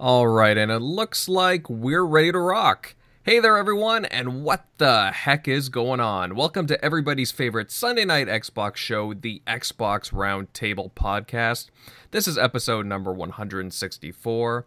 All 0.00 0.26
right, 0.26 0.58
and 0.58 0.72
it 0.72 0.80
looks 0.80 1.28
like 1.28 1.70
we're 1.70 2.04
ready 2.04 2.32
to 2.32 2.38
rock. 2.40 2.96
Hey 3.22 3.38
there, 3.38 3.56
everyone, 3.56 4.04
and 4.04 4.42
what 4.42 4.66
the 4.78 5.12
heck 5.12 5.46
is 5.46 5.68
going 5.68 6.00
on? 6.00 6.34
Welcome 6.34 6.66
to 6.66 6.84
everybody's 6.84 7.30
favorite 7.30 7.70
Sunday 7.70 8.04
night 8.04 8.26
Xbox 8.26 8.74
show, 8.74 9.14
the 9.14 9.40
Xbox 9.46 10.12
Roundtable 10.12 10.90
Podcast. 10.94 11.70
This 12.10 12.26
is 12.26 12.36
episode 12.36 12.86
number 12.86 13.12
164. 13.12 14.66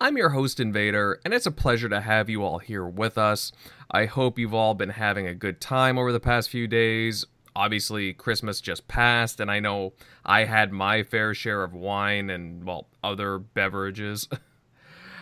I'm 0.00 0.16
your 0.16 0.30
host, 0.30 0.58
Invader, 0.58 1.20
and 1.24 1.32
it's 1.32 1.46
a 1.46 1.52
pleasure 1.52 1.88
to 1.88 2.00
have 2.00 2.28
you 2.28 2.42
all 2.42 2.58
here 2.58 2.84
with 2.84 3.16
us. 3.16 3.52
I 3.92 4.06
hope 4.06 4.40
you've 4.40 4.54
all 4.54 4.74
been 4.74 4.90
having 4.90 5.28
a 5.28 5.36
good 5.36 5.60
time 5.60 5.98
over 5.98 6.10
the 6.10 6.18
past 6.18 6.50
few 6.50 6.66
days. 6.66 7.24
Obviously, 7.54 8.12
Christmas 8.12 8.60
just 8.60 8.88
passed, 8.88 9.38
and 9.38 9.52
I 9.52 9.60
know 9.60 9.92
I 10.26 10.46
had 10.46 10.72
my 10.72 11.04
fair 11.04 11.32
share 11.32 11.62
of 11.62 11.74
wine 11.74 12.28
and, 12.28 12.64
well, 12.64 12.88
other 13.04 13.38
beverages. 13.38 14.28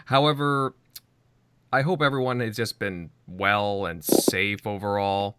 However, 0.06 0.74
I 1.72 1.82
hope 1.82 2.02
everyone 2.02 2.40
has 2.40 2.56
just 2.56 2.78
been 2.78 3.10
well 3.26 3.86
and 3.86 4.04
safe 4.04 4.66
overall. 4.66 5.38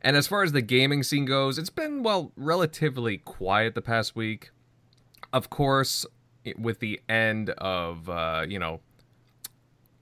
And 0.00 0.16
as 0.16 0.28
far 0.28 0.44
as 0.44 0.52
the 0.52 0.62
gaming 0.62 1.02
scene 1.02 1.24
goes, 1.24 1.58
it's 1.58 1.70
been, 1.70 2.04
well, 2.04 2.30
relatively 2.36 3.18
quiet 3.18 3.74
the 3.74 3.82
past 3.82 4.14
week. 4.14 4.50
Of 5.32 5.50
course, 5.50 6.06
with 6.56 6.78
the 6.78 7.00
end 7.08 7.50
of, 7.50 8.08
uh, 8.08 8.46
you 8.48 8.60
know, 8.60 8.80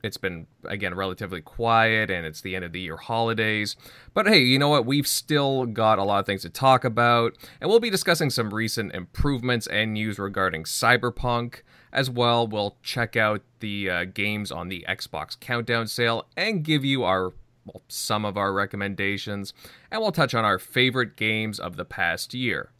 it's 0.02 0.18
been, 0.18 0.46
again, 0.64 0.94
relatively 0.94 1.40
quiet 1.40 2.10
and 2.10 2.26
it's 2.26 2.42
the 2.42 2.54
end 2.54 2.66
of 2.66 2.72
the 2.72 2.80
year 2.80 2.98
holidays. 2.98 3.74
But 4.12 4.26
hey, 4.26 4.40
you 4.40 4.58
know 4.58 4.68
what? 4.68 4.84
We've 4.84 5.06
still 5.06 5.64
got 5.64 5.98
a 5.98 6.04
lot 6.04 6.18
of 6.18 6.26
things 6.26 6.42
to 6.42 6.50
talk 6.50 6.84
about. 6.84 7.38
And 7.58 7.70
we'll 7.70 7.80
be 7.80 7.88
discussing 7.88 8.28
some 8.28 8.52
recent 8.52 8.94
improvements 8.94 9.66
and 9.66 9.94
news 9.94 10.18
regarding 10.18 10.64
Cyberpunk. 10.64 11.62
As 11.94 12.10
well, 12.10 12.44
we'll 12.44 12.77
check 12.82 13.14
out 13.14 13.42
the 13.60 13.88
uh, 13.88 14.05
games 14.05 14.50
on 14.50 14.69
the 14.69 14.84
Xbox 14.88 15.38
Countdown 15.38 15.86
sale 15.86 16.27
and 16.36 16.64
give 16.64 16.84
you 16.84 17.05
our 17.05 17.32
well, 17.64 17.82
some 17.88 18.24
of 18.24 18.36
our 18.36 18.52
recommendations, 18.52 19.55
and 19.91 20.02
we'll 20.02 20.12
touch 20.12 20.34
on 20.34 20.44
our 20.44 20.58
favorite 20.58 21.16
games 21.16 21.60
of 21.60 21.77
the 21.77 21.84
past 21.84 22.34
year. 22.34 22.70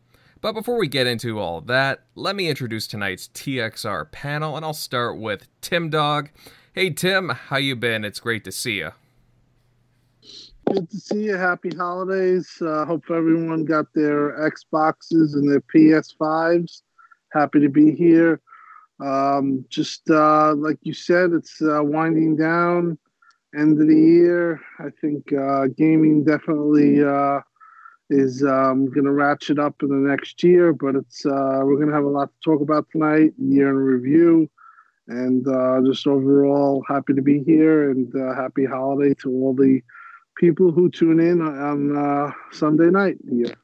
But 0.41 0.53
before 0.53 0.77
we 0.77 0.89
get 0.89 1.07
into 1.07 1.39
all 1.39 1.61
that, 1.63 2.03
let 2.17 2.37
me 2.37 2.49
introduce 2.49 2.89
tonight's 2.89 3.29
TXR 3.29 4.11
panel, 4.11 4.57
and 4.57 4.65
I'll 4.65 4.75
start 4.75 5.17
with 5.17 5.47
Tim 5.61 5.89
Dog. 5.91 6.31
Hey 6.73 6.91
Tim, 6.91 7.29
how 7.29 7.57
you 7.57 7.77
been? 7.77 8.05
It's 8.05 8.21
great 8.21 8.43
to 8.45 8.53
see 8.53 8.79
you. 8.79 8.91
Good 10.73 10.91
to 10.91 10.97
see 10.97 11.27
you. 11.27 11.37
Happy 11.37 11.71
holidays. 11.71 12.51
Uh, 12.61 12.85
hope 12.85 13.05
everyone 13.11 13.65
got 13.65 13.87
their 13.95 14.33
Xboxes 14.51 15.35
and 15.35 15.49
their 15.49 15.61
PS5s. 15.61 16.83
Happy 17.33 17.61
to 17.61 17.69
be 17.69 17.93
here. 17.93 18.41
Um, 19.01 19.65
just 19.69 20.09
uh, 20.11 20.55
like 20.55 20.79
you 20.83 20.95
said, 20.95 21.33
it's 21.33 21.61
uh, 21.61 21.83
winding 21.83 22.37
down. 22.37 22.99
End 23.57 23.81
of 23.81 23.87
the 23.87 23.95
year. 23.95 24.61
I 24.79 24.89
think 25.01 25.33
uh, 25.33 25.67
gaming 25.77 26.25
definitely 26.25 27.05
uh, 27.05 27.41
is 28.11 28.43
um, 28.43 28.87
going 28.87 29.05
to 29.05 29.13
ratchet 29.13 29.59
up 29.59 29.83
in 29.83 29.89
the 29.89 30.09
next 30.09 30.43
year, 30.43 30.73
but 30.73 30.97
it's 30.97 31.25
uh, 31.25 31.61
we're 31.63 31.77
going 31.77 31.89
to 31.89 31.95
have 31.95 32.05
a 32.05 32.09
lot 32.09 32.31
to 32.31 32.39
talk 32.45 32.61
about 32.61 32.87
tonight. 32.91 33.33
Year 33.39 33.69
in 33.69 33.77
review, 33.77 34.51
and 35.09 35.47
uh, 35.47 35.81
just 35.85 36.07
overall 36.07 36.85
happy 36.89 37.15
to 37.15 37.23
be 37.23 37.43
here 37.45 37.91
and 37.91 38.13
happy 38.37 38.65
holiday 38.65 39.15
to 39.23 39.31
all 39.31 39.55
the 39.55 39.81
people 40.37 40.73
who 40.73 40.91
tune 40.91 41.21
in 41.21 41.41
on 41.41 42.35
Sunday 42.51 42.91
night 42.91 43.19
here. 43.31 43.55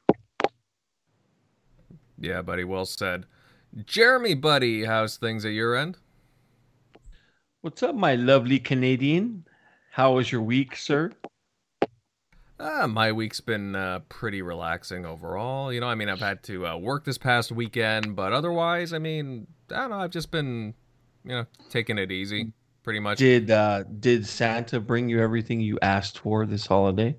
Yeah, 2.17 2.41
buddy. 2.41 2.63
Well 2.63 2.85
said. 2.85 3.25
Jeremy, 3.85 4.33
buddy, 4.33 4.83
how's 4.83 5.17
things 5.17 5.45
at 5.45 5.53
your 5.53 5.75
end? 5.75 5.97
What's 7.61 7.81
up, 7.83 7.95
my 7.95 8.15
lovely 8.15 8.59
Canadian? 8.59 9.45
How 9.91 10.13
was 10.13 10.31
your 10.31 10.41
week, 10.41 10.75
sir? 10.75 11.11
Uh, 12.59 12.87
my 12.87 13.11
week's 13.11 13.39
been 13.39 13.75
uh, 13.75 13.99
pretty 14.09 14.41
relaxing 14.41 15.05
overall. 15.05 15.71
You 15.71 15.79
know, 15.79 15.87
I 15.87 15.95
mean, 15.95 16.09
I've 16.09 16.19
had 16.19 16.43
to 16.43 16.67
uh, 16.67 16.77
work 16.77 17.05
this 17.05 17.17
past 17.17 17.51
weekend, 17.51 18.15
but 18.15 18.33
otherwise, 18.33 18.93
I 18.93 18.99
mean, 18.99 19.47
I 19.71 19.75
don't 19.81 19.89
know. 19.91 19.99
I've 19.99 20.11
just 20.11 20.31
been, 20.31 20.73
you 21.23 21.31
know, 21.31 21.45
taking 21.69 21.97
it 21.97 22.11
easy, 22.11 22.51
pretty 22.83 22.99
much. 22.99 23.19
Did 23.19 23.49
uh, 23.49 23.83
did 23.99 24.27
Santa 24.27 24.79
bring 24.79 25.07
you 25.09 25.19
everything 25.21 25.61
you 25.61 25.79
asked 25.81 26.19
for 26.19 26.45
this 26.45 26.65
holiday? 26.67 27.15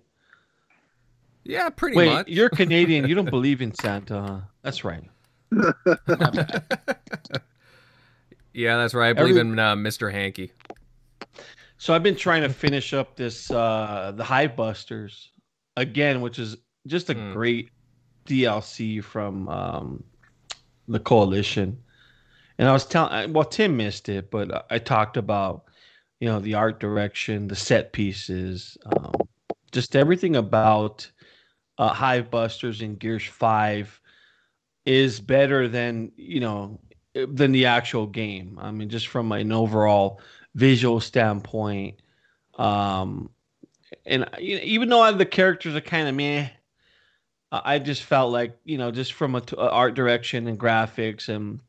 Yeah, 1.44 1.70
pretty 1.70 1.96
Wait, 1.96 2.08
much. 2.08 2.28
you're 2.28 2.50
Canadian. 2.50 3.08
you 3.08 3.14
don't 3.16 3.30
believe 3.30 3.62
in 3.62 3.74
Santa, 3.74 4.20
huh? 4.22 4.40
That's 4.62 4.84
right. 4.84 5.02
yeah, 8.52 8.76
that's 8.76 8.94
right. 8.94 9.10
I 9.10 9.12
believe 9.12 9.36
Every... 9.36 9.52
in 9.52 9.58
uh, 9.58 9.74
Mr. 9.74 10.10
Hanky. 10.10 10.52
So 11.78 11.94
I've 11.94 12.02
been 12.02 12.16
trying 12.16 12.42
to 12.42 12.48
finish 12.48 12.94
up 12.94 13.16
this 13.16 13.50
uh 13.50 14.12
the 14.14 14.24
Hive 14.24 14.56
Busters 14.56 15.30
again, 15.76 16.20
which 16.20 16.38
is 16.38 16.56
just 16.86 17.10
a 17.10 17.14
mm. 17.14 17.32
great 17.32 17.70
DLC 18.26 19.02
from 19.02 19.48
um 19.48 20.04
the 20.88 21.00
coalition. 21.00 21.78
And 22.58 22.68
I 22.68 22.72
was 22.72 22.86
telling 22.86 23.32
well 23.32 23.44
Tim 23.44 23.76
missed 23.76 24.08
it, 24.08 24.30
but 24.30 24.66
I 24.70 24.78
talked 24.78 25.16
about 25.16 25.64
you 26.20 26.28
know 26.28 26.38
the 26.38 26.54
art 26.54 26.78
direction, 26.78 27.48
the 27.48 27.56
set 27.56 27.92
pieces, 27.92 28.78
um, 28.96 29.12
just 29.72 29.96
everything 29.96 30.36
about 30.36 31.10
uh, 31.78 31.88
Hive 31.88 32.30
Busters 32.30 32.80
in 32.80 32.94
Gears 32.94 33.24
5 33.24 34.00
is 34.84 35.20
better 35.20 35.68
than 35.68 36.12
you 36.16 36.40
know 36.40 36.78
than 37.14 37.52
the 37.52 37.66
actual 37.66 38.06
game. 38.06 38.58
I 38.60 38.70
mean, 38.70 38.88
just 38.88 39.08
from 39.08 39.32
an 39.32 39.52
overall 39.52 40.20
visual 40.54 41.00
standpoint, 41.00 42.00
um, 42.56 43.30
and 44.06 44.28
even 44.40 44.88
though 44.88 45.12
the 45.12 45.26
characters 45.26 45.74
are 45.74 45.80
kind 45.80 46.08
of 46.08 46.14
meh, 46.14 46.48
I 47.52 47.78
just 47.78 48.02
felt 48.02 48.32
like 48.32 48.56
you 48.64 48.78
know 48.78 48.90
just 48.90 49.12
from 49.12 49.34
a, 49.34 49.42
a 49.58 49.70
art 49.70 49.94
direction 49.94 50.46
and 50.46 50.58
graphics 50.58 51.28
and 51.28 51.60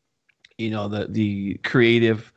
you 0.57 0.69
know 0.69 0.87
the 0.87 1.07
the 1.07 1.55
creative 1.63 2.31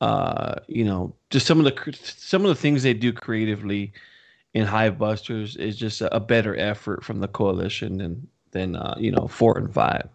uh 0.00 0.54
you 0.68 0.84
know 0.84 1.14
just 1.30 1.46
some 1.46 1.58
of 1.58 1.64
the 1.64 1.98
some 1.98 2.42
of 2.42 2.48
the 2.48 2.54
things 2.54 2.82
they 2.82 2.94
do 2.94 3.12
creatively 3.12 3.92
in 4.54 4.64
hive 4.64 4.96
busters 4.96 5.56
is 5.56 5.76
just 5.76 6.00
a, 6.00 6.14
a 6.14 6.20
better 6.20 6.56
effort 6.56 7.04
from 7.04 7.18
the 7.18 7.28
coalition 7.28 7.98
than 7.98 8.28
than 8.52 8.76
uh, 8.76 8.96
you 8.98 9.10
know 9.10 9.28
four 9.28 9.56
and 9.58 9.72
five, 9.72 10.08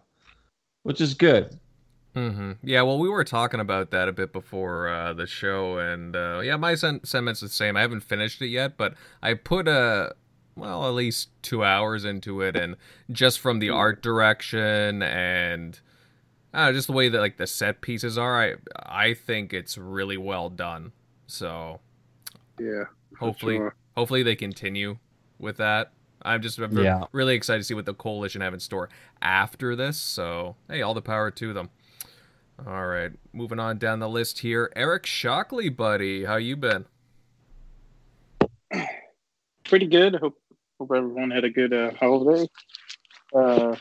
which 0.82 1.00
is 1.00 1.14
good. 1.14 1.58
Mm-hmm. 2.14 2.52
Yeah, 2.62 2.82
well, 2.82 2.98
we 2.98 3.08
were 3.08 3.24
talking 3.24 3.58
about 3.58 3.90
that 3.90 4.08
a 4.08 4.12
bit 4.12 4.32
before 4.32 4.88
uh, 4.88 5.14
the 5.14 5.26
show, 5.26 5.78
and 5.78 6.14
uh, 6.14 6.40
yeah, 6.44 6.56
my 6.56 6.76
sen- 6.76 7.04
sentiment's 7.04 7.40
the 7.40 7.48
same. 7.48 7.76
I 7.76 7.80
haven't 7.80 8.02
finished 8.02 8.40
it 8.40 8.48
yet, 8.48 8.76
but 8.76 8.94
I 9.20 9.34
put 9.34 9.66
a 9.66 10.14
well, 10.56 10.86
at 10.86 10.94
least 10.94 11.30
two 11.42 11.64
hours 11.64 12.04
into 12.04 12.40
it, 12.40 12.56
and 12.56 12.76
just 13.10 13.40
from 13.40 13.58
the 13.58 13.70
art 13.70 14.02
direction 14.02 15.02
and 15.02 15.80
uh, 16.52 16.72
just 16.72 16.86
the 16.86 16.92
way 16.92 17.08
that 17.08 17.18
like 17.18 17.36
the 17.36 17.46
set 17.46 17.80
pieces 17.80 18.16
are, 18.16 18.40
I 18.40 18.54
I 18.76 19.14
think 19.14 19.52
it's 19.52 19.76
really 19.76 20.16
well 20.16 20.48
done. 20.50 20.92
So 21.26 21.80
yeah, 22.60 22.84
hopefully, 23.18 23.56
sure. 23.56 23.74
hopefully 23.96 24.22
they 24.22 24.36
continue 24.36 24.98
with 25.38 25.56
that. 25.56 25.92
I'm 26.24 26.42
just 26.42 26.58
I'm 26.58 26.76
yeah. 26.78 27.04
really 27.12 27.34
excited 27.34 27.60
to 27.60 27.64
see 27.64 27.74
what 27.74 27.86
the 27.86 27.94
coalition 27.94 28.40
have 28.40 28.54
in 28.54 28.60
store 28.60 28.88
after 29.20 29.76
this. 29.76 29.98
So 29.98 30.56
hey, 30.68 30.82
all 30.82 30.94
the 30.94 31.02
power 31.02 31.30
to 31.32 31.52
them. 31.52 31.70
All 32.66 32.86
right, 32.86 33.12
moving 33.32 33.58
on 33.58 33.78
down 33.78 33.98
the 33.98 34.08
list 34.08 34.38
here. 34.38 34.72
Eric 34.76 35.06
Shockley, 35.06 35.68
buddy, 35.68 36.24
how 36.24 36.36
you 36.36 36.56
been? 36.56 36.86
Pretty 39.64 39.86
good. 39.86 40.14
Hope 40.14 40.38
hope 40.78 40.92
everyone 40.96 41.30
had 41.30 41.44
a 41.44 41.50
good 41.50 41.72
uh, 41.72 41.92
holiday. 41.94 42.46
Uh, 43.34 43.72
I 43.72 43.78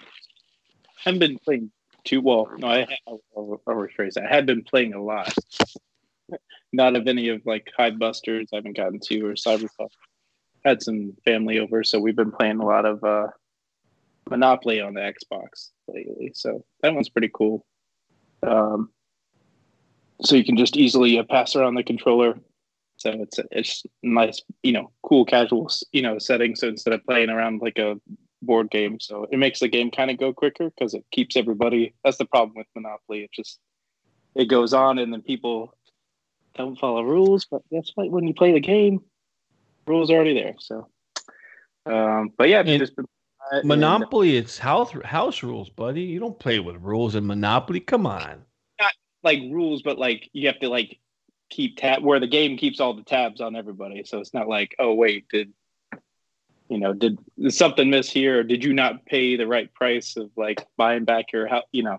haven't 0.98 1.20
been 1.20 1.40
playing 1.40 1.72
too 2.04 2.22
well. 2.22 2.50
No, 2.58 2.68
I 2.68 2.88
I'll, 3.08 3.22
I'll 3.38 3.60
rephrase 3.68 4.14
that. 4.14 4.26
I 4.26 4.36
had 4.36 4.46
been 4.46 4.64
playing 4.64 4.94
a 4.94 5.02
lot. 5.02 5.34
Not 6.74 6.96
of 6.96 7.08
any 7.08 7.30
of 7.30 7.46
like 7.46 7.70
Hive 7.78 8.00
Busters. 8.00 8.50
I 8.52 8.58
haven't 8.58 8.76
gotten 8.76 9.00
to 9.00 9.28
or 9.28 9.34
Cyberpunk 9.34 9.90
had 10.66 10.82
some 10.82 11.14
family 11.26 11.60
over, 11.60 11.84
so 11.84 12.00
we've 12.00 12.16
been 12.16 12.32
playing 12.32 12.60
a 12.60 12.66
lot 12.66 12.86
of 12.86 13.04
uh, 13.04 13.28
Monopoly 14.30 14.82
on 14.82 14.94
the 14.94 15.02
Xbox 15.02 15.70
lately. 15.88 16.32
So 16.34 16.64
that 16.82 16.94
one's 16.94 17.10
pretty 17.10 17.30
cool. 17.34 17.66
Um, 18.42 18.90
so 20.22 20.36
you 20.36 20.46
can 20.46 20.58
just 20.58 20.78
easily 20.78 21.20
uh, 21.20 21.24
pass 21.30 21.56
around 21.56 21.76
the 21.76 21.84
controller. 21.84 22.40
So 22.98 23.12
it's 23.12 23.40
it's 23.52 23.84
nice, 24.02 24.42
you 24.62 24.72
know, 24.72 24.92
cool 25.04 25.26
casual, 25.26 25.70
you 25.92 26.02
know, 26.02 26.18
setting. 26.20 26.56
So 26.56 26.68
instead 26.68 26.94
of 26.94 27.04
playing 27.06 27.30
around 27.30 27.62
like 27.62 27.78
a 27.78 27.96
board 28.42 28.70
game, 28.70 29.00
so 29.00 29.28
it 29.32 29.38
makes 29.38 29.60
the 29.60 29.68
game 29.68 29.92
kind 29.92 30.12
of 30.12 30.18
go 30.18 30.32
quicker 30.32 30.70
because 30.70 30.94
it 30.94 31.04
keeps 31.12 31.36
everybody. 31.36 31.94
That's 32.04 32.18
the 32.18 32.26
problem 32.26 32.54
with 32.56 32.68
Monopoly. 32.76 33.24
It 33.24 33.32
just 33.34 33.60
it 34.36 34.46
goes 34.46 34.74
on, 34.74 35.00
and 35.00 35.12
then 35.12 35.22
people 35.22 35.76
don't 36.56 36.80
follow 36.80 37.04
rules. 37.04 37.46
But 37.50 37.64
that's 37.72 37.92
why 37.96 38.06
when 38.08 38.28
you 38.28 38.34
play 38.34 38.54
the 38.54 38.62
game, 38.62 39.02
rules 39.86 40.10
already 40.10 40.34
there. 40.34 40.56
So, 40.60 40.88
um, 41.86 42.32
but 42.38 42.50
yeah, 42.50 42.64
just 42.64 42.94
uh, 42.98 43.62
Monopoly. 43.64 44.38
And, 44.38 44.46
it's 44.46 44.58
house 44.58 44.92
house 45.04 45.44
rules, 45.44 45.70
buddy. 45.70 46.02
You 46.02 46.20
don't 46.20 46.40
play 46.40 46.60
with 46.60 46.78
rules 46.78 47.16
in 47.16 47.26
Monopoly. 47.26 47.80
Come 47.80 48.06
on. 48.06 48.44
Not 48.80 48.94
like 49.24 49.40
rules, 49.52 49.82
but 49.82 49.98
like 49.98 50.30
you 50.34 50.48
have 50.48 50.60
to 50.60 50.70
like 50.70 51.00
keep 51.50 51.78
tab 51.78 52.04
where 52.04 52.20
the 52.20 52.28
game 52.28 52.58
keeps 52.58 52.80
all 52.80 52.94
the 52.94 53.04
tabs 53.04 53.42
on 53.42 53.56
everybody. 53.56 54.04
So 54.06 54.20
it's 54.20 54.34
not 54.34 54.48
like, 54.48 54.76
oh 54.80 54.94
wait, 54.94 55.28
did 55.30 55.54
you 56.70 56.80
know, 56.80 56.94
did, 56.94 57.20
did 57.40 57.54
something 57.54 57.90
miss 57.90 58.10
here? 58.10 58.40
Or 58.40 58.44
did 58.44 58.64
you 58.64 58.74
not 58.74 59.06
pay 59.06 59.36
the 59.36 59.46
right 59.46 59.72
price 59.74 60.18
of 60.18 60.32
like 60.36 60.66
buying 60.78 61.06
back 61.06 61.32
your 61.32 61.48
house? 61.48 61.66
You 61.72 61.84
know, 61.84 61.98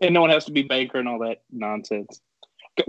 and 0.00 0.14
no 0.14 0.20
one 0.20 0.30
has 0.30 0.46
to 0.46 0.52
be 0.52 0.62
banker 0.62 0.98
and 0.98 1.08
all 1.08 1.20
that 1.20 1.42
nonsense. 1.52 2.20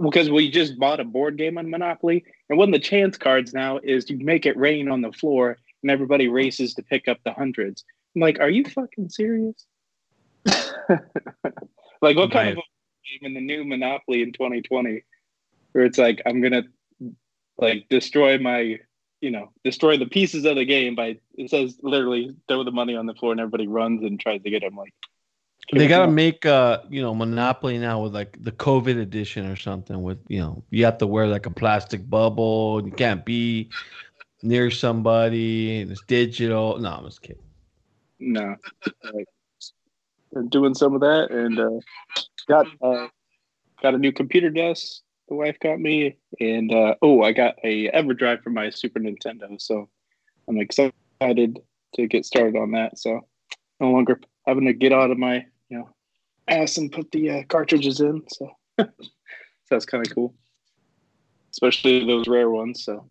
Because 0.02 0.30
we 0.30 0.50
just 0.50 0.78
bought 0.80 1.00
a 1.00 1.04
board 1.04 1.38
game 1.38 1.58
on 1.58 1.70
Monopoly, 1.70 2.24
and 2.50 2.58
one 2.58 2.70
of 2.70 2.74
the 2.74 2.80
chance 2.80 3.18
cards 3.18 3.54
now 3.54 3.80
is 3.84 4.10
you 4.10 4.18
make 4.18 4.46
it 4.46 4.58
rain 4.58 4.90
on 4.90 5.02
the 5.02 5.12
floor, 5.12 5.58
and 5.82 5.92
everybody 5.92 6.28
races 6.28 6.74
to 6.76 6.84
pick 6.84 7.08
up 7.08 7.18
the 7.24 7.34
hundreds. 7.34 7.84
I'm 8.16 8.22
like, 8.22 8.40
are 8.40 8.50
you 8.50 8.66
fucking 8.66 9.10
serious? 9.10 9.66
like, 10.46 12.16
what 12.16 12.32
kind 12.32 12.50
of 12.50 12.56
game 12.56 13.28
in 13.28 13.34
the 13.34 13.42
new 13.42 13.64
Monopoly 13.64 14.22
in 14.22 14.32
2020 14.32 15.04
where 15.72 15.86
it's 15.86 15.98
like 15.98 16.22
I'm 16.26 16.42
gonna 16.42 16.64
like 17.58 17.88
destroy 17.90 18.38
my 18.38 18.80
you 19.22 19.32
know 19.32 19.52
destroy 19.64 19.98
the 19.98 20.06
pieces 20.06 20.46
of 20.46 20.56
the 20.56 20.66
game 20.66 20.96
by 20.96 21.18
it 21.36 21.50
says 21.50 21.78
literally 21.82 22.36
throw 22.48 22.64
the 22.64 22.72
money 22.72 22.96
on 22.96 23.06
the 23.06 23.14
floor 23.14 23.32
and 23.32 23.42
everybody 23.42 23.68
runs 23.68 24.04
and 24.04 24.20
tries 24.20 24.42
to 24.44 24.50
get 24.50 24.62
them 24.62 24.76
like 24.76 24.94
they 25.74 25.88
got 25.88 26.06
to 26.06 26.12
make 26.12 26.46
uh 26.46 26.80
you 26.90 27.02
know 27.02 27.14
monopoly 27.14 27.78
now 27.78 28.02
with 28.02 28.14
like 28.14 28.38
the 28.44 28.52
covid 28.52 29.00
edition 29.00 29.46
or 29.46 29.56
something 29.56 30.02
with 30.02 30.18
you 30.28 30.40
know 30.40 30.64
you 30.72 30.84
have 30.86 30.98
to 30.98 31.08
wear 31.08 31.28
like 31.28 31.46
a 31.46 31.52
plastic 31.52 32.10
bubble 32.10 32.82
you 32.84 32.92
can't 32.92 33.24
be 33.26 33.70
near 34.42 34.72
somebody 34.72 35.82
and 35.82 35.92
it's 35.92 36.02
digital. 36.04 36.78
No 36.80 36.90
i'm 36.90 37.06
just 37.06 37.22
kidding. 37.22 37.44
No. 38.20 38.56
Like, 39.14 39.28
doing 40.50 40.74
some 40.74 40.94
of 40.94 41.02
that 41.02 41.30
and 41.32 41.60
uh 41.60 41.80
got 42.48 42.68
uh 42.82 43.08
got 43.82 43.94
a 43.94 43.98
new 43.98 44.12
computer 44.12 44.50
desk 44.50 45.02
the 45.30 45.36
wife 45.36 45.58
got 45.60 45.80
me, 45.80 46.18
and 46.40 46.74
uh, 46.74 46.96
oh, 47.02 47.22
I 47.22 47.32
got 47.32 47.56
a 47.64 47.90
EverDrive 47.92 48.44
for 48.44 48.50
my 48.50 48.70
Super 48.72 49.00
Nintendo, 49.00 49.62
so 49.62 49.88
I'm 50.48 50.60
excited 50.60 50.92
to 51.94 52.08
get 52.08 52.26
started 52.26 52.58
on 52.58 52.72
that. 52.72 52.98
So 52.98 53.22
no 53.80 53.92
longer 53.92 54.20
having 54.48 54.66
to 54.66 54.74
get 54.74 54.94
out 54.94 55.12
of 55.12 55.18
my 55.18 55.46
you 55.70 55.80
know 55.80 55.90
ass 56.48 56.78
and 56.78 56.92
put 56.92 57.12
the 57.12 57.30
uh, 57.30 57.44
cartridges 57.48 58.00
in. 58.00 58.22
So, 58.30 58.52
so 58.80 58.88
that's 59.70 59.86
kind 59.86 60.06
of 60.06 60.14
cool, 60.14 60.34
especially 61.52 62.06
those 62.06 62.28
rare 62.28 62.50
ones. 62.50 62.84
So 62.84 63.06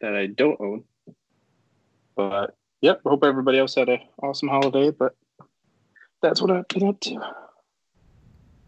that 0.00 0.14
I 0.14 0.26
don't 0.26 0.60
own. 0.60 0.84
But 2.14 2.56
yep, 2.80 3.00
hope 3.04 3.24
everybody 3.24 3.58
else 3.58 3.74
had 3.74 3.88
an 3.88 4.00
awesome 4.22 4.48
holiday. 4.48 4.90
But 4.90 5.14
that's 6.22 6.40
what 6.40 6.50
I've 6.50 6.68
been 6.68 6.88
up 6.88 7.00
to. 7.00 7.20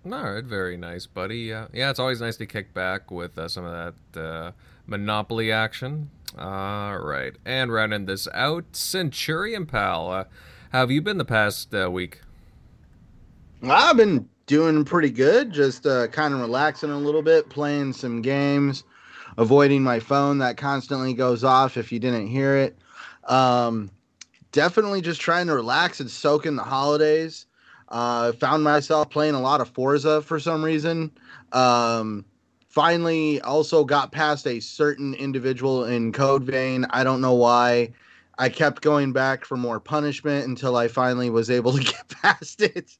All 0.06 0.32
right, 0.32 0.44
very 0.44 0.76
nice, 0.76 1.06
buddy. 1.06 1.40
Yeah, 1.40 1.66
yeah, 1.72 1.90
it's 1.90 1.98
always 1.98 2.20
nice 2.20 2.36
to 2.36 2.46
kick 2.46 2.72
back 2.72 3.10
with 3.10 3.36
uh, 3.36 3.48
some 3.48 3.64
of 3.64 3.94
that 4.12 4.20
uh, 4.20 4.52
Monopoly 4.86 5.52
action. 5.52 6.10
All 6.38 6.98
right, 6.98 7.34
and 7.44 7.72
rounding 7.72 8.06
this 8.06 8.28
out, 8.32 8.64
Centurion 8.72 9.66
Pal, 9.66 10.10
uh, 10.10 10.24
how 10.70 10.80
have 10.80 10.90
you 10.90 11.02
been 11.02 11.18
the 11.18 11.24
past 11.24 11.74
uh, 11.74 11.90
week? 11.90 12.20
I've 13.62 13.96
been 13.96 14.28
doing 14.46 14.84
pretty 14.84 15.10
good, 15.10 15.52
just 15.52 15.86
uh, 15.86 16.08
kind 16.08 16.34
of 16.34 16.40
relaxing 16.40 16.90
a 16.90 16.98
little 16.98 17.22
bit, 17.22 17.48
playing 17.48 17.92
some 17.92 18.22
games, 18.22 18.84
avoiding 19.36 19.82
my 19.82 20.00
phone 20.00 20.38
that 20.38 20.56
constantly 20.56 21.14
goes 21.14 21.44
off 21.44 21.76
if 21.76 21.90
you 21.90 21.98
didn't 21.98 22.28
hear 22.28 22.56
it. 22.56 22.78
Um, 23.24 23.90
definitely 24.52 25.00
just 25.00 25.20
trying 25.20 25.46
to 25.48 25.54
relax 25.54 26.00
and 26.00 26.10
soak 26.10 26.46
in 26.46 26.56
the 26.56 26.62
holidays. 26.62 27.46
Uh, 27.88 28.32
found 28.32 28.62
myself 28.62 29.08
playing 29.10 29.34
a 29.34 29.40
lot 29.40 29.60
of 29.60 29.68
Forza 29.68 30.20
for 30.22 30.38
some 30.38 30.62
reason. 30.62 31.10
Um, 31.52 32.24
finally, 32.68 33.40
also 33.40 33.84
got 33.84 34.12
past 34.12 34.46
a 34.46 34.60
certain 34.60 35.14
individual 35.14 35.84
in 35.84 36.12
Code 36.12 36.44
Vein. 36.44 36.86
I 36.90 37.02
don't 37.02 37.20
know 37.20 37.34
why. 37.34 37.90
I 38.38 38.48
kept 38.48 38.82
going 38.82 39.12
back 39.12 39.44
for 39.44 39.56
more 39.56 39.80
punishment 39.80 40.46
until 40.46 40.76
I 40.76 40.88
finally 40.88 41.30
was 41.30 41.50
able 41.50 41.72
to 41.72 41.82
get 41.84 42.08
past 42.08 42.62
it. 42.62 42.96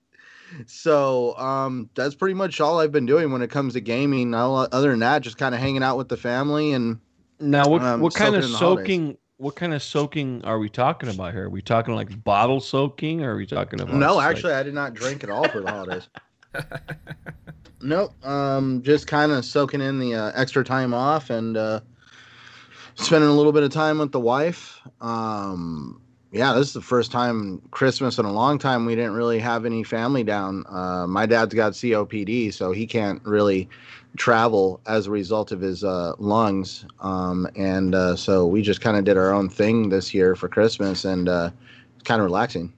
So 0.66 1.36
um, 1.38 1.90
that's 1.94 2.14
pretty 2.14 2.34
much 2.34 2.60
all 2.60 2.80
I've 2.80 2.92
been 2.92 3.06
doing 3.06 3.32
when 3.32 3.42
it 3.42 3.50
comes 3.50 3.74
to 3.74 3.80
gaming. 3.80 4.34
Other 4.34 4.90
than 4.90 5.00
that, 5.00 5.22
just 5.22 5.38
kind 5.38 5.54
of 5.54 5.60
hanging 5.60 5.82
out 5.82 5.96
with 5.96 6.08
the 6.08 6.16
family 6.16 6.72
and. 6.72 7.00
Now, 7.40 7.68
what 7.68 7.82
um, 7.82 8.00
what 8.00 8.14
kind 8.14 8.34
of 8.34 8.44
soaking? 8.44 9.16
what 9.38 9.54
kind 9.54 9.72
of 9.72 9.82
soaking 9.82 10.44
are 10.44 10.58
we 10.58 10.68
talking 10.68 11.08
about 11.08 11.32
here? 11.32 11.44
Are 11.44 11.50
we 11.50 11.62
talking 11.62 11.94
like 11.94 12.22
bottle 12.24 12.60
soaking, 12.60 13.22
or 13.22 13.34
are 13.34 13.36
we 13.36 13.46
talking 13.46 13.80
about? 13.80 13.94
No, 13.94 14.20
actually, 14.20 14.52
I 14.52 14.62
did 14.62 14.74
not 14.74 14.94
drink 14.94 15.24
at 15.24 15.30
all 15.30 15.48
for 15.48 15.60
the 15.60 15.70
holidays. 15.70 16.08
nope, 17.80 18.12
um, 18.26 18.82
just 18.82 19.06
kind 19.06 19.32
of 19.32 19.44
soaking 19.44 19.80
in 19.80 20.00
the 20.00 20.14
uh, 20.14 20.32
extra 20.34 20.64
time 20.64 20.92
off 20.92 21.30
and 21.30 21.56
uh, 21.56 21.80
spending 22.98 23.30
a 23.30 23.32
little 23.32 23.52
bit 23.52 23.62
of 23.62 23.70
time 23.70 23.98
with 23.98 24.12
the 24.12 24.20
wife. 24.20 24.80
Um, 25.00 26.00
yeah, 26.32 26.52
this 26.52 26.66
is 26.68 26.72
the 26.74 26.82
first 26.82 27.10
time 27.10 27.62
Christmas 27.70 28.18
in 28.18 28.24
a 28.24 28.32
long 28.32 28.58
time 28.58 28.84
we 28.84 28.94
didn't 28.94 29.14
really 29.14 29.38
have 29.38 29.64
any 29.64 29.82
family 29.82 30.24
down. 30.24 30.64
Uh, 30.68 31.06
my 31.06 31.24
dad's 31.24 31.54
got 31.54 31.72
COPD, 31.72 32.52
so 32.52 32.72
he 32.72 32.86
can't 32.86 33.22
really 33.24 33.68
travel 34.16 34.80
as 34.86 35.06
a 35.06 35.10
result 35.10 35.52
of 35.52 35.60
his 35.60 35.84
uh, 35.84 36.12
lungs. 36.18 36.84
Um, 37.00 37.48
and 37.56 37.94
uh, 37.94 38.16
so 38.16 38.46
we 38.46 38.60
just 38.60 38.80
kind 38.80 38.96
of 38.96 39.04
did 39.04 39.16
our 39.16 39.32
own 39.32 39.48
thing 39.48 39.88
this 39.88 40.12
year 40.12 40.34
for 40.34 40.48
Christmas, 40.48 41.04
and 41.04 41.28
uh, 41.28 41.50
it's 41.94 42.02
kind 42.02 42.20
of 42.20 42.26
relaxing. 42.26 42.72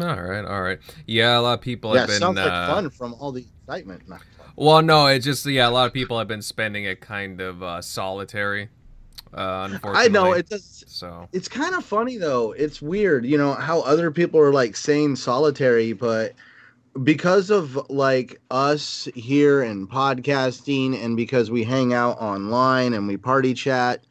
All 0.00 0.20
right, 0.20 0.44
all 0.44 0.62
right. 0.62 0.80
Yeah, 1.06 1.38
a 1.38 1.40
lot 1.40 1.54
of 1.54 1.60
people 1.60 1.94
yeah, 1.94 2.00
have 2.00 2.08
been. 2.08 2.18
sounds 2.18 2.36
like 2.36 2.50
uh, 2.50 2.74
fun 2.74 2.90
from 2.90 3.14
all 3.14 3.30
the 3.30 3.46
excitement. 3.62 4.02
Well, 4.56 4.82
no, 4.82 5.06
it's 5.06 5.24
just 5.24 5.46
yeah, 5.46 5.68
a 5.68 5.70
lot 5.70 5.86
of 5.86 5.92
people 5.92 6.18
have 6.18 6.28
been 6.28 6.42
spending 6.42 6.84
it 6.84 7.00
kind 7.00 7.40
of 7.40 7.62
uh, 7.62 7.82
solitary. 7.82 8.68
Uh, 9.32 9.68
unfortunately, 9.70 10.04
I 10.04 10.08
know 10.08 10.32
it 10.32 10.48
does. 10.48 10.84
So 10.86 11.28
it's 11.32 11.48
kind 11.48 11.74
of 11.74 11.84
funny 11.84 12.18
though. 12.18 12.52
It's 12.52 12.80
weird, 12.80 13.26
you 13.26 13.36
know, 13.36 13.54
how 13.54 13.80
other 13.80 14.10
people 14.10 14.38
are 14.40 14.52
like 14.52 14.76
saying 14.76 15.16
solitary, 15.16 15.92
but 15.92 16.34
because 17.02 17.50
of 17.50 17.90
like 17.90 18.40
us 18.50 19.08
here 19.14 19.62
and 19.62 19.90
podcasting 19.90 21.02
and 21.02 21.16
because 21.16 21.50
we 21.50 21.64
hang 21.64 21.92
out 21.92 22.20
online 22.20 22.94
and 22.94 23.08
we 23.08 23.16
party 23.16 23.54
chat 23.54 24.04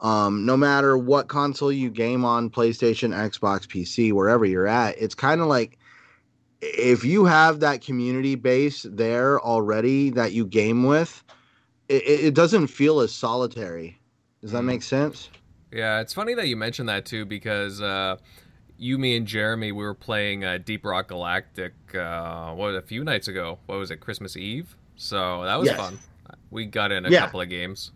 um, 0.00 0.44
no 0.44 0.56
matter 0.56 0.98
what 0.98 1.28
console 1.28 1.70
you 1.70 1.90
game 1.90 2.24
on 2.24 2.50
playstation 2.50 3.10
xbox 3.30 3.68
pc 3.68 4.12
wherever 4.12 4.44
you're 4.44 4.66
at 4.66 4.96
it's 4.98 5.14
kind 5.14 5.40
of 5.40 5.46
like 5.46 5.78
if 6.66 7.04
you 7.04 7.24
have 7.24 7.60
that 7.60 7.80
community 7.80 8.34
base 8.34 8.86
there 8.88 9.40
already 9.40 10.10
that 10.10 10.32
you 10.32 10.46
game 10.46 10.84
with 10.84 11.22
it, 11.88 12.02
it 12.06 12.34
doesn't 12.34 12.66
feel 12.68 13.00
as 13.00 13.12
solitary 13.12 13.98
does 14.40 14.52
that 14.52 14.62
make 14.62 14.82
sense 14.82 15.30
yeah 15.72 16.00
it's 16.00 16.14
funny 16.14 16.34
that 16.34 16.48
you 16.48 16.56
mentioned 16.56 16.88
that 16.88 17.04
too 17.04 17.24
because 17.24 17.80
uh 17.80 18.16
you, 18.76 18.98
me, 18.98 19.16
and 19.16 19.26
Jeremy, 19.26 19.72
we 19.72 19.84
were 19.84 19.94
playing 19.94 20.44
uh, 20.44 20.58
Deep 20.58 20.84
Rock 20.84 21.08
Galactic. 21.08 21.72
Uh, 21.94 22.52
what 22.54 22.74
a 22.74 22.82
few 22.82 23.04
nights 23.04 23.28
ago? 23.28 23.58
What 23.66 23.78
was 23.78 23.90
it? 23.90 23.98
Christmas 23.98 24.36
Eve. 24.36 24.76
So 24.96 25.44
that 25.44 25.56
was 25.56 25.68
yes. 25.68 25.76
fun. 25.76 25.98
We 26.50 26.66
got 26.66 26.92
in 26.92 27.06
a 27.06 27.10
yeah. 27.10 27.20
couple 27.20 27.40
of 27.40 27.48
games. 27.48 27.92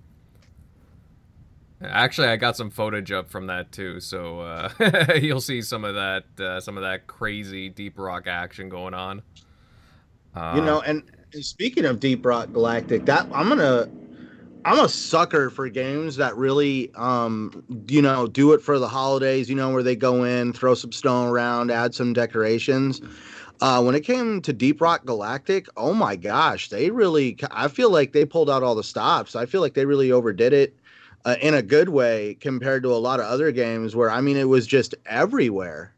Actually, 1.81 2.29
I 2.29 2.37
got 2.37 2.57
some 2.57 2.71
footage 2.71 3.13
up 3.13 3.31
from 3.31 3.47
that 3.47 3.71
too, 3.71 4.01
so 4.01 4.41
uh, 4.41 5.15
you'll 5.23 5.41
see 5.41 5.63
some 5.63 5.85
of 5.85 5.95
that, 5.95 6.25
uh, 6.41 6.61
some 6.61 6.77
of 6.77 6.83
that 6.83 7.07
crazy 7.07 7.69
Deep 7.69 7.99
Rock 7.99 8.27
action 8.27 8.69
going 8.69 8.95
on. 8.95 9.23
you 10.35 10.63
know, 10.63 10.81
and, 10.81 11.05
speaking 11.41 11.85
of 11.85 12.01
Deep 12.01 12.25
Rock 12.25 12.53
Galactic, 12.53 13.05
that 13.05 13.29
I'm 13.33 13.49
gonna 13.49 13.89
I'm 14.65 14.81
a 14.81 14.89
sucker 14.89 15.51
for 15.51 15.69
games 15.69 16.17
that 16.17 16.37
really, 16.37 16.91
um, 16.97 17.65
you 17.89 18.03
know, 18.03 18.27
do 18.27 18.53
it 18.53 18.61
for 18.61 18.79
the 18.79 18.89
holidays. 18.89 19.49
You 19.49 19.55
know, 19.55 19.71
where 19.71 19.83
they 19.83 19.97
go 19.97 20.25
in, 20.25 20.53
throw 20.53 20.75
some 20.75 20.91
snow 20.91 21.27
around, 21.27 21.71
add 21.71 21.95
some 21.95 22.13
decorations. 22.13 23.01
Uh, 23.61 23.83
when 23.83 23.95
it 23.95 24.01
came 24.01 24.41
to 24.43 24.53
Deep 24.53 24.81
Rock 24.81 25.05
Galactic, 25.05 25.67
oh 25.77 25.95
my 25.95 26.17
gosh, 26.17 26.71
they 26.71 26.91
really. 26.91 27.37
I 27.53 27.69
feel 27.69 27.91
like 27.91 28.13
they 28.13 28.25
pulled 28.25 28.51
out 28.51 28.65
all 28.65 28.75
the 28.75 28.85
stops. 28.85 29.37
I 29.37 29.47
feel 29.47 29.61
like 29.61 29.75
they 29.75 29.87
really 29.87 30.11
overdid 30.11 30.53
it 30.53 30.77
uh, 31.25 31.37
in 31.41 31.55
a 31.55 31.63
good 31.63 31.89
way 31.89 32.35
compared 32.41 32.83
to 32.83 32.93
a 32.93 32.97
lot 32.97 33.21
of 33.21 33.27
other 33.27 33.53
games 33.53 33.95
where 33.95 34.11
I 34.11 34.21
mean 34.21 34.37
it 34.37 34.49
was 34.49 34.67
just 34.67 34.95
everywhere. 35.07 35.95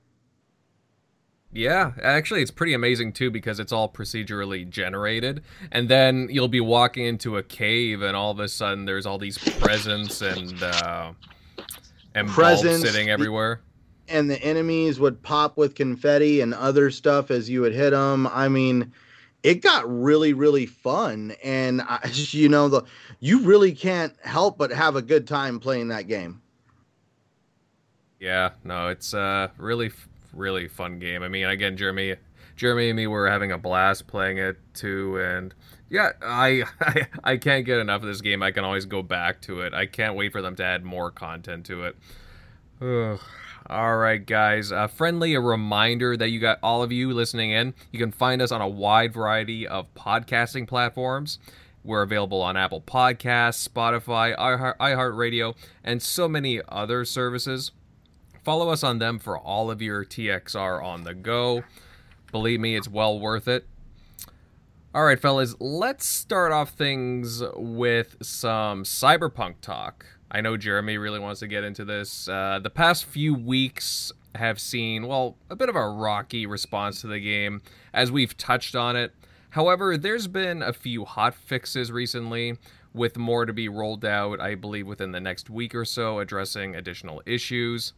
Yeah, 1.53 1.93
actually, 2.01 2.43
it's 2.43 2.51
pretty 2.53 2.75
amazing 2.75 3.13
too 3.13 3.31
because 3.31 3.59
it's 3.59 3.73
all 3.73 3.89
procedurally 3.89 4.69
generated, 4.69 5.43
and 5.73 5.89
then 5.89 6.29
you'll 6.31 6.47
be 6.47 6.61
walking 6.61 7.07
into 7.07 7.39
a 7.39 7.43
cave, 7.43 8.03
and 8.03 8.17
all 8.17 8.31
of 8.31 8.39
a 8.39 8.49
sudden 8.49 8.85
there's 8.85 9.05
all 9.05 9.19
these 9.19 9.37
presents 9.39 10.23
and 10.23 10.63
uh, 10.63 11.13
and 12.15 12.29
presents 12.29 12.89
sitting 12.89 13.11
everywhere. 13.11 13.63
And 14.09 14.31
the 14.31 14.41
enemies 14.43 15.01
would 15.01 15.23
pop 15.23 15.57
with 15.57 15.75
confetti 15.75 16.41
and 16.41 16.55
other 16.55 16.91
stuff 16.91 17.31
as 17.31 17.51
you 17.51 17.61
would 17.63 17.75
hit 17.75 17.91
them. 17.91 18.27
I 18.29 18.49
mean, 18.49 18.93
it 19.43 19.63
got 19.63 19.91
really, 19.91 20.33
really 20.33 20.67
fun, 20.67 21.35
and 21.43 21.83
I, 21.83 22.01
you 22.13 22.49
know 22.49 22.69
the 22.69 22.83
you 23.21 23.41
really 23.41 23.73
can't 23.73 24.15
help 24.23 24.59
but 24.59 24.71
have 24.71 24.97
a 24.97 25.03
good 25.03 25.27
time 25.27 25.61
playing 25.61 25.89
that 25.89 26.09
game. 26.09 26.43
Yeah, 28.19 28.51
no, 28.65 28.89
it's 28.89 29.15
a 29.15 29.51
really 29.57 29.91
really 30.33 30.69
fun 30.69 30.99
game. 30.99 31.23
I 31.23 31.29
mean, 31.29 31.47
again, 31.47 31.77
Jeremy, 31.77 32.17
Jeremy 32.57 32.91
and 32.91 32.97
me 32.97 33.07
were 33.07 33.29
having 33.29 33.53
a 33.53 33.59
blast 33.59 34.07
playing 34.07 34.39
it 34.39 34.57
too, 34.75 35.19
and 35.21 35.55
yeah, 35.89 36.11
I, 36.23 36.65
I 36.81 37.07
I 37.25 37.37
can't 37.37 37.65
get 37.65 37.79
enough 37.79 38.03
of 38.03 38.09
this 38.09 38.21
game. 38.21 38.43
I 38.43 38.51
can 38.51 38.65
always 38.65 38.87
go 38.87 39.03
back 39.03 39.41
to 39.43 39.61
it. 39.61 39.75
I 39.75 39.87
can't 39.87 40.17
wait 40.17 40.33
for 40.33 40.43
them 40.43 40.57
to 40.57 40.65
add 40.65 40.85
more 40.85 41.11
content 41.11 41.67
to 41.67 41.85
it. 41.85 41.97
Ugh. 42.81 43.21
All 43.71 43.99
right, 43.99 44.27
guys. 44.27 44.73
A 44.73 44.89
friendly 44.89 45.35
a 45.35 45.41
reminder 45.41 46.17
that 46.17 46.31
you 46.31 46.41
got 46.41 46.59
all 46.61 46.83
of 46.83 46.91
you 46.91 47.13
listening 47.13 47.53
in. 47.53 47.73
You 47.93 48.01
can 48.01 48.11
find 48.11 48.43
us 48.43 48.51
on 48.51 48.61
a 48.61 48.67
wide 48.67 49.13
variety 49.13 49.65
of 49.65 49.95
podcasting 49.95 50.67
platforms. 50.67 51.39
We're 51.85 52.03
available 52.03 52.43
on 52.43 52.57
Apple 52.57 52.81
Podcasts, 52.81 53.69
Spotify, 53.69 54.37
iHeartRadio, 54.37 55.55
and 55.85 56.03
so 56.03 56.27
many 56.29 56.61
other 56.69 57.05
services. 57.05 57.71
Follow 58.43 58.71
us 58.71 58.83
on 58.83 58.99
them 58.99 59.21
for 59.21 59.39
all 59.39 59.71
of 59.71 59.81
your 59.81 60.05
TXR 60.05 60.83
on 60.83 61.05
the 61.05 61.15
go. 61.15 61.63
Believe 62.33 62.59
me, 62.59 62.75
it's 62.75 62.89
well 62.89 63.21
worth 63.21 63.47
it. 63.47 63.69
All 64.93 65.05
right, 65.05 65.21
fellas, 65.21 65.55
let's 65.61 66.05
start 66.07 66.51
off 66.51 66.71
things 66.71 67.41
with 67.55 68.17
some 68.21 68.83
cyberpunk 68.83 69.61
talk. 69.61 70.07
I 70.31 70.41
know 70.41 70.57
Jeremy 70.57 70.97
really 70.97 71.19
wants 71.19 71.41
to 71.41 71.49
get 71.49 71.65
into 71.65 71.85
this. 71.85 72.29
Uh, 72.29 72.61
the 72.63 72.71
past 72.71 73.05
few 73.05 73.35
weeks 73.35 74.13
have 74.37 74.61
seen, 74.61 75.07
well, 75.07 75.37
a 75.49 75.57
bit 75.57 75.69
of 75.69 75.77
a 75.77 75.89
rocky 75.89 76.47
response 76.47 77.01
to 77.01 77.09
the 77.09 77.19
game, 77.19 77.63
as 77.93 78.13
we've 78.13 78.37
touched 78.37 78.77
on 78.77 78.95
it. 78.97 79.13
However, 79.51 79.97
there's 79.97 80.29
been 80.29 80.63
a 80.63 80.73
few 80.73 81.05
hot 81.05 81.35
fixes 81.35 81.91
recently, 81.91 82.57
with 82.93 83.17
more 83.17 83.47
to 83.47 83.53
be 83.53 83.69
rolled 83.69 84.05
out, 84.05 84.41
I 84.41 84.55
believe, 84.55 84.87
within 84.87 85.13
the 85.13 85.21
next 85.21 85.51
week 85.51 85.75
or 85.75 85.85
so, 85.85 86.19
addressing 86.19 86.75
additional 86.75 87.23
issues. 87.27 87.93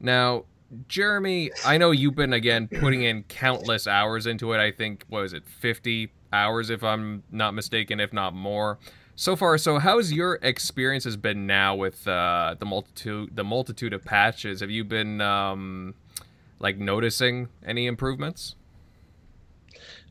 Now, 0.00 0.44
Jeremy, 0.86 1.50
I 1.64 1.78
know 1.78 1.90
you've 1.90 2.14
been 2.14 2.32
again 2.32 2.68
putting 2.68 3.02
in 3.02 3.22
countless 3.24 3.86
hours 3.86 4.26
into 4.26 4.52
it. 4.52 4.58
I 4.58 4.70
think 4.70 5.04
what 5.08 5.22
was 5.22 5.32
it, 5.32 5.46
50 5.46 6.10
hours 6.32 6.70
if 6.70 6.82
I'm 6.84 7.22
not 7.30 7.54
mistaken, 7.54 8.00
if 8.00 8.12
not 8.12 8.34
more. 8.34 8.78
So 9.20 9.34
far, 9.34 9.58
so 9.58 9.80
how's 9.80 10.12
your 10.12 10.38
experience 10.42 11.02
has 11.02 11.16
been 11.16 11.44
now 11.44 11.74
with 11.74 12.06
uh, 12.06 12.54
the 12.56 12.64
multitude 12.64 13.34
the 13.34 13.42
multitude 13.42 13.92
of 13.92 14.04
patches? 14.04 14.60
Have 14.60 14.70
you 14.70 14.84
been 14.84 15.20
um, 15.20 15.94
like 16.60 16.78
noticing 16.78 17.48
any 17.66 17.88
improvements? 17.88 18.54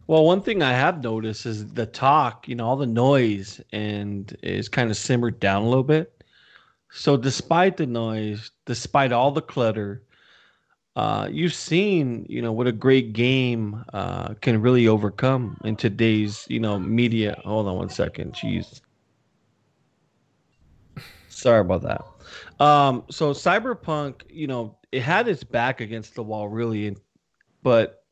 Well, 0.08 0.26
one 0.26 0.42
thing 0.42 0.62
I 0.62 0.74
have 0.74 1.02
noticed 1.02 1.46
is 1.46 1.72
the 1.72 1.86
talk, 1.86 2.50
you 2.50 2.56
know, 2.56 2.68
all 2.68 2.76
the 2.76 2.86
noise 2.86 3.62
and 3.72 4.36
is 4.44 4.68
kind 4.68 4.92
of 4.92 4.98
simmered 4.98 5.40
down 5.40 5.62
a 5.64 5.70
little 5.70 5.86
bit. 5.86 6.22
So 6.92 7.16
despite 7.16 7.78
the 7.78 7.88
noise, 7.88 8.52
despite 8.66 9.14
all 9.14 9.32
the 9.32 9.42
clutter, 9.42 10.04
uh, 10.98 11.30
you've 11.32 11.54
seen, 11.54 12.26
you 12.28 12.42
know, 12.42 12.52
what 12.52 12.68
a 12.68 12.74
great 12.74 13.14
game 13.14 13.86
uh, 13.94 14.34
can 14.42 14.62
really 14.62 14.86
overcome 14.86 15.58
in 15.64 15.78
today's, 15.78 16.46
you 16.50 16.60
know, 16.60 16.78
media. 16.78 17.42
Hold 17.46 17.68
on 17.68 17.78
one 17.78 17.90
second. 17.90 18.34
Jeez. 18.34 18.82
Sorry 21.38 21.62
about 21.62 21.84
that. 21.84 22.64
Um, 22.64 23.04
so 23.12 23.32
Cyberpunk, 23.32 24.24
you 24.28 24.48
know, 24.48 24.78
it 24.92 25.04
had 25.04 25.28
its 25.28 25.44
back 25.44 25.82
against 25.82 26.16
the 26.16 26.24
wall, 26.24 26.48
really, 26.48 26.96
but 27.62 28.04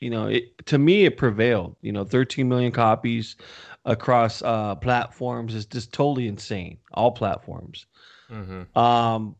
you 0.00 0.08
know, 0.08 0.28
it 0.28 0.66
to 0.66 0.78
me 0.78 1.04
it 1.04 1.18
prevailed. 1.18 1.76
You 1.82 1.92
know, 1.92 2.04
13 2.04 2.48
million 2.48 2.72
copies 2.72 3.36
across 3.84 4.40
uh, 4.40 4.76
platforms 4.76 5.54
is 5.54 5.66
just 5.66 5.92
totally 5.92 6.26
insane. 6.26 6.78
All 6.94 7.10
platforms. 7.10 7.84
Mm-hmm. 8.30 8.78
Um, 8.78 9.36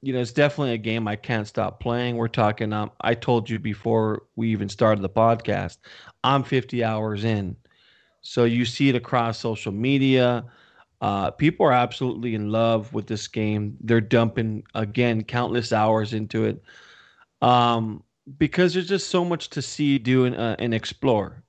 you 0.00 0.14
know, 0.14 0.20
it's 0.20 0.32
definitely 0.32 0.72
a 0.72 0.78
game 0.78 1.06
I 1.06 1.16
can't 1.16 1.46
stop 1.46 1.80
playing. 1.80 2.16
We're 2.16 2.28
talking. 2.28 2.72
Um, 2.72 2.90
I 3.02 3.12
told 3.12 3.50
you 3.50 3.58
before 3.58 4.22
we 4.34 4.48
even 4.48 4.70
started 4.70 5.02
the 5.02 5.10
podcast. 5.10 5.76
I'm 6.24 6.42
50 6.42 6.82
hours 6.82 7.24
in, 7.24 7.54
so 8.22 8.44
you 8.44 8.64
see 8.64 8.88
it 8.88 8.94
across 8.94 9.38
social 9.38 9.72
media. 9.72 10.46
Uh, 11.00 11.30
people 11.30 11.64
are 11.66 11.72
absolutely 11.72 12.34
in 12.34 12.50
love 12.50 12.92
with 12.92 13.06
this 13.06 13.28
game. 13.28 13.76
They're 13.80 14.00
dumping 14.00 14.64
again 14.74 15.22
countless 15.24 15.72
hours 15.72 16.12
into 16.12 16.44
it, 16.44 16.62
um, 17.40 18.02
because 18.36 18.74
there's 18.74 18.88
just 18.88 19.08
so 19.08 19.24
much 19.24 19.50
to 19.50 19.62
see, 19.62 19.98
do, 19.98 20.24
and, 20.24 20.36
uh, 20.36 20.56
and 20.58 20.74
explore. 20.74 21.44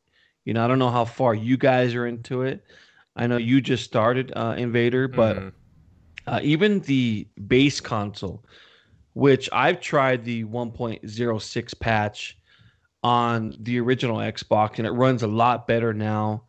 You 0.46 0.54
know, 0.54 0.64
I 0.64 0.68
don't 0.68 0.80
know 0.80 0.92
how 0.92 1.06
far 1.06 1.34
you 1.34 1.58
guys 1.58 1.96
are 1.96 2.08
into 2.08 2.44
it. 2.44 2.64
I 3.16 3.28
know 3.28 3.38
you 3.38 3.60
just 3.60 3.84
started 3.84 4.32
uh, 4.36 4.56
Invader, 4.58 5.08
but 5.08 5.36
mm-hmm 5.38 5.50
uh, 6.30 6.40
even 6.44 6.80
the 6.82 7.28
base 7.48 7.82
console, 7.82 8.46
which 9.14 9.50
I've 9.52 9.82
tried 9.82 10.24
the 10.24 10.44
1.06 10.46 11.80
patch 11.80 12.38
on 13.02 13.56
the 13.60 13.80
original 13.80 14.18
Xbox, 14.18 14.78
and 14.78 14.86
it 14.86 14.92
runs 14.92 15.24
a 15.24 15.28
lot 15.28 15.66
better 15.66 15.92
now. 15.92 16.44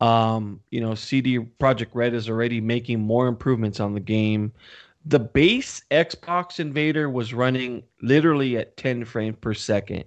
Um, 0.00 0.60
you 0.70 0.80
know, 0.80 0.94
CD 0.94 1.38
Projekt 1.38 1.90
Red 1.94 2.14
is 2.14 2.28
already 2.28 2.60
making 2.60 3.00
more 3.00 3.28
improvements 3.28 3.80
on 3.80 3.94
the 3.94 4.00
game. 4.00 4.52
The 5.06 5.20
base 5.20 5.82
Xbox 5.90 6.58
Invader 6.58 7.08
was 7.08 7.32
running 7.32 7.82
literally 8.02 8.56
at 8.56 8.76
10 8.76 9.04
frames 9.04 9.36
per 9.40 9.54
second 9.54 10.04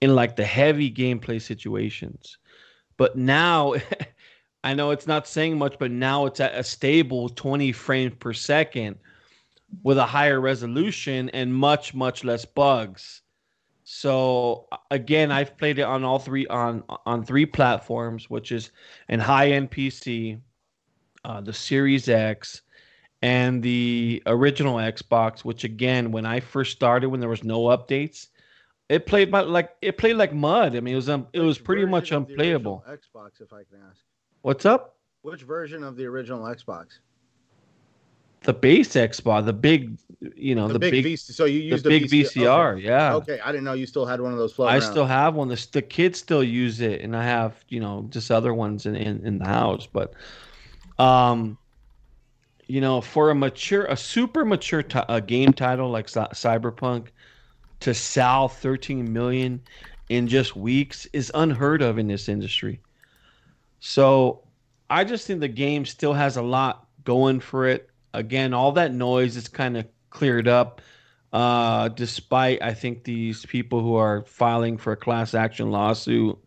in 0.00 0.14
like 0.14 0.36
the 0.36 0.44
heavy 0.44 0.92
gameplay 0.92 1.40
situations. 1.40 2.38
But 2.98 3.16
now 3.16 3.74
I 4.64 4.74
know 4.74 4.90
it's 4.90 5.06
not 5.08 5.26
saying 5.26 5.58
much, 5.58 5.76
but 5.78 5.90
now 5.90 6.26
it's 6.26 6.38
at 6.38 6.54
a 6.54 6.62
stable 6.62 7.28
20 7.30 7.72
frames 7.72 8.14
per 8.18 8.32
second 8.32 8.96
with 9.82 9.98
a 9.98 10.06
higher 10.06 10.40
resolution 10.40 11.30
and 11.30 11.52
much, 11.52 11.94
much 11.94 12.22
less 12.22 12.44
bugs. 12.44 13.21
So 13.94 14.68
again, 14.90 15.30
I've 15.30 15.58
played 15.58 15.78
it 15.78 15.82
on 15.82 16.02
all 16.02 16.18
three 16.18 16.46
on 16.46 16.82
on 17.04 17.22
three 17.24 17.44
platforms, 17.44 18.30
which 18.30 18.50
is 18.50 18.70
an 19.10 19.20
high-end 19.20 19.70
PC, 19.70 20.40
uh, 21.26 21.42
the 21.42 21.52
Series 21.52 22.08
X, 22.08 22.62
and 23.20 23.62
the 23.62 24.22
original 24.24 24.76
Xbox. 24.76 25.44
Which 25.44 25.64
again, 25.64 26.10
when 26.10 26.24
I 26.24 26.40
first 26.40 26.72
started, 26.72 27.10
when 27.10 27.20
there 27.20 27.28
was 27.28 27.44
no 27.44 27.64
updates, 27.64 28.28
it 28.88 29.04
played 29.04 29.30
my, 29.30 29.42
like 29.42 29.76
it 29.82 29.98
played 29.98 30.16
like 30.16 30.32
mud. 30.32 30.74
I 30.74 30.80
mean, 30.80 30.94
it 30.94 30.96
was 30.96 31.10
um, 31.10 31.26
it 31.34 31.40
was 31.40 31.58
pretty 31.58 31.84
much 31.84 32.12
unplayable. 32.12 32.82
Xbox, 32.88 33.42
if 33.42 33.52
I 33.52 33.62
can 33.64 33.78
ask. 33.90 34.00
What's 34.40 34.64
up? 34.64 34.96
Which 35.20 35.42
version 35.42 35.84
of 35.84 35.96
the 35.96 36.06
original 36.06 36.44
Xbox? 36.44 36.98
The 38.44 38.52
base 38.52 38.94
Xbox, 38.94 39.46
the 39.46 39.52
big, 39.52 39.96
you 40.34 40.54
know, 40.54 40.66
the, 40.66 40.74
the 40.74 40.78
big, 40.78 41.04
big, 41.04 41.04
VC, 41.04 41.32
so 41.32 41.44
you 41.44 41.60
use 41.60 41.82
the, 41.82 41.88
big 41.88 42.04
VCR, 42.04 42.74
okay. 42.74 42.82
yeah. 42.82 43.14
Okay, 43.14 43.40
I 43.40 43.52
didn't 43.52 43.64
know 43.64 43.72
you 43.72 43.86
still 43.86 44.06
had 44.06 44.20
one 44.20 44.32
of 44.32 44.38
those 44.38 44.58
I 44.58 44.64
around. 44.64 44.82
still 44.82 45.06
have 45.06 45.34
one. 45.34 45.48
The, 45.48 45.66
the 45.72 45.82
kids 45.82 46.18
still 46.18 46.42
use 46.42 46.80
it, 46.80 47.02
and 47.02 47.16
I 47.16 47.24
have, 47.24 47.54
you 47.68 47.80
know, 47.80 48.06
just 48.10 48.30
other 48.30 48.52
ones 48.52 48.86
in, 48.86 48.96
in, 48.96 49.24
in 49.24 49.38
the 49.38 49.46
house. 49.46 49.86
But, 49.86 50.14
um, 50.98 51.56
you 52.66 52.80
know, 52.80 53.00
for 53.00 53.30
a 53.30 53.34
mature, 53.34 53.84
a 53.84 53.96
super 53.96 54.44
mature 54.44 54.82
t- 54.82 54.98
a 55.08 55.20
game 55.20 55.52
title 55.52 55.90
like 55.90 56.06
Cyberpunk 56.06 57.08
to 57.80 57.94
sell 57.94 58.48
13 58.48 59.12
million 59.12 59.60
in 60.08 60.28
just 60.28 60.56
weeks 60.56 61.06
is 61.12 61.30
unheard 61.34 61.82
of 61.82 61.98
in 61.98 62.06
this 62.06 62.28
industry. 62.28 62.80
So 63.80 64.42
I 64.88 65.04
just 65.04 65.26
think 65.26 65.40
the 65.40 65.48
game 65.48 65.84
still 65.84 66.12
has 66.12 66.36
a 66.36 66.42
lot 66.42 66.86
going 67.04 67.40
for 67.40 67.66
it. 67.66 67.90
Again, 68.14 68.54
all 68.54 68.72
that 68.72 68.92
noise 68.92 69.36
is 69.36 69.48
kind 69.48 69.76
of 69.76 69.86
cleared 70.10 70.48
up. 70.48 70.80
Uh, 71.32 71.88
despite 71.88 72.60
I 72.62 72.74
think 72.74 73.04
these 73.04 73.46
people 73.46 73.80
who 73.80 73.94
are 73.94 74.22
filing 74.24 74.76
for 74.76 74.92
a 74.92 74.96
class 74.96 75.32
action 75.32 75.70
lawsuit, 75.70 76.38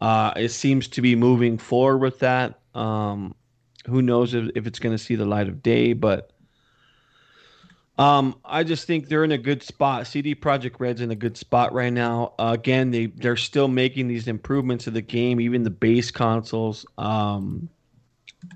uh, 0.00 0.32
it 0.36 0.48
seems 0.48 0.88
to 0.88 1.02
be 1.02 1.14
moving 1.14 1.58
forward 1.58 1.98
with 1.98 2.20
that. 2.20 2.60
Um, 2.74 3.34
who 3.86 4.00
knows 4.00 4.34
if, 4.34 4.50
if 4.54 4.66
it's 4.66 4.78
going 4.78 4.96
to 4.96 5.02
see 5.02 5.14
the 5.14 5.26
light 5.26 5.48
of 5.48 5.62
day, 5.62 5.92
but 5.92 6.30
um, 7.98 8.36
I 8.44 8.62
just 8.62 8.86
think 8.86 9.08
they're 9.08 9.24
in 9.24 9.32
a 9.32 9.38
good 9.38 9.62
spot. 9.62 10.06
CD 10.06 10.34
Projekt 10.34 10.76
Red's 10.78 11.00
in 11.00 11.10
a 11.10 11.16
good 11.16 11.36
spot 11.36 11.72
right 11.72 11.92
now. 11.92 12.32
Uh, 12.38 12.52
again, 12.56 12.92
they 12.92 13.06
they're 13.06 13.36
still 13.36 13.66
making 13.66 14.06
these 14.06 14.28
improvements 14.28 14.84
to 14.84 14.92
the 14.92 15.02
game, 15.02 15.40
even 15.40 15.64
the 15.64 15.70
base 15.70 16.12
consoles. 16.12 16.86
Um, 16.96 17.68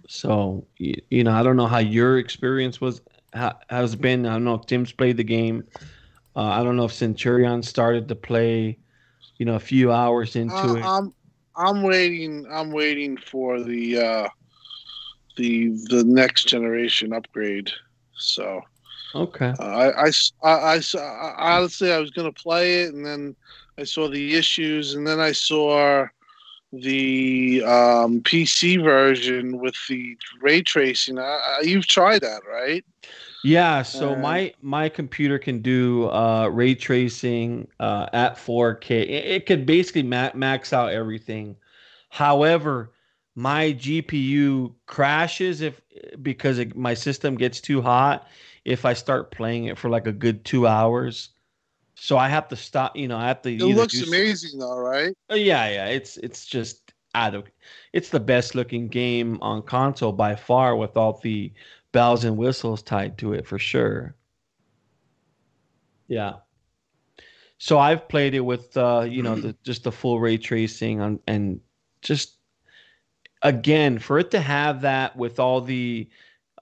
so 0.09 0.67
you, 0.79 0.95
you, 1.11 1.25
know, 1.25 1.33
I 1.33 1.43
don't 1.43 1.57
know 1.57 1.67
how 1.67 1.79
your 1.79 2.19
experience 2.19 2.81
was 2.81 3.01
ha, 3.35 3.59
has 3.69 3.95
been. 3.97 4.27
I 4.27 4.33
don't 4.33 4.45
know 4.45 4.55
if 4.55 4.67
Tim's 4.67 4.93
played 4.93 5.17
the 5.17 5.25
game. 5.25 5.65
Uh, 6.35 6.45
I 6.45 6.62
don't 6.62 6.77
know 6.77 6.85
if 6.85 6.93
Centurion 6.93 7.62
started 7.62 8.09
to 8.09 8.15
play. 8.15 8.79
You 9.39 9.47
know, 9.47 9.55
a 9.55 9.61
few 9.61 9.91
hours 9.91 10.37
into 10.37 10.57
uh, 10.57 10.75
it. 10.75 10.85
I'm 10.85 11.15
I'm 11.57 11.83
waiting. 11.83 12.47
I'm 12.51 12.71
waiting 12.71 13.17
for 13.17 13.61
the 13.61 13.99
uh, 13.99 14.29
the 15.37 15.71
the 15.89 16.05
next 16.05 16.47
generation 16.47 17.12
upgrade. 17.12 17.71
So 18.17 18.62
Okay. 19.15 19.53
Uh, 19.59 19.62
I, 19.62 20.07
I, 20.07 20.11
I, 20.43 20.81
I, 20.99 21.57
honestly, 21.57 21.93
I 21.93 21.99
was 21.99 22.11
going 22.11 22.33
to 22.33 22.43
play 22.43 22.83
it, 22.83 22.95
and 22.95 23.05
then 23.05 23.37
I 23.79 23.85
saw 23.85 24.09
the 24.09 24.35
issues, 24.37 24.95
and 24.95 25.07
then 25.07 25.21
I 25.21 25.33
saw 25.33 26.07
the 26.73 27.62
um, 27.64 28.21
PC 28.23 28.83
version 28.83 29.59
with 29.59 29.76
the 29.88 30.17
ray 30.41 30.62
tracing. 30.62 31.19
I, 31.19 31.23
I, 31.23 31.61
you've 31.62 31.87
tried 31.87 32.23
that, 32.23 32.43
right? 32.50 32.85
Yeah, 33.43 33.83
so 33.83 34.14
Uh, 34.14 34.17
my 34.17 34.55
my 34.62 34.88
computer 34.88 35.38
can 35.38 35.62
do 35.62 36.09
uh, 36.11 36.49
ray 36.49 36.75
tracing 36.75 37.69
uh, 37.81 38.07
at 38.12 38.38
4K. 38.38 39.02
It, 39.02 39.26
it 39.26 39.47
could 39.47 39.67
basically 39.67 40.02
ma- 40.05 40.31
max 40.35 40.73
out 40.73 40.93
everything. 40.93 41.57
However, 42.11 42.93
my 43.35 43.73
GPU 43.73 44.75
crashes 44.87 45.61
if 45.61 45.81
because 46.23 46.59
it, 46.59 46.76
my 46.76 46.95
system 46.95 47.37
gets 47.37 47.61
too 47.61 47.83
hot 47.83 48.29
if 48.64 48.85
I 48.85 48.95
start 48.95 49.31
playing 49.33 49.64
it 49.67 49.79
for 49.79 49.91
like 49.91 50.07
a 50.07 50.12
good 50.12 50.45
two 50.45 50.67
hours. 50.67 51.31
So 52.02 52.18
I 52.18 52.28
have 52.28 52.49
to 52.49 52.56
stop. 52.56 52.97
You 52.97 53.06
know, 53.06 53.16
I 53.16 53.28
have 53.28 53.42
to. 53.42 53.50
It 53.54 53.62
looks 53.62 54.02
amazing, 54.02 54.59
though, 54.59 54.76
right? 54.76 55.14
Uh, 55.30 55.37
yeah, 55.37 55.71
yeah. 55.71 55.87
It's 55.87 56.16
it's 56.16 56.44
just 56.44 56.92
out 57.14 57.37
of. 57.37 57.44
It's 57.92 58.09
the 58.09 58.18
best 58.18 58.56
looking 58.56 58.88
game 58.88 59.38
on 59.40 59.62
console 59.62 60.11
by 60.11 60.35
far, 60.35 60.75
with 60.75 60.97
all 60.97 61.21
the 61.23 61.52
bells 61.92 62.25
and 62.25 62.37
whistles 62.37 62.82
tied 62.82 63.18
to 63.18 63.35
it 63.35 63.47
for 63.47 63.56
sure. 63.56 64.16
Yeah. 66.09 66.38
So 67.59 67.78
I've 67.78 68.09
played 68.09 68.35
it 68.35 68.40
with 68.40 68.76
uh, 68.76 69.06
you 69.09 69.23
know 69.23 69.37
the, 69.37 69.54
just 69.62 69.85
the 69.85 69.92
full 69.92 70.18
ray 70.18 70.38
tracing 70.38 71.00
on 71.00 71.21
and 71.28 71.61
just 72.00 72.38
again 73.42 74.00
for 74.00 74.18
it 74.18 74.32
to 74.32 74.40
have 74.40 74.80
that 74.80 75.16
with 75.16 75.38
all 75.38 75.61
the 75.61 76.09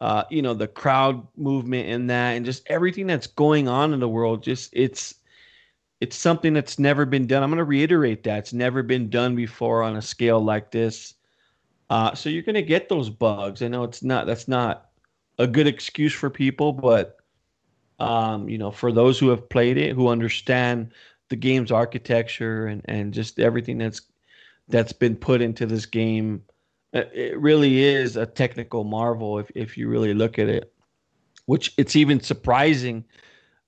uh, 0.02 0.25
you 0.28 0.42
know 0.42 0.52
the 0.52 0.68
crowd 0.68 1.26
movement 1.38 1.88
in 1.88 2.09
that 2.09 2.32
and 2.32 2.44
just 2.44 2.62
everything 2.66 3.06
that's 3.06 3.26
going 3.26 3.68
on 3.68 3.94
in 3.94 4.00
the 4.00 4.09
world 4.09 4.42
just 4.42 4.68
it's 4.75 5.14
it's 6.00 6.16
something 6.16 6.54
that's 6.54 6.78
never 6.78 7.04
been 7.04 7.26
done. 7.26 7.42
I'm 7.42 7.50
going 7.50 7.59
to 7.59 7.64
reiterate 7.64 8.25
that 8.25 8.38
it's 8.38 8.52
never 8.52 8.83
been 8.83 9.11
done 9.11 9.37
before 9.37 9.83
on 9.83 9.97
a 9.97 10.02
scale 10.02 10.42
like 10.42 10.71
this. 10.71 11.14
Uh, 11.90 12.14
so 12.14 12.30
you're 12.30 12.42
going 12.42 12.54
to 12.54 12.62
get 12.62 12.88
those 12.88 13.11
bugs. 13.11 13.62
I 13.62 13.69
know 13.69 13.85
it's 13.85 14.02
not 14.02 14.26
that's 14.26 14.49
not 14.49 14.90
a 15.38 15.47
good 15.47 15.66
excuse 15.66 16.12
for 16.12 16.30
people, 16.30 16.73
but 16.73 17.16
um, 17.99 18.49
you 18.49 18.57
know, 18.57 18.71
for 18.71 18.92
those 18.92 19.19
who 19.19 19.28
have 19.28 19.49
played 19.49 19.76
it, 19.76 19.95
who 19.95 20.09
understand 20.09 20.92
the 21.28 21.37
game's 21.37 21.71
architecture 21.71 22.66
and 22.66 22.83
and 22.87 23.12
just 23.12 23.38
everything 23.38 23.78
that's 23.78 24.00
that's 24.69 24.92
been 24.92 25.16
put 25.16 25.42
into 25.42 25.66
this 25.66 25.85
game, 25.85 26.42
uh, 26.95 27.02
it 27.12 27.38
really 27.38 27.83
is 27.83 28.16
a 28.16 28.25
technical 28.25 28.85
marvel 28.85 29.38
if 29.38 29.50
if 29.54 29.76
you 29.76 29.88
really 29.88 30.14
look 30.14 30.38
at 30.38 30.49
it. 30.49 30.73
Which 31.45 31.75
it's 31.76 31.97
even 31.97 32.21
surprising 32.21 33.04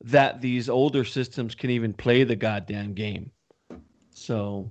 that 0.05 0.41
these 0.41 0.69
older 0.69 1.05
systems 1.05 1.55
can 1.55 1.71
even 1.71 1.93
play 1.93 2.25
the 2.25 2.37
goddamn 2.37 2.95
game. 2.95 3.31
So 4.11 4.71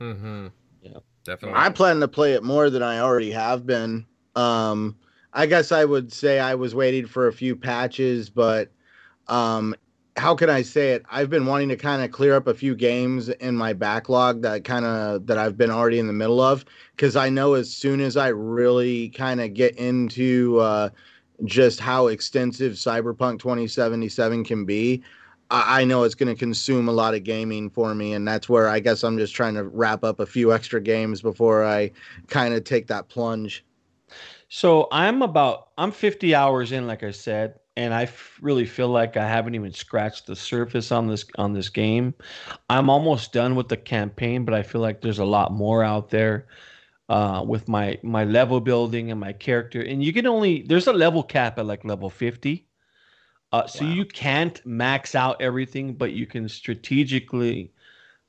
Mm-hmm. 0.00 0.48
Yeah. 0.82 0.98
Definitely. 1.24 1.58
I 1.58 1.70
plan 1.70 2.00
to 2.00 2.08
play 2.08 2.34
it 2.34 2.42
more 2.42 2.68
than 2.68 2.82
I 2.82 3.00
already 3.00 3.30
have 3.30 3.66
been. 3.66 4.06
Um, 4.36 4.96
I 5.32 5.46
guess 5.46 5.72
I 5.72 5.84
would 5.84 6.12
say 6.12 6.38
I 6.38 6.54
was 6.54 6.74
waiting 6.74 7.06
for 7.06 7.28
a 7.28 7.32
few 7.32 7.56
patches, 7.56 8.28
but 8.28 8.70
um, 9.28 9.74
how 10.16 10.34
can 10.34 10.50
I 10.50 10.62
say 10.62 10.92
it? 10.92 11.02
I've 11.10 11.30
been 11.30 11.46
wanting 11.46 11.70
to 11.70 11.76
kind 11.76 12.02
of 12.02 12.10
clear 12.10 12.36
up 12.36 12.46
a 12.46 12.54
few 12.54 12.74
games 12.74 13.30
in 13.30 13.56
my 13.56 13.72
backlog 13.72 14.42
that 14.42 14.64
kind 14.64 14.84
of 14.84 15.26
that 15.26 15.38
I've 15.38 15.56
been 15.56 15.70
already 15.70 15.98
in 15.98 16.06
the 16.06 16.12
middle 16.12 16.40
of 16.40 16.64
because 16.94 17.16
I 17.16 17.30
know 17.30 17.54
as 17.54 17.74
soon 17.74 18.00
as 18.00 18.16
I 18.16 18.28
really 18.28 19.08
kind 19.08 19.40
of 19.40 19.54
get 19.54 19.76
into 19.76 20.58
uh, 20.60 20.90
just 21.44 21.80
how 21.80 22.06
extensive 22.08 22.72
Cyberpunk 22.74 23.40
2077 23.40 24.44
can 24.44 24.64
be, 24.64 25.02
I 25.50 25.82
I 25.82 25.84
know 25.84 26.04
it's 26.04 26.14
going 26.14 26.34
to 26.34 26.38
consume 26.38 26.88
a 26.88 26.92
lot 26.92 27.14
of 27.14 27.24
gaming 27.24 27.70
for 27.70 27.94
me, 27.94 28.12
and 28.12 28.26
that's 28.26 28.48
where 28.48 28.68
I 28.68 28.80
guess 28.80 29.02
I'm 29.02 29.18
just 29.18 29.34
trying 29.34 29.54
to 29.54 29.64
wrap 29.64 30.04
up 30.04 30.20
a 30.20 30.26
few 30.26 30.52
extra 30.52 30.80
games 30.80 31.22
before 31.22 31.64
I 31.64 31.90
kind 32.28 32.54
of 32.54 32.64
take 32.64 32.86
that 32.88 33.08
plunge. 33.08 33.64
So 34.48 34.88
I'm 34.92 35.22
about 35.22 35.68
I'm 35.78 35.92
50 35.92 36.34
hours 36.34 36.72
in, 36.72 36.86
like 36.86 37.02
I 37.02 37.10
said, 37.10 37.58
and 37.76 37.92
I 37.92 38.04
f- 38.04 38.38
really 38.40 38.66
feel 38.66 38.88
like 38.88 39.16
I 39.16 39.28
haven't 39.28 39.54
even 39.54 39.72
scratched 39.72 40.26
the 40.26 40.36
surface 40.36 40.92
on 40.92 41.08
this 41.08 41.24
on 41.36 41.52
this 41.52 41.68
game. 41.68 42.14
I'm 42.70 42.88
almost 42.88 43.32
done 43.32 43.54
with 43.56 43.68
the 43.68 43.76
campaign, 43.76 44.44
but 44.44 44.54
I 44.54 44.62
feel 44.62 44.80
like 44.80 45.00
there's 45.00 45.18
a 45.18 45.24
lot 45.24 45.52
more 45.52 45.82
out 45.82 46.10
there 46.10 46.46
uh, 47.08 47.44
with 47.46 47.68
my 47.68 47.98
my 48.02 48.24
level 48.24 48.60
building 48.60 49.10
and 49.10 49.20
my 49.20 49.32
character. 49.32 49.82
And 49.82 50.02
you 50.02 50.12
can 50.12 50.26
only 50.26 50.62
there's 50.62 50.86
a 50.86 50.92
level 50.92 51.22
cap 51.22 51.58
at 51.58 51.66
like 51.66 51.84
level 51.84 52.10
50. 52.10 52.66
Uh, 53.52 53.66
so 53.66 53.84
Wow. 53.84 53.90
you 53.90 54.04
can't 54.04 54.64
max 54.66 55.14
out 55.14 55.40
everything, 55.40 55.94
but 55.94 56.12
you 56.12 56.26
can 56.26 56.48
strategically, 56.48 57.72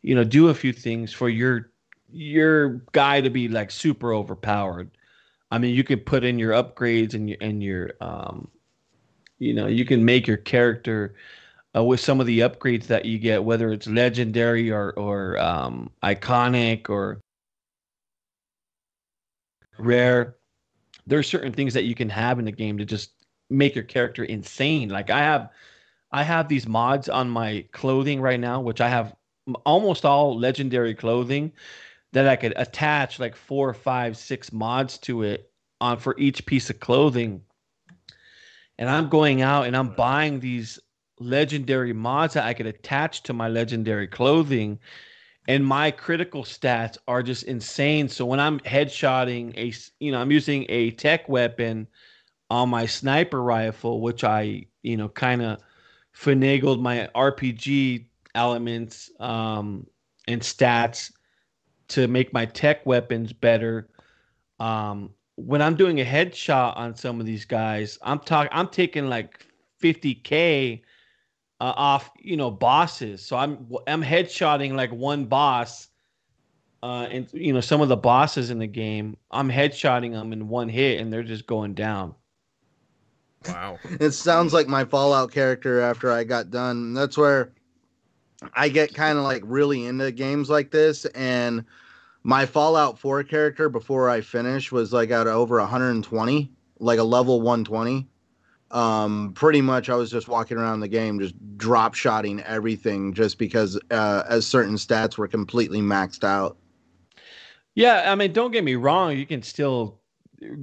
you 0.02 0.14
know, 0.16 0.24
do 0.24 0.50
a 0.50 0.54
few 0.54 0.74
things 0.74 1.14
for 1.14 1.30
your 1.30 1.72
your 2.12 2.82
guy 2.92 3.22
to 3.22 3.30
be 3.30 3.48
like 3.48 3.72
super 3.72 4.14
overpowered. 4.14 4.92
I 5.52 5.58
mean, 5.58 5.76
you 5.76 5.84
can 5.84 6.00
put 6.00 6.24
in 6.24 6.40
your 6.40 6.54
upgrades 6.54 7.14
and 7.14 7.30
your 7.30 7.38
and 7.42 7.64
your 7.64 7.92
um, 8.02 8.50
you 9.40 9.54
know, 9.54 9.68
you 9.68 9.86
can 9.86 10.06
make 10.06 10.28
your 10.28 10.38
character 10.38 11.16
uh, 11.76 11.84
with 11.84 12.00
some 12.00 12.20
of 12.20 12.26
the 12.28 12.40
upgrades 12.40 12.88
that 12.88 13.06
you 13.06 13.20
get, 13.20 13.44
whether 13.44 13.72
it's 13.72 13.88
legendary 13.88 14.72
or 14.72 14.92
or 14.94 15.38
um, 15.40 15.90
iconic 16.04 16.90
or 16.90 17.20
rare. 19.78 20.36
There's 21.08 21.28
certain 21.28 21.54
things 21.54 21.74
that 21.74 21.84
you 21.84 21.96
can 21.96 22.10
have 22.10 22.40
in 22.40 22.46
the 22.46 22.52
game 22.52 22.78
to 22.78 22.86
just 22.86 23.12
make 23.50 23.76
your 23.76 23.84
character 23.84 24.24
insane. 24.24 24.90
Like 24.90 25.10
I 25.10 25.20
have, 25.20 25.50
I 26.12 26.24
have 26.24 26.48
these 26.48 26.68
mods 26.68 27.10
on 27.10 27.30
my 27.30 27.66
clothing 27.72 28.22
right 28.22 28.40
now, 28.40 28.62
which 28.62 28.82
I 28.82 28.90
have 28.90 29.16
almost 29.66 30.06
all 30.06 30.38
legendary 30.38 30.96
clothing 30.96 31.52
that 32.14 32.28
I 32.28 32.36
could 32.36 32.54
attach 32.56 33.20
like 33.20 33.36
four, 33.36 33.74
five, 33.74 34.18
six 34.18 34.52
mods 34.52 34.98
to 35.00 35.24
it 35.24 35.52
on 35.82 35.98
for 35.98 36.16
each 36.18 36.46
piece 36.46 36.70
of 36.70 36.80
clothing. 36.80 37.42
And 38.78 38.90
I'm 38.90 39.10
going 39.10 39.42
out 39.42 39.68
and 39.68 39.76
I'm 39.76 39.96
buying 39.96 40.40
these 40.40 40.80
legendary 41.20 41.94
mods 41.94 42.34
that 42.34 42.46
I 42.46 42.54
could 42.54 42.66
attach 42.66 43.24
to 43.24 43.34
my 43.34 43.48
legendary 43.48 44.08
clothing. 44.08 44.80
And 45.48 45.66
my 45.66 45.92
critical 45.92 46.44
stats 46.44 46.98
are 47.08 47.22
just 47.22 47.44
insane. 47.44 48.10
So 48.10 48.26
when 48.26 48.40
I'm 48.40 48.60
headshotting 48.62 49.56
a, 49.58 49.74
you 50.00 50.12
know, 50.12 50.20
I'm 50.20 50.32
using 50.32 50.66
a 50.70 50.92
tech 50.92 51.30
weapon 51.30 51.88
on 52.50 52.70
my 52.70 52.86
sniper 52.86 53.42
rifle, 53.42 54.02
which 54.02 54.24
I, 54.24 54.66
you 54.82 54.98
know, 54.98 55.10
kind 55.10 55.42
of 55.42 55.60
finagled 56.16 56.82
my 56.82 57.10
RPG 57.16 58.06
elements 58.34 59.12
um, 59.20 59.86
and 60.28 60.42
stats 60.42 61.12
to 61.90 62.08
make 62.08 62.34
my 62.34 62.46
tech 62.46 62.86
weapons 62.86 63.32
better. 63.32 63.90
Um, 64.60 65.12
when 65.36 65.62
I'm 65.62 65.76
doing 65.76 66.02
a 66.02 66.06
headshot 66.06 66.78
on 66.78 66.96
some 66.96 67.20
of 67.20 67.26
these 67.26 67.46
guys, 67.46 68.00
I'm 68.02 68.20
talking, 68.20 68.50
I'm 68.52 68.70
taking 68.70 69.10
like 69.10 69.46
50k 69.84 70.82
uh, 71.62 71.74
off, 71.76 72.12
you 72.20 72.38
know, 72.38 72.52
bosses. 72.52 73.26
So 73.26 73.38
I'm 73.38 73.68
I'm 73.88 74.04
headshotting 74.04 74.74
like 74.74 74.92
one 74.92 75.26
boss, 75.26 75.88
uh, 76.84 77.08
and 77.10 77.28
you 77.34 77.54
know 77.54 77.62
some 77.62 77.82
of 77.82 77.90
the 77.90 77.98
bosses 77.98 78.50
in 78.50 78.60
the 78.60 78.68
game. 78.68 79.18
I'm 79.32 79.50
headshotting 79.50 80.12
them 80.12 80.34
in 80.34 80.48
one 80.48 80.70
hit, 80.70 81.00
and 81.00 81.12
they're 81.12 81.24
just 81.24 81.48
going 81.48 81.74
down. 81.74 82.16
wow. 83.48 83.78
It 84.00 84.12
sounds 84.12 84.54
like 84.54 84.68
my 84.68 84.86
Fallout 84.86 85.32
character 85.32 85.82
after 85.82 86.12
I 86.12 86.24
got 86.24 86.52
done. 86.52 86.94
That's 86.94 87.18
where 87.18 87.54
I 88.54 88.70
get 88.70 88.94
kind 88.94 89.18
of 89.18 89.24
like 89.24 89.44
really 89.46 89.86
into 89.86 90.12
games 90.12 90.50
like 90.50 90.72
this. 90.72 91.06
And 91.06 91.66
my 92.24 92.46
Fallout 92.46 93.00
4 93.00 93.24
character 93.24 93.70
before 93.70 94.10
I 94.10 94.22
finished 94.22 94.72
was 94.72 94.92
like 94.92 95.12
at 95.12 95.28
over 95.28 95.60
120, 95.60 96.52
like 96.80 97.00
a 97.00 97.04
level 97.04 97.42
120. 97.42 98.08
Um, 98.76 99.32
pretty 99.34 99.62
much 99.62 99.90
I 99.90 99.96
was 99.96 100.12
just 100.12 100.28
walking 100.28 100.58
around 100.58 100.82
the 100.82 100.90
game, 100.90 101.18
just 101.18 101.34
drop 101.58 101.94
shotting 101.94 102.42
everything 102.42 103.14
just 103.14 103.40
because 103.40 103.80
uh, 103.90 104.24
as 104.28 104.46
certain 104.46 104.76
stats 104.76 105.18
were 105.18 105.30
completely 105.30 105.80
maxed 105.80 106.26
out. 106.26 106.58
Yeah, 107.74 108.12
I 108.12 108.16
mean, 108.16 108.34
don't 108.34 108.52
get 108.52 108.66
me 108.66 108.76
wrong. 108.76 109.18
You 109.18 109.26
can 109.26 109.42
still 109.42 110.02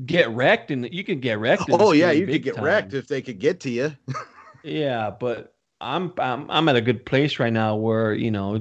get 0.04 0.28
wrecked, 0.30 0.70
and 0.70 0.92
you 0.92 1.04
can 1.04 1.20
get 1.20 1.38
wrecked. 1.38 1.62
Oh, 1.70 1.92
yeah, 1.92 2.10
you 2.10 2.26
could 2.26 2.42
get 2.42 2.56
time. 2.56 2.64
wrecked 2.64 2.92
if 2.92 3.08
they 3.08 3.22
could 3.22 3.38
get 3.38 3.60
to 3.60 3.70
you. 3.70 3.96
Yeah, 4.64 5.10
but 5.10 5.54
I'm 5.80 6.12
I'm 6.18 6.48
I'm 6.48 6.68
at 6.68 6.76
a 6.76 6.80
good 6.80 7.04
place 7.04 7.40
right 7.40 7.52
now 7.52 7.74
where 7.74 8.14
you 8.14 8.30
know 8.30 8.60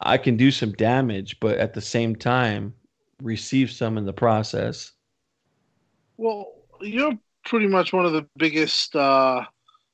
I 0.00 0.16
can 0.16 0.36
do 0.36 0.52
some 0.52 0.70
damage, 0.72 1.40
but 1.40 1.58
at 1.58 1.74
the 1.74 1.80
same 1.80 2.14
time 2.14 2.72
receive 3.20 3.72
some 3.72 3.98
in 3.98 4.04
the 4.04 4.12
process. 4.12 4.92
Well, 6.16 6.52
you're 6.80 7.18
pretty 7.44 7.66
much 7.66 7.92
one 7.92 8.06
of 8.06 8.12
the 8.12 8.26
biggest 8.36 8.94
uh, 8.96 9.44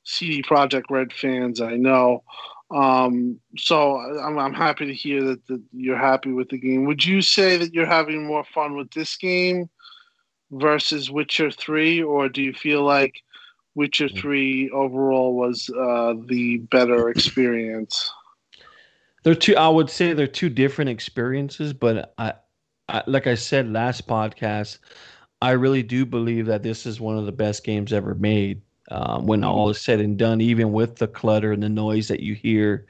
CD 0.05 0.43
Projekt 0.43 0.91
Red 0.91 1.13
fans 1.13 1.61
I 1.61 1.77
know. 1.77 2.23
Um, 2.71 3.41
so 3.57 3.97
I'm, 3.97 4.39
I'm 4.39 4.55
happy 4.55 4.87
to 4.87 4.95
hear 4.95 5.25
that, 5.25 5.47
that 5.49 5.63
you're 5.73 5.99
happy 5.99 6.33
with 6.33 6.51
the 6.51 6.59
game. 6.59 6.85
Would 6.85 7.05
you 7.05 7.21
say 7.21 7.57
that 7.57 7.75
you're 7.75 7.87
having 7.87 8.27
more 8.27 8.45
fun 8.45 8.77
with 8.77 8.91
this 8.93 9.17
game 9.17 9.69
versus 10.53 11.11
Witcher 11.11 11.51
3, 11.51 12.03
or 12.03 12.29
do 12.29 12.43
you 12.43 12.53
feel 12.53 12.83
like 12.83 13.23
Witcher 13.75 14.09
3 14.09 14.71
overall 14.71 15.35
was 15.35 15.69
uh, 15.71 16.15
the 16.27 16.59
better 16.71 17.09
experience? 17.09 18.11
They're 19.23 19.35
two. 19.35 19.57
I 19.57 19.69
would 19.69 19.91
say 19.91 20.13
they're 20.13 20.27
two 20.27 20.49
different 20.49 20.91
experiences, 20.91 21.73
but 21.73 22.15
I, 22.17 22.35
I 22.89 23.03
like 23.07 23.27
I 23.27 23.35
said 23.35 23.71
last 23.71 24.07
podcast, 24.07 24.79
I 25.43 25.53
really 25.53 25.83
do 25.83 26.05
believe 26.07 26.47
that 26.47 26.63
this 26.63 26.87
is 26.87 27.01
one 27.01 27.19
of 27.19 27.27
the 27.27 27.33
best 27.33 27.65
games 27.65 27.93
ever 27.93 28.15
made. 28.15 28.63
Um, 28.91 29.27
when 29.27 29.45
all 29.45 29.71
is 29.71 29.81
said 29.81 30.01
and 30.01 30.19
done, 30.19 30.41
even 30.41 30.73
with 30.73 30.97
the 30.97 31.07
clutter 31.07 31.53
and 31.53 31.63
the 31.63 31.69
noise 31.69 32.09
that 32.09 32.21
you 32.21 32.35
hear, 32.35 32.87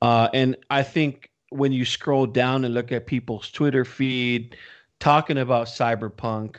uh, 0.00 0.28
and 0.32 0.56
I 0.70 0.82
think 0.82 1.30
when 1.50 1.72
you 1.72 1.84
scroll 1.84 2.26
down 2.26 2.64
and 2.64 2.74
look 2.74 2.92
at 2.92 3.06
people's 3.06 3.50
Twitter 3.50 3.84
feed 3.84 4.56
talking 5.00 5.38
about 5.38 5.66
Cyberpunk, 5.66 6.56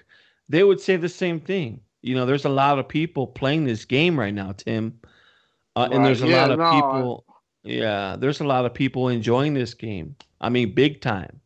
they 0.49 0.63
would 0.63 0.81
say 0.81 0.97
the 0.97 1.09
same 1.09 1.39
thing. 1.39 1.81
You 2.01 2.15
know, 2.15 2.25
there's 2.25 2.45
a 2.45 2.49
lot 2.49 2.79
of 2.79 2.87
people 2.87 3.27
playing 3.27 3.65
this 3.65 3.85
game 3.85 4.19
right 4.19 4.33
now, 4.33 4.53
Tim, 4.53 4.99
uh, 5.75 5.87
and 5.91 6.03
there's 6.05 6.21
a 6.21 6.27
Yeah, 6.27 6.27
lot 6.27 6.51
of 6.51 6.63
no, 6.63 6.65
people. 6.65 7.25
Yeah, 7.63 8.15
there's 8.17 8.39
a 8.41 8.45
lot 8.47 8.65
of 8.65 8.73
people 8.73 9.09
enjoying 9.09 9.53
this 9.53 9.73
game. 9.73 10.15
I 10.41 10.49
mean, 10.49 10.73
big 10.73 11.01
time. 11.01 11.41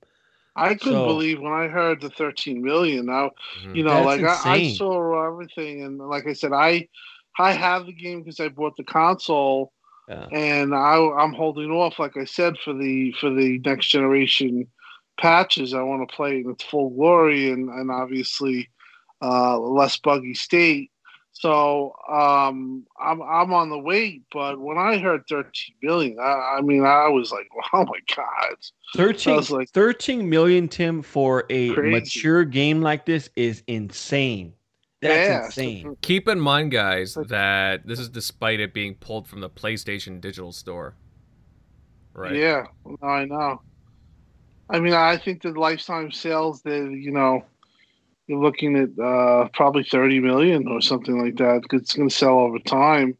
I 0.59 0.75
couldn't 0.75 0.99
So- 0.99 1.07
believe 1.07 1.39
when 1.41 1.53
I 1.53 1.67
heard 1.67 2.01
the 2.01 2.09
13 2.09 2.61
million. 2.63 3.05
Now, 3.05 3.31
Mhm. 3.63 3.75
you 3.75 3.83
know, 3.83 4.03
That's 4.03 4.05
like 4.05 4.23
I, 4.45 4.53
I 4.55 4.67
saw 4.69 5.25
everything, 5.27 5.83
and 5.83 5.97
like 5.97 6.27
I 6.27 6.33
said, 6.33 6.53
I 6.53 6.87
I 7.37 7.53
have 7.53 7.85
the 7.85 7.93
game 7.93 8.19
because 8.21 8.39
I 8.39 8.49
bought 8.49 8.75
the 8.75 8.83
console, 8.83 9.71
Yeah. 10.09 10.27
and 10.31 10.75
I 10.75 10.95
I'm 10.97 11.33
holding 11.33 11.71
off, 11.71 11.97
like 11.99 12.17
I 12.17 12.25
said, 12.25 12.57
for 12.59 12.73
the 12.73 13.11
for 13.13 13.29
the 13.29 13.59
next 13.65 13.87
generation 13.87 14.67
patches. 15.17 15.73
I 15.73 15.81
want 15.83 16.07
to 16.07 16.15
play 16.15 16.37
it 16.39 16.45
in 16.45 16.51
its 16.51 16.63
full 16.63 16.89
glory, 16.91 17.49
and 17.51 17.69
and 17.69 17.89
obviously 17.91 18.69
uh, 19.21 19.57
less 19.59 19.97
buggy 19.97 20.33
state. 20.33 20.91
So 21.39 21.93
um, 22.11 22.85
I'm 22.99 23.21
I'm 23.21 23.53
on 23.53 23.69
the 23.69 23.79
wait, 23.79 24.23
but 24.29 24.59
when 24.59 24.77
I 24.77 24.97
heard 24.97 25.23
13 25.29 25.51
million, 25.81 26.17
I, 26.19 26.57
I 26.57 26.61
mean, 26.61 26.83
I 26.83 27.07
was 27.07 27.31
like, 27.31 27.47
oh 27.73 27.85
my 27.85 27.99
god. 28.13 28.55
13, 28.97 29.35
was 29.37 29.49
like- 29.49 29.69
13 29.69 30.29
million, 30.29 30.67
Tim, 30.67 31.01
for 31.01 31.45
a 31.49 31.73
Crazy. 31.73 31.91
mature 31.91 32.43
game 32.43 32.81
like 32.81 33.05
this 33.05 33.29
is 33.37 33.63
insane. 33.67 34.51
That's 35.01 35.29
Yeah, 35.29 35.45
insane. 35.45 35.95
Keep 36.01 36.27
in 36.27 36.41
mind, 36.41 36.71
guys, 36.71 37.13
that 37.29 37.87
this 37.87 37.99
is 37.99 38.09
despite 38.09 38.59
it 38.59 38.73
being 38.73 38.95
pulled 38.95 39.25
from 39.25 39.39
the 39.39 39.49
PlayStation 39.49 40.19
Digital 40.19 40.51
Store. 40.51 40.93
Right. 42.13 42.35
Yeah, 42.35 42.65
I 43.01 43.23
know. 43.23 43.61
I 44.69 44.81
mean, 44.81 44.91
I 44.93 45.15
think 45.15 45.41
the 45.41 45.51
lifetime 45.51 46.11
sales, 46.11 46.61
that 46.63 46.91
you 46.91 47.11
know, 47.11 47.45
you're 48.29 48.39
looking 48.41 48.77
at 48.77 48.91
uh, 49.03 49.49
probably 49.53 49.83
30 49.83 50.21
million 50.21 50.69
or 50.69 50.81
something 50.81 51.21
like 51.21 51.37
that. 51.37 51.63
'cause 51.69 51.81
It's 51.81 51.95
going 51.95 52.09
to 52.09 52.15
sell 52.15 52.39
over 52.39 52.59
time. 52.59 53.17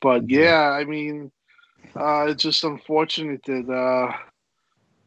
But 0.00 0.30
yeah, 0.30 0.70
I 0.70 0.84
mean, 0.84 1.32
uh, 1.96 2.26
it's 2.28 2.42
just 2.42 2.64
unfortunate 2.64 3.42
that 3.44 3.70
uh, 3.70 4.16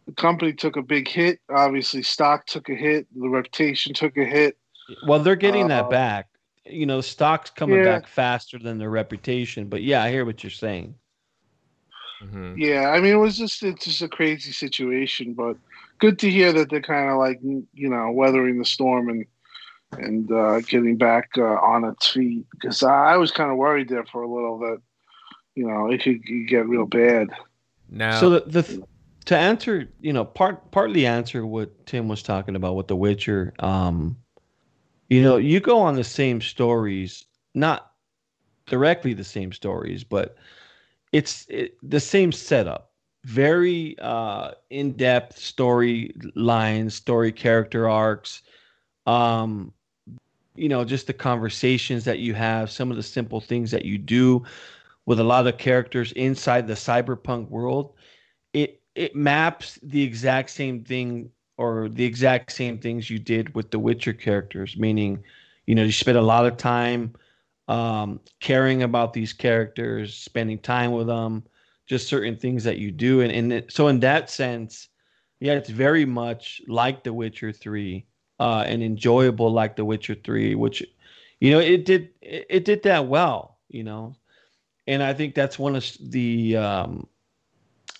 the 0.07 0.13
company 0.13 0.53
took 0.53 0.77
a 0.77 0.81
big 0.83 1.07
hit. 1.07 1.39
Obviously, 1.49 2.03
stock 2.03 2.45
took 2.47 2.69
a 2.69 2.75
hit. 2.75 3.07
The 3.15 3.29
reputation 3.29 3.93
took 3.93 4.17
a 4.17 4.25
hit. 4.25 4.57
Well, 5.07 5.19
they're 5.19 5.35
getting 5.35 5.65
Uh, 5.65 5.69
that 5.69 5.89
back. 5.89 6.27
You 6.65 6.85
know, 6.85 7.01
stock's 7.01 7.49
coming 7.49 7.77
Yeah. 7.77 7.99
back 7.99 8.07
faster 8.07 8.59
than 8.59 8.77
their 8.77 8.89
reputation. 8.89 9.69
But 9.69 9.83
yeah, 9.83 10.03
I 10.03 10.11
hear 10.11 10.25
what 10.25 10.43
you're 10.43 10.51
saying. 10.51 10.95
hmm 12.21 12.55
Yeah, 12.57 12.89
I 12.89 12.99
mean, 12.99 13.13
it 13.13 13.17
was 13.17 13.37
just 13.37 13.63
it's 13.63 13.85
just 13.85 14.01
a 14.01 14.09
crazy 14.09 14.51
situation, 14.51 15.33
but 15.33 15.57
good 15.99 16.19
to 16.19 16.29
hear 16.29 16.51
that 16.53 16.69
they're 16.69 16.81
kind 16.81 17.09
of 17.11 17.17
like 17.17 17.39
you 17.41 17.89
know 17.89 18.11
weathering 18.11 18.57
the 18.57 18.65
storm 18.65 19.09
and 19.09 19.25
and 19.93 20.31
uh, 20.31 20.59
getting 20.61 20.97
back 20.97 21.29
uh, 21.37 21.43
on 21.43 21.83
its 21.83 22.07
feet. 22.09 22.45
Because 22.51 22.83
I, 22.83 23.13
I 23.13 23.17
was 23.17 23.31
kind 23.31 23.51
of 23.51 23.57
worried 23.57 23.89
there 23.89 24.05
for 24.05 24.23
a 24.23 24.33
little 24.33 24.59
that 24.59 24.81
you 25.55 25.67
know 25.67 25.89
it 25.89 26.01
could 26.03 26.21
get 26.47 26.67
real 26.67 26.85
bad. 26.85 27.29
Now, 27.89 28.19
So 28.19 28.29
the, 28.31 28.39
the 28.47 28.87
to 29.25 29.37
answer, 29.37 29.89
you 29.99 30.13
know, 30.13 30.25
part 30.25 30.71
partly 30.71 31.05
answer 31.05 31.45
what 31.45 31.85
Tim 31.85 32.07
was 32.07 32.23
talking 32.23 32.55
about 32.55 32.75
with 32.75 32.87
The 32.87 32.95
Witcher. 32.95 33.53
Um, 33.59 34.17
you 35.09 35.21
know, 35.21 35.37
you 35.37 35.59
go 35.59 35.79
on 35.79 35.95
the 35.95 36.03
same 36.03 36.41
stories, 36.41 37.25
not 37.53 37.91
directly 38.65 39.13
the 39.13 39.23
same 39.23 39.51
stories, 39.51 40.03
but 40.03 40.35
it's 41.11 41.45
it, 41.49 41.77
the 41.81 41.99
same 41.99 42.31
setup. 42.31 42.91
Very 43.23 43.97
uh, 43.99 44.51
in-depth 44.69 45.37
story 45.37 46.13
lines, 46.35 46.95
story 46.95 47.31
character 47.31 47.89
arcs. 47.89 48.41
Um, 49.05 49.73
you 50.57 50.69
know, 50.69 50.83
just 50.83 51.07
the 51.07 51.13
conversations 51.13 52.05
that 52.05 52.19
you 52.19 52.33
have, 52.33 52.71
some 52.71 52.91
of 52.91 52.97
the 52.97 53.03
simple 53.03 53.39
things 53.39 53.71
that 53.71 53.85
you 53.85 53.97
do 53.97 54.43
with 55.05 55.19
a 55.19 55.23
lot 55.23 55.47
of 55.47 55.57
characters 55.57 56.11
inside 56.11 56.67
the 56.67 56.73
cyberpunk 56.73 57.49
world 57.49 57.93
it 58.53 58.81
it 58.95 59.15
maps 59.15 59.79
the 59.83 60.01
exact 60.01 60.49
same 60.49 60.83
thing 60.83 61.29
or 61.57 61.89
the 61.89 62.03
exact 62.03 62.51
same 62.51 62.77
things 62.77 63.09
you 63.09 63.19
did 63.19 63.53
with 63.55 63.71
the 63.71 63.79
witcher 63.79 64.13
characters 64.13 64.77
meaning 64.77 65.23
you 65.65 65.75
know 65.75 65.83
you 65.83 65.91
spend 65.91 66.17
a 66.17 66.21
lot 66.21 66.45
of 66.45 66.57
time 66.57 67.13
um, 67.69 68.19
caring 68.39 68.83
about 68.83 69.13
these 69.13 69.33
characters 69.33 70.15
spending 70.15 70.57
time 70.59 70.91
with 70.91 71.07
them 71.07 71.43
just 71.85 72.07
certain 72.07 72.35
things 72.37 72.63
that 72.63 72.77
you 72.77 72.91
do. 72.91 73.21
And, 73.21 73.31
and 73.31 73.53
it, 73.53 73.71
so 73.71 73.87
in 73.87 73.99
that 74.01 74.29
sense 74.29 74.89
yeah 75.39 75.53
it's 75.53 75.69
very 75.69 76.05
much 76.05 76.61
like 76.67 77.03
the 77.03 77.13
witcher 77.13 77.51
3 77.51 78.05
uh, 78.39 78.63
and 78.67 78.83
enjoyable 78.83 79.51
like 79.51 79.75
the 79.75 79.85
witcher 79.85 80.15
3 80.15 80.55
which 80.55 80.83
you 81.39 81.51
know 81.51 81.59
it 81.59 81.85
did 81.85 82.09
it, 82.21 82.45
it 82.49 82.65
did 82.65 82.83
that 82.83 83.07
well 83.07 83.57
you 83.69 83.83
know 83.83 84.15
and 84.87 85.03
I 85.03 85.13
think 85.13 85.35
that's 85.35 85.59
one 85.59 85.75
of 85.75 85.85
the 85.99 86.55
um, 86.55 87.07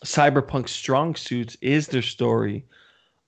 cyberpunk 0.05 0.69
strong 0.69 1.15
suits 1.15 1.57
is 1.61 1.87
their 1.87 2.01
story 2.01 2.65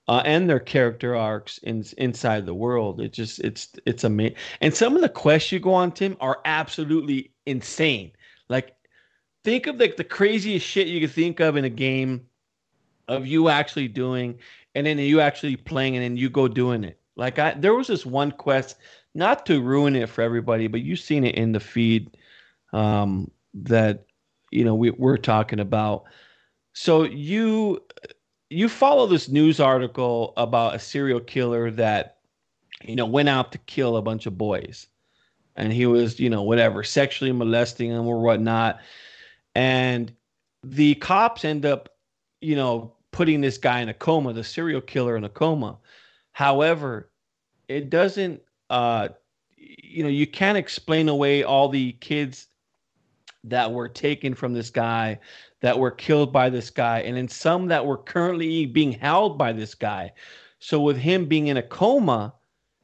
uh, 0.08 0.22
and 0.24 0.48
their 0.48 0.58
character 0.58 1.14
arcs 1.14 1.58
in, 1.58 1.84
inside 1.98 2.46
the 2.46 2.54
world. 2.54 3.00
It 3.00 3.12
just 3.12 3.38
it's 3.40 3.68
it's 3.86 4.04
amazing, 4.04 4.36
and 4.60 4.74
some 4.74 4.96
of 4.96 5.02
the 5.02 5.08
quests 5.08 5.52
you 5.52 5.60
go 5.60 5.74
on, 5.74 5.92
Tim, 5.92 6.16
are 6.20 6.40
absolutely 6.44 7.32
insane. 7.46 8.12
Like, 8.48 8.74
think 9.44 9.66
of 9.66 9.76
like 9.76 9.96
the 9.96 10.04
craziest 10.04 10.66
shit 10.66 10.88
you 10.88 11.00
could 11.00 11.14
think 11.14 11.40
of 11.40 11.56
in 11.56 11.64
a 11.64 11.70
game 11.70 12.26
of 13.08 13.26
you 13.26 13.48
actually 13.48 13.88
doing, 13.88 14.38
and 14.74 14.86
then 14.86 14.98
you 14.98 15.20
actually 15.20 15.56
playing, 15.56 15.96
and 15.96 16.04
then 16.04 16.16
you 16.16 16.30
go 16.30 16.48
doing 16.48 16.82
it. 16.84 16.99
Like 17.16 17.38
I, 17.38 17.54
there 17.54 17.74
was 17.74 17.88
this 17.88 18.06
one 18.06 18.32
quest, 18.32 18.76
not 19.14 19.44
to 19.46 19.60
ruin 19.60 19.96
it 19.96 20.08
for 20.08 20.22
everybody, 20.22 20.66
but 20.66 20.82
you've 20.82 21.00
seen 21.00 21.24
it 21.24 21.34
in 21.34 21.52
the 21.52 21.60
feed 21.60 22.16
um, 22.72 23.30
that 23.54 24.06
you 24.50 24.64
know 24.64 24.74
we, 24.74 24.90
we're 24.90 25.16
talking 25.16 25.60
about. 25.60 26.04
So 26.72 27.02
you 27.02 27.82
you 28.48 28.68
follow 28.68 29.06
this 29.06 29.28
news 29.28 29.60
article 29.60 30.32
about 30.36 30.74
a 30.74 30.78
serial 30.78 31.20
killer 31.20 31.70
that 31.72 32.18
you 32.82 32.96
know 32.96 33.06
went 33.06 33.28
out 33.28 33.52
to 33.52 33.58
kill 33.58 33.96
a 33.96 34.02
bunch 34.02 34.26
of 34.26 34.38
boys, 34.38 34.86
and 35.56 35.72
he 35.72 35.86
was 35.86 36.20
you 36.20 36.30
know 36.30 36.42
whatever 36.42 36.82
sexually 36.82 37.32
molesting 37.32 37.90
them 37.90 38.06
or 38.06 38.20
whatnot, 38.20 38.80
and 39.54 40.12
the 40.62 40.94
cops 40.96 41.44
end 41.44 41.66
up 41.66 41.90
you 42.40 42.56
know 42.56 42.94
putting 43.12 43.40
this 43.40 43.58
guy 43.58 43.80
in 43.80 43.88
a 43.88 43.94
coma, 43.94 44.32
the 44.32 44.44
serial 44.44 44.80
killer 44.80 45.16
in 45.16 45.24
a 45.24 45.28
coma. 45.28 45.76
However, 46.40 47.10
it 47.68 47.90
doesn't 47.90 48.40
uh 48.70 49.08
you 49.58 50.02
know 50.02 50.08
you 50.08 50.26
can't 50.26 50.56
explain 50.56 51.10
away 51.10 51.42
all 51.42 51.68
the 51.68 51.92
kids 52.00 52.46
that 53.44 53.70
were 53.70 53.90
taken 53.90 54.34
from 54.34 54.54
this 54.54 54.70
guy 54.70 55.20
that 55.60 55.78
were 55.78 55.90
killed 55.90 56.32
by 56.32 56.48
this 56.48 56.70
guy 56.70 57.00
and 57.00 57.14
then 57.18 57.28
some 57.28 57.66
that 57.66 57.84
were 57.84 57.98
currently 57.98 58.64
being 58.64 58.90
held 58.90 59.36
by 59.36 59.52
this 59.52 59.74
guy. 59.74 60.10
So 60.60 60.80
with 60.80 60.96
him 60.96 61.26
being 61.26 61.48
in 61.48 61.58
a 61.58 61.62
coma 61.62 62.32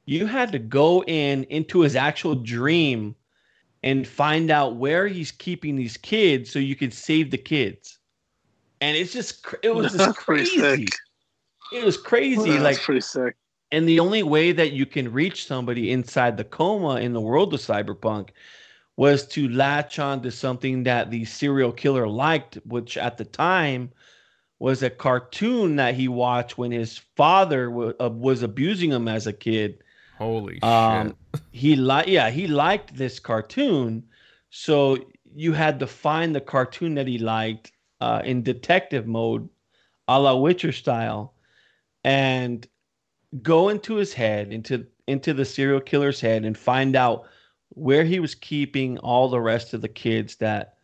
you 0.04 0.26
had 0.26 0.52
to 0.52 0.58
go 0.58 1.02
in 1.04 1.44
into 1.44 1.80
his 1.80 1.96
actual 1.96 2.34
dream 2.34 3.16
and 3.82 4.06
find 4.06 4.50
out 4.50 4.76
where 4.76 5.08
he's 5.08 5.32
keeping 5.32 5.76
these 5.76 5.96
kids 5.96 6.50
so 6.50 6.58
you 6.58 6.76
could 6.76 6.92
save 6.92 7.30
the 7.30 7.38
kids. 7.38 8.00
And 8.82 8.98
it's 8.98 9.14
just 9.14 9.46
it 9.62 9.74
was 9.74 9.92
just 9.96 10.18
crazy. 10.18 10.88
It 11.72 11.84
was 11.86 11.96
crazy 11.96 12.50
That's 12.50 12.62
like 12.62 12.80
pretty 12.80 13.00
sick. 13.00 13.34
And 13.72 13.88
the 13.88 14.00
only 14.00 14.22
way 14.22 14.52
that 14.52 14.72
you 14.72 14.86
can 14.86 15.12
reach 15.12 15.46
somebody 15.46 15.90
inside 15.90 16.36
the 16.36 16.44
coma 16.44 16.96
in 17.00 17.12
the 17.12 17.20
world 17.20 17.52
of 17.52 17.60
cyberpunk 17.60 18.30
was 18.96 19.26
to 19.26 19.48
latch 19.48 19.98
on 19.98 20.22
to 20.22 20.30
something 20.30 20.84
that 20.84 21.10
the 21.10 21.24
serial 21.24 21.72
killer 21.72 22.08
liked, 22.08 22.56
which 22.64 22.96
at 22.96 23.18
the 23.18 23.24
time 23.24 23.90
was 24.58 24.82
a 24.82 24.88
cartoon 24.88 25.76
that 25.76 25.94
he 25.94 26.08
watched 26.08 26.56
when 26.56 26.70
his 26.70 26.98
father 27.14 27.68
w- 27.68 27.94
uh, 28.00 28.08
was 28.08 28.42
abusing 28.42 28.90
him 28.90 29.06
as 29.06 29.26
a 29.26 29.32
kid. 29.32 29.82
holy 30.16 30.62
Um, 30.62 31.14
shit. 31.34 31.42
he 31.50 31.76
liked, 31.76 32.08
yeah, 32.08 32.30
he 32.30 32.46
liked 32.46 32.96
this 32.96 33.18
cartoon, 33.18 34.02
so 34.48 34.96
you 35.34 35.52
had 35.52 35.78
to 35.80 35.86
find 35.86 36.34
the 36.34 36.40
cartoon 36.40 36.94
that 36.94 37.06
he 37.06 37.18
liked 37.18 37.72
uh, 38.00 38.22
in 38.24 38.42
detective 38.42 39.06
mode, 39.06 39.46
a 40.08 40.18
la 40.18 40.34
Witcher 40.34 40.72
style, 40.72 41.34
and 42.02 42.66
go 43.42 43.68
into 43.68 43.94
his 43.96 44.12
head, 44.12 44.52
into 44.52 44.86
into 45.06 45.32
the 45.32 45.44
serial 45.44 45.80
killer's 45.80 46.20
head, 46.20 46.44
and 46.44 46.56
find 46.56 46.96
out 46.96 47.26
where 47.70 48.04
he 48.04 48.20
was 48.20 48.34
keeping 48.34 48.98
all 48.98 49.28
the 49.28 49.40
rest 49.40 49.74
of 49.74 49.80
the 49.80 49.88
kids 49.88 50.36
that, 50.36 50.76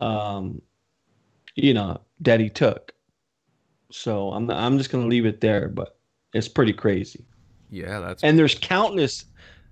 um, 0.00 0.60
you 1.54 1.72
know, 1.74 2.00
that 2.20 2.40
he 2.40 2.48
took. 2.48 2.92
So 3.90 4.32
I'm 4.32 4.50
I'm 4.50 4.78
just 4.78 4.90
gonna 4.90 5.06
leave 5.06 5.26
it 5.26 5.40
there, 5.40 5.68
but 5.68 5.98
it's 6.32 6.48
pretty 6.48 6.72
crazy. 6.72 7.24
Yeah, 7.70 8.00
that's 8.00 8.22
and 8.22 8.38
there's 8.38 8.54
countless, 8.54 9.26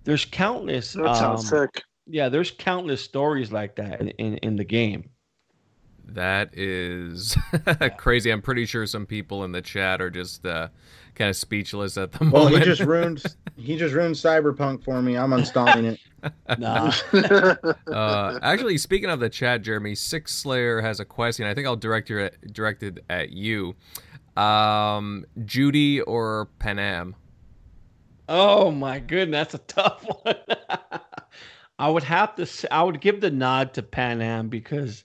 there's 0.05 0.25
countless. 0.25 0.93
That 0.93 1.17
sounds 1.17 1.53
um, 1.53 1.59
sick. 1.61 1.83
Yeah, 2.07 2.29
there's 2.29 2.51
countless 2.51 3.03
stories 3.03 3.53
like 3.53 3.77
that 3.77 4.01
in, 4.01 4.09
in, 4.11 4.37
in 4.39 4.57
the 4.57 4.65
game. 4.65 5.11
That 6.09 6.51
is 6.57 7.37
crazy. 7.99 8.31
I'm 8.31 8.43
pretty 8.43 8.67
sure 8.67 8.87
some 8.87 9.07
people 9.07 9.45
in 9.45 9.53
the 9.53 9.63
chat 9.63 10.01
are 10.01 10.11
just 10.11 10.45
uh, 10.47 10.69
kind 11.15 11.29
of 11.31 11.37
speechless 11.37 11.97
at 11.97 12.13
the 12.13 12.25
Well, 12.31 12.45
moment. 12.45 12.51
Well, 12.53 12.61
he 12.61 12.65
just 12.65 12.81
ruined 12.83 13.23
he 13.57 13.77
just 13.77 13.95
ruined 13.95 14.15
Cyberpunk 14.15 14.83
for 14.85 15.03
me. 15.03 15.17
I'm 15.17 15.31
uninstalling 15.31 15.85
it. 15.85 16.01
Nah. 16.59 16.93
uh, 17.93 18.39
actually, 18.43 18.77
speaking 18.79 19.09
of 19.09 19.21
the 19.21 19.29
chat, 19.29 19.63
Jeremy, 19.63 19.95
Six 19.95 20.35
Slayer 20.35 20.81
has 20.81 20.99
a 20.99 21.05
question. 21.05 21.47
I 21.47 21.55
think 21.55 21.67
I'll 21.67 21.77
direct 21.77 22.11
your 22.11 22.31
directed 22.53 23.05
at 23.09 23.31
you. 23.31 23.77
Um, 24.37 25.25
Judy 25.45 26.01
or 26.01 26.49
Panam? 26.59 27.15
oh 28.29 28.71
my 28.71 28.99
goodness, 28.99 29.53
that's 29.53 29.55
a 29.55 29.59
tough 29.59 30.05
one. 30.25 30.37
I 31.79 31.89
would 31.89 32.03
have 32.03 32.35
to. 32.37 32.47
Say, 32.47 32.69
I 32.71 32.83
would 32.83 33.01
give 33.01 33.21
the 33.21 33.31
nod 33.31 33.75
to 33.75 33.83
Panam 33.83 34.51
because 34.51 35.05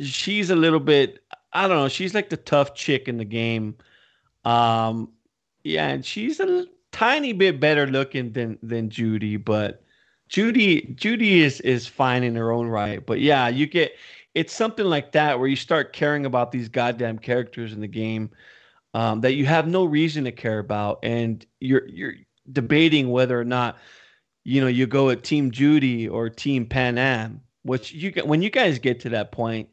she's 0.00 0.50
a 0.50 0.56
little 0.56 0.80
bit. 0.80 1.22
I 1.52 1.68
don't 1.68 1.76
know. 1.76 1.88
She's 1.88 2.14
like 2.14 2.28
the 2.28 2.36
tough 2.36 2.74
chick 2.74 3.08
in 3.08 3.16
the 3.16 3.24
game. 3.24 3.76
Um, 4.44 5.12
yeah, 5.64 5.88
and 5.88 6.04
she's 6.04 6.40
a 6.40 6.66
tiny 6.92 7.32
bit 7.32 7.60
better 7.60 7.86
looking 7.86 8.32
than 8.32 8.58
than 8.62 8.90
Judy, 8.90 9.36
but 9.36 9.82
Judy 10.28 10.94
Judy 10.94 11.42
is 11.42 11.60
is 11.60 11.86
fine 11.86 12.22
in 12.22 12.34
her 12.36 12.52
own 12.52 12.68
right. 12.68 13.04
But 13.04 13.20
yeah, 13.20 13.48
you 13.48 13.66
get 13.66 13.92
it's 14.34 14.52
something 14.52 14.84
like 14.84 15.12
that 15.12 15.38
where 15.38 15.48
you 15.48 15.56
start 15.56 15.92
caring 15.92 16.26
about 16.26 16.52
these 16.52 16.68
goddamn 16.68 17.18
characters 17.18 17.72
in 17.72 17.80
the 17.80 17.88
game 17.88 18.30
um, 18.94 19.20
that 19.22 19.34
you 19.34 19.46
have 19.46 19.66
no 19.66 19.84
reason 19.84 20.24
to 20.24 20.32
care 20.32 20.58
about, 20.58 21.00
and 21.02 21.44
you're 21.60 21.86
you're 21.88 22.14
debating 22.50 23.10
whether 23.10 23.38
or 23.38 23.44
not 23.44 23.78
you 24.44 24.60
know 24.60 24.66
you 24.66 24.86
go 24.86 25.10
at 25.10 25.24
Team 25.24 25.50
Judy 25.50 26.08
or 26.08 26.28
Team 26.28 26.66
Panam. 26.66 27.40
Which 27.62 27.92
you 27.92 28.10
get 28.10 28.26
when 28.26 28.40
you 28.40 28.50
guys 28.50 28.78
get 28.78 29.00
to 29.00 29.10
that 29.10 29.32
point, 29.32 29.68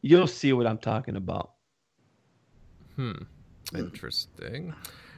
you'll 0.00 0.26
see 0.26 0.52
what 0.52 0.66
I'm 0.66 0.78
talking 0.78 1.16
about. 1.16 1.52
Hmm. 2.96 3.22
Interesting. 3.74 4.74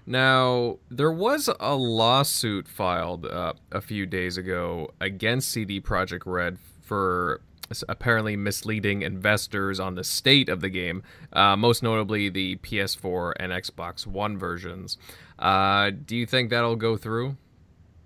Now, 0.07 0.79
there 0.91 1.13
was 1.13 1.49
a 1.61 1.75
lawsuit 1.75 2.67
filed 2.67 3.27
uh, 3.27 3.53
a 3.71 3.81
few 3.81 4.07
days 4.07 4.37
ago 4.37 4.91
against 5.01 5.51
CD 5.51 5.81
Projekt 5.81 6.23
Red 6.27 6.59
for 6.81 7.43
apparently 7.89 8.37
misleading 8.37 9.03
investors 9.03 9.79
on 9.79 9.95
the 9.95 10.03
state 10.03 10.49
of 10.49 10.61
the 10.61 10.69
game, 10.69 11.03
uh, 11.33 11.57
most 11.57 11.83
notably 11.83 12.29
the 12.29 12.57
PS4 12.57 13.35
and 13.39 13.53
Xbox 13.53 14.07
One 14.07 14.37
versions. 14.37 14.99
Uh, 15.39 15.91
do 15.91 16.17
you 16.17 16.27
think 16.27 16.51
that'll 16.51 16.77
go 16.77 16.97
through? 16.97 17.37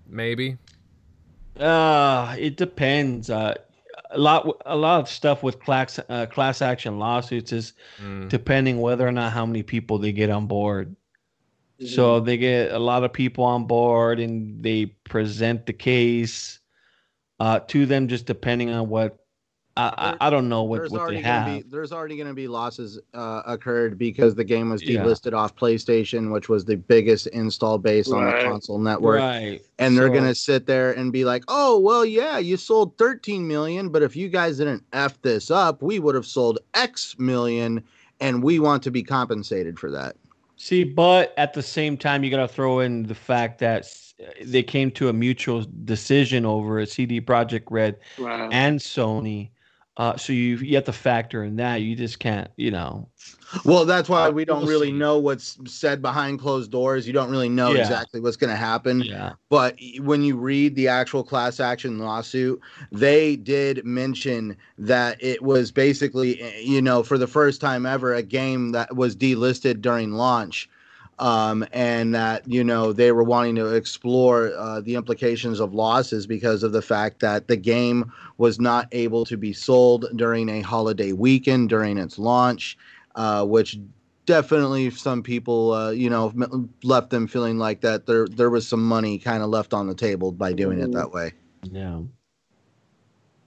Maybe. 0.07 0.57
Uh, 1.59 2.35
it 2.37 2.57
depends. 2.57 3.29
Uh, 3.29 3.55
a 4.15 4.19
lot, 4.19 4.47
a 4.65 4.75
lot 4.75 5.01
of 5.01 5.09
stuff 5.09 5.43
with 5.43 5.59
class 5.59 5.99
uh, 6.09 6.25
class 6.25 6.61
action 6.61 6.97
lawsuits 6.99 7.51
is 7.51 7.73
Mm. 8.01 8.29
depending 8.29 8.79
whether 8.79 9.07
or 9.07 9.11
not 9.11 9.31
how 9.33 9.45
many 9.45 9.63
people 9.63 9.97
they 9.97 10.11
get 10.11 10.29
on 10.29 10.47
board. 10.47 10.95
Mm-hmm. 11.79 11.87
So 11.87 12.19
they 12.21 12.37
get 12.37 12.71
a 12.71 12.79
lot 12.79 13.03
of 13.03 13.11
people 13.11 13.43
on 13.43 13.67
board 13.67 14.19
and 14.19 14.63
they 14.63 14.85
present 15.03 15.65
the 15.65 15.73
case 15.73 16.59
uh, 17.39 17.59
to 17.67 17.85
them, 17.85 18.07
just 18.07 18.25
depending 18.25 18.69
on 18.69 18.87
what 18.89 19.24
I, 19.77 20.15
I, 20.21 20.27
I 20.27 20.29
don't 20.29 20.47
know 20.47 20.63
what, 20.63 20.77
there's 20.77 20.91
what 20.91 20.99
they 20.99 21.01
already 21.03 21.21
gonna 21.21 21.33
have. 21.41 21.63
be 21.63 21.69
there's 21.69 21.91
already 21.91 22.15
going 22.15 22.29
to 22.29 22.33
be 22.33 22.47
losses 22.47 22.97
uh, 23.13 23.41
occurred 23.45 23.97
because 23.97 24.33
the 24.33 24.43
game 24.43 24.69
was 24.69 24.81
Yeah. 24.81 25.01
delisted 25.03 25.33
off 25.33 25.55
PlayStation, 25.55 26.31
which 26.31 26.47
was 26.47 26.63
the 26.63 26.77
biggest 26.77 27.27
install 27.27 27.77
base 27.77 28.09
on 28.09 28.23
the 28.25 28.31
console 28.43 28.79
network. 28.79 29.19
Right. 29.19 29.61
And 29.77 29.97
they're 29.97 30.07
going 30.09 30.23
to 30.23 30.35
sit 30.35 30.65
there 30.65 30.93
and 30.93 31.11
be 31.11 31.25
like, 31.25 31.43
"Oh, 31.49 31.77
well, 31.79 32.05
yeah, 32.05 32.37
you 32.37 32.55
sold 32.55 32.97
13 32.97 33.45
million, 33.45 33.89
but 33.89 34.01
if 34.01 34.15
you 34.15 34.29
guys 34.29 34.59
didn't 34.59 34.83
f 34.93 35.21
this 35.21 35.51
up, 35.51 35.81
we 35.81 35.99
would 35.99 36.15
have 36.15 36.25
sold 36.25 36.59
X 36.73 37.19
million, 37.19 37.83
and 38.21 38.41
we 38.41 38.59
want 38.59 38.81
to 38.83 38.91
be 38.91 39.03
compensated 39.03 39.77
for 39.77 39.91
that." 39.91 40.15
See, 40.55 40.85
but 40.85 41.33
at 41.35 41.53
the 41.53 41.61
same 41.61 41.97
time, 41.97 42.23
you 42.23 42.31
got 42.31 42.37
to 42.37 42.47
throw 42.47 42.79
in 42.79 43.03
the 43.03 43.15
fact 43.15 43.59
that 43.59 43.85
they 44.41 44.63
came 44.63 44.89
to 44.91 45.09
a 45.09 45.13
mutual 45.13 45.65
decision 45.83 46.45
over 46.45 46.79
a 46.79 46.85
CD 46.85 47.19
Projekt 47.19 47.65
Red 47.69 47.97
Right. 48.17 48.47
and 48.53 48.79
Sony. 48.79 49.49
Uh, 49.97 50.17
so 50.17 50.33
you 50.33 50.57
you 50.57 50.75
have 50.75 50.83
to 50.83 50.91
factor 50.91 51.43
in 51.43 51.55
that. 51.55 51.81
You 51.81 51.95
just 51.95 52.19
can't, 52.19 52.49
you 52.57 52.69
know. 52.69 53.07
Well, 53.63 53.85
that's 53.85 54.09
why 54.09 54.27
Uh, 54.27 54.31
we 54.31 54.43
don't 54.43 54.65
really 54.65 54.91
know 54.91 55.17
what's 55.19 55.57
said 55.65 56.01
behind 56.01 56.39
closed 56.41 56.69
doors. 56.69 57.07
You 57.07 57.13
don't 57.13 57.31
really 57.31 57.47
know 57.47 57.71
Yeah. 57.71 57.79
exactly 57.81 58.19
what's 58.19 58.35
going 58.35 58.49
to 58.49 58.57
happen. 58.57 59.01
Yeah. 59.01 59.33
But 59.49 59.77
when 59.99 60.21
you 60.21 60.35
read 60.35 60.75
the 60.75 60.89
actual 60.89 61.23
class 61.23 61.61
action 61.61 61.97
lawsuit, 61.99 62.59
they 62.91 63.37
did 63.37 63.85
mention 63.85 64.57
that 64.77 65.17
it 65.23 65.41
was 65.41 65.71
basically, 65.71 66.41
eh, 66.41 66.59
you 66.59 66.81
know, 66.81 67.01
for 67.01 67.17
the 67.17 67.27
first 67.27 67.61
time 67.61 67.85
ever, 67.85 68.13
a 68.13 68.23
game 68.23 68.73
that 68.73 68.95
was 68.97 69.15
delisted 69.15 69.79
during 69.81 70.11
launch. 70.11 70.67
Um, 71.17 71.65
and 71.71 72.13
that, 72.13 72.43
you 72.45 72.63
know, 72.63 72.91
they 72.91 73.11
were 73.13 73.23
wanting 73.23 73.55
to 73.55 73.73
explore 73.73 74.51
uh, 74.57 74.81
the 74.81 74.95
implications 74.95 75.59
of 75.61 75.73
losses 75.73 76.27
because 76.27 76.61
of 76.61 76.73
the 76.73 76.81
fact 76.81 77.21
that 77.21 77.47
the 77.47 77.55
game 77.55 78.11
was 78.37 78.59
not 78.59 78.87
able 78.91 79.25
to 79.25 79.37
be 79.37 79.53
sold 79.53 80.07
during 80.15 80.49
a 80.49 80.61
holiday 80.61 81.13
weekend 81.13 81.69
during 81.69 81.97
its 81.97 82.19
launch, 82.19 82.77
uh, 83.15 83.45
which 83.45 83.79
definitely 84.25 84.89
some 84.89 85.21
people 85.21 85.71
uh, 85.71 85.91
you 85.91 86.09
know 86.09 86.33
left 86.83 87.11
them 87.11 87.27
feeling 87.27 87.57
like 87.59 87.81
that 87.81 88.05
there 88.07 88.27
there 88.27 88.49
was 88.49 88.67
some 88.67 88.83
money 88.85 89.19
kind 89.19 89.43
of 89.43 89.49
left 89.49 89.73
on 89.73 89.87
the 89.87 89.93
table 89.93 90.31
by 90.31 90.51
doing 90.51 90.79
it 90.79 90.91
that 90.91 91.11
way 91.11 91.31
Yeah. 91.63 92.01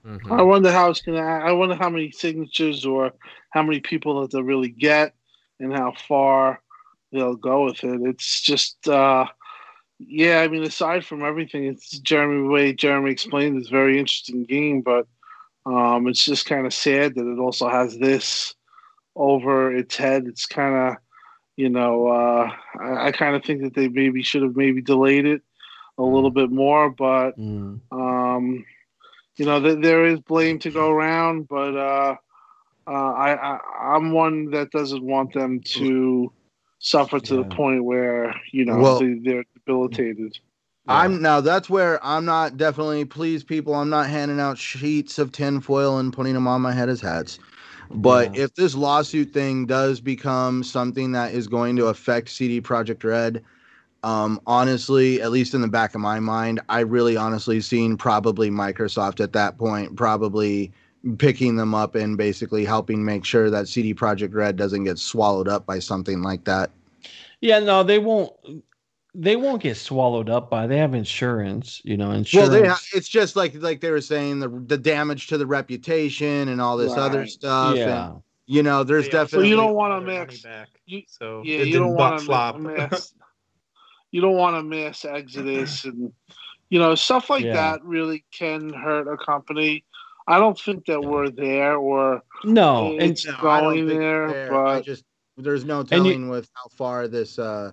Mhm. 0.05 0.31
I 0.31 0.41
wonder 0.43 0.71
how 0.71 0.89
it's 0.89 1.01
gonna. 1.01 1.19
I 1.19 1.51
wonder 1.51 1.75
how 1.75 1.89
many 1.89 2.11
signatures 2.11 2.85
or 2.85 3.11
how 3.51 3.61
many 3.63 3.79
people 3.79 4.21
that 4.21 4.31
they'll 4.31 4.43
really 4.43 4.69
get, 4.69 5.13
and 5.59 5.73
how 5.73 5.93
far 6.07 6.61
they'll 7.11 7.35
go 7.35 7.65
with 7.65 7.83
it. 7.83 8.01
It's 8.03 8.41
just, 8.41 8.87
uh, 8.87 9.25
yeah. 9.99 10.41
I 10.41 10.47
mean, 10.47 10.63
aside 10.63 11.05
from 11.05 11.23
everything, 11.23 11.65
it's 11.65 11.99
Jeremy 11.99 12.43
the 12.43 12.49
way 12.49 12.73
Jeremy 12.73 13.11
explained. 13.11 13.57
It's 13.57 13.67
a 13.67 13.71
very 13.71 13.99
interesting 13.99 14.45
game, 14.45 14.81
but 14.81 15.07
um, 15.65 16.07
it's 16.07 16.23
just 16.23 16.45
kind 16.45 16.65
of 16.65 16.73
sad 16.73 17.15
that 17.15 17.27
it 17.31 17.39
also 17.39 17.67
has 17.69 17.97
this 17.97 18.53
over 19.15 19.75
its 19.75 19.95
head. 19.97 20.25
It's 20.27 20.45
kind 20.45 20.75
of, 20.75 20.97
you 21.57 21.69
know, 21.69 22.07
uh, 22.07 22.51
I, 22.79 23.07
I 23.07 23.11
kind 23.11 23.35
of 23.35 23.43
think 23.43 23.61
that 23.63 23.73
they 23.73 23.87
maybe 23.89 24.23
should 24.23 24.43
have 24.43 24.55
maybe 24.55 24.81
delayed 24.81 25.25
it 25.25 25.41
a 25.97 26.03
little 26.03 26.31
bit 26.31 26.49
more, 26.51 26.89
but 26.89 27.37
Mm. 27.37 27.81
um, 27.91 28.65
you 29.35 29.45
know, 29.45 29.61
th- 29.61 29.81
there 29.81 30.05
is 30.05 30.19
blame 30.21 30.59
to 30.59 30.69
go 30.71 30.89
around, 30.89 31.47
but 31.47 31.75
uh, 31.75 32.15
uh, 32.87 32.91
I, 32.91 33.55
I 33.55 33.59
I'm 33.95 34.11
one 34.11 34.51
that 34.51 34.71
doesn't 34.71 35.03
want 35.03 35.33
them 35.33 35.61
to 35.61 36.31
suffer 36.79 37.19
to 37.19 37.35
the 37.35 37.43
point 37.43 37.83
where 37.83 38.33
you 38.51 38.65
know 38.65 38.77
Well- 38.77 38.99
they, 38.99 39.13
they're 39.23 39.43
debilitated. 39.53 40.39
i'm 40.87 41.21
now 41.21 41.39
that's 41.41 41.69
where 41.69 42.03
i'm 42.03 42.25
not 42.25 42.57
definitely 42.57 43.05
please 43.05 43.43
people 43.43 43.75
i'm 43.75 43.89
not 43.89 44.07
handing 44.09 44.39
out 44.39 44.57
sheets 44.57 45.19
of 45.19 45.31
tinfoil 45.31 45.99
and 45.99 46.11
putting 46.11 46.33
them 46.33 46.47
on 46.47 46.61
my 46.61 46.71
head 46.71 46.89
as 46.89 47.01
hats 47.01 47.37
but 47.91 48.33
Yeah. 48.35 48.43
if 48.45 48.55
this 48.55 48.75
lawsuit 48.75 49.31
thing 49.33 49.65
does 49.65 49.99
become 49.99 50.63
something 50.63 51.11
that 51.11 51.33
is 51.33 51.47
going 51.47 51.75
to 51.75 51.87
affect 51.87 52.29
cd 52.29 52.61
projekt 52.61 53.03
red 53.03 53.43
um, 54.01 54.39
honestly, 54.47 55.21
at 55.21 55.29
least 55.29 55.53
in 55.53 55.59
the 55.59 55.67
back 55.67 55.93
of 55.93 55.99
my 55.99 56.21
mind, 56.21 56.61
I 56.69 56.79
really 56.79 57.17
honestly 57.17 57.59
seen 57.59 57.97
probably 57.97 58.49
Microsoft 58.49 59.19
at 59.21 59.33
that 59.33 59.57
point 59.57 59.97
probably 59.97 60.71
picking 61.17 61.55
them 61.55 61.73
up 61.73 61.95
and 61.95 62.17
basically 62.17 62.65
helping 62.65 63.03
make 63.05 63.23
sure 63.25 63.49
that 63.49 63.67
CD 63.67 63.93
Projekt 63.93 64.33
Red 64.33 64.55
doesn't 64.55 64.83
get 64.83 64.97
swallowed 64.99 65.47
up 65.47 65.65
by 65.65 65.79
something 65.79 66.21
like 66.21 66.43
that. 66.45 66.71
Yeah, 67.41 67.59
no, 67.59 67.83
they 67.83 67.99
won't. 67.99 68.33
They 69.15 69.35
won't 69.35 69.61
get 69.63 69.75
swallowed 69.77 70.29
up 70.29 70.49
by. 70.51 70.67
They 70.67 70.77
have 70.77 70.93
insurance, 70.93 71.81
you 71.83 71.97
know. 71.97 72.09
Well, 72.09 72.17
Insurance. 72.17 72.49
they 72.51 72.67
ha- 72.67 72.81
it's 72.93 73.07
just 73.09 73.35
like 73.35 73.55
like 73.55 73.81
they 73.81 73.91
were 73.91 74.01
saying 74.01 74.39
the 74.39 74.49
the 74.67 74.77
damage 74.77 75.27
to 75.27 75.37
the 75.37 75.47
reputation 75.47 76.47
and 76.49 76.61
all 76.61 76.77
this 76.77 76.93
other 76.93 77.25
stuff. 77.25 77.75
yeah. 77.75 78.09
And, 78.11 78.21
you 78.45 78.61
know, 78.61 78.83
there's 78.83 79.05
Yeah, 79.05 79.11
definitely 79.13 79.49
you 79.49 79.55
don't 79.55 79.73
want 79.73 79.93
to 79.99 80.05
money 80.05 80.19
mix- 80.19 80.41
back. 80.43 80.67
you- 80.85 81.03
so 81.07 81.41
Yeah, 81.45 81.57
it 81.59 81.67
you 81.67 81.73
didn't 81.73 81.87
don't 81.87 81.95
want 81.95 82.21
to 82.55 82.59
mass. 82.59 83.13
You 84.11 84.21
don't 84.21 84.35
want 84.35 84.55
to 84.57 84.63
miss 84.63 85.05
exodus, 85.05 85.85
and 85.85 86.11
you 86.69 86.79
know 86.79 86.93
stuff 86.95 87.29
like 87.29 87.43
Yeah. 87.45 87.53
that 87.53 87.83
really 87.83 88.25
can 88.31 88.71
hurt 88.73 89.07
a 89.11 89.17
company. 89.17 89.85
I 90.29 90.37
don't 90.37 90.57
think 90.59 90.85
that 90.85 91.01
we're 91.01 91.29
there, 91.29 91.75
or 91.77 92.21
No, 92.43 92.91
and 92.93 93.01
it's 93.11 93.25
No, 93.25 93.33
I 93.33 93.61
don't 93.61 93.73
going 93.73 93.87
think 93.87 93.99
there, 93.99 94.23
it's 94.25 94.33
there. 94.33 94.55
I 94.55 94.75
but 94.77 94.85
just 94.85 95.03
there's 95.37 95.65
no 95.65 95.79
And 95.79 95.89
you- 95.91 95.97
telling 95.97 96.29
with 96.29 96.47
how 96.53 96.67
far 96.77 97.07
this 97.07 97.37
uh 97.39 97.71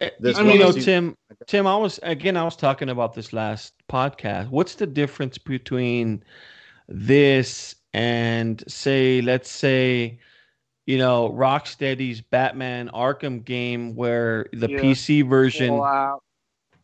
Uh, 0.00 0.10
This 0.20 0.38
you 0.38 0.58
know, 0.58 0.70
Tim. 0.70 1.16
Tim, 1.46 1.66
I 1.66 1.76
was 1.76 1.98
again. 2.04 2.36
I 2.36 2.44
was 2.44 2.54
talking 2.56 2.88
about 2.90 3.14
this 3.14 3.32
last 3.32 3.72
podcast. 3.88 4.48
What's 4.50 4.74
the 4.76 4.86
difference 4.86 5.38
between 5.38 6.22
this 6.88 7.74
and 7.94 8.62
say, 8.68 9.20
let's 9.22 9.50
say, 9.50 10.20
you 10.86 10.98
know, 10.98 11.30
Rocksteady's 11.30 12.20
Batman 12.20 12.90
Arkham 12.94 13.44
game, 13.44 13.96
where 13.96 14.46
the 14.52 14.70
Yeah. 14.70 14.78
PC 14.80 15.22
version 15.22 15.68
Fallout. 15.70 16.22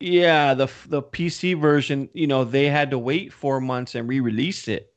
Yeah, 0.00 0.54
the 0.54 0.68
the 0.88 1.02
PC 1.02 1.54
version, 1.60 2.08
you 2.14 2.26
know, 2.26 2.42
they 2.44 2.66
had 2.66 2.90
to 2.90 2.98
wait 2.98 3.32
four 3.32 3.60
months 3.60 3.94
and 3.94 4.08
re-release 4.08 4.66
it. 4.66 4.92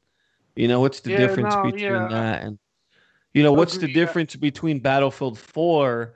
You 0.57 0.67
know, 0.67 0.79
what's 0.79 0.99
the 1.01 1.11
Yeah, 1.11 1.17
difference 1.17 1.55
no, 1.55 1.61
between 1.61 1.81
yeah. 1.83 2.07
that 2.09 2.43
and 2.43 2.59
you 3.33 3.43
know, 3.43 3.53
what's 3.53 3.73
the 3.73 3.85
Agreed, 3.85 3.95
yeah. 3.95 4.03
difference 4.05 4.35
between 4.35 4.79
Battlefield 4.79 5.37
4 5.37 6.13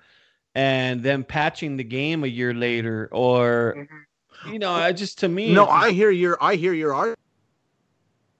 and 0.55 1.03
them 1.03 1.23
patching 1.23 1.77
the 1.77 1.83
game 1.83 2.23
a 2.23 2.27
year 2.27 2.53
later 2.53 3.09
or 3.11 3.75
Mhm. 3.77 4.53
you 4.53 4.59
know, 4.59 4.71
I 4.71 4.91
just 4.91 5.19
to 5.19 5.27
me 5.29 5.53
No, 5.53 5.65
I 5.67 5.91
hear 5.91 6.09
your 6.09 6.37
I 6.41 6.55
hear 6.55 6.73
your 6.73 6.93
art. 6.93 7.15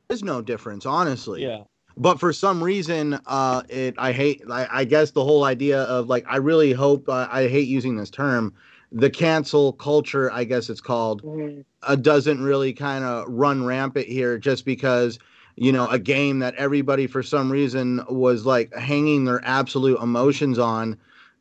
There's 0.10 0.24
no 0.24 0.42
difference, 0.42 0.86
honestly. 0.86 1.44
yeah. 1.44 1.64
but 1.98 2.20
for 2.20 2.32
some 2.34 2.64
reason 2.64 3.20
uh 3.26 3.62
it 3.70 3.94
i 3.98 4.12
hate 4.14 4.42
I, 4.50 4.68
I 4.80 4.84
guess 4.86 5.12
the 5.12 5.24
whole 5.24 5.44
idea 5.44 5.82
of 5.84 6.08
like 6.08 6.26
i 6.28 6.38
really 6.38 6.72
hope 6.72 7.08
uh, 7.10 7.28
i 7.30 7.48
hate 7.50 7.68
using 7.68 7.98
this 7.98 8.10
term 8.10 8.54
the 8.94 9.10
cancel 9.10 9.74
culture 9.74 10.32
i 10.32 10.46
guess 10.46 10.70
it's 10.70 10.80
called 10.82 11.22
Mhm. 11.24 11.66
uh, 11.84 11.96
doesn't 11.96 12.42
really 12.42 12.72
kind 12.74 13.04
of 13.04 13.26
run 13.28 13.66
rampant 13.66 14.08
here 14.08 14.38
just 14.38 14.64
because 14.66 15.20
you 15.56 15.72
know 15.72 15.88
a 15.88 16.00
game 16.00 16.40
that 16.40 16.56
everybody 16.56 17.08
for 17.08 17.24
some 17.24 17.52
reason 17.52 18.02
was 18.10 18.46
like 18.46 18.74
hanging 18.76 19.26
their 19.26 19.42
absolute 19.44 20.00
emotions 20.02 20.58
on 20.60 20.98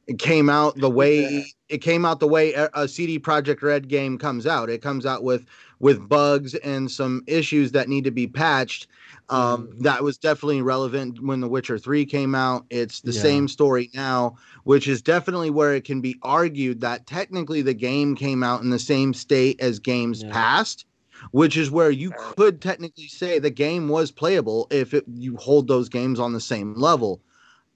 it 0.07 0.19
came 0.19 0.49
out 0.51 0.77
the 0.79 0.91
way 0.91 1.21
Yeah. 1.21 1.43
it 1.69 1.79
came 1.79 2.05
out 2.05 2.19
the 2.21 2.27
way 2.29 2.53
a, 2.55 2.69
a 2.75 2.89
cd 2.89 3.19
projekt 3.19 3.63
red 3.63 3.89
game 3.89 4.19
comes 4.19 4.47
out 4.47 4.69
it 4.71 4.83
comes 4.83 5.07
out 5.07 5.23
with 5.23 5.47
with 5.79 6.09
bugs 6.09 6.55
and 6.57 6.91
some 6.91 7.23
issues 7.27 7.73
that 7.73 7.89
need 7.89 8.05
to 8.05 8.11
be 8.11 8.27
patched 8.27 8.87
um, 9.31 9.71
that 9.81 10.03
was 10.03 10.19
definitely 10.19 10.61
relevant 10.61 11.23
when 11.23 11.41
the 11.41 11.49
witcher 11.49 11.79
3 11.79 12.05
came 12.05 12.35
out 12.35 12.67
it's 12.71 13.01
the 13.01 13.13
Yeah. 13.13 13.21
same 13.23 13.49
story 13.49 13.91
now 13.95 14.37
which 14.65 14.89
is 14.89 15.01
definitely 15.03 15.51
where 15.51 15.75
it 15.75 15.85
can 15.85 16.01
be 16.01 16.19
argued 16.23 16.81
that 16.81 17.07
technically 17.07 17.63
the 17.63 17.75
game 17.75 18.15
came 18.17 18.43
out 18.43 18.63
in 18.63 18.71
the 18.71 18.79
same 18.79 19.15
state 19.15 19.61
as 19.61 19.79
games 19.79 20.23
Yeah. 20.23 20.31
past 20.33 20.85
which 21.31 21.57
is 21.57 21.71
where 21.71 21.91
you 21.91 22.13
could 22.37 22.61
technically 22.61 23.09
say 23.09 23.39
the 23.39 23.51
game 23.51 23.89
was 23.89 24.11
playable 24.11 24.67
if 24.71 24.95
it, 24.95 25.05
you 25.09 25.37
hold 25.37 25.69
those 25.69 25.89
games 25.89 26.19
on 26.19 26.33
the 26.33 26.41
same 26.41 26.75
level. 26.75 27.21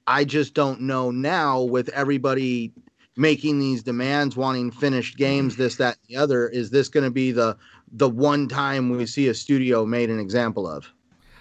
I 0.07 0.25
just 0.25 0.55
don't 0.55 0.83
know 0.83 1.11
now 1.11 1.63
with 1.63 1.89
everybody 1.91 2.73
making 3.17 3.59
these 3.59 3.83
demands 3.83 4.37
wanting 4.37 4.71
finished 4.71 5.17
games 5.17 5.55
mm. 5.55 5.59
this 5.59 5.77
that 5.77 5.97
and 5.97 6.17
the 6.17 6.23
other 6.23 6.49
is 6.49 6.71
this 6.71 6.89
going 6.89 7.05
to 7.05 7.11
be 7.11 7.31
the 7.33 7.57
the 7.93 8.09
one 8.09 8.49
time 8.49 8.91
we 8.91 9.07
see 9.07 9.29
a 9.29 9.35
studio 9.35 9.87
made 9.87 10.11
an 10.11 10.19
example 10.19 10.69
of? 10.69 10.91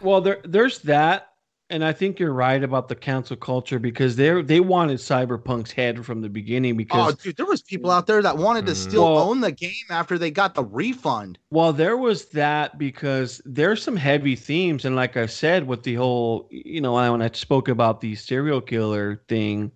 Well, 0.02 0.22
there 0.22 0.40
there's 0.44 0.80
that, 0.80 1.33
and 1.74 1.84
I 1.84 1.92
think 1.92 2.20
you're 2.20 2.32
right 2.34 2.64
about 2.64 2.88
the 2.88 2.96
cancel 2.96 3.36
culture 3.36 3.80
because 3.80 4.16
they 4.16 4.42
they 4.44 4.60
wanted 4.60 5.00
Cyberpunk's 5.00 5.72
head 5.72 6.06
from 6.06 6.22
the 6.22 6.30
beginning 6.30 6.78
because 6.78 7.02
Oh, 7.02 7.12
because 7.12 7.24
dude, 7.24 7.38
there 7.38 7.46
was 7.48 7.62
people 7.64 7.90
out 7.90 8.06
there 8.06 8.22
that 8.22 8.38
wanted 8.38 8.68
to 8.68 8.74
Mhm. 8.74 8.76
still 8.76 9.04
Well- 9.04 9.30
own 9.30 9.42
the 9.42 9.52
game 9.52 9.74
after 9.90 10.18
they 10.20 10.30
got 10.32 10.54
the 10.54 10.64
refund. 10.64 11.40
well 11.50 11.74
there 11.74 11.98
was 11.98 12.26
that 12.26 12.78
because 12.78 13.42
there's 13.46 13.82
some 13.82 13.96
heavy 13.98 14.36
themes 14.36 14.86
and 14.86 14.96
like 14.96 15.18
I 15.18 15.26
said 15.26 15.68
with 15.68 15.84
the 15.84 15.96
whole 15.96 16.48
you 16.52 16.80
know 16.80 16.94
when 16.94 17.22
I 17.22 17.30
spoke 17.34 17.68
about 17.68 18.02
the 18.02 18.16
serial 18.16 18.62
killer 18.62 19.22
thing, 19.28 19.72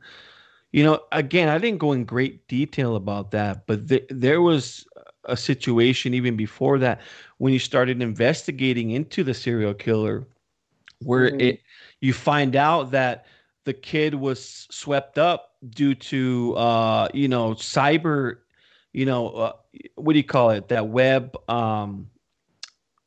you 0.71 0.83
know 0.83 0.99
again 1.12 1.49
I 1.49 1.57
didn't 1.57 1.79
go 1.79 1.93
in 1.93 2.05
great 2.05 2.47
detail 2.47 2.95
about 2.95 3.31
that, 3.31 3.65
but 3.65 3.88
th- 3.89 4.05
there 4.10 4.41
was 4.41 4.86
a 5.25 5.36
situation 5.36 6.13
even 6.13 6.38
before 6.38 6.77
that 6.79 7.01
when 7.39 7.51
you 7.53 7.60
started 7.60 8.01
investigating 8.01 8.91
into 8.91 9.23
the 9.23 9.33
serial 9.33 9.73
killer 9.73 10.25
where 11.03 11.27
it 11.27 11.60
you 12.01 12.13
find 12.13 12.55
out 12.55 12.91
that 12.91 13.25
the 13.65 13.73
kid 13.73 14.15
was 14.15 14.67
swept 14.71 15.17
up 15.17 15.55
due 15.69 15.95
to 15.95 16.55
uh 16.55 17.07
you 17.13 17.27
know 17.27 17.51
cyber 17.51 18.38
you 18.93 19.05
know 19.05 19.29
uh, 19.29 19.51
what 19.95 20.13
do 20.13 20.19
you 20.19 20.23
call 20.23 20.51
it 20.51 20.67
that 20.69 20.88
web 20.88 21.36
um 21.49 22.07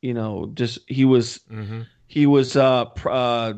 you 0.01 0.13
know 0.13 0.51
just 0.53 0.79
he 0.87 1.05
was 1.05 1.39
Mm-hmm. 1.51 1.81
he 2.07 2.25
was 2.25 2.55
uh, 2.55 2.85
pr- 2.85 3.09
uh 3.09 3.53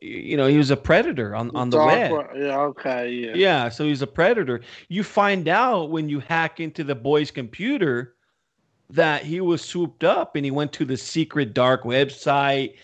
you 0.00 0.36
know 0.36 0.46
he 0.46 0.58
was 0.58 0.70
a 0.70 0.76
predator 0.76 1.34
on 1.34 1.54
on 1.56 1.70
the 1.70 1.78
Dark 1.78 1.88
web 1.88 2.12
web, 2.12 2.26
Yeah. 2.36 2.60
Okay. 2.60 3.10
Yeah. 3.12 3.32
yeah, 3.34 3.68
so 3.70 3.84
he's 3.86 4.02
a 4.02 4.06
predator. 4.06 4.60
You 4.88 5.02
find 5.02 5.48
out 5.48 5.90
when 5.90 6.08
you 6.08 6.20
hack 6.20 6.60
into 6.60 6.84
the 6.84 6.94
boy's 6.94 7.30
computer 7.30 8.14
that 8.90 9.22
he 9.22 9.40
was 9.40 9.62
swooped 9.62 10.04
up 10.04 10.36
and 10.36 10.44
he 10.44 10.50
went 10.50 10.72
to 10.74 10.84
the 10.84 10.96
secret 10.96 11.54
dark 11.54 11.84
website 11.84 12.74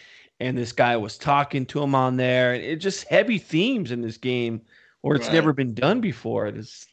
and 0.40 0.56
this 0.56 0.72
guy 0.72 0.96
was 0.96 1.16
talking 1.18 1.66
to 1.66 1.82
him 1.82 1.94
on 1.94 2.16
there. 2.16 2.54
It 2.54 2.76
just 2.76 3.06
heavy 3.08 3.38
themes 3.38 3.90
in 3.90 4.00
this 4.02 4.16
game 4.16 4.62
or 5.02 5.14
it's 5.14 5.26
Right. 5.26 5.34
never 5.34 5.52
been 5.52 5.74
done 5.74 6.00
before. 6.00 6.46
It's 6.46 6.86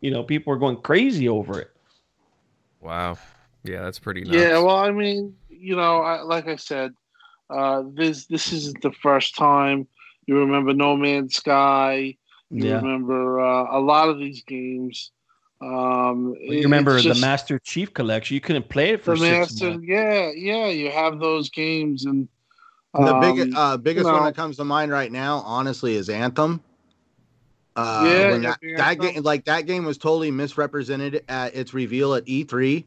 you 0.00 0.10
know, 0.10 0.22
people 0.22 0.52
are 0.52 0.58
going 0.58 0.76
crazy 0.82 1.28
over 1.28 1.58
it. 1.60 1.70
Wow. 2.80 3.16
Yeah, 3.64 3.82
that's 3.82 3.98
pretty 3.98 4.20
nuts. 4.20 4.34
Yeah, 4.34 4.58
well, 4.58 4.76
I 4.76 4.90
mean, 4.90 5.34
you 5.48 5.74
know, 5.74 6.02
I, 6.02 6.20
like 6.22 6.46
I 6.46 6.56
said, 6.56 6.92
uh, 7.48 7.82
this 7.94 8.26
this 8.26 8.52
isn't 8.52 8.82
the 8.82 8.92
first 8.92 9.36
time. 9.36 9.86
You 10.26 10.38
remember 10.38 10.74
No 10.74 10.96
Man's 10.96 11.36
Sky. 11.36 12.16
You 12.50 12.66
Yeah. 12.66 12.76
remember 12.76 13.40
uh, 13.40 13.66
a 13.70 13.80
lot 13.80 14.08
of 14.10 14.18
these 14.18 14.42
games. 14.44 15.10
Um, 15.60 16.34
You 16.40 16.62
remember 16.62 16.96
it's 16.96 17.04
the 17.04 17.14
Master 17.14 17.58
Chief 17.58 17.92
collection? 17.94 18.34
You 18.34 18.40
couldn't 18.40 18.68
play 18.68 18.90
it 18.90 19.02
for 19.02 19.12
the 19.12 19.16
six 19.16 19.30
master. 19.30 19.70
months. 19.70 19.84
Yeah, 19.86 20.30
yeah. 20.34 20.66
You 20.66 20.90
have 20.90 21.18
those 21.20 21.48
games, 21.48 22.04
and 22.04 22.28
The 22.94 23.14
um, 23.14 23.20
big, 23.20 23.52
uh, 23.56 23.76
biggest 23.76 24.10
one 24.10 24.24
that 24.24 24.36
comes 24.36 24.56
to 24.58 24.64
mind 24.64 24.92
right 24.92 25.10
now, 25.10 25.38
honestly, 25.38 25.96
is 25.96 26.08
Anthem. 26.08 26.62
Uh, 27.74 28.02
Yeah, 28.04 28.30
when 28.30 28.42
that, 28.42 28.60
that 28.76 29.00
game, 29.00 29.22
like 29.22 29.44
that 29.46 29.66
game, 29.66 29.84
was 29.84 29.98
totally 29.98 30.30
misrepresented 30.30 31.24
at 31.28 31.56
its 31.56 31.74
reveal 31.74 32.14
at 32.14 32.24
E3. 32.26 32.84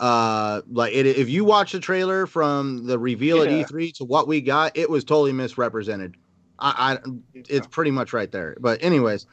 Uh, 0.00 0.62
like 0.70 0.94
it, 0.94 1.06
if 1.06 1.28
you 1.28 1.44
watch 1.44 1.72
the 1.72 1.80
trailer 1.80 2.26
from 2.26 2.86
the 2.86 2.98
reveal 2.98 3.38
Yeah. 3.44 3.60
at 3.60 3.68
E3 3.68 3.92
to 3.98 4.04
what 4.04 4.26
we 4.26 4.40
got, 4.40 4.76
it 4.76 4.88
was 4.88 5.04
totally 5.04 5.32
misrepresented. 5.32 6.16
I, 6.58 6.98
I 7.04 7.10
it's 7.34 7.66
pretty 7.66 7.90
much 7.90 8.12
right 8.12 8.30
there. 8.32 8.56
But 8.58 8.82
anyways, 8.82 9.26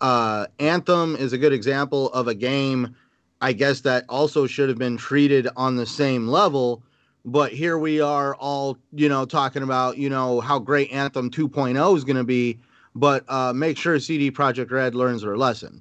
uh, 0.00 0.46
Anthem 0.58 1.16
is 1.16 1.32
a 1.32 1.38
good 1.38 1.52
example 1.52 2.10
of 2.12 2.28
a 2.28 2.34
game, 2.34 2.96
I 3.42 3.52
guess 3.52 3.80
that 3.82 4.04
also 4.08 4.46
should 4.46 4.68
have 4.68 4.78
been 4.78 4.96
treated 4.96 5.48
on 5.56 5.76
the 5.76 5.86
same 5.86 6.28
level. 6.28 6.82
But 7.24 7.52
here 7.52 7.78
we 7.78 8.00
are, 8.00 8.34
all 8.36 8.78
you 8.92 9.08
know, 9.08 9.24
talking 9.24 9.62
about 9.62 9.98
you 9.98 10.08
know 10.08 10.40
how 10.40 10.58
great 10.58 10.90
Anthem 10.90 11.30
2.0 11.30 11.96
is 11.96 12.04
going 12.04 12.16
to 12.16 12.24
be. 12.24 12.58
But 12.94 13.24
uh, 13.28 13.52
make 13.52 13.78
sure 13.78 13.98
CD 14.00 14.30
Projekt 14.32 14.70
Red 14.70 14.94
learns 14.94 15.22
their 15.22 15.36
lesson. 15.36 15.80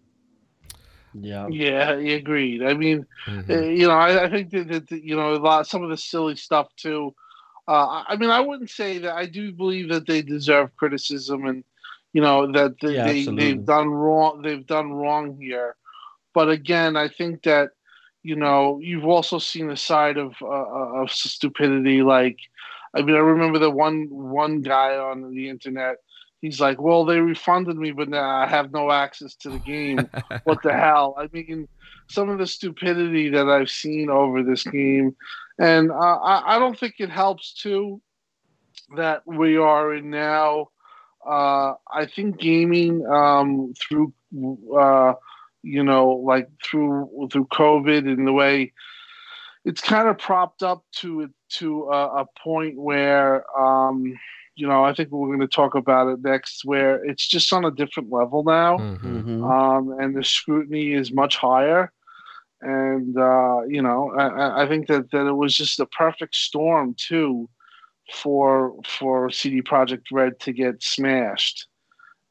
Yeah. 1.15 1.47
yeah, 1.47 1.89
I 1.89 1.93
agreed. 1.95 2.61
I 2.63 2.73
mean, 2.75 3.05
Mhm. 3.25 3.49
Uh, 3.49 3.65
you 3.67 3.87
know, 3.87 3.93
I, 3.95 4.25
I 4.25 4.29
think 4.29 4.51
that, 4.51 4.67
that, 4.67 4.87
that, 4.89 5.03
you 5.03 5.15
know 5.15 5.33
a 5.33 5.37
lot 5.37 5.65
some 5.65 5.81
of 5.83 5.89
the 5.89 5.97
silly 5.97 6.35
stuff 6.35 6.67
too. 6.75 7.15
Uh, 7.67 7.71
I- 7.87 8.05
I 8.09 8.15
mean, 8.17 8.29
I 8.29 8.39
wouldn't 8.41 8.69
say 8.69 8.99
that 8.99 9.15
I 9.15 9.25
do 9.25 9.51
believe 9.51 9.89
that 9.89 10.05
they 10.05 10.21
deserve 10.21 10.75
criticism 10.75 11.45
and 11.45 11.63
you 12.13 12.21
know 12.21 12.51
that 12.51 12.75
they, 12.81 12.93
Yeah, 12.95 13.05
they 13.07 13.25
they've 13.25 13.65
done 13.65 13.89
wrong. 13.89 14.41
They've 14.43 14.65
done 14.65 14.91
wrong 14.93 15.39
here, 15.39 15.75
but 16.33 16.49
again, 16.49 16.95
I 16.95 17.07
think 17.07 17.41
that 17.43 17.71
you 18.23 18.35
know 18.35 18.79
you've 18.81 19.05
also 19.05 19.39
seen 19.39 19.67
the 19.67 19.77
side 19.77 20.17
of 20.17 20.33
uh, 20.41 21.01
of 21.01 21.11
stupidity. 21.11 22.01
Like, 22.01 22.37
I 22.95 23.01
mean, 23.01 23.15
I 23.15 23.19
remember 23.19 23.59
the 23.59 23.71
one 23.71 24.07
one 24.09 24.61
guy 24.61 24.97
on 24.97 25.31
the 25.33 25.49
internet. 25.49 25.97
He's 26.41 26.59
like, 26.59 26.81
"Well, 26.81 27.05
they 27.05 27.19
refunded 27.19 27.77
me, 27.77 27.91
but 27.91 28.09
now 28.09 28.29
I 28.29 28.47
have 28.47 28.71
no 28.71 28.91
access 28.91 29.35
to 29.37 29.51
the 29.51 29.59
game. 29.59 30.09
what 30.43 30.61
the 30.61 30.73
hell?" 30.73 31.15
I 31.17 31.27
mean, 31.33 31.67
some 32.07 32.29
of 32.29 32.39
the 32.39 32.47
stupidity 32.47 33.29
that 33.29 33.49
I've 33.49 33.69
seen 33.69 34.09
over 34.09 34.43
this 34.43 34.63
game, 34.63 35.15
and 35.59 35.91
uh, 35.91 35.95
I, 35.95 36.55
I 36.55 36.59
don't 36.59 36.77
think 36.77 36.95
it 36.99 37.09
helps 37.09 37.53
too 37.53 38.01
that 38.95 39.23
we 39.25 39.57
are 39.57 39.93
in 39.93 40.09
now. 40.09 40.69
Uh, 41.25 41.73
I 41.91 42.05
think 42.05 42.39
gaming 42.39 43.05
um, 43.05 43.73
through, 43.79 44.13
uh, 44.77 45.13
you 45.63 45.83
know, 45.83 46.09
like 46.09 46.47
through 46.63 47.29
through 47.31 47.47
COVID 47.47 48.07
and 48.11 48.27
the 48.27 48.33
way 48.33 48.73
it's 49.65 49.81
kind 49.81 50.07
of 50.07 50.17
propped 50.17 50.63
up 50.63 50.83
to 50.97 51.29
to 51.49 51.83
a, 51.91 52.21
a 52.21 52.25
point 52.41 52.77
where, 52.79 53.43
um, 53.59 54.17
you 54.55 54.67
know, 54.67 54.83
I 54.83 54.93
think 54.93 55.09
we're 55.11 55.27
going 55.27 55.39
to 55.41 55.47
talk 55.47 55.75
about 55.75 56.07
it 56.07 56.21
next, 56.21 56.63
where 56.63 57.03
it's 57.03 57.27
just 57.27 57.51
on 57.51 57.65
a 57.65 57.71
different 57.71 58.11
level 58.11 58.43
now 58.43 58.77
Mhm. 58.77 59.25
Mhm. 59.25 59.51
um, 59.51 59.99
and 59.99 60.15
the 60.15 60.23
scrutiny 60.23 60.93
is 60.93 61.11
much 61.11 61.37
higher. 61.37 61.91
And 62.61 63.17
uh, 63.17 63.61
you 63.67 63.81
know, 63.81 64.11
I- 64.17 64.27
I, 64.27 64.63
I 64.63 64.67
think 64.67 64.87
that, 64.87 65.11
that 65.11 65.27
it 65.27 65.33
was 65.35 65.55
just 65.55 65.79
a 65.79 65.85
perfect 65.85 66.35
storm 66.35 66.93
too 66.97 67.49
for 68.13 68.75
for 68.85 69.29
CD 69.29 69.61
Projekt 69.61 70.05
Red 70.11 70.39
to 70.41 70.51
get 70.53 70.81
smashed. 70.83 71.67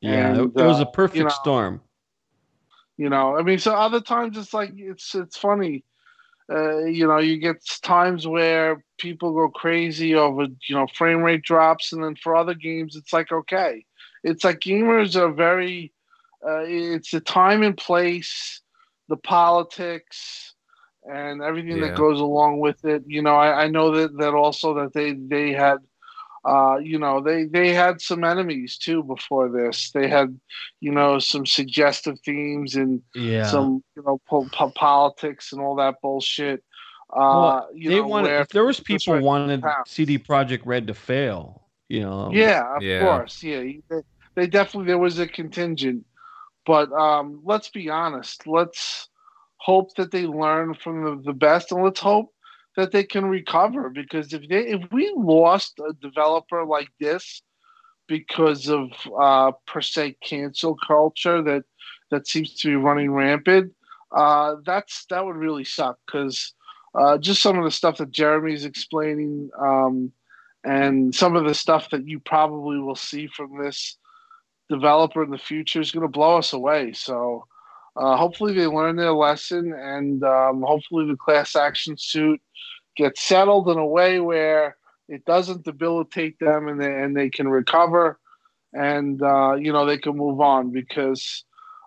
Yeah, 0.00 0.32
it, 0.34 0.38
And, 0.38 0.56
it 0.60 0.64
was 0.64 0.80
a 0.80 0.86
uh, 0.86 0.90
perfect 0.90 1.16
you 1.16 1.22
know, 1.24 1.28
storm. 1.30 1.80
You 2.98 3.10
know, 3.10 3.38
I 3.38 3.42
mean, 3.42 3.58
so 3.58 3.74
other 3.74 4.00
times 4.02 4.38
it's 4.38 4.54
like 4.54 4.72
it's 4.76 5.14
it's 5.16 5.38
funny. 5.38 5.84
Uh, 6.52 6.84
you 6.84 7.06
know, 7.06 7.18
you 7.18 7.38
get 7.38 7.56
times 7.82 8.26
where 8.26 8.84
people 8.98 9.32
go 9.34 9.48
crazy 9.48 10.14
over 10.14 10.44
you 10.68 10.76
know 10.76 10.86
frame 10.94 11.20
rate 11.22 11.42
drops, 11.42 11.92
and 11.92 12.04
then 12.04 12.16
for 12.16 12.36
other 12.36 12.54
games, 12.54 12.96
it's 12.96 13.12
like 13.12 13.32
okay, 13.32 13.84
it's 14.24 14.44
like 14.44 14.60
gamers 14.60 15.16
are 15.16 15.32
very. 15.32 15.92
Uh, 16.46 16.62
it's 16.66 17.10
the 17.12 17.20
time 17.20 17.62
and 17.62 17.76
place, 17.76 18.62
the 19.08 19.16
politics, 19.16 20.54
and 21.04 21.42
everything 21.42 21.80
Yeah. 21.80 21.82
that 21.82 21.94
goes 21.94 22.20
along 22.20 22.60
with 22.60 22.84
it. 22.84 23.02
You 23.06 23.22
know, 23.22 23.36
I, 23.36 23.64
I 23.64 23.68
know 23.68 23.92
that 23.92 24.16
that 24.18 24.34
also 24.34 24.74
that 24.74 24.92
they 24.94 25.12
they 25.14 25.52
had. 25.52 25.78
Uh, 26.44 26.76
you 26.82 26.98
know, 26.98 27.20
they 27.20 27.44
they 27.44 27.74
had 27.74 28.00
some 28.00 28.24
enemies 28.24 28.78
too 28.78 29.02
before 29.02 29.48
this. 29.50 29.90
They 29.90 30.08
had, 30.08 30.38
you 30.80 30.92
know, 30.92 31.18
some 31.18 31.44
suggestive 31.46 32.18
themes 32.24 32.76
and 32.76 33.02
Yeah. 33.14 33.44
some, 33.50 33.82
you 33.96 34.02
know, 34.04 34.20
po- 34.28 34.48
po- 34.52 34.70
politics 34.70 35.52
and 35.52 35.60
all 35.60 35.74
that 35.76 35.96
bullshit. 36.00 36.62
Uh, 37.10 37.18
Well, 37.18 37.68
you 37.74 37.90
they 37.90 37.96
know, 37.96 38.06
wanted. 38.06 38.28
where- 38.28 38.40
If 38.42 38.48
there 38.50 38.64
was 38.64 38.80
people 38.80 39.14
right, 39.14 39.22
wanted 39.22 39.62
pounds. 39.62 39.90
CD 39.90 40.18
Projekt 40.18 40.62
Red 40.64 40.86
to 40.86 40.94
fail, 40.94 41.66
you 41.88 42.00
know. 42.00 42.30
Yeah, 42.32 42.76
of 42.76 42.82
Yeah. 42.82 43.00
course. 43.00 43.42
Yeah, 43.42 43.62
they, 43.90 44.02
they 44.36 44.46
definitely 44.46 44.86
there 44.86 44.98
was 44.98 45.18
a 45.18 45.26
contingent, 45.26 46.04
but 46.66 46.92
um, 46.92 47.40
let's 47.44 47.68
be 47.70 47.88
honest. 47.90 48.46
Let's 48.46 49.08
hope 49.56 49.94
that 49.96 50.12
they 50.12 50.24
learn 50.26 50.74
from 50.74 51.02
the, 51.04 51.22
the 51.24 51.32
best, 51.32 51.72
and 51.72 51.82
let's 51.82 52.00
hope 52.00 52.32
that 52.78 52.92
they 52.92 53.02
can 53.02 53.26
recover. 53.26 53.90
Because 53.90 54.32
if 54.32 54.48
they 54.48 54.68
if 54.68 54.82
we 54.92 55.12
lost 55.16 55.80
a 55.80 55.92
developer 55.94 56.64
like 56.64 56.88
this 57.00 57.42
because 58.06 58.68
of 58.68 58.92
uh, 59.20 59.50
per 59.66 59.80
se 59.80 60.16
cancel 60.24 60.76
culture 60.86 61.42
that 61.42 61.64
that 62.12 62.28
seems 62.28 62.54
to 62.54 62.68
be 62.68 62.76
running 62.76 63.10
rampant, 63.10 63.74
uh, 64.16 64.54
that's 64.64 65.06
that 65.10 65.26
would 65.26 65.36
really 65.36 65.64
suck. 65.64 65.98
Because 66.06 66.54
uh, 66.94 67.18
just 67.18 67.42
some 67.42 67.58
of 67.58 67.64
the 67.64 67.70
stuff 67.72 67.98
that 67.98 68.12
Jeremy's 68.12 68.64
explaining. 68.64 69.50
Um, 69.60 70.12
and 70.64 71.14
some 71.14 71.34
of 71.34 71.44
the 71.44 71.54
stuff 71.54 71.90
that 71.90 72.06
you 72.06 72.20
probably 72.20 72.78
will 72.78 72.96
see 72.96 73.26
from 73.26 73.62
this 73.62 73.96
developer 74.68 75.22
in 75.22 75.30
the 75.30 75.38
future 75.38 75.80
is 75.80 75.90
going 75.90 76.02
to 76.02 76.08
blow 76.08 76.38
us 76.38 76.52
away. 76.52 76.92
So 76.92 77.46
uh, 77.98 78.16
hopefully 78.16 78.54
they 78.54 78.66
learn 78.66 78.96
their 78.96 79.12
lesson, 79.12 79.72
and 79.74 80.22
um, 80.24 80.62
hopefully 80.62 81.06
the 81.06 81.16
class 81.16 81.56
action 81.56 81.96
suit 81.98 82.40
gets 82.96 83.22
settled 83.22 83.68
in 83.68 83.78
a 83.78 83.86
way 83.86 84.20
where 84.20 84.76
it 85.08 85.24
doesn't 85.24 85.64
debilitate 85.64 86.38
them, 86.38 86.68
and 86.68 86.80
they 86.80 86.94
and 87.02 87.16
they 87.16 87.30
can 87.30 87.48
recover, 87.48 88.18
and 88.72 89.22
uh, 89.22 89.54
you 89.54 89.72
know 89.72 89.86
they 89.86 89.98
can 89.98 90.16
move 90.16 90.40
on 90.40 90.70
because. 90.72 91.44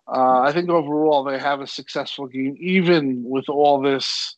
Uh, 0.08 0.42
I 0.42 0.52
think 0.52 0.70
overall 0.70 1.24
they 1.24 1.40
have 1.40 1.62
a 1.62 1.68
successful 1.68 2.28
game, 2.28 2.58
even 2.60 3.24
with 3.24 3.48
all 3.50 3.82
this 3.82 4.36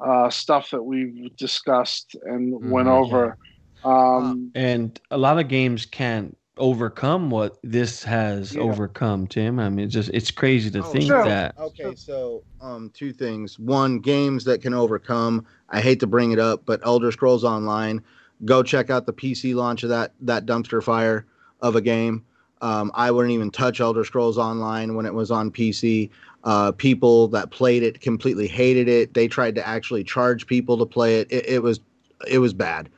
uh, 0.00 0.30
stuff 0.30 0.70
that 0.70 0.82
we've 0.82 1.36
discussed 1.36 2.16
and 2.24 2.54
went 2.70 2.88
Mhm. 2.88 2.92
over. 2.92 3.38
Um, 3.84 4.50
And 4.54 5.00
a 5.10 5.18
lot 5.18 5.38
of 5.38 5.48
games 5.48 5.86
can't 5.86 6.36
overcome 6.56 7.30
what 7.30 7.58
this 7.62 8.04
has 8.04 8.54
Yeah. 8.54 8.62
overcome, 8.62 9.26
Tim. 9.26 9.58
I 9.58 9.68
mean, 9.68 9.86
it's 9.86 9.94
just 9.94 10.10
it's 10.10 10.30
crazy 10.30 10.70
to 10.70 10.80
Oh, 10.80 10.82
think 10.82 11.06
sure. 11.06 11.24
that. 11.24 11.54
Okay, 11.58 11.94
so 11.94 12.42
um, 12.60 12.90
two 12.94 13.12
things. 13.12 13.58
One, 13.58 13.98
games 13.98 14.44
that 14.44 14.62
can 14.62 14.74
overcome. 14.74 15.44
I 15.70 15.80
hate 15.80 16.00
to 16.00 16.06
bring 16.06 16.32
it 16.32 16.38
up, 16.38 16.62
but 16.64 16.80
Elder 16.84 17.10
Scrolls 17.12 17.44
Online. 17.44 18.02
Go 18.44 18.62
check 18.62 18.90
out 18.90 19.06
the 19.06 19.12
PC 19.12 19.54
launch 19.54 19.82
of 19.82 19.88
that 19.90 20.12
that 20.20 20.46
dumpster 20.46 20.82
fire 20.82 21.26
of 21.60 21.76
a 21.76 21.80
game. 21.80 22.24
Um, 22.62 22.90
I 22.94 23.10
wouldn't 23.10 23.32
even 23.34 23.50
touch 23.50 23.80
Elder 23.80 24.04
Scrolls 24.04 24.38
Online 24.38 24.94
when 24.94 25.06
it 25.06 25.14
was 25.14 25.30
on 25.30 25.50
PC. 25.50 26.10
Uh, 26.44 26.72
people 26.72 27.28
that 27.28 27.50
played 27.50 27.82
it 27.82 28.00
completely 28.00 28.46
hated 28.46 28.88
it. 28.88 29.14
They 29.14 29.28
tried 29.28 29.54
to 29.54 29.66
actually 29.66 30.04
charge 30.04 30.46
people 30.46 30.76
to 30.78 30.86
play 30.86 31.20
it. 31.20 31.28
It, 31.32 31.46
it 31.46 31.62
was 31.62 31.80
it 32.28 32.38
was 32.38 32.52
bad, 32.54 32.88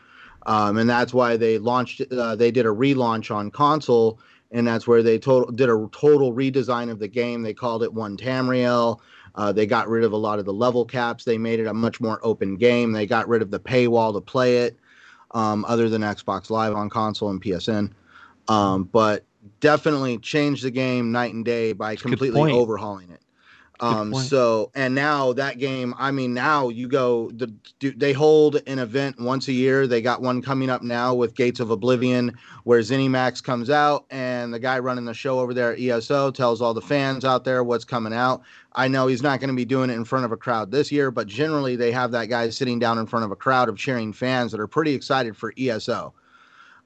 um, 0.47 0.79
and 0.79 0.89
that's 0.89 1.13
why 1.13 1.37
they 1.37 1.59
launched. 1.59 2.01
Uh, 2.11 2.35
they 2.35 2.51
did 2.51 2.65
a 2.65 2.71
relaunch 2.71 3.35
on 3.35 3.51
console 3.51 4.19
and 4.51 4.67
that's 4.67 4.87
where 4.87 5.03
they 5.03 5.19
total 5.19 5.53
did 5.53 5.69
a 5.69 5.89
total 5.93 6.33
redesign 6.33 6.91
of 6.91 6.99
the 6.99 7.09
game. 7.09 7.43
They 7.43 7.55
called 7.55 7.83
it 7.83 7.93
One 7.93 8.17
Tamriel. 8.17 9.01
Uh, 9.35 9.53
they 9.53 9.67
got 9.67 9.89
rid 9.89 10.05
of 10.05 10.13
a 10.13 10.17
lot 10.17 10.39
of 10.39 10.45
the 10.45 10.53
level 10.53 10.85
caps. 10.85 11.25
They 11.25 11.37
made 11.37 11.61
it 11.61 11.67
a 11.67 11.75
much 11.75 12.01
more 12.01 12.19
open 12.23 12.57
game. 12.57 12.93
They 12.93 13.07
got 13.07 13.29
rid 13.29 13.43
of 13.43 13.51
the 13.51 13.61
paywall 13.61 14.15
to 14.15 14.21
play 14.21 14.59
it, 14.59 14.79
um, 15.33 15.65
other 15.67 15.89
than 15.91 16.03
Xbox 16.03 16.49
Live 16.49 16.75
on 16.75 16.89
console 16.89 17.29
and 17.31 17.43
PSN. 17.43 17.93
Um, 18.49 18.85
but 18.85 19.25
definitely 19.61 20.19
changed 20.19 20.65
the 20.65 20.71
game 20.71 21.13
night 21.13 21.35
and 21.35 21.45
day 21.45 21.73
by 21.73 21.97
completely 21.97 22.53
overhauling 22.53 23.11
it. 23.11 23.21
Good 23.79 23.87
Um, 23.87 24.15
so 24.15 24.71
and 24.75 24.95
now 24.95 25.33
that 25.35 25.59
game, 25.59 25.95
I 25.99 26.11
mean, 26.11 26.35
now 26.35 26.69
you 26.69 26.89
go. 26.89 27.31
The, 27.33 27.49
do- 27.79 27.93
they 27.93 28.13
hold 28.13 28.63
an 28.67 28.79
event 28.79 29.21
once 29.21 29.49
a 29.49 29.53
year. 29.53 29.87
They 29.87 30.01
got 30.01 30.23
one 30.23 30.43
coming 30.43 30.71
up 30.71 30.83
now 30.83 31.15
with 31.15 31.35
Gates 31.35 31.61
of 31.61 31.71
Oblivion, 31.71 32.37
where 32.65 32.81
ZeniMax 32.81 33.43
comes 33.43 33.71
out, 33.71 34.07
and 34.11 34.53
the 34.53 34.59
guy 34.59 34.79
running 34.79 35.05
the 35.05 35.15
show 35.15 35.39
over 35.41 35.55
there 35.55 35.73
at 35.73 35.81
ESO 35.81 36.31
tells 36.31 36.61
all 36.61 36.75
the 36.75 36.81
fans 36.81 37.25
out 37.25 37.45
there 37.45 37.65
what's 37.65 37.85
coming 37.85 38.13
out. 38.13 38.43
I 38.73 38.89
know 38.89 39.07
he's 39.07 39.23
not 39.23 39.41
going 39.41 39.49
to 39.49 39.57
be 39.57 39.65
doing 39.65 39.91
it 39.91 39.95
in 39.95 40.05
front 40.05 40.25
of 40.25 40.33
a 40.33 40.37
crowd 40.37 40.71
this 40.71 40.93
year, 40.93 41.11
but 41.11 41.27
generally 41.27 41.77
they 41.77 41.91
have 41.93 42.11
that 42.13 42.27
guy 42.27 42.51
sitting 42.51 42.79
down 42.79 42.99
in 42.99 43.07
front 43.07 43.25
of 43.25 43.31
a 43.31 43.37
crowd 43.37 43.69
of 43.69 43.79
cheering 43.79 44.13
fans 44.13 44.53
that 44.53 44.61
are 44.61 44.67
pretty 44.67 44.95
excited 44.95 45.37
for 45.37 45.53
ESO. 45.59 46.13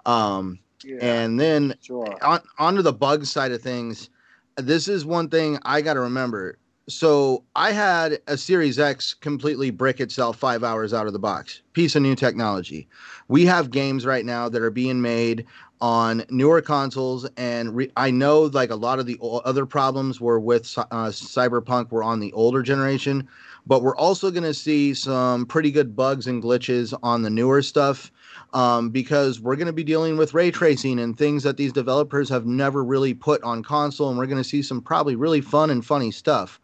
Um, 0.07 0.59
yeah, 0.84 0.99
and 1.03 1.38
then 1.38 1.74
sure. 1.82 2.16
on 2.24 2.41
onto 2.59 2.82
the 2.82 2.93
bug 2.93 3.26
side 3.26 3.53
of 3.53 3.61
things, 3.61 4.09
this 4.57 4.88
is 4.88 5.05
one 5.05 5.28
thing 5.28 5.59
I 5.64 5.82
got 5.82 5.95
to 5.95 6.01
remember. 6.01 6.59
So 6.91 7.45
I 7.55 7.70
had 7.70 8.18
a 8.26 8.36
Series 8.36 8.78
X 8.78 9.14
completely 9.14 9.70
brick 9.70 10.01
itself 10.01 10.36
five 10.36 10.64
hours 10.64 10.93
out 10.93 11.07
of 11.07 11.12
the 11.12 11.18
box. 11.20 11.62
Piece 11.72 11.95
of 11.95 12.03
new 12.03 12.16
technology. 12.16 12.88
We 13.28 13.47
have 13.47 13.70
games 13.70 14.05
right 14.05 14.24
now 14.24 14.49
that 14.49 14.61
are 14.61 14.72
being 14.72 15.01
made 15.01 15.47
on 15.80 16.24
newer 16.30 16.61
consoles, 16.61 17.26
and 17.36 17.74
re- 17.74 17.93
I 17.97 18.11
know 18.11 18.43
like 18.43 18.70
a 18.70 18.76
lot 18.76 18.99
of 18.99 19.07
the 19.07 19.18
o- 19.22 19.38
other 19.38 19.64
problems 19.64 20.20
were 20.20 20.41
with 20.41 20.76
uh, 20.76 21.07
Cyberpunk 21.07 21.91
were 21.91 22.03
on 22.03 22.20
the 22.20 22.32
older 22.32 22.61
generation, 22.62 23.26
but 23.66 23.82
we're 23.82 23.97
also 23.97 24.30
going 24.30 24.43
to 24.43 24.53
see 24.53 24.93
some 24.93 25.47
pretty 25.47 25.70
good 25.70 25.95
bugs 25.97 26.26
and 26.26 26.43
glitches 26.43 26.93
on 27.03 27.22
the 27.22 27.30
newer 27.30 27.62
stuff 27.62 28.11
um, 28.53 28.91
because 28.91 29.41
we're 29.41 29.57
going 29.57 29.68
to 29.68 29.72
be 29.72 29.84
dealing 29.84 30.16
with 30.16 30.34
ray 30.34 30.51
tracing 30.51 30.99
and 30.99 31.16
things 31.16 31.45
that 31.45 31.57
these 31.57 31.72
developers 31.72 32.28
have 32.28 32.47
never 32.47 32.84
really 32.84 33.14
put 33.14 33.43
on 33.43 33.62
console, 33.62 34.11
and 34.11 34.18
we're 34.18 34.26
going 34.26 34.43
to 34.43 34.49
see 34.49 34.62
some 34.62 34.82
probably 34.82 35.14
really 35.14 35.41
fun 35.41 35.70
and 35.70 35.86
funny 35.86 36.11
stuff. 36.11 36.61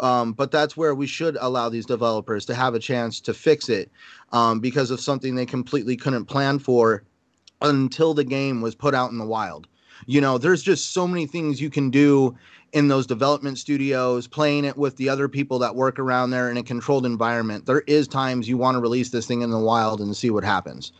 Um, 0.00 0.32
but 0.32 0.50
that's 0.50 0.76
where 0.76 0.94
we 0.94 1.06
should 1.06 1.36
allow 1.40 1.68
these 1.68 1.86
developers 1.86 2.44
to 2.46 2.54
have 2.54 2.74
a 2.74 2.78
chance 2.78 3.20
to 3.20 3.34
fix 3.34 3.68
it 3.68 3.90
um, 4.32 4.60
because 4.60 4.90
of 4.90 5.00
something 5.00 5.34
they 5.34 5.46
completely 5.46 5.96
couldn't 5.96 6.26
plan 6.26 6.58
for 6.58 7.04
until 7.62 8.14
the 8.14 8.24
game 8.24 8.60
was 8.60 8.74
put 8.74 8.94
out 8.94 9.10
in 9.10 9.18
the 9.18 9.24
wild. 9.24 9.68
You 10.06 10.20
know, 10.20 10.36
there's 10.36 10.62
just 10.62 10.92
so 10.92 11.06
many 11.06 11.26
things 11.26 11.60
you 11.60 11.70
can 11.70 11.90
do 11.90 12.36
in 12.72 12.88
those 12.88 13.06
development 13.06 13.58
studios, 13.58 14.26
playing 14.26 14.66
it 14.66 14.76
with 14.76 14.96
the 14.96 15.08
other 15.08 15.28
people 15.28 15.58
that 15.60 15.74
work 15.74 15.98
around 15.98 16.30
there 16.30 16.50
in 16.50 16.58
a 16.58 16.62
controlled 16.62 17.06
environment. 17.06 17.64
There 17.64 17.80
is 17.86 18.06
times 18.06 18.48
you 18.48 18.58
want 18.58 18.74
to 18.74 18.80
release 18.80 19.10
this 19.10 19.26
thing 19.26 19.40
in 19.40 19.50
the 19.50 19.58
wild 19.58 20.00
and 20.00 20.14
see 20.14 20.30
what 20.30 20.44
happens. 20.44 20.92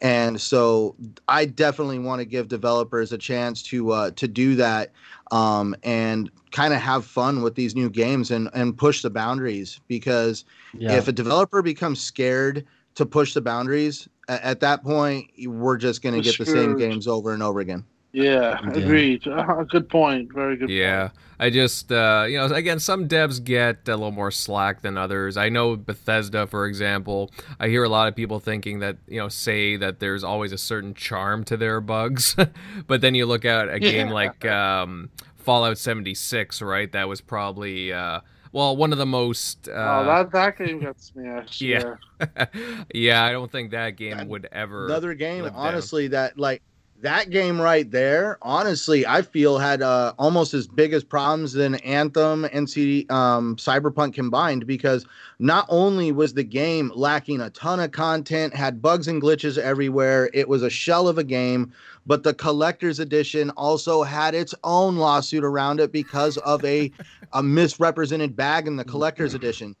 And 0.00 0.40
so 0.40 0.94
I 1.28 1.46
definitely 1.46 1.98
want 1.98 2.20
to 2.20 2.24
give 2.24 2.48
developers 2.48 3.12
a 3.12 3.18
chance 3.18 3.62
to 3.64 3.90
uh, 3.92 4.10
to 4.12 4.28
do 4.28 4.54
that 4.56 4.92
um, 5.30 5.74
and 5.82 6.30
kind 6.52 6.72
of 6.74 6.80
have 6.80 7.04
fun 7.04 7.42
with 7.42 7.54
these 7.54 7.74
new 7.74 7.90
games 7.90 8.30
and, 8.30 8.48
and 8.54 8.76
push 8.76 9.02
the 9.02 9.10
boundaries 9.10 9.80
because 9.88 10.44
Yeah. 10.78 10.96
if 10.96 11.08
a 11.08 11.12
developer 11.12 11.62
becomes 11.62 12.00
scared 12.00 12.64
to 12.94 13.04
push 13.06 13.34
the 13.34 13.40
boundaries 13.40 14.08
at, 14.28 14.42
at 14.42 14.60
that 14.60 14.82
point 14.82 15.30
we're 15.46 15.76
just 15.76 16.02
going 16.02 16.14
to 16.14 16.18
We're 16.18 16.24
get 16.24 16.38
the 16.38 16.46
same 16.46 16.76
games 16.76 17.06
over 17.06 17.32
and 17.32 17.42
over 17.42 17.60
again 17.60 17.84
Yeah, 18.12 18.58
Yeah. 18.62 18.70
agreed. 18.70 19.26
Uh, 19.26 19.62
good 19.64 19.88
point. 19.88 20.32
Very 20.32 20.56
good. 20.56 20.68
Point. 20.68 20.78
Yeah, 20.78 21.10
I 21.38 21.50
just 21.50 21.92
uh, 21.92 22.24
you 22.28 22.38
know 22.38 22.46
again 22.46 22.78
some 22.80 23.08
devs 23.08 23.42
get 23.42 23.86
a 23.88 23.92
little 23.96 24.10
more 24.10 24.30
slack 24.30 24.80
than 24.82 24.96
others. 24.96 25.36
I 25.36 25.48
know 25.50 25.76
Bethesda, 25.76 26.46
for 26.46 26.66
example. 26.66 27.30
I 27.60 27.68
hear 27.68 27.84
a 27.84 27.88
lot 27.88 28.08
of 28.08 28.16
people 28.16 28.40
thinking 28.40 28.78
that 28.80 28.96
you 29.06 29.18
know 29.18 29.28
say 29.28 29.76
that 29.76 30.00
there's 30.00 30.24
always 30.24 30.52
a 30.52 30.58
certain 30.58 30.94
charm 30.94 31.44
to 31.44 31.56
their 31.56 31.80
bugs, 31.80 32.34
but 32.86 33.00
then 33.02 33.14
you 33.14 33.26
look 33.26 33.44
at 33.44 33.68
a 33.68 33.78
game 33.78 34.08
like 34.08 34.44
um, 34.46 35.10
Fallout 35.36 35.76
76, 35.78 36.62
right? 36.62 36.90
That 36.92 37.08
was 37.08 37.20
probably 37.20 37.92
uh, 37.92 38.20
well 38.52 38.74
one 38.76 38.92
of 38.92 38.98
the 38.98 39.06
most. 39.06 39.68
Uh, 39.68 39.72
oh, 39.72 40.04
that 40.06 40.32
that 40.32 40.56
game 40.58 40.80
got 40.80 40.98
smashed. 41.00 41.60
Yeah. 41.60 41.96
Yeah. 42.20 42.46
yeah, 42.94 43.24
I 43.24 43.32
don't 43.32 43.52
think 43.52 43.72
that 43.72 43.90
game 43.96 44.16
That- 44.16 44.26
would 44.28 44.48
ever. 44.52 44.86
another 44.86 45.12
game 45.12 45.42
live 45.42 45.52
down. 45.52 45.60
honestly 45.66 46.08
that 46.08 46.38
like 46.38 46.62
that 47.02 47.30
game 47.30 47.60
right 47.60 47.90
there 47.90 48.38
honestly 48.42 49.06
i 49.06 49.20
feel 49.20 49.58
had 49.58 49.82
uh, 49.82 50.12
almost 50.18 50.54
as 50.54 50.66
big 50.66 50.92
as 50.92 51.04
problems 51.04 51.52
than 51.52 51.74
anthem 51.76 52.46
and 52.52 52.68
CD, 52.68 53.06
um, 53.10 53.56
cyberpunk 53.56 54.14
combined 54.14 54.66
because 54.66 55.04
not 55.38 55.66
only 55.68 56.10
was 56.10 56.34
the 56.34 56.42
game 56.42 56.90
lacking 56.94 57.40
a 57.40 57.50
ton 57.50 57.80
of 57.80 57.92
content 57.92 58.54
had 58.54 58.80
bugs 58.80 59.08
and 59.08 59.20
glitches 59.20 59.58
everywhere 59.58 60.30
it 60.32 60.48
was 60.48 60.62
a 60.62 60.70
shell 60.70 61.06
of 61.08 61.18
a 61.18 61.24
game 61.24 61.72
but 62.06 62.22
the 62.22 62.34
collector's 62.34 62.98
edition 62.98 63.50
also 63.50 64.02
had 64.02 64.34
its 64.34 64.54
own 64.64 64.96
lawsuit 64.96 65.44
around 65.44 65.80
it 65.80 65.92
because 65.92 66.38
of 66.38 66.64
a, 66.64 66.90
a 67.32 67.42
misrepresented 67.42 68.34
bag 68.34 68.66
in 68.66 68.76
the 68.76 68.84
collector's 68.84 69.34
edition 69.40 69.76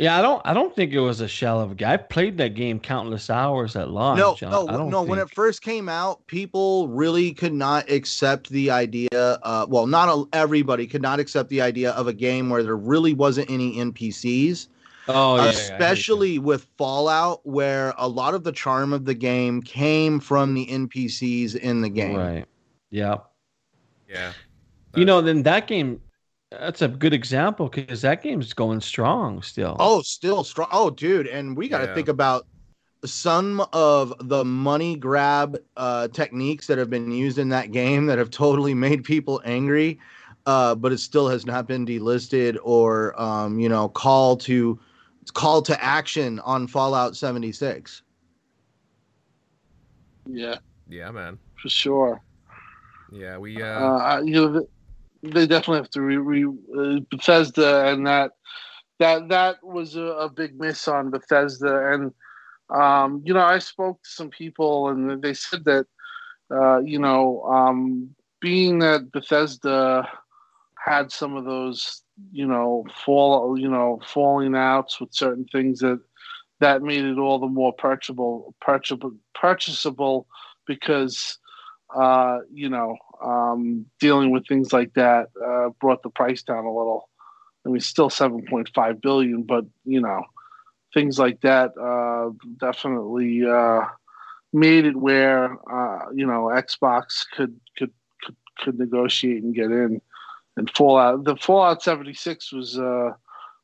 Yeah, 0.00 0.18
I 0.18 0.22
don't. 0.22 0.40
I 0.46 0.54
don't 0.54 0.74
think 0.74 0.94
it 0.94 1.00
was 1.00 1.20
a 1.20 1.28
shell 1.28 1.60
of 1.60 1.72
a 1.72 1.74
guy. 1.74 1.92
I 1.92 1.96
played 1.98 2.38
that 2.38 2.54
game 2.54 2.80
countless 2.80 3.28
hours 3.28 3.76
at 3.76 3.90
launch. 3.90 4.18
No, 4.18 4.34
no, 4.40 4.66
I 4.66 4.72
don't 4.78 4.88
no. 4.88 5.02
When 5.02 5.18
it 5.18 5.28
first 5.30 5.60
came 5.60 5.90
out, 5.90 6.26
people 6.26 6.88
really 6.88 7.34
could 7.34 7.52
not 7.52 7.90
accept 7.90 8.48
the 8.48 8.70
idea. 8.70 9.10
Uh, 9.12 9.66
well, 9.68 9.86
not 9.86 10.08
a, 10.08 10.24
everybody 10.32 10.86
could 10.86 11.02
not 11.02 11.20
accept 11.20 11.50
the 11.50 11.60
idea 11.60 11.90
of 11.90 12.06
a 12.06 12.14
game 12.14 12.48
where 12.48 12.62
there 12.62 12.78
really 12.78 13.12
wasn't 13.12 13.50
any 13.50 13.76
NPCs. 13.76 14.68
Oh, 15.08 15.36
yeah, 15.36 15.42
yeah, 15.44 15.50
especially 15.50 16.38
with 16.38 16.66
Fallout, 16.78 17.44
where 17.44 17.92
a 17.98 18.08
lot 18.08 18.32
of 18.32 18.42
the 18.42 18.52
charm 18.52 18.94
of 18.94 19.04
the 19.04 19.14
game 19.14 19.60
came 19.60 20.18
from 20.18 20.54
the 20.54 20.66
NPCs 20.66 21.56
in 21.56 21.82
the 21.82 21.90
game. 21.90 22.16
right. 22.16 22.46
Yeah. 22.88 23.16
Yeah. 24.08 24.32
You 24.96 25.04
know, 25.04 25.20
then 25.20 25.42
that 25.42 25.66
game, 25.66 26.00
that's 26.50 26.82
a 26.82 26.88
good 26.88 27.14
example 27.14 27.68
because 27.68 28.02
that 28.02 28.22
game's 28.22 28.52
going 28.52 28.80
strong 28.80 29.42
still. 29.42 29.76
Oh, 29.78 30.02
still 30.02 30.44
strong. 30.44 30.68
Oh, 30.72 30.90
dude, 30.90 31.26
and 31.26 31.56
we 31.56 31.68
got 31.68 31.78
to 31.78 31.86
Yeah. 31.86 31.94
think 31.94 32.08
about 32.08 32.46
some 33.04 33.60
of 33.72 34.12
the 34.28 34.44
money 34.44 34.96
grab 34.96 35.58
uh, 35.76 36.08
techniques 36.08 36.66
that 36.66 36.78
have 36.78 36.90
been 36.90 37.10
used 37.12 37.38
in 37.38 37.48
that 37.50 37.72
game 37.72 38.06
that 38.06 38.18
have 38.18 38.30
totally 38.30 38.74
made 38.74 39.04
people 39.04 39.40
angry, 39.44 39.98
uh, 40.46 40.74
but 40.74 40.92
it 40.92 40.98
still 40.98 41.28
has 41.28 41.46
not 41.46 41.66
been 41.66 41.86
delisted 41.86 42.58
or 42.62 43.20
um, 43.20 43.58
you 43.58 43.68
know 43.68 43.88
call 43.88 44.36
to 44.36 44.78
call 45.34 45.62
to 45.62 45.82
action 45.82 46.40
on 46.40 46.66
Fallout 46.66 47.16
76. 47.16 48.02
Yeah, 50.26 50.58
Yeah, 50.88 51.10
man. 51.10 51.38
for 51.62 51.68
sure. 51.68 52.22
Yeah, 53.12 53.38
we 53.38 53.62
Uh, 53.76 53.80
uh 53.80 54.22
you 54.24 54.32
know, 54.34 54.52
th- 54.52 54.70
they 55.22 55.46
definitely 55.46 55.78
have 55.78 55.90
to 55.90 56.02
re, 56.02 56.16
re 56.16 56.44
uh, 56.44 57.00
Bethesda, 57.10 57.86
and 57.86 58.06
that 58.06 58.32
that 58.98 59.28
that 59.28 59.56
was 59.62 59.96
a, 59.96 60.02
a 60.02 60.28
big 60.28 60.58
miss 60.58 60.88
on 60.88 61.10
Bethesda. 61.10 61.92
And 61.92 62.12
um, 62.70 63.22
you 63.24 63.34
know, 63.34 63.40
I 63.40 63.58
spoke 63.58 64.02
to 64.02 64.10
some 64.10 64.30
people, 64.30 64.88
and 64.88 65.22
they 65.22 65.34
said 65.34 65.64
that 65.64 65.86
uh, 66.50 66.80
you 66.80 66.98
know, 66.98 67.42
um, 67.42 68.10
being 68.40 68.78
that 68.80 69.12
Bethesda 69.12 70.08
had 70.84 71.12
some 71.12 71.36
of 71.36 71.44
those, 71.44 72.02
you 72.32 72.46
know, 72.46 72.84
fall, 73.04 73.58
you 73.58 73.68
know, 73.68 74.00
falling 74.04 74.54
outs 74.56 75.00
with 75.00 75.12
certain 75.12 75.44
things 75.52 75.80
that 75.80 76.00
that 76.60 76.82
made 76.82 77.04
it 77.04 77.18
all 77.18 77.38
the 77.38 77.46
more 77.46 77.72
purchasable, 77.72 78.54
purchasable, 78.60 79.14
purchasable 79.34 80.26
because 80.66 81.38
uh, 81.94 82.38
you 82.52 82.68
know, 82.68 82.96
um, 83.22 83.86
dealing 83.98 84.30
with 84.30 84.46
things 84.46 84.72
like 84.72 84.94
that 84.94 85.28
uh, 85.44 85.70
brought 85.80 86.02
the 86.02 86.10
price 86.10 86.42
down 86.42 86.64
a 86.64 86.74
little. 86.74 87.08
I 87.66 87.68
mean, 87.68 87.80
still 87.80 88.08
7.5 88.08 89.00
billion, 89.02 89.42
but 89.42 89.66
you 89.84 90.00
know, 90.00 90.22
things 90.94 91.18
like 91.18 91.40
that 91.42 91.76
uh, 91.78 92.30
definitely 92.58 93.44
uh, 93.46 93.82
made 94.52 94.86
it 94.86 94.96
where 94.96 95.52
uh, 95.70 96.06
you 96.14 96.26
know 96.26 96.50
Xbox 96.52 97.24
could 97.36 97.58
could 97.76 97.92
could, 98.22 98.36
could 98.58 98.78
negotiate 98.78 99.42
and 99.42 99.54
get 99.54 99.70
in. 99.70 100.00
And 100.56 100.70
Fallout, 100.70 101.24
the 101.24 101.36
Fallout 101.36 101.82
76 101.82 102.52
was 102.52 102.78
uh, 102.78 103.10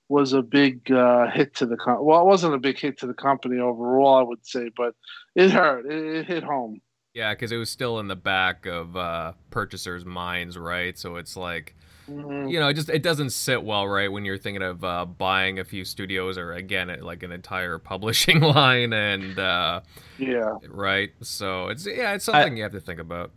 was 0.08 0.32
a 0.32 0.42
big 0.42 0.90
uh, 0.90 1.30
hit 1.30 1.54
to 1.56 1.66
the 1.66 1.76
com- 1.76 2.04
well, 2.04 2.20
it 2.20 2.26
wasn't 2.26 2.54
a 2.54 2.58
big 2.58 2.78
hit 2.78 2.98
to 2.98 3.06
the 3.06 3.14
company 3.14 3.58
overall, 3.58 4.16
I 4.16 4.22
would 4.22 4.46
say, 4.46 4.70
but 4.76 4.94
it 5.34 5.50
hurt. 5.50 5.86
It, 5.86 6.16
it 6.16 6.26
hit 6.26 6.44
home. 6.44 6.80
Yeah, 7.16 7.32
because 7.32 7.50
it 7.50 7.56
was 7.56 7.70
still 7.70 7.98
in 7.98 8.08
the 8.08 8.14
back 8.16 8.66
of 8.66 8.94
uh 8.96 9.32
purchasers' 9.50 10.04
minds, 10.04 10.56
right? 10.58 10.96
So 10.98 11.16
it's 11.16 11.36
like 11.36 11.74
Mhm. 12.08 12.52
you 12.52 12.60
know, 12.60 12.68
it 12.68 12.74
just 12.74 12.88
it 12.90 13.02
doesn't 13.02 13.30
sit 13.30 13.64
well, 13.64 13.88
right, 13.88 14.12
when 14.12 14.24
you're 14.24 14.38
thinking 14.38 14.62
of 14.62 14.84
uh, 14.84 15.04
buying 15.06 15.58
a 15.58 15.64
few 15.64 15.84
studios 15.84 16.38
or 16.38 16.52
again 16.52 16.96
like 17.00 17.24
an 17.24 17.32
entire 17.32 17.78
publishing 17.92 18.40
line 18.40 18.92
and 18.92 19.38
uh, 19.38 19.80
Yeah. 20.18 20.52
right. 20.68 21.10
So 21.22 21.68
it's 21.68 21.86
yeah, 21.86 22.12
it's 22.14 22.26
something 22.26 22.56
you 22.56 22.62
have 22.62 22.72
to 22.72 22.80
think 22.80 23.00
about. 23.00 23.32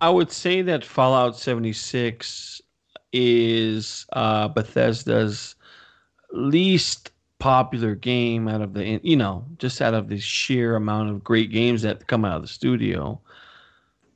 I 0.00 0.10
would 0.10 0.30
say 0.30 0.60
that 0.62 0.84
Fallout 0.84 1.38
76 1.38 2.60
is 3.14 4.04
uh, 4.12 4.48
Bethesda's 4.48 5.54
least 6.32 7.12
popular 7.38 7.94
game 7.94 8.48
out 8.48 8.62
of 8.62 8.72
the 8.72 8.98
you 9.02 9.16
know 9.16 9.44
just 9.58 9.82
out 9.82 9.94
of 9.94 10.08
the 10.08 10.18
sheer 10.18 10.76
amount 10.76 11.10
of 11.10 11.22
great 11.22 11.50
games 11.50 11.82
that 11.82 12.06
come 12.06 12.24
out 12.24 12.36
of 12.36 12.42
the 12.42 12.48
studio. 12.48 13.20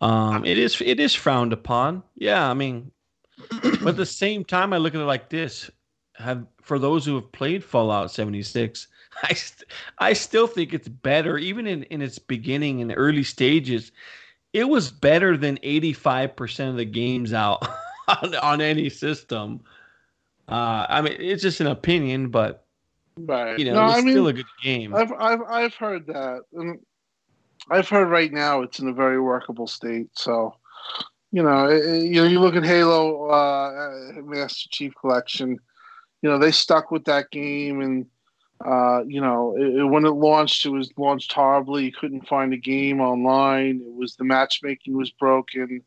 Um, 0.01 0.45
it 0.47 0.57
is 0.57 0.81
it 0.81 0.99
is 0.99 1.15
frowned 1.15 1.53
upon. 1.53 2.03
Yeah, 2.17 2.49
I 2.49 2.55
mean, 2.55 2.91
but 3.63 3.89
at 3.89 3.97
the 3.97 4.07
same 4.07 4.45
time, 4.45 4.73
I 4.73 4.79
look 4.79 4.95
at 4.95 5.01
it 5.01 5.05
like 5.05 5.29
this: 5.29 5.71
have 6.15 6.47
for 6.63 6.79
those 6.79 7.05
who 7.05 7.15
have 7.17 7.31
played 7.33 7.63
Fallout 7.63 8.11
76, 8.11 8.89
I 9.23 9.35
st- 9.35 9.71
I 9.99 10.13
still 10.15 10.47
think 10.47 10.73
it's 10.73 10.89
better, 10.89 11.37
even 11.37 11.67
in 11.67 11.83
in 11.85 12.01
its 12.01 12.19
beginning 12.19 12.81
and 12.81 12.95
early 12.97 13.25
stages. 13.25 13.93
It 14.53 14.69
was 14.69 14.91
better 14.91 15.37
than 15.37 15.59
85% 15.59 16.71
of 16.71 16.77
the 16.77 16.85
games 16.85 17.33
out 17.33 17.65
on, 18.09 18.35
on 18.35 18.61
any 18.61 18.91
system. 18.91 19.61
Uh, 20.49 20.87
I 20.89 21.03
mean, 21.03 21.15
it's 21.21 21.41
just 21.41 21.61
an 21.61 21.69
opinion, 21.69 22.31
but 22.31 22.67
Right. 23.17 23.59
you 23.59 23.65
know, 23.67 23.75
no, 23.75 23.91
it's 23.91 23.99
I 23.99 24.03
mean, 24.03 24.13
still 24.13 24.29
a 24.29 24.33
good 24.33 24.47
game. 24.63 24.95
I've, 24.95 25.13
I've, 25.13 25.43
I've 25.43 25.75
heard 25.75 26.07
that. 26.07 26.43
And 26.53 26.79
I've 27.71 27.89
heard 27.89 28.09
right 28.09 28.33
now 28.33 28.63
it's 28.63 28.79
in 28.79 28.89
a 28.89 28.93
very 28.95 29.21
workable 29.21 29.67
state. 29.67 30.09
So, 30.13 30.55
you 31.33 31.43
know, 31.43 31.69
it, 31.69 32.03
you 32.05 32.23
know, 32.23 32.25
you 32.27 32.41
look 32.41 32.57
at 32.57 32.65
Halo 32.65 33.27
uh, 33.29 34.13
Master 34.23 34.69
Chief 34.71 34.93
Collection. 35.01 35.59
You 36.23 36.31
know, 36.31 36.39
they 36.39 36.51
stuck 36.51 36.91
with 36.91 37.05
that 37.05 37.31
game, 37.31 37.81
and 37.81 38.07
uh, 38.65 39.05
you 39.07 39.21
know, 39.21 39.57
it- 39.57 39.85
when 39.89 40.05
it 40.05 40.11
launched, 40.11 40.67
it 40.67 40.71
was 40.71 40.91
launched 40.97 41.33
horribly. 41.33 41.85
You 41.87 41.93
couldn't 41.93 42.29
find 42.29 42.53
a 42.53 42.59
game 42.59 43.01
online. 43.01 43.83
It 43.87 43.95
was 43.95 44.17
the 44.17 44.25
matchmaking 44.25 44.97
was 44.97 45.11
broken, 45.11 45.83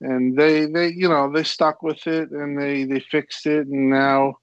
and 0.00 0.36
they, 0.38 0.66
they, 0.66 0.88
you 0.88 1.08
know, 1.08 1.30
they 1.30 1.42
stuck 1.44 1.82
with 1.82 2.06
it, 2.06 2.30
and 2.30 2.58
they, 2.58 2.84
they 2.84 3.00
fixed 3.00 3.46
it, 3.46 3.66
and 3.66 3.90
now. 3.90 4.38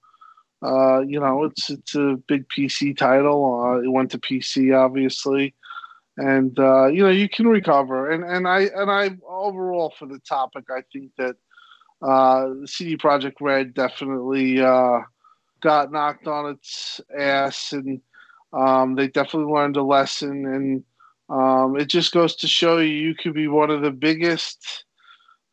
Uh, 0.65 1.01
you 1.01 1.19
know, 1.19 1.43
it's 1.43 1.69
it's 1.69 1.95
a 1.95 2.17
big 2.27 2.47
PC 2.49 2.97
title. 2.97 3.63
Uh, 3.63 3.81
it 3.81 3.91
went 3.91 4.09
to 4.11 4.17
PC, 4.17 4.75
obviously, 4.75 5.53
and 6.17 6.57
uh, 6.57 6.87
you 6.87 7.03
know 7.03 7.09
you 7.09 7.29
can 7.29 7.47
recover. 7.47 8.09
And 8.09 8.23
and 8.23 8.47
I 8.47 8.61
and 8.75 8.89
I 8.89 9.11
overall 9.27 9.93
for 9.97 10.07
the 10.07 10.19
topic, 10.19 10.65
I 10.69 10.81
think 10.91 11.11
that 11.17 11.35
CD 12.67 12.97
Projekt 12.97 13.41
Red 13.41 13.73
definitely 13.73 14.55
got 14.55 15.91
knocked 15.91 16.27
on 16.27 16.51
its 16.51 17.01
ass, 17.17 17.73
and 17.73 18.01
um, 18.53 18.95
they 18.95 19.07
definitely 19.07 19.51
learned 19.51 19.77
a 19.77 19.83
lesson. 19.83 20.45
And 20.45 20.83
um, 21.29 21.77
it 21.77 21.89
just 21.89 22.13
goes 22.13 22.35
to 22.37 22.47
show 22.47 22.77
you, 22.77 22.93
you 22.93 23.15
could 23.15 23.33
be 23.33 23.47
one 23.47 23.71
of 23.71 23.81
the 23.81 23.91
biggest 23.91 24.84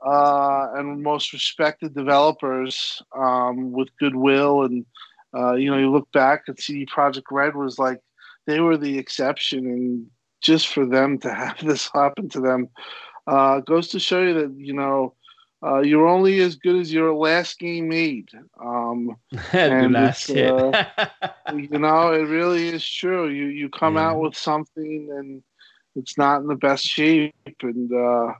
uh, 0.06 0.68
and 0.74 1.02
most 1.02 1.32
respected 1.32 1.94
developers 1.94 3.02
um, 3.16 3.72
with 3.72 3.88
goodwill. 3.98 4.62
And 4.62 4.84
uh, 5.36 5.54
you 5.54 5.70
know, 5.70 5.78
you 5.78 5.90
look 5.90 6.10
back 6.12 6.42
and 6.48 6.58
see 6.58 6.86
Projekt 6.86 7.30
Red 7.30 7.56
was 7.56 7.78
like 7.78 8.00
they 8.46 8.60
were 8.60 8.76
the 8.76 8.98
exception, 8.98 9.66
and 9.66 10.06
just 10.42 10.68
for 10.68 10.86
them 10.86 11.18
to 11.20 11.32
have 11.32 11.58
this 11.64 11.90
happen 11.92 12.28
to 12.30 12.40
them 12.40 12.68
uh, 13.26 13.60
goes 13.60 13.88
to 13.88 13.98
show 14.00 14.22
you 14.22 14.34
that 14.34 14.54
you 14.56 14.74
know. 14.74 15.14
Uh, 15.64 15.80
you're 15.80 16.06
only 16.08 16.40
as 16.40 16.56
good 16.56 16.76
as 16.76 16.92
your 16.92 17.14
last 17.14 17.58
game 17.58 17.88
made. 17.88 18.28
Um, 18.62 19.16
and 19.66 19.92
last 19.92 20.30
hit. 20.32 20.56
uh, 20.56 20.72
you 21.48 21.78
know, 21.78 22.12
it 22.12 22.22
really 22.28 22.68
is 22.68 22.88
true. 22.88 23.28
You 23.28 23.46
you 23.46 23.68
come 23.70 23.96
Yeah. 23.96 24.08
out 24.08 24.18
with 24.20 24.36
something 24.36 25.08
and 25.16 25.42
it's 25.94 26.16
not 26.18 26.40
in 26.40 26.46
the 26.48 26.56
best 26.56 26.84
shape, 26.86 27.34
and 27.62 27.92
uh, 27.92 28.32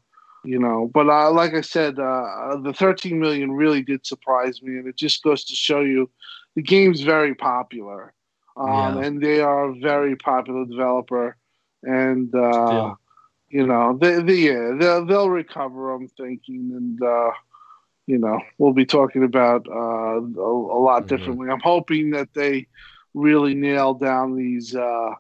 you 0.45 0.59
know. 0.59 0.91
But 0.93 1.09
uh, 1.09 1.31
like 1.33 1.55
I 1.55 1.61
said, 1.61 1.99
uh, 1.99 2.57
the 2.63 2.73
13 2.77 3.21
million 3.21 3.53
really 3.53 3.83
did 3.83 4.07
surprise 4.07 4.63
me, 4.63 4.79
and 4.79 4.87
it 4.89 4.97
just 4.97 5.23
goes 5.23 5.45
to 5.45 5.55
show 5.55 5.81
you 5.81 6.11
the 6.55 6.63
game's 6.63 7.03
very 7.03 7.35
popular, 7.35 8.13
um, 8.57 8.97
Yeah. 8.97 8.99
and 8.99 9.21
they 9.23 9.41
are 9.41 9.71
a 9.71 9.75
very 9.75 10.17
popular 10.17 10.65
developer, 10.65 11.37
and 11.83 12.35
uh, 12.35 12.95
you 13.49 13.67
know, 13.67 13.97
they, 14.01 14.21
they 14.23 14.35
yeah, 14.35 14.73
they'll 14.79 15.05
they'll 15.07 15.31
recover. 15.31 15.93
I'm 15.93 16.09
thinking, 16.09 16.71
and. 16.75 17.03
Uh, 17.03 17.31
you 18.07 18.19
know, 18.19 18.41
we'll 18.59 18.73
be 18.73 18.85
talking 18.87 19.23
about 19.25 19.67
uh, 19.69 19.73
a, 20.21 20.21
a 20.21 20.81
lot 20.81 21.07
Mhm. 21.09 21.09
differently. 21.09 21.49
I'm 21.51 21.61
hoping 21.61 22.11
that 22.11 22.29
they 22.35 22.67
really 23.15 23.55
nail 23.55 23.95
down 23.95 24.37
these 24.37 24.75
uh, 24.75 25.11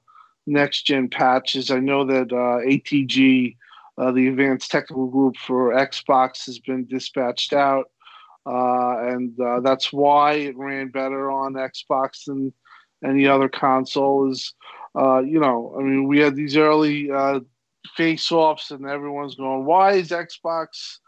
next 0.46 0.82
gen 0.86 1.08
patches. 1.08 1.70
I 1.70 1.78
know 1.78 2.04
that 2.06 2.32
uh, 2.32 2.60
ATG, 2.66 3.56
uh, 4.02 4.10
the 4.10 4.26
Advanced 4.28 4.70
Technical 4.70 5.06
Group 5.06 5.36
for 5.36 5.72
Xbox, 5.72 6.46
has 6.46 6.58
been 6.58 6.86
dispatched 6.86 7.52
out, 7.52 7.90
uh, 8.46 8.98
and 8.98 9.38
uh, 9.40 9.60
that's 9.60 9.92
why 9.92 10.32
it 10.32 10.56
ran 10.56 10.88
better 10.88 11.30
on 11.30 11.54
Xbox 11.54 12.24
than 12.26 12.52
any 13.04 13.28
other 13.28 13.48
console. 13.48 14.30
Is 14.30 14.54
uh, 14.98 15.20
you 15.20 15.38
know, 15.38 15.76
I 15.78 15.82
mean, 15.82 16.08
we 16.08 16.18
had 16.18 16.34
these 16.34 16.56
early 16.56 17.10
uh, 17.10 17.40
face-offs, 17.96 18.72
and 18.72 18.86
everyone's 18.86 19.36
going, 19.36 19.64
"Why 19.64 19.92
is 19.92 20.08
Xbox?" 20.10 20.98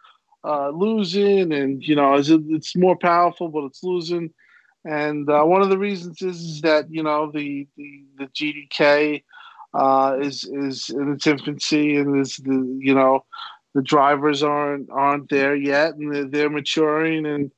uh, 0.45 0.69
losing, 0.69 1.53
and 1.53 1.83
you 1.83 1.97
know, 1.97 2.15
is 2.15 2.31
it, 2.31 2.43
it's 2.49 2.77
more 2.77 2.97
powerful, 2.97 3.49
but 3.49 3.65
it's 3.65 3.83
losing. 3.83 4.33
And 4.85 5.29
uh, 5.29 5.43
one 5.43 5.63
of 5.63 5.71
the 5.71 5.79
reasons 5.79 6.23
is, 6.23 6.41
is 6.41 6.61
that 6.61 6.87
you 6.93 7.03
know 7.03 7.33
the 7.33 7.67
the, 7.77 8.05
the 8.19 8.27
GDK 8.27 9.25
uh, 9.75 10.17
is 10.21 10.45
is 10.45 10.91
in 10.91 11.13
its 11.13 11.27
infancy, 11.27 11.97
and 11.97 12.21
is 12.21 12.37
the 12.39 12.79
you 12.81 12.95
know 12.95 13.25
the 13.75 13.83
drivers 13.83 14.43
aren't 14.43 14.91
aren't 14.91 15.31
there 15.31 15.57
yet, 15.57 15.95
and 15.97 16.15
they're, 16.15 16.29
they're 16.29 16.51
maturing, 16.51 17.27
and 17.27 17.53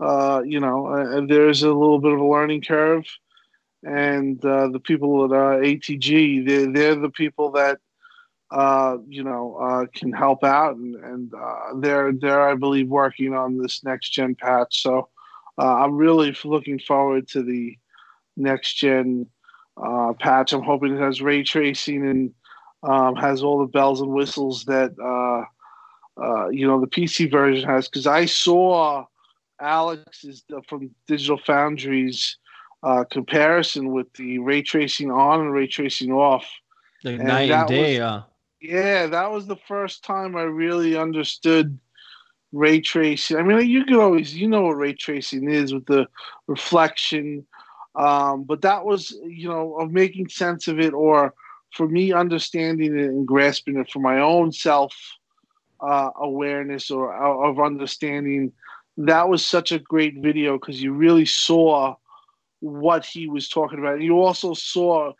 uh, 0.00 0.42
you 0.46 0.60
know, 0.60 0.86
uh, 0.88 1.20
there's 1.26 1.62
a 1.62 1.72
little 1.72 2.00
bit 2.00 2.12
of 2.12 2.20
a 2.20 2.24
learning 2.26 2.62
curve. 2.62 3.04
and 3.84 4.44
uh, 4.44 4.68
the 4.68 4.80
people 4.80 5.24
at 5.24 5.32
uh, 5.32 5.58
ATG. 5.60 6.46
They're 6.46 6.72
they're 6.72 6.94
the 6.96 7.10
people 7.10 7.52
that 7.52 7.78
uh, 8.50 8.98
you 9.08 9.24
know 9.24 9.56
uh, 9.56 9.86
can 9.94 10.12
help 10.12 10.44
out, 10.44 10.76
and, 10.76 10.96
and 10.96 11.32
uh, 11.34 11.80
they're 11.80 12.12
they're 12.12 12.48
I 12.48 12.54
believe 12.54 12.88
working 12.88 13.34
on 13.34 13.58
this 13.58 13.82
next 13.84 14.10
gen 14.10 14.34
patch. 14.36 14.82
So 14.82 15.08
uh, 15.58 15.74
I'm 15.84 15.96
really 15.96 16.36
looking 16.44 16.78
forward 16.78 17.28
to 17.28 17.42
the 17.42 17.76
next 18.36 18.74
gen 18.74 19.26
uh, 19.76 20.12
patch. 20.18 20.52
I'm 20.52 20.62
hoping 20.62 20.94
it 20.96 21.00
has 21.00 21.20
ray 21.22 21.42
tracing 21.42 22.06
and 22.06 22.34
um, 22.82 23.16
has 23.16 23.42
all 23.42 23.58
the 23.58 23.66
bells 23.66 24.00
and 24.00 24.10
whistles 24.12 24.64
that 24.64 24.92
uh, 25.00 25.44
uh, 26.22 26.48
you 26.48 26.66
know 26.66 26.80
the 26.80 26.86
PC 26.86 27.30
version 27.30 27.68
has. 27.68 27.88
Because 27.88 28.06
I 28.06 28.26
saw 28.26 29.04
Alex's 29.60 30.44
uh, 30.54 30.60
from 30.68 30.90
Digital 31.06 31.38
Foundry's 31.46 32.36
uh, 32.82 33.04
comparison 33.10 33.92
with 33.92 34.12
the 34.14 34.38
ray 34.38 34.62
tracing 34.62 35.10
on 35.10 35.40
and 35.40 35.52
ray 35.52 35.66
tracing 35.66 36.12
off. 36.12 36.46
The 37.02 37.10
And 37.12 37.28
night 37.28 37.50
and 37.50 37.68
day. 37.68 38.00
was- 38.00 38.00
uh, 38.00 38.22
Yeah, 38.60 39.06
that 39.06 39.30
was 39.30 39.46
the 39.46 39.56
first 39.68 40.04
time 40.04 40.36
I 40.36 40.42
really 40.42 40.96
understood 40.96 41.78
ray 42.52 42.80
tracing. 42.80 43.36
I 43.36 43.42
mean, 43.42 43.68
you 43.68 43.84
could 43.84 43.96
always, 43.98 44.34
you 44.36 44.48
know, 44.48 44.62
what 44.62 44.76
ray 44.76 44.94
tracing 44.94 45.50
is 45.50 45.74
with 45.74 45.86
the 45.86 46.06
reflection, 46.46 47.46
um, 47.96 48.44
but 48.44 48.62
that 48.62 48.84
was, 48.84 49.16
you 49.24 49.48
know, 49.48 49.74
of 49.78 49.90
making 49.90 50.28
sense 50.28 50.68
of 50.68 50.78
it, 50.78 50.92
or 50.92 51.34
for 51.72 51.88
me 51.88 52.12
understanding 52.12 52.98
it 52.98 53.06
and 53.06 53.26
grasping 53.26 53.78
it 53.78 53.90
for 53.90 54.00
my 54.00 54.20
own 54.20 54.52
self 54.52 54.94
uh, 55.80 56.10
awareness 56.20 56.90
or 56.90 57.14
uh, 57.14 57.48
of 57.48 57.58
understanding. 57.58 58.52
That 58.98 59.28
was 59.28 59.44
such 59.44 59.72
a 59.72 59.78
great 59.78 60.16
video 60.18 60.58
because 60.58 60.82
you 60.82 60.92
really 60.92 61.26
saw 61.26 61.96
what 62.60 63.04
he 63.04 63.28
was 63.28 63.48
talking 63.48 63.78
about. 63.78 64.00
You 64.00 64.20
also 64.20 64.54
saw 64.54 65.12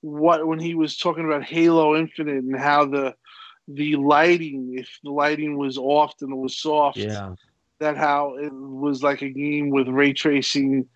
what 0.00 0.46
when 0.46 0.58
he 0.58 0.74
was 0.74 0.96
talking 0.96 1.24
about 1.24 1.44
Halo 1.44 1.96
Infinite 1.96 2.44
and 2.44 2.58
how 2.58 2.86
the 2.86 3.14
the 3.66 3.96
lighting, 3.96 4.74
if 4.78 4.88
the 5.02 5.10
lighting 5.10 5.56
was 5.56 5.78
off 5.78 6.14
and 6.20 6.32
it 6.32 6.36
was 6.36 6.56
soft, 6.56 6.96
yeah. 6.96 7.34
that 7.78 7.96
how 7.96 8.36
it 8.36 8.52
was 8.52 9.02
like 9.02 9.22
a 9.22 9.28
game 9.28 9.70
with 9.70 9.88
ray 9.88 10.12
tracing 10.12 10.88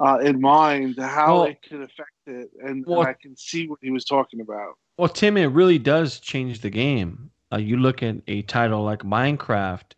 uh, 0.00 0.18
in 0.18 0.40
mind, 0.40 0.96
how 0.98 1.34
Well- 1.34 1.44
it 1.44 1.58
could 1.68 1.82
affect 1.82 2.10
it, 2.26 2.50
and, 2.64 2.84
Well- 2.86 3.00
and 3.00 3.08
I 3.10 3.12
can 3.14 3.36
see 3.36 3.68
what 3.68 3.78
he 3.82 3.90
was 3.90 4.04
talking 4.04 4.40
about. 4.40 4.74
Well, 4.98 5.08
Tim, 5.08 5.36
it 5.36 5.46
really 5.46 5.78
does 5.78 6.20
change 6.20 6.60
the 6.60 6.70
game. 6.70 7.30
Uh, 7.52 7.58
you 7.58 7.76
look 7.78 8.02
at 8.02 8.16
a 8.28 8.42
title 8.42 8.82
like 8.84 9.00
Minecraft, 9.00 9.92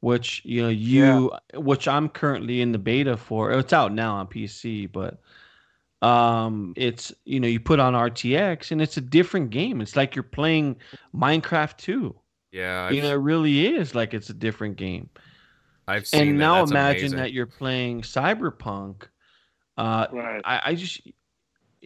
which 0.00 0.42
you 0.44 0.62
know 0.62 0.68
you, 0.68 1.32
which 1.54 1.86
I'm 1.88 2.08
currently 2.08 2.60
in 2.60 2.72
the 2.72 2.78
beta 2.78 3.16
for. 3.16 3.52
It's 3.52 3.72
out 3.72 3.92
now 3.92 4.14
on 4.16 4.26
PC, 4.26 4.86
but 4.92 5.20
um, 6.06 6.74
it's 6.76 7.12
you 7.24 7.40
know 7.40 7.48
you 7.48 7.60
put 7.60 7.78
on 7.80 7.94
RTX 7.94 8.72
and 8.72 8.82
it's 8.82 8.96
a 8.96 9.00
different 9.00 9.50
game. 9.50 9.80
It's 9.80 9.96
like 9.96 10.14
you're 10.16 10.22
playing 10.22 10.76
Minecraft 11.14 11.76
2. 11.78 12.14
Yeah, 12.50 12.90
You 12.90 12.98
I've, 12.98 13.04
know, 13.04 13.10
it 13.12 13.14
really 13.22 13.66
is 13.74 13.94
like 13.94 14.12
it's 14.12 14.28
a 14.30 14.34
different 14.34 14.76
game. 14.76 15.08
I've 15.88 16.06
seen 16.06 16.20
And 16.22 16.30
that. 16.32 16.34
now 16.44 16.54
That's 16.60 16.70
imagine 16.72 17.00
amazing. 17.00 17.18
that 17.18 17.32
you're 17.32 17.46
playing 17.46 18.02
Cyberpunk. 18.02 19.04
Uh, 19.76 20.06
Right. 20.10 20.44
I, 20.44 20.60
I 20.66 20.74
just 20.74 21.00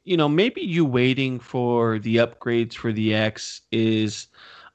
you 0.05 0.16
know 0.16 0.28
maybe 0.28 0.62
you 0.62 0.84
waiting 0.84 1.41
for 1.41 1.99
the 1.99 2.16
upgrades 2.16 2.74
for 2.74 2.93
the 2.93 3.14
X 3.14 3.62
is 3.72 4.28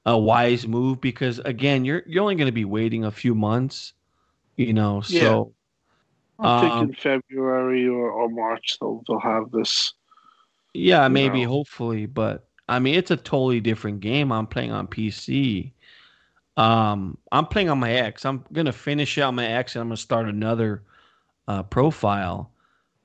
a 0.05 0.17
wise 0.17 0.67
move 0.67 0.99
because 1.01 1.39
again 1.39 1.85
you're 1.85 2.03
you're 2.07 2.23
only 2.23 2.35
going 2.35 2.47
to 2.47 2.51
be 2.51 2.65
waiting 2.65 3.05
a 3.05 3.11
few 3.11 3.35
months 3.35 3.93
you 4.57 4.73
know 4.73 5.01
Yeah. 5.07 5.39
so 5.45 5.53
I 6.39 6.49
think 6.49 6.51
Um, 6.51 6.57
thinking 6.77 6.93
February 6.93 7.87
or, 7.87 8.11
or 8.11 8.29
March 8.29 8.77
they'll 8.79 9.03
they'll 9.07 9.19
have 9.19 9.51
this. 9.51 9.93
yeah 10.73 11.07
maybe 11.07 11.43
No. 11.43 11.47
hopefully 11.47 12.05
but 12.05 12.47
I 12.67 12.79
mean 12.79 12.95
it's 12.95 13.11
a 13.11 13.17
totally 13.17 13.59
different 13.59 13.99
game 13.99 14.31
I'm 14.31 14.47
playing 14.47 14.71
on 14.71 14.87
PC 14.87 15.73
um 16.57 17.17
I'm 17.31 17.45
playing 17.47 17.69
on 17.69 17.79
my 17.79 17.91
X 17.93 18.25
I'm 18.25 18.45
going 18.53 18.65
to 18.65 18.73
finish 18.73 19.17
out 19.17 19.33
my 19.33 19.45
X 19.45 19.75
and 19.75 19.81
I'm 19.81 19.87
going 19.89 19.97
to 19.97 20.01
start 20.01 20.27
another 20.29 20.83
uh, 21.47 21.63
profile 21.63 22.51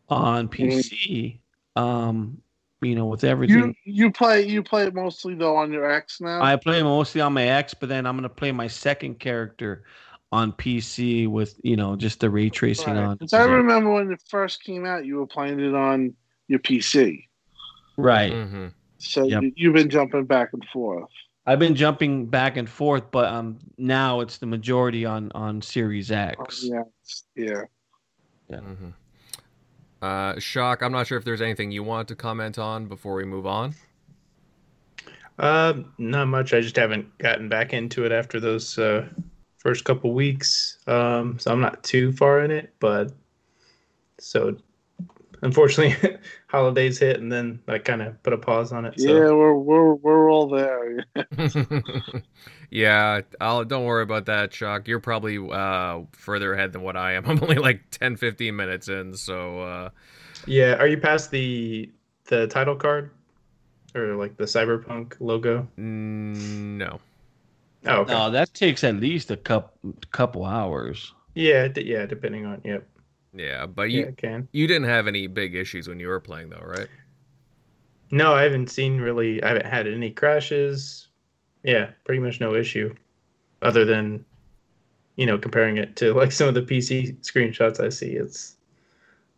on 0.09 0.49
PC 0.49 1.41
um 1.75 2.41
you 2.81 2.95
know 2.95 3.07
with 3.07 3.25
everything 3.25 3.75
You 3.85 4.03
you 4.05 4.11
play 4.11 4.47
you 4.47 4.63
play 4.63 4.85
it 4.85 4.95
mostly 4.95 5.35
though 5.35 5.57
on 5.57 5.73
your 5.73 5.91
X 5.91 6.21
now. 6.21 6.43
I 6.43 6.57
play 6.57 6.83
mostly 6.83 7.21
on 7.21 7.33
my 7.33 7.45
X, 7.45 7.75
but 7.75 7.89
then 7.89 8.07
I'm 8.07 8.17
gonna 8.17 8.29
play 8.29 8.53
my 8.53 8.67
second 8.69 9.19
character 9.19 9.85
on 10.33 10.53
PC 10.53 11.29
with 11.29 11.59
you 11.63 11.77
know 11.77 11.97
just 11.97 12.21
the 12.21 12.31
ray 12.31 12.51
tracing 12.51 12.97
on. 12.97 13.17
Because 13.17 13.33
I 13.33 13.45
remember 13.45 13.93
when 13.93 14.13
it 14.13 14.23
first 14.29 14.63
came 14.63 14.85
out, 14.85 15.05
you 15.05 15.17
were 15.17 15.27
playing 15.27 15.61
it 15.61 15.75
on 15.75 16.15
your 16.49 16.59
PC. 16.59 17.29
Right. 17.97 18.33
Mhm. 18.33 18.73
So 18.99 19.25
Yep. 19.25 19.43
you, 19.43 19.53
you've 19.57 19.75
been 19.75 19.91
jumping 19.91 20.25
back 20.25 20.53
and 20.53 20.65
forth. 20.73 21.11
I've 21.49 21.61
been 21.61 21.77
jumping 21.77 22.27
back 22.27 22.57
and 22.57 22.69
forth, 22.69 23.11
but 23.11 23.33
um 23.33 23.59
now 23.79 24.21
it's 24.21 24.39
the 24.39 24.47
majority 24.47 25.05
on 25.05 25.31
on 25.33 25.63
Series 25.63 26.11
X. 26.11 26.65
Yeah, 26.65 26.83
yeah. 27.35 27.63
Mhm. 28.51 28.95
Uh, 30.07 30.39
Shock, 30.39 30.83
I'm 30.83 30.93
not 30.93 31.09
sure 31.09 31.19
if 31.19 31.25
there's 31.25 31.43
anything 31.43 31.73
you 31.73 31.83
want 31.83 32.07
to 32.09 32.15
comment 32.15 32.61
on 32.61 32.87
before 32.87 33.17
we 33.17 33.25
move 33.25 33.45
on. 33.45 33.75
Uh, 35.37 35.75
not 35.99 36.29
much. 36.29 36.55
I 36.55 36.61
just 36.61 36.77
haven't 36.77 37.19
gotten 37.19 37.49
back 37.49 37.73
into 37.73 38.05
it 38.05 38.13
after 38.13 38.39
those 38.39 38.79
uh, 38.79 39.09
first 39.59 39.85
couple 39.85 40.15
weeks. 40.15 40.79
Um, 40.87 41.41
so 41.41 41.51
I'm 41.51 41.61
not 41.61 41.83
too 41.83 42.13
far 42.13 42.41
in 42.45 42.53
it, 42.53 42.73
but 42.79 43.13
so 44.21 44.57
unfortunately, 45.43 46.19
holidays 46.49 46.99
hit, 46.99 47.21
and 47.21 47.31
then 47.31 47.61
I 47.69 47.79
kind 47.79 48.03
of 48.03 48.23
put 48.23 48.33
a 48.33 48.39
pause 48.39 48.73
on 48.73 48.85
it. 48.85 49.01
So. 49.01 49.13
Yeah, 49.13 49.33
we're 49.33 49.55
we're 49.55 49.95
we're 49.95 50.31
all 50.31 50.49
there. 50.49 51.05
yeah, 52.71 53.21
I'll 53.41 53.65
don't 53.65 53.85
worry 53.85 54.03
about 54.03 54.27
that, 54.27 54.51
Chuck. 54.51 54.89
You're 54.89 55.01
probably 55.01 55.39
uh 55.39 56.01
further 56.13 56.55
ahead 56.55 56.73
than 56.73 56.83
what 56.83 56.97
I 56.97 57.13
am. 57.15 57.25
I'm 57.29 57.43
only 57.43 57.57
like 57.57 57.91
10 57.91 58.17
15 58.17 58.55
minutes 58.57 58.89
in, 58.89 59.15
so 59.15 59.61
uh 59.61 59.91
Yeah, 60.47 60.75
are 60.77 60.87
you 60.87 60.99
past 60.99 61.31
the 61.31 61.93
the 62.27 62.47
title 62.49 62.77
card 62.77 63.11
or 63.95 64.17
like 64.17 64.37
the 64.37 64.45
cyberpunk 64.45 65.17
logo? 65.21 65.69
mm, 65.79 66.77
no. 66.79 67.01
Oh, 67.87 68.01
okay. 68.03 68.15
No, 68.15 68.31
that 68.31 68.55
takes 68.55 68.85
at 68.85 68.97
least 68.97 69.31
a 69.31 69.37
couple 69.37 69.95
couple 70.11 70.45
hours. 70.45 71.15
Yeah, 71.35 71.69
d- 71.69 71.83
yeah, 71.85 72.07
depending 72.07 72.47
on 72.47 72.61
yep. 72.65 72.89
Yeah, 73.37 73.67
but 73.67 73.91
you 73.91 74.07
it 74.07 74.17
can. 74.17 74.49
you 74.53 74.67
didn't 74.67 74.89
have 74.89 75.07
any 75.07 75.27
big 75.27 75.55
issues 75.55 75.89
when 75.89 76.01
you 76.01 76.09
were 76.09 76.21
playing 76.21 76.51
though, 76.51 76.65
right? 76.65 76.89
No, 78.11 78.35
I 78.35 78.43
haven't 78.43 78.71
seen 78.71 79.01
really. 79.01 79.43
I 79.43 79.49
haven't 79.49 79.67
had 79.67 79.87
any 79.87 80.11
crashes. 80.11 81.09
Yeah, 81.63 81.91
pretty 82.05 82.21
much 82.21 82.41
no 82.41 82.55
issue, 82.55 82.95
other 83.63 83.85
than, 83.85 84.25
you 85.17 85.27
know, 85.27 85.37
comparing 85.37 85.77
it 85.79 85.97
to 85.97 86.15
like 86.15 86.31
some 86.33 86.49
of 86.49 86.55
the 86.55 86.63
PC 86.63 87.17
screenshots 87.21 87.85
I 87.85 87.89
see. 87.89 88.13
It's 88.13 88.57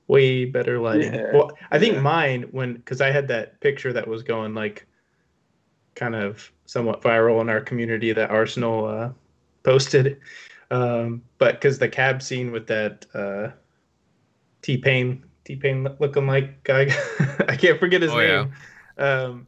way 0.07 0.45
better 0.45 0.79
lighting. 0.79 1.15
Yeah, 1.15 1.33
well, 1.33 1.53
I 1.71 1.79
think 1.79 1.95
yeah. 1.95 2.01
mine 2.01 2.43
when 2.51 2.75
because 2.75 3.01
I 3.01 3.11
had 3.11 3.29
that 3.29 3.59
picture 3.61 3.93
that 3.93 4.07
was 4.07 4.23
going 4.23 4.55
like, 4.55 4.87
kind 5.95 6.15
of 6.15 6.53
somewhat 6.67 7.01
viral 7.01 7.41
in 7.41 7.49
our 7.49 7.61
community 7.61 8.13
that 8.13 8.31
Arsenal 8.31 8.85
uh, 8.85 9.11
posted, 9.63 10.21
um, 10.71 11.23
but 11.39 11.55
because 11.55 11.79
the 11.79 11.89
cab 11.89 12.23
scene 12.23 12.53
with 12.53 12.67
that 12.67 13.07
uh, 13.15 13.49
T 14.63 14.77
Pain 14.79 15.25
T 15.45 15.57
Pain 15.57 15.89
looking 15.99 16.27
like 16.27 16.63
guy, 16.65 16.89
I 17.49 17.57
can't 17.57 17.79
forget 17.79 18.03
his 18.03 18.11
Oh, 18.13 18.19
yeah. 18.21 18.45
name 18.45 18.53
um, 18.99 19.47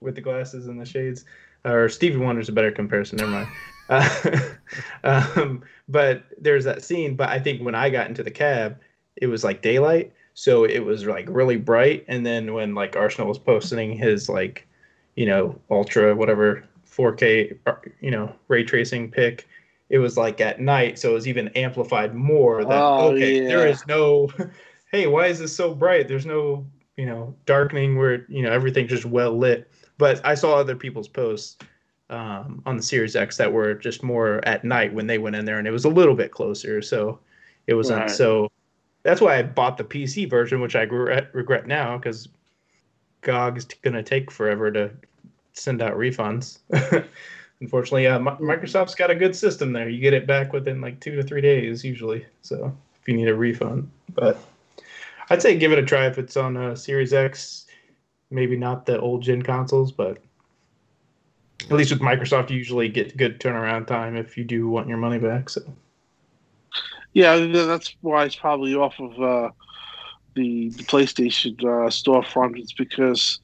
with 0.00 0.14
the 0.14 0.20
glasses 0.20 0.66
and 0.66 0.80
the 0.80 0.86
shades. 0.86 1.24
Or 1.64 1.88
Stevie 1.88 2.16
Wonder's 2.18 2.48
a 2.48 2.52
better 2.52 2.70
comparison. 2.70 3.18
Never 3.18 3.30
mind. 3.30 3.48
Uh, 3.90 4.52
um, 5.04 5.62
but 5.88 6.24
there's 6.38 6.64
that 6.64 6.84
scene. 6.84 7.16
But 7.16 7.30
I 7.30 7.38
think 7.38 7.62
when 7.62 7.74
I 7.74 7.88
got 7.88 8.06
into 8.06 8.22
the 8.22 8.30
cab, 8.30 8.78
it 9.16 9.28
was 9.28 9.42
like 9.44 9.62
daylight, 9.62 10.12
so 10.34 10.64
it 10.64 10.80
was 10.80 11.06
like 11.06 11.26
really 11.30 11.56
bright. 11.56 12.04
And 12.06 12.26
then 12.26 12.52
when 12.52 12.74
like 12.74 12.96
Arsenal 12.96 13.28
was 13.28 13.38
posting 13.38 13.96
his 13.96 14.28
like, 14.28 14.66
you 15.16 15.24
know, 15.24 15.58
ultra 15.70 16.14
whatever 16.14 16.64
4K, 16.86 17.58
uh, 17.66 17.76
you 18.02 18.10
know, 18.10 18.30
ray 18.48 18.62
tracing 18.62 19.10
pic, 19.10 19.48
it 19.90 19.98
was 19.98 20.16
like 20.16 20.40
at 20.40 20.60
night, 20.60 20.98
so 20.98 21.10
it 21.10 21.14
was 21.14 21.28
even 21.28 21.48
amplified 21.48 22.14
more. 22.14 22.64
That 22.64 22.82
Oh, 22.82 23.08
okay, 23.12 23.46
there 23.46 23.66
yeah. 23.66 23.72
is 23.72 23.86
no, 23.86 24.28
hey, 24.92 25.06
why 25.06 25.26
is 25.26 25.38
this 25.38 25.54
so 25.54 25.74
bright? 25.74 26.08
There's 26.08 26.26
no 26.26 26.66
you 26.98 27.06
know 27.06 27.34
darkening 27.46 27.96
where 27.96 28.26
you 28.28 28.42
know 28.42 28.50
everything's 28.52 28.90
just 28.90 29.06
well 29.06 29.34
lit 29.38 29.70
but 29.96 30.20
i 30.26 30.34
saw 30.34 30.56
other 30.56 30.74
people's 30.76 31.08
posts 31.08 31.56
um, 32.10 32.60
on 32.66 32.76
the 32.76 32.82
series 32.82 33.14
x 33.14 33.36
that 33.36 33.50
were 33.52 33.72
just 33.74 34.02
more 34.02 34.40
at 34.44 34.64
night 34.64 34.92
when 34.92 35.06
they 35.06 35.16
went 35.18 35.36
in 35.36 35.44
there 35.44 35.58
and 35.58 35.68
it 35.68 35.70
was 35.70 35.84
a 35.84 35.88
little 35.88 36.14
bit 36.14 36.32
closer 36.32 36.82
so 36.82 37.20
it 37.68 37.74
was 37.74 37.90
Right. 37.90 38.10
so 38.10 38.50
that's 39.04 39.20
why 39.20 39.38
i 39.38 39.42
bought 39.42 39.76
the 39.78 39.84
pc 39.84 40.28
version 40.28 40.60
which 40.60 40.74
i 40.74 40.82
regret, 40.82 41.30
regret 41.32 41.66
now 41.68 41.96
because 41.96 42.28
gog's 43.20 43.64
gonna 43.82 44.02
take 44.02 44.30
forever 44.30 44.72
to 44.72 44.90
send 45.52 45.80
out 45.80 45.94
refunds 45.94 46.58
unfortunately 47.60 48.04
Mi- 48.04 48.54
microsoft's 48.54 48.94
got 48.94 49.10
a 49.10 49.14
good 49.14 49.34
system 49.34 49.72
there 49.72 49.88
you 49.88 50.00
get 50.00 50.14
it 50.14 50.26
back 50.26 50.52
within 50.52 50.80
like 50.80 51.00
two 51.00 51.16
to 51.16 51.22
three 51.22 51.40
days 51.40 51.84
usually 51.84 52.24
so 52.42 52.72
if 53.00 53.08
you 53.08 53.14
need 53.14 53.28
a 53.28 53.34
refund 53.34 53.90
but 54.14 54.38
I'd 55.30 55.42
say 55.42 55.56
give 55.56 55.72
it 55.72 55.78
a 55.78 55.84
try 55.84 56.06
if 56.06 56.18
it's 56.18 56.36
on 56.36 56.56
uh, 56.56 56.74
Series 56.74 57.12
X. 57.12 57.66
Maybe 58.30 58.56
not 58.56 58.86
the 58.86 58.98
old 59.00 59.22
gen 59.22 59.42
consoles, 59.42 59.92
but 59.92 60.18
at 61.62 61.72
least 61.72 61.90
with 61.90 62.00
Microsoft, 62.00 62.50
you 62.50 62.56
usually 62.56 62.88
get 62.88 63.16
good 63.16 63.40
turnaround 63.40 63.86
time 63.86 64.16
if 64.16 64.36
you 64.36 64.44
do 64.44 64.68
want 64.68 64.88
your 64.88 64.98
money 64.98 65.18
back. 65.18 65.48
So 65.50 65.62
Yeah, 67.12 67.36
that's 67.36 67.94
why 68.00 68.24
it's 68.24 68.36
probably 68.36 68.74
off 68.74 68.94
of 69.00 69.12
uh, 69.20 69.50
the, 70.34 70.70
the 70.70 70.84
PlayStation 70.84 71.58
uh, 71.60 71.88
storefront. 71.88 72.58
It's 72.58 72.74
because 72.74 73.40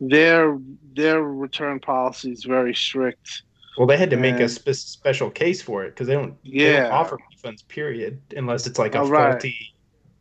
their 0.00 0.58
their 0.94 1.22
return 1.22 1.80
policy 1.80 2.32
is 2.32 2.44
very 2.44 2.74
strict. 2.74 3.42
Well, 3.78 3.86
they 3.86 3.96
had 3.96 4.10
to 4.10 4.16
make 4.16 4.40
a 4.40 4.48
spe- 4.48 4.70
special 4.72 5.30
case 5.30 5.62
for 5.62 5.84
it 5.84 5.90
because 5.90 6.06
they 6.08 6.14
don't 6.14 6.36
they 6.44 6.72
don't 6.82 6.92
offer 6.92 7.16
refunds. 7.32 7.66
Period, 7.68 8.20
unless 8.36 8.66
it's 8.66 8.78
like 8.78 8.94
a 8.94 8.98
Oh, 9.00 9.08
right. 9.08 9.32
faulty 9.32 9.74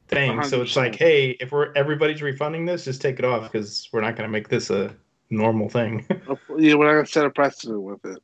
thing. 0.07 0.41
So 0.43 0.61
it's 0.61 0.75
like, 0.77 0.95
hey, 0.95 1.31
if 1.39 1.51
we're 1.51 1.73
everybody's 1.73 2.21
refunding 2.21 2.65
this, 2.65 2.85
just 2.85 3.01
take 3.01 3.19
it 3.19 3.25
off 3.25 3.51
because 3.51 3.89
we're 3.91 4.01
not 4.01 4.15
going 4.15 4.27
to 4.29 4.31
make 4.31 4.47
this 4.47 4.69
a 4.69 4.95
normal 5.29 5.67
thing. 5.69 6.05
Yeah, 6.57 6.75
we're 6.75 6.85
not 6.87 6.93
gonna 6.93 7.05
set 7.05 7.25
a 7.25 7.29
precedent 7.29 7.81
with 7.81 8.05
it. 8.05 8.21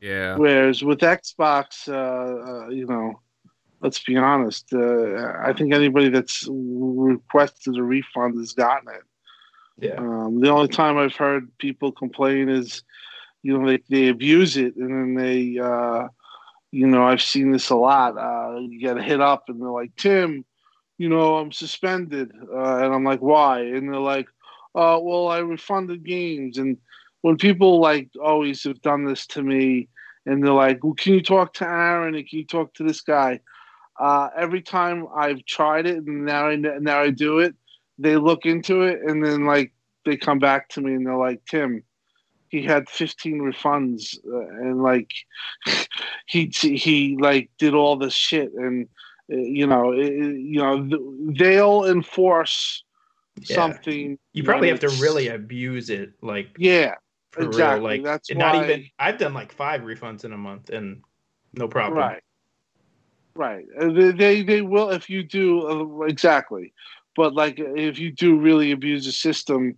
Yeah. 0.00 0.36
Whereas 0.36 0.82
with 0.82 1.00
Xbox, 1.00 1.88
uh, 1.88 2.66
uh, 2.66 2.68
you 2.68 2.86
know, 2.86 3.20
let's 3.80 4.02
be 4.02 4.16
honest. 4.16 4.72
Uh, 4.72 5.32
I 5.42 5.52
think 5.56 5.72
anybody 5.72 6.08
that's 6.10 6.46
requested 6.50 7.76
a 7.76 7.82
refund 7.82 8.38
has 8.38 8.52
gotten 8.52 8.88
it. 8.94 9.02
yeah. 9.78 9.94
Um, 9.96 10.40
the 10.40 10.50
only 10.50 10.68
time 10.68 10.98
I've 10.98 11.14
heard 11.16 11.56
people 11.58 11.90
complain 11.92 12.48
is, 12.48 12.82
you 13.44 13.56
know, 13.56 13.68
they, 13.68 13.78
they 13.90 14.08
abuse 14.08 14.56
it 14.56 14.74
and 14.76 14.90
then 14.90 15.14
they, 15.14 15.58
uh, 15.58 16.08
you 16.72 16.86
know, 16.86 17.04
I've 17.04 17.20
seen 17.22 17.52
this 17.52 17.68
a 17.68 17.76
lot. 17.76 18.16
Uh, 18.16 18.58
you 18.58 18.80
get 18.80 18.96
hit 19.04 19.20
up 19.20 19.44
and 19.48 19.60
they're 19.60 19.68
like, 19.68 19.94
Tim, 19.96 20.46
you 20.96 21.10
know, 21.10 21.36
I'm 21.36 21.52
suspended. 21.52 22.32
Uh, 22.50 22.78
and 22.78 22.94
I'm 22.94 23.04
like, 23.04 23.20
why? 23.20 23.60
And 23.60 23.86
they're 23.86 24.00
like, 24.00 24.26
uh, 24.74 24.98
well, 25.00 25.28
I 25.28 25.38
refunded 25.38 26.04
games. 26.04 26.56
And 26.56 26.78
when 27.20 27.36
people 27.36 27.80
like 27.80 28.08
always 28.20 28.64
have 28.64 28.80
done 28.80 29.04
this 29.04 29.26
to 29.28 29.42
me 29.42 29.88
and 30.24 30.42
they're 30.42 30.54
like, 30.54 30.82
well, 30.82 30.94
can 30.94 31.12
you 31.12 31.22
talk 31.22 31.52
to 31.54 31.68
Aaron 31.68 32.14
and 32.14 32.26
can 32.26 32.38
you 32.38 32.46
talk 32.46 32.72
to 32.74 32.82
this 32.82 33.02
guy? 33.02 33.40
Uh, 34.00 34.30
every 34.34 34.62
time 34.62 35.06
I've 35.14 35.44
tried 35.44 35.86
it 35.86 35.98
and 35.98 36.24
now 36.24 36.48
I, 36.48 36.56
now 36.56 37.00
I 37.00 37.10
do 37.10 37.40
it, 37.40 37.54
they 37.98 38.16
look 38.16 38.46
into 38.46 38.82
it 38.82 39.00
and 39.06 39.22
then 39.22 39.44
like 39.44 39.74
they 40.06 40.16
come 40.16 40.38
back 40.38 40.70
to 40.70 40.80
me 40.80 40.94
and 40.94 41.06
they're 41.06 41.16
like 41.16 41.44
tim 41.44 41.82
he 42.54 42.62
had 42.62 42.88
15 42.88 43.38
refunds 43.40 44.16
uh, 44.32 44.46
and 44.62 44.82
like 44.82 45.10
he 46.26 46.46
he 46.46 47.16
like 47.20 47.50
did 47.58 47.74
all 47.74 47.96
this 47.96 48.14
shit 48.14 48.52
and 48.54 48.88
uh, 49.32 49.36
you 49.36 49.66
know 49.66 49.92
it, 49.92 50.12
you 50.12 50.58
know 50.62 50.74
th- 50.88 51.38
they'll 51.38 51.84
enforce 51.84 52.84
Yeah. 53.40 53.56
something 53.56 54.18
You 54.32 54.44
probably 54.44 54.68
have 54.68 54.80
to 54.80 54.88
really 55.02 55.28
abuse 55.28 55.90
it, 55.90 56.12
like 56.22 56.48
yeah 56.58 56.94
exactly. 57.36 57.64
real. 57.64 57.82
Like 57.82 58.04
That's 58.04 58.30
not 58.34 58.54
why- 58.54 58.64
even. 58.64 58.86
I've 58.98 59.18
done 59.18 59.34
like 59.34 59.52
five 59.52 59.80
refunds 59.82 60.24
in 60.24 60.32
a 60.32 60.38
month, 60.38 60.70
and 60.70 61.02
no 61.52 61.66
problem. 61.68 61.98
Right. 61.98 62.22
Right. 63.36 63.64
Uh, 63.80 63.90
They, 63.90 64.12
they 64.12 64.42
they 64.42 64.62
will 64.62 64.90
if 64.90 65.10
you 65.10 65.24
do 65.24 65.46
uh, 65.66 66.06
exactly, 66.06 66.72
but 67.16 67.34
like 67.34 67.56
if 67.58 67.98
you 67.98 68.12
do 68.12 68.38
really 68.38 68.70
abuse 68.70 69.04
the 69.06 69.12
system, 69.12 69.76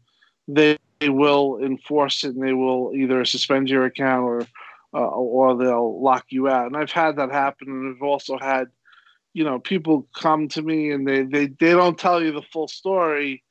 they, 0.48 0.76
they 1.00 1.08
will 1.08 1.58
enforce 1.62 2.24
it 2.24 2.34
and 2.34 2.42
they 2.42 2.52
will 2.52 2.92
either 2.94 3.24
suspend 3.24 3.68
your 3.68 3.84
account 3.84 4.24
or 4.24 4.46
uh, 4.94 5.08
or 5.08 5.56
they'll 5.56 6.02
lock 6.02 6.26
you 6.30 6.48
out. 6.48 6.66
And 6.66 6.76
I've 6.76 6.90
had 6.90 7.16
that 7.16 7.30
happen, 7.30 7.68
and 7.68 7.94
I've 7.96 8.02
also 8.02 8.38
had, 8.38 8.68
you 9.34 9.44
know, 9.44 9.58
people 9.58 10.08
come 10.14 10.48
to 10.48 10.62
me 10.62 10.90
and 10.90 11.06
they 11.06 11.22
they 11.22 11.46
they 11.48 11.72
don't 11.72 11.98
tell 11.98 12.22
you 12.22 12.32
the 12.32 12.42
full 12.52 12.68
story, 12.68 13.42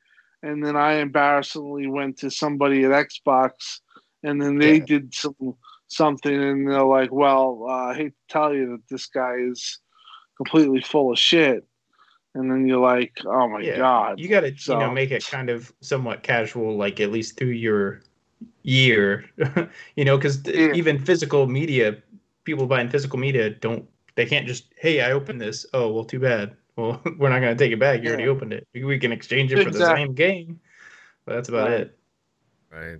and 0.42 0.64
then 0.64 0.76
I 0.76 0.94
embarrassingly 0.94 1.86
went 1.86 2.18
to 2.18 2.30
somebody 2.30 2.84
at 2.84 2.90
Xbox, 2.90 3.80
and 4.22 4.40
then 4.40 4.58
they 4.58 4.78
Yeah. 4.78 4.84
did 4.86 5.14
some 5.14 5.54
something, 5.88 6.34
and 6.34 6.68
they're 6.68 6.82
like, 6.82 7.12
"Well, 7.12 7.64
uh, 7.68 7.90
I 7.90 7.94
hate 7.94 8.14
to 8.14 8.32
tell 8.32 8.52
you 8.52 8.70
that 8.72 8.88
this 8.90 9.06
guy 9.06 9.34
is 9.38 9.78
completely 10.36 10.80
full 10.80 11.12
of 11.12 11.18
shit," 11.18 11.64
and 12.36 12.50
then 12.50 12.66
you're 12.66 12.78
like, 12.80 13.12
"Oh 13.24 13.48
my 13.48 13.62
Yeah, 13.64 13.76
god!" 13.78 14.20
You 14.20 14.28
got 14.28 14.40
to, 14.40 14.50
you 14.50 14.76
know, 14.76 14.90
make 14.90 15.10
it 15.10 15.24
kind 15.26 15.50
of 15.50 15.72
somewhat 15.80 16.22
casual, 16.22 16.76
like 16.76 17.00
at 17.00 17.10
least 17.10 17.36
through 17.38 17.48
your 17.48 18.02
year, 18.62 19.24
you 19.96 20.04
know, 20.04 20.16
because 20.16 20.46
Yeah. 20.46 20.74
even 20.74 20.98
physical 20.98 21.46
media, 21.46 22.02
people 22.44 22.66
buying 22.66 22.88
physical 22.88 23.18
media 23.18 23.50
don't, 23.50 23.88
they 24.14 24.26
can't 24.26 24.46
just, 24.46 24.72
hey, 24.78 25.00
I 25.00 25.12
opened 25.12 25.40
this. 25.40 25.66
Oh, 25.74 25.92
well, 25.92 26.04
too 26.04 26.20
bad. 26.20 26.56
Well, 26.76 27.00
we're 27.18 27.30
not 27.30 27.40
going 27.40 27.56
to 27.56 27.64
take 27.64 27.72
it 27.72 27.80
back. 27.80 28.02
You 28.02 28.08
already 28.08 28.28
opened 28.28 28.52
it. 28.52 28.66
We 28.74 28.98
can 28.98 29.12
exchange 29.12 29.52
it 29.52 29.62
for 29.62 29.70
the 29.70 29.84
same 29.84 30.14
game. 30.14 30.60
But 31.24 31.36
that's 31.36 31.48
about 31.48 31.70
Right. 31.70 31.80
it. 31.80 31.98
Right. 32.70 32.98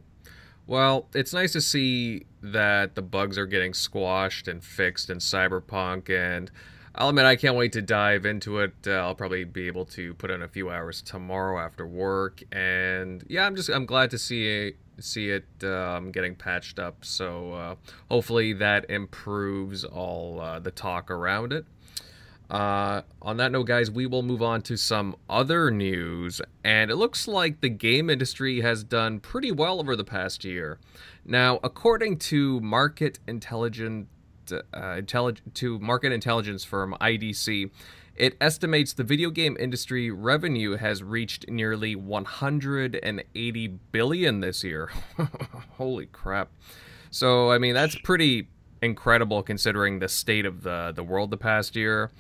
Well, 0.67 1.09
it's 1.15 1.33
nice 1.33 1.53
to 1.53 1.61
see 1.61 2.27
that 2.43 2.95
the 2.97 3.03
bugs 3.03 3.39
are 3.39 3.47
getting 3.47 3.73
squashed 3.75 4.49
and 4.49 4.63
fixed 4.65 5.11
in 5.11 5.19
Cyberpunk, 5.19 6.11
and 6.11 6.51
I'll 6.99 7.11
admit 7.11 7.27
I 7.27 7.37
can't 7.37 7.57
wait 7.57 7.73
to 7.73 7.83
dive 7.83 8.25
into 8.25 8.61
it. 8.61 8.73
Uh, 8.87 8.93
I'll 8.93 9.15
probably 9.15 9.45
be 9.45 9.67
able 9.67 9.85
to 9.87 10.15
put 10.15 10.31
in 10.31 10.43
a 10.43 10.49
few 10.49 10.71
hours 10.71 11.03
tomorrow 11.03 11.61
after 11.61 11.87
work, 11.87 12.43
and 12.53 13.23
yeah, 13.29 13.47
I'm 13.47 13.55
just 13.55 13.69
I'm 13.69 13.85
glad 13.85 14.11
to 14.13 14.19
see 14.19 14.47
it, 14.47 14.77
see 14.99 15.29
it 15.29 15.45
um, 15.63 16.11
getting 16.11 16.35
patched 16.35 16.79
up. 16.79 17.05
So 17.05 17.53
uh, 17.53 17.75
hopefully 18.11 18.55
that 18.55 18.89
improves 18.89 19.85
all 19.85 20.41
uh, 20.41 20.59
the 20.59 20.71
talk 20.71 21.11
around 21.11 21.53
it. 21.53 21.67
Uh, 22.49 23.03
on 23.21 23.37
that 23.39 23.53
note, 23.53 23.67
guys, 23.67 23.91
we 23.91 24.07
will 24.07 24.23
move 24.23 24.41
on 24.41 24.63
to 24.63 24.77
some 24.77 25.17
other 25.29 25.71
news, 25.71 26.41
and 26.65 26.91
it 26.91 26.97
looks 26.97 27.29
like 27.29 27.61
the 27.61 27.69
game 27.69 28.09
industry 28.09 28.61
has 28.61 28.85
done 28.85 29.21
pretty 29.21 29.51
well 29.51 29.81
over 29.81 29.97
the 29.97 30.05
past 30.05 30.45
year. 30.45 30.79
Now, 31.25 31.59
according 31.63 32.19
to 32.19 32.61
market 32.61 33.19
intelligent, 33.27 34.09
uh, 34.53 34.63
intellig- 34.75 35.41
to 35.55 35.79
market 35.79 36.13
intelligence 36.13 36.65
firm 36.65 36.97
IDC, 37.01 37.71
it 38.15 38.37
estimates 38.41 38.93
the 38.93 39.05
video 39.05 39.31
game 39.31 39.57
industry 39.59 40.11
revenue 40.11 40.77
has 40.77 41.03
reached 41.03 41.49
nearly 41.51 41.95
180 41.95 43.69
billion 43.93 44.41
this 44.41 44.65
year. 44.65 44.91
Holy 45.77 46.07
crap! 46.07 46.51
So, 47.11 47.51
I 47.51 47.59
mean, 47.59 47.75
that's 47.75 47.97
pretty 47.97 48.49
incredible 48.83 49.43
considering 49.43 49.99
the 49.99 50.09
state 50.09 50.47
of 50.47 50.63
the 50.63 50.93
the 50.95 51.05
world 51.05 51.31
the 51.31 51.37
past 51.37 51.77
year. 51.77 52.11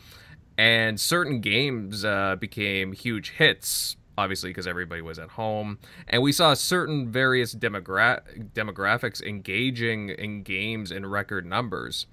And 0.58 0.98
certain 0.98 1.40
games 1.40 2.04
uh, 2.04 2.36
became 2.36 2.92
huge 2.92 3.32
hits, 3.32 3.96
obviously 4.18 4.50
because 4.50 4.66
everybody 4.66 5.02
was 5.02 5.18
at 5.18 5.30
home, 5.30 5.78
and 6.08 6.22
we 6.22 6.32
saw 6.32 6.54
certain 6.54 7.10
various 7.10 7.54
demogra- 7.54 8.50
demographics 8.52 9.22
engaging 9.22 10.10
in 10.10 10.42
games 10.42 10.90
in 10.90 11.06
record 11.06 11.46
numbers. 11.46 12.06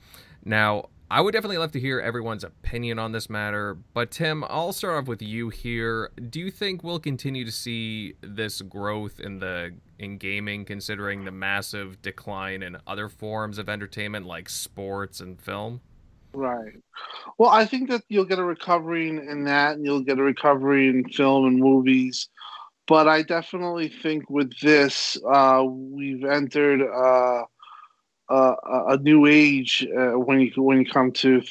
Now, 0.46 0.90
I 1.14 1.22
would 1.22 1.34
definitely 1.34 1.60
love 1.60 1.72
to 1.74 1.80
hear 1.80 2.00
everyone's 2.00 2.44
opinion 2.44 2.98
on 2.98 3.12
this 3.12 3.30
matter, 3.30 3.78
but 3.94 4.10
Tim, 4.10 4.44
I'll 4.48 4.74
start 4.74 4.96
off 4.96 5.08
with 5.08 5.22
you 5.22 5.50
here. 5.50 6.10
Do 6.30 6.40
you 6.40 6.50
think 6.50 6.84
we'll 6.84 7.00
continue 7.00 7.46
to 7.46 7.52
see 7.52 8.16
this 8.22 8.62
growth 8.64 9.20
in 9.20 9.38
the 9.38 9.76
in 10.00 10.18
gaming 10.18 10.66
considering 10.66 11.24
the 11.24 11.32
massive 11.32 12.02
decline 12.02 12.64
in 12.64 12.78
other 12.88 13.10
forms 13.10 13.60
of 13.60 13.70
entertainment 13.70 14.26
like 14.26 14.50
sports 14.50 15.20
and 15.20 15.40
film? 15.40 15.82
Right. 16.34 16.74
Well, 17.38 17.50
I 17.50 17.66
think 17.66 17.90
that 17.90 18.04
you'll 18.10 18.26
get 18.26 18.40
a 18.40 18.44
recovery 18.44 19.10
in, 19.10 19.44
that, 19.46 19.76
and 19.76 19.86
you'll 19.86 20.04
get 20.04 20.20
a 20.20 20.24
recovery 20.24 20.90
in 20.90 21.06
film 21.10 21.46
and 21.46 21.60
movies. 21.60 22.30
But 22.88 23.08
I 23.08 23.24
definitely 23.24 23.90
think 23.90 24.30
with 24.30 24.52
this, 24.62 25.18
uh, 25.32 25.64
we've 25.68 26.26
entered 26.26 26.82
uh, 26.82 27.44
uh, 28.30 28.56
a 28.90 28.98
new 28.98 29.26
age 29.28 29.88
uh, 29.98 30.20
when 30.20 30.42
you 30.42 30.52
when 30.62 30.80
you 30.80 30.86
come 30.90 31.12
to 31.14 31.42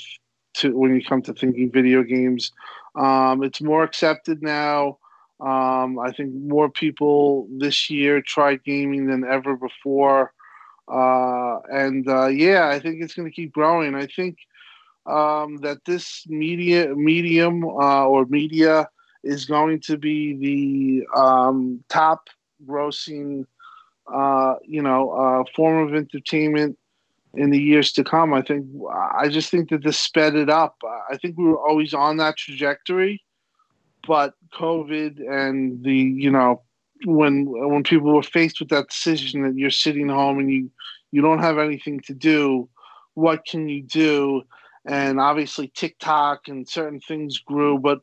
to 0.54 0.76
when 0.76 0.94
you 0.94 1.04
come 1.04 1.22
to 1.22 1.32
thinking 1.34 1.70
video 1.72 2.02
games. 2.02 2.52
Um, 2.96 3.42
it's 3.42 3.60
more 3.62 3.82
accepted 3.84 4.42
now. 4.42 4.98
Um, 5.40 5.98
I 5.98 6.12
think 6.16 6.34
more 6.34 6.70
people 6.70 7.48
this 7.58 7.90
year 7.90 8.22
tried 8.22 8.64
gaming 8.64 9.06
than 9.06 9.24
ever 9.24 9.56
before, 9.56 10.32
uh, 10.92 11.60
and 11.70 12.08
uh, 12.08 12.28
yeah, 12.28 12.68
I 12.68 12.78
think 12.78 13.02
it's 13.02 13.14
going 13.14 13.28
to 13.28 13.34
keep 13.34 13.52
growing. 13.52 13.94
I 13.94 14.06
think 14.06 14.36
um, 15.06 15.58
that 15.58 15.84
this 15.84 16.24
media 16.28 16.94
medium 16.94 17.64
uh, 17.64 18.06
or 18.06 18.26
media 18.26 18.88
is 19.24 19.44
going 19.44 19.80
to 19.80 19.96
be 19.96 20.36
the 20.36 21.18
um, 21.20 21.82
top 21.88 22.28
grossing, 22.66 23.44
uh, 24.12 24.54
you 24.64 24.82
know, 24.82 25.10
uh, 25.10 25.44
form 25.54 25.86
of 25.86 25.94
entertainment 25.94 26.78
in 27.34 27.50
the 27.50 27.58
years 27.58 27.92
to 27.92 28.04
come. 28.04 28.34
I 28.34 28.42
think 28.42 28.66
I 29.14 29.28
just 29.28 29.50
think 29.50 29.70
that 29.70 29.82
this 29.82 29.98
sped 29.98 30.34
it 30.34 30.50
up. 30.50 30.76
I 31.10 31.16
think 31.16 31.38
we 31.38 31.44
were 31.44 31.66
always 31.66 31.94
on 31.94 32.18
that 32.18 32.36
trajectory, 32.36 33.22
but 34.06 34.34
COVID 34.54 35.20
and 35.30 35.82
the 35.82 35.94
you 35.94 36.30
know 36.30 36.62
when 37.04 37.46
when 37.46 37.82
people 37.82 38.14
were 38.14 38.22
faced 38.22 38.60
with 38.60 38.68
that 38.68 38.88
decision 38.88 39.42
that 39.42 39.56
you're 39.56 39.70
sitting 39.70 40.08
home 40.08 40.38
and 40.38 40.50
you 40.50 40.70
you 41.10 41.22
don't 41.22 41.40
have 41.40 41.58
anything 41.58 42.00
to 42.00 42.14
do, 42.14 42.68
what 43.14 43.44
can 43.44 43.68
you 43.68 43.82
do? 43.82 44.42
And 44.86 45.20
obviously 45.20 45.68
TikTok 45.68 46.48
and 46.48 46.68
certain 46.68 47.00
things 47.00 47.38
grew, 47.38 47.78
but 47.78 48.00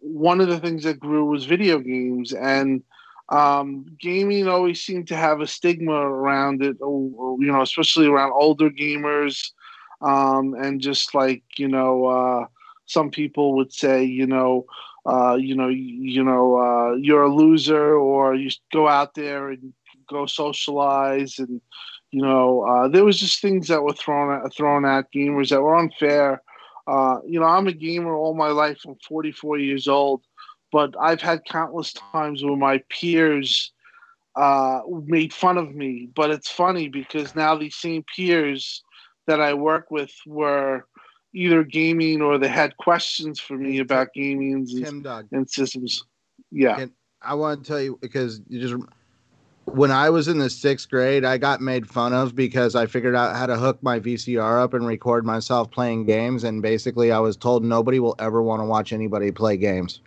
one 0.00 0.40
of 0.40 0.48
the 0.48 0.60
things 0.60 0.84
that 0.84 1.00
grew 1.00 1.24
was 1.26 1.44
video 1.44 1.78
games, 1.78 2.32
and 2.32 2.82
um, 3.30 3.84
gaming 4.00 4.48
always 4.48 4.80
seemed 4.82 5.08
to 5.08 5.16
have 5.16 5.40
a 5.40 5.46
stigma 5.46 5.92
around 5.92 6.62
it. 6.62 6.76
You 6.80 7.36
know, 7.38 7.62
especially 7.62 8.06
around 8.06 8.32
older 8.34 8.70
gamers, 8.70 9.50
um, 10.00 10.54
and 10.54 10.80
just 10.80 11.14
like 11.14 11.42
you 11.56 11.68
know, 11.68 12.06
uh, 12.06 12.46
some 12.86 13.10
people 13.10 13.54
would 13.56 13.72
say, 13.72 14.04
you 14.04 14.26
know. 14.26 14.66
Uh, 15.06 15.36
you 15.36 15.54
know, 15.54 15.68
you 15.68 16.22
know, 16.22 16.56
uh, 16.58 16.94
you're 16.96 17.22
a 17.22 17.34
loser, 17.34 17.94
or 17.94 18.34
you 18.34 18.50
go 18.72 18.86
out 18.86 19.14
there 19.14 19.48
and 19.48 19.72
go 20.06 20.26
socialize, 20.26 21.38
and 21.38 21.62
you 22.10 22.22
know, 22.22 22.62
uh, 22.62 22.88
there 22.88 23.04
was 23.04 23.18
just 23.18 23.40
things 23.40 23.68
that 23.68 23.82
were 23.82 23.92
thrown 23.92 24.44
at, 24.44 24.54
thrown 24.54 24.84
at 24.84 25.12
gamers 25.12 25.50
that 25.50 25.60
were 25.60 25.76
unfair. 25.76 26.42
Uh, 26.86 27.18
you 27.26 27.38
know, 27.38 27.46
I'm 27.46 27.66
a 27.66 27.72
gamer 27.72 28.14
all 28.14 28.34
my 28.34 28.48
life. 28.48 28.80
I'm 28.86 28.96
44 29.06 29.58
years 29.58 29.88
old, 29.88 30.22
but 30.72 30.94
I've 30.98 31.20
had 31.20 31.44
countless 31.44 31.92
times 31.92 32.42
where 32.42 32.56
my 32.56 32.82
peers 32.88 33.72
uh, 34.36 34.80
made 35.04 35.34
fun 35.34 35.58
of 35.58 35.74
me. 35.74 36.08
But 36.14 36.30
it's 36.30 36.50
funny 36.50 36.88
because 36.88 37.34
now 37.34 37.56
these 37.56 37.76
same 37.76 38.04
peers 38.16 38.82
that 39.26 39.40
I 39.40 39.52
work 39.52 39.90
with 39.90 40.12
were 40.26 40.86
either 41.34 41.62
gaming 41.62 42.22
or 42.22 42.38
they 42.38 42.48
had 42.48 42.76
questions 42.78 43.38
for 43.38 43.58
me 43.58 43.80
about 43.80 44.14
gaming 44.14 44.54
and, 44.54 44.68
and 45.30 45.50
systems. 45.50 46.04
Yeah. 46.50 46.80
And 46.80 46.92
I 47.20 47.34
want 47.34 47.62
to 47.62 47.68
tell 47.68 47.80
you 47.80 47.98
because 48.00 48.40
you 48.48 48.60
just 48.60 48.74
when 49.74 49.90
I 49.90 50.10
was 50.10 50.28
in 50.28 50.38
the 50.38 50.50
sixth 50.50 50.88
grade, 50.88 51.24
I 51.24 51.38
got 51.38 51.60
made 51.60 51.88
fun 51.88 52.12
of 52.12 52.34
because 52.34 52.74
I 52.74 52.86
figured 52.86 53.14
out 53.14 53.36
how 53.36 53.46
to 53.46 53.56
hook 53.56 53.82
my 53.82 54.00
VCR 54.00 54.62
up 54.62 54.74
and 54.74 54.86
record 54.86 55.24
myself 55.24 55.70
playing 55.70 56.06
games. 56.06 56.44
And 56.44 56.62
basically, 56.62 57.12
I 57.12 57.18
was 57.18 57.36
told 57.36 57.64
nobody 57.64 58.00
will 58.00 58.16
ever 58.18 58.42
want 58.42 58.60
to 58.60 58.66
watch 58.66 58.92
anybody 58.92 59.30
play 59.30 59.56
games. 59.56 60.00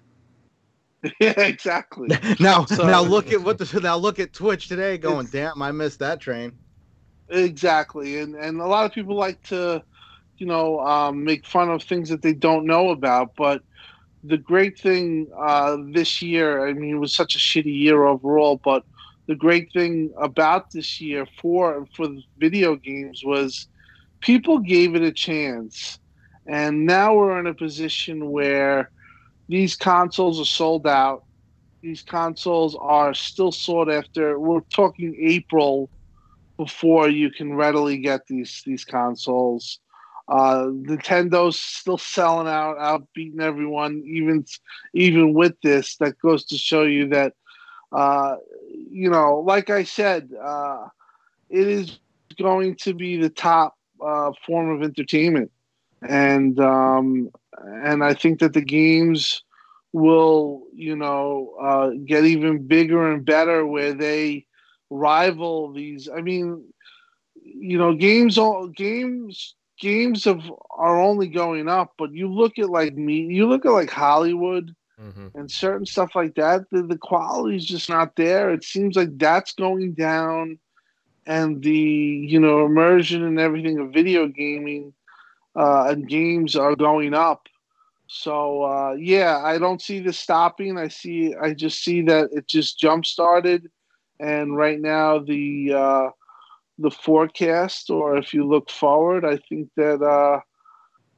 Yeah, 1.19 1.33
exactly. 1.41 2.15
now, 2.39 2.65
so, 2.65 2.85
now 2.85 3.01
look 3.01 3.31
at 3.31 3.41
what 3.41 3.57
the 3.57 3.79
now 3.81 3.97
look 3.97 4.19
at 4.19 4.33
Twitch 4.33 4.67
today, 4.67 4.99
going, 4.99 5.25
damn, 5.25 5.59
I 5.59 5.71
missed 5.71 5.97
that 5.97 6.19
train. 6.19 6.51
Exactly, 7.29 8.19
and 8.19 8.35
and 8.35 8.61
a 8.61 8.67
lot 8.67 8.85
of 8.85 8.93
people 8.93 9.15
like 9.15 9.41
to, 9.47 9.81
you 10.37 10.45
know, 10.45 10.79
um, 10.81 11.23
make 11.23 11.43
fun 11.47 11.71
of 11.71 11.81
things 11.81 12.07
that 12.09 12.21
they 12.21 12.33
don't 12.33 12.67
know 12.67 12.91
about. 12.91 13.31
But 13.35 13.63
the 14.23 14.37
great 14.37 14.77
thing 14.77 15.27
uh, 15.35 15.77
this 15.89 16.21
year, 16.21 16.67
I 16.67 16.73
mean, 16.73 16.95
it 16.95 16.99
was 16.99 17.15
such 17.15 17.35
a 17.35 17.39
shitty 17.39 17.75
year 17.75 18.05
overall, 18.05 18.61
but 18.63 18.83
the 19.31 19.35
great 19.37 19.69
thing 19.71 20.11
about 20.21 20.71
this 20.73 20.99
year 20.99 21.25
for 21.41 21.87
for 21.95 22.09
video 22.37 22.75
games 22.75 23.21
was 23.23 23.65
people 24.19 24.59
gave 24.59 24.93
it 24.93 25.03
a 25.03 25.13
chance, 25.13 25.99
and 26.45 26.85
now 26.85 27.15
we're 27.15 27.39
in 27.39 27.47
a 27.47 27.53
position 27.53 28.29
where 28.29 28.91
these 29.47 29.77
consoles 29.77 30.37
are 30.41 30.53
sold 30.59 30.85
out. 30.85 31.23
These 31.81 32.01
consoles 32.01 32.75
are 32.81 33.13
still 33.13 33.53
sought 33.53 33.89
after. 33.89 34.37
We're 34.37 34.67
talking 34.75 35.15
April 35.17 35.89
before 36.57 37.07
you 37.07 37.31
can 37.31 37.53
readily 37.53 37.99
get 37.99 38.27
these 38.27 38.61
these 38.65 38.83
consoles. 38.83 39.79
Uh, 40.27 40.65
Nintendo's 40.89 41.57
still 41.57 41.97
selling 41.97 42.49
out, 42.49 42.77
out 42.79 43.07
beating 43.15 43.39
everyone. 43.39 44.03
Even 44.05 44.43
even 44.93 45.33
with 45.33 45.55
this, 45.63 45.95
that 46.01 46.19
goes 46.19 46.43
to 46.47 46.57
show 46.57 46.83
you 46.83 47.07
that 47.07 47.31
uh, 47.91 48.35
you 48.69 49.09
know, 49.09 49.39
like 49.39 49.69
I 49.69 49.83
said, 49.83 50.29
uh, 50.41 50.87
it 51.49 51.67
is 51.67 51.99
going 52.39 52.75
to 52.77 52.93
be 52.93 53.17
the 53.17 53.29
top 53.29 53.75
uh, 54.05 54.31
form 54.45 54.69
of 54.69 54.83
entertainment, 54.83 55.51
and 56.07 56.59
um, 56.59 57.29
and 57.57 58.03
I 58.03 58.13
think 58.13 58.39
that 58.39 58.53
the 58.53 58.61
games 58.61 59.43
will, 59.93 60.63
you 60.73 60.95
know, 60.95 61.53
uh, 61.61 61.89
get 62.05 62.25
even 62.25 62.67
bigger 62.67 63.11
and 63.11 63.25
better 63.25 63.65
where 63.65 63.93
they 63.93 64.45
rival 64.89 65.71
these. 65.73 66.09
I 66.15 66.21
mean, 66.21 66.63
you 67.43 67.77
know, 67.77 67.93
games 67.93 68.37
all 68.37 68.67
games 68.67 69.55
games 69.79 70.25
of 70.27 70.41
are 70.77 70.99
only 71.01 71.27
going 71.27 71.67
up, 71.67 71.93
but 71.97 72.11
you 72.13 72.31
look 72.31 72.57
at 72.59 72.69
like 72.69 72.95
me, 72.95 73.21
you 73.21 73.47
look 73.47 73.65
at 73.65 73.71
like 73.71 73.89
Hollywood 73.89 74.75
mm-hmm. 75.01 75.27
and 75.37 75.49
certain 75.51 75.85
stuff 75.85 76.15
like 76.15 76.35
that, 76.35 76.69
the, 76.71 76.83
the 76.83 76.97
quality 76.97 77.55
is 77.55 77.65
just 77.65 77.89
not 77.89 78.15
there. 78.15 78.51
It 78.51 78.63
seems 78.63 78.95
like 78.95 79.17
that's 79.17 79.53
going 79.53 79.93
down, 79.93 80.59
and 81.25 81.61
the 81.63 81.71
you 81.71 82.39
know 82.39 82.65
immersion 82.65 83.23
and 83.23 83.39
everything 83.39 83.79
of 83.79 83.93
video 83.93 84.27
gaming 84.27 84.93
uh, 85.55 85.85
and 85.89 86.07
games 86.07 86.55
are 86.55 86.75
going 86.75 87.13
up. 87.13 87.47
So 88.07 88.63
uh, 88.63 88.93
yeah, 88.93 89.41
I 89.43 89.57
don't 89.57 89.81
see 89.81 89.99
this 89.99 90.19
stopping. 90.19 90.77
I 90.77 90.89
see, 90.89 91.33
I 91.35 91.53
just 91.53 91.83
see 91.83 92.01
that 92.03 92.29
it 92.33 92.47
just 92.47 92.77
jump 92.77 93.05
started, 93.05 93.69
and 94.19 94.55
right 94.55 94.79
now 94.79 95.19
the 95.19 95.73
uh, 95.73 96.09
the 96.77 96.91
forecast, 96.91 97.89
or 97.89 98.17
if 98.17 98.33
you 98.33 98.45
look 98.45 98.69
forward, 98.69 99.23
I 99.23 99.37
think 99.47 99.69
that 99.77 100.01
uh, 100.01 100.41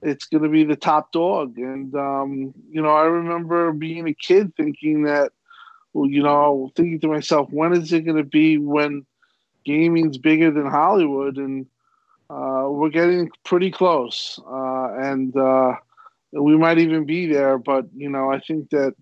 it's 0.04 0.26
going 0.26 0.44
to 0.44 0.50
be 0.50 0.64
the 0.64 0.76
top 0.76 1.12
dog. 1.12 1.58
And 1.58 1.96
um, 1.96 2.54
you 2.70 2.82
know, 2.82 2.90
I 2.90 3.06
remember 3.06 3.72
being 3.72 4.08
a 4.08 4.14
kid 4.14 4.56
thinking 4.56 5.04
that, 5.04 5.32
well, 5.94 6.10
you 6.10 6.22
know, 6.22 6.72
thinking 6.76 7.00
to 7.02 7.08
myself, 7.08 7.50
when 7.52 7.74
is 7.74 7.92
it 7.94 8.02
going 8.02 8.18
to 8.18 8.24
be 8.24 8.58
when 8.58 9.06
gaming's 9.66 10.18
bigger 10.18 10.52
than 10.52 10.66
Hollywood? 10.66 11.38
And 11.38 11.66
uh, 12.30 12.66
we're 12.70 12.90
getting 12.90 13.30
pretty 13.44 13.72
close, 13.72 14.40
uh, 14.46 14.94
and 14.96 15.36
uh, 15.38 15.76
we 16.32 16.58
might 16.58 16.80
even 16.80 17.06
be 17.06 17.28
there. 17.28 17.58
But 17.58 17.86
you 17.96 18.10
know, 18.10 18.32
I 18.32 18.40
think 18.40 18.70
that 18.72 18.96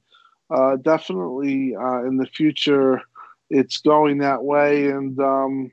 uh, 0.49 0.75
definitely 0.77 1.75
uh, 1.75 2.03
in 2.05 2.17
the 2.17 2.27
future, 2.27 3.01
it's 3.49 3.77
going 3.77 4.19
that 4.19 4.43
way, 4.43 4.87
and 4.87 5.19
um, 5.19 5.71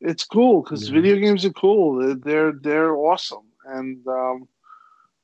it's 0.00 0.24
cool 0.24 0.62
because 0.62 0.88
yeah. 0.88 0.94
video 0.94 1.16
games 1.16 1.44
are 1.44 1.52
cool. 1.52 2.16
They're 2.16 2.52
they're 2.52 2.94
awesome 2.94 3.49
and 3.70 4.06
um, 4.06 4.48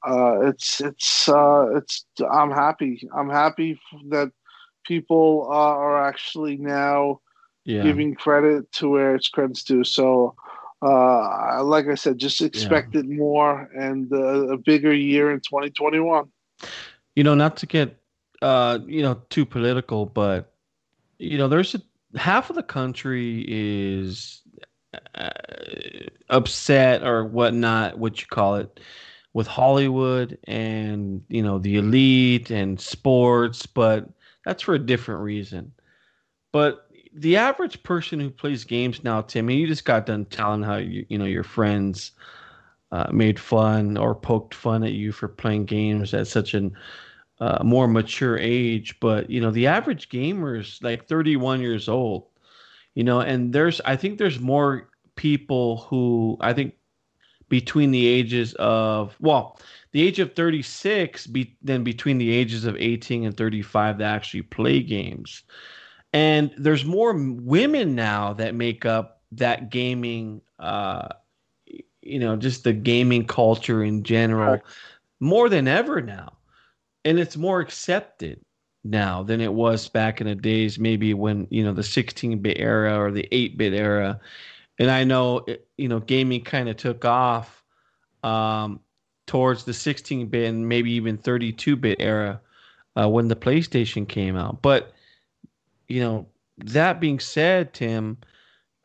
uh, 0.07 0.41
it's 0.49 0.81
it's 0.81 1.29
uh, 1.29 1.67
it's 1.75 2.05
I'm 2.31 2.51
happy. 2.51 3.09
I'm 3.17 3.31
happy 3.31 3.81
that 4.09 4.31
people 4.85 5.49
uh, 5.51 5.55
are 5.55 6.07
actually 6.07 6.57
now 6.57 7.21
yeah. 7.65 7.83
giving 7.83 8.15
credit 8.15 8.71
to 8.73 8.89
where 8.89 9.15
it's 9.15 9.29
credits 9.29 9.65
due. 9.65 9.85
So, 9.85 10.35
uh, 10.83 11.63
like 11.65 11.89
I 11.89 11.95
said, 11.95 12.19
just 12.19 12.41
expect 12.41 12.95
yeah. 12.95 13.01
it 13.01 13.09
more 13.09 13.69
and 13.77 14.13
uh, 14.13 14.49
a 14.49 14.57
bigger 14.57 14.95
year 14.95 15.33
in 15.33 15.41
2021. 15.41 16.27
You 17.17 17.25
know, 17.25 17.35
not 17.35 17.57
to 17.59 17.67
get 17.67 17.99
uh, 18.43 18.79
you 18.87 19.03
know 19.03 19.23
too 19.31 19.45
political, 19.45 20.07
but 20.07 20.53
you 21.19 21.39
know, 21.39 21.49
there's 21.49 21.75
a 21.75 22.19
half 22.19 22.51
of 22.51 22.57
the 22.57 22.63
country 22.63 23.45
is 23.49 24.43
uh, 25.15 25.31
upset 26.31 27.03
or 27.05 27.25
whatnot, 27.25 27.99
what 27.99 28.21
you 28.21 28.27
call 28.29 28.57
it, 28.57 28.81
with 29.33 29.47
Hollywood 29.47 30.39
and 30.45 31.23
you 31.29 31.43
know 31.43 31.59
the 31.59 31.77
elite 31.77 32.51
and 32.51 32.81
sports, 32.81 33.67
but 33.67 34.09
that's 34.45 34.63
for 34.63 34.75
a 34.75 34.79
different 34.79 35.21
reason. 35.23 35.73
But 36.53 36.87
the 37.13 37.37
average 37.37 37.83
person 37.83 38.21
who 38.21 38.31
plays 38.31 38.65
games 38.65 39.05
now, 39.05 39.21
Timmy, 39.23 39.57
you 39.57 39.67
just 39.67 39.85
got 39.85 40.07
done 40.07 40.25
telling 40.27 40.63
how 40.63 40.77
you 40.77 41.05
you 41.09 41.19
know 41.19 41.25
your 41.27 41.45
friends 41.45 42.13
uh, 42.93 43.11
made 43.13 43.39
fun 43.39 43.97
or 43.97 44.15
poked 44.15 44.55
fun 44.55 44.85
at 44.85 44.93
you 44.93 45.13
for 45.13 45.29
playing 45.29 45.67
games 45.67 46.15
at 46.15 46.27
such 46.29 46.55
an 46.55 46.75
uh, 47.41 47.63
more 47.63 47.89
mature 47.89 48.39
age. 48.39 48.99
But 49.01 49.29
you 49.31 49.41
know 49.41 49.51
the 49.51 49.67
average 49.67 50.09
gamer 50.09 50.57
is 50.57 50.79
like 50.83 51.07
31 51.09 51.61
years 51.61 51.89
old 51.89 52.27
you 52.97 53.05
know 53.05 53.21
and 53.21 53.53
there's 53.53 53.81
i 53.85 53.95
think 53.95 54.19
there's 54.19 54.41
more 54.41 54.91
people 55.15 55.79
who 55.89 56.37
i 56.41 56.53
think 56.53 56.75
between 57.49 57.93
the 57.93 58.07
ages 58.07 58.55
of 58.55 59.17
well 59.21 59.57
the 59.97 60.07
age 60.07 60.19
of 60.19 60.35
36 60.35 61.27
be, 61.29 61.57
than 61.63 61.83
between 61.83 62.19
the 62.19 62.31
ages 62.31 62.67
of 62.67 62.77
18 62.77 63.25
and 63.25 63.35
35 63.35 63.97
that 63.97 64.15
actually 64.15 64.43
play 64.43 64.83
games. 64.83 65.43
And 66.13 66.53
there's 66.59 66.85
more 66.85 67.15
women 67.15 67.95
now 67.95 68.35
that 68.35 68.55
make 68.55 68.85
up 68.85 69.23
that 69.33 69.71
gaming 69.71 70.43
uh 70.59 71.09
you 72.03 72.19
know 72.19 72.37
just 72.37 72.65
the 72.65 72.75
gaming 72.75 73.27
culture 73.27 73.83
in 73.83 74.03
general 74.03 74.61
more 75.19 75.49
than 75.49 75.67
ever 75.67 76.03
now. 76.03 76.37
And 77.07 77.19
it's 77.19 77.37
more 77.37 77.61
accepted 77.61 78.45
now 78.91 79.23
than 79.23 79.41
it 79.41 79.53
was 79.53 79.89
back 79.89 80.21
in 80.21 80.27
the 80.27 80.35
days, 80.35 80.79
maybe 80.79 81.15
when 81.15 81.47
you 81.51 81.65
know 81.65 81.73
the 81.73 81.83
16-bit 81.83 82.59
era 82.59 82.99
or 82.99 83.11
the 83.11 83.29
8-bit 83.33 83.73
era. 83.73 84.21
And 84.79 84.91
I 84.91 85.05
know 85.05 85.45
you 85.77 85.89
know 85.89 86.01
gaming 86.01 86.45
kind 86.45 86.69
of 86.69 86.77
took 86.77 87.05
off 87.05 87.63
um, 88.23 88.81
towards 89.27 89.65
the 89.65 89.73
16-bit 89.73 90.49
and 90.49 90.69
maybe 90.69 90.93
even 90.93 91.19
32-bit 91.19 91.99
era 92.01 92.41
uh, 92.97 93.09
when 93.09 93.29
the 93.29 93.37
PlayStation 93.37 94.09
came 94.09 94.37
out. 94.37 94.63
But 94.63 94.93
you 95.89 96.01
know 96.01 96.27
that 96.59 97.01
being 97.01 97.21
said, 97.21 97.75
Tim, 97.75 98.19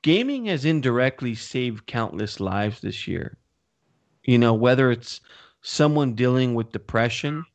gaming 0.02 0.46
has 0.46 0.66
indirectly 0.66 1.36
saved 1.36 1.88
countless 1.88 2.40
lives 2.40 2.82
this 2.82 3.08
year. 3.08 3.38
You 4.24 4.38
know 4.38 4.54
whether 4.54 4.92
it's 4.92 5.22
someone 5.62 6.14
dealing 6.14 6.56
with 6.56 6.72
depression 6.72 7.46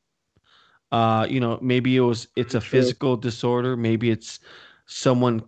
Uh, 0.92 1.26
you 1.28 1.40
know, 1.40 1.58
maybe 1.60 1.96
it 1.96 2.00
was 2.00 2.28
it's 2.36 2.54
a 2.54 2.60
physical 2.60 3.16
disorder, 3.16 3.76
maybe 3.76 4.10
it's 4.10 4.40
someone 4.86 5.42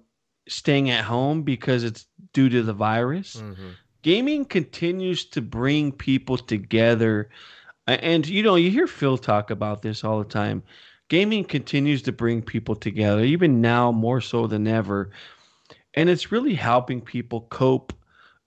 staying 0.48 0.90
at 0.90 1.04
home 1.04 1.42
because 1.42 1.84
it's 1.84 2.06
due 2.32 2.48
to 2.48 2.62
the 2.62 2.72
virus. 2.72 3.36
Mhm. 3.36 3.76
Gaming 4.02 4.44
continues 4.44 5.24
to 5.26 5.40
bring 5.42 5.92
people 5.92 6.36
together. 6.38 7.28
And 7.86 8.26
you 8.28 8.42
know, 8.42 8.56
you 8.56 8.70
hear 8.70 8.86
Phil 8.86 9.18
talk 9.18 9.50
about 9.50 9.82
this 9.82 10.04
all 10.04 10.18
the 10.18 10.24
time. 10.28 10.62
Gaming 11.08 11.44
continues 11.44 12.02
to 12.02 12.12
bring 12.12 12.42
people 12.42 12.76
together, 12.76 13.22
even 13.24 13.60
now 13.60 13.92
more 13.92 14.20
so 14.20 14.46
than 14.46 14.66
ever. 14.66 15.10
And 15.94 16.08
it's 16.08 16.30
really 16.32 16.54
helping 16.54 17.00
people 17.00 17.42
cope 17.50 17.92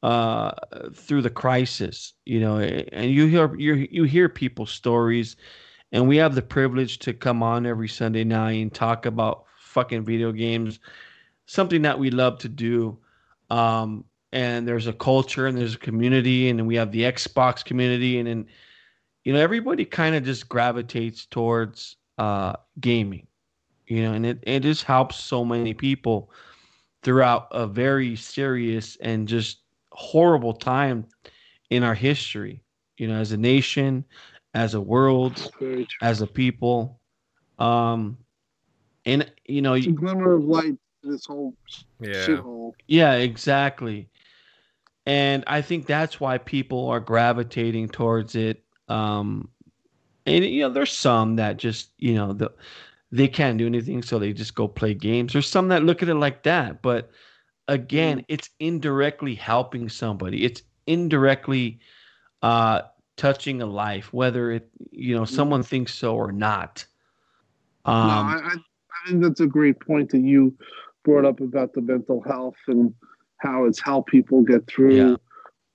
uh, 0.04 0.52
through 0.94 1.22
the 1.22 1.30
crisis, 1.30 2.14
you 2.26 2.40
know. 2.40 2.60
And 2.60 3.12
you 3.12 3.26
hear 3.28 3.56
you 3.56 3.88
you 3.92 4.04
hear 4.04 4.30
people's 4.30 4.72
stories, 4.72 5.36
and 5.92 6.08
we 6.08 6.18
have 6.18 6.36
the 6.36 6.42
privilege 6.42 7.00
to 7.00 7.14
come 7.14 7.44
on 7.44 7.66
every 7.66 7.88
Sunday 7.88 8.24
night 8.24 8.62
and 8.62 8.74
talk 8.74 9.06
about 9.06 9.46
fucking 9.58 10.04
video 10.04 10.32
games, 10.32 10.80
something 11.46 11.82
that 11.82 12.00
we 12.00 12.10
love 12.12 12.40
to 12.40 12.50
do. 12.50 12.98
Um, 13.50 14.06
and 14.32 14.68
there's 14.68 14.88
a 14.88 14.94
culture 14.94 15.48
and 15.48 15.58
there's 15.58 15.76
a 15.76 15.80
community, 15.80 16.50
and 16.50 16.66
we 16.66 16.76
have 16.76 16.92
the 16.92 17.02
Xbox 17.02 17.66
community, 17.66 18.18
and 18.18 18.28
then 18.28 18.46
you 19.26 19.34
know 19.34 19.40
everybody 19.40 19.84
kind 19.84 20.16
of 20.16 20.24
just 20.24 20.48
gravitates 20.48 21.26
towards 21.26 21.98
uh, 22.18 22.54
gaming, 22.80 23.28
you 23.88 24.04
know, 24.04 24.14
and 24.14 24.26
it 24.26 24.40
it 24.44 24.62
just 24.62 24.84
helps 24.84 25.18
so 25.18 25.44
many 25.44 25.74
people 25.74 26.32
throughout 27.04 27.48
a 27.52 27.68
very 27.68 28.16
serious 28.16 28.96
and 29.02 29.28
just 29.28 29.64
horrible 29.92 30.54
time 30.54 31.06
in 31.70 31.84
our 31.84 31.96
history, 31.96 32.64
you 32.98 33.08
know, 33.08 33.16
as 33.16 33.32
a 33.32 33.38
nation, 33.38 34.06
as 34.54 34.74
a 34.74 34.82
world, 34.82 35.52
as 36.02 36.22
a 36.22 36.28
people. 36.28 37.00
Um, 37.60 38.18
and 39.06 39.32
you 39.48 39.62
know, 39.62 39.74
It's 39.74 39.88
a 39.88 39.92
glimmer 39.92 40.34
of 40.34 40.44
light 40.46 40.76
to 41.04 41.12
this 41.12 41.26
whole 41.26 41.56
Yeah. 42.00 42.12
shithole. 42.12 42.74
yeah, 42.88 43.14
exactly. 43.14 44.10
And 45.06 45.44
I 45.48 45.62
think 45.62 45.88
that's 45.88 46.20
why 46.20 46.38
people 46.38 46.88
are 46.90 47.00
gravitating 47.00 47.90
towards 47.90 48.36
it. 48.36 48.64
Um, 48.88 49.50
and 50.26 50.46
you 50.46 50.62
know, 50.62 50.70
there's 50.70 50.92
some 50.92 51.38
that 51.38 51.58
just 51.58 51.92
you 51.98 52.14
know 52.14 52.34
the, 52.34 52.52
they 53.12 53.28
can't 53.28 53.58
do 53.58 53.66
anything, 53.66 54.04
so 54.04 54.20
they 54.20 54.34
just 54.34 54.56
go 54.56 54.68
play 54.68 54.94
games. 54.94 55.34
There's 55.34 55.48
some 55.48 55.70
that 55.70 55.84
look 55.84 56.04
at 56.04 56.10
it 56.10 56.16
like 56.16 56.44
that, 56.44 56.82
but 56.82 57.10
again, 57.68 58.24
it's 58.28 58.50
indirectly 58.60 59.36
helping 59.36 59.90
somebody. 59.90 60.44
It's 60.46 60.62
indirectly 60.86 61.80
uh, 62.42 62.82
touching 63.22 63.62
a 63.62 63.66
life, 63.68 64.12
whether 64.12 64.52
it 64.52 64.68
you 64.92 65.16
know 65.16 65.26
someone 65.26 65.62
thinks 65.64 65.94
so 65.94 66.16
or 66.16 66.32
not. 66.32 66.84
no, 67.86 67.94
Um, 67.94 68.10
I, 68.10 68.40
I, 68.44 68.56
I 68.56 69.10
think 69.10 69.22
that's 69.24 69.40
a 69.42 69.48
great 69.48 69.80
point 69.80 70.10
that 70.12 70.22
you 70.22 70.56
brought 71.04 71.26
up 71.26 71.40
about 71.40 71.74
the 71.74 71.82
mental 71.82 72.22
health 72.22 72.56
and 72.68 72.94
how 73.38 73.66
it's 73.66 73.80
helped 73.82 74.10
people 74.10 74.42
get 74.42 74.66
through 74.68 74.96
Yeah. 74.96 75.16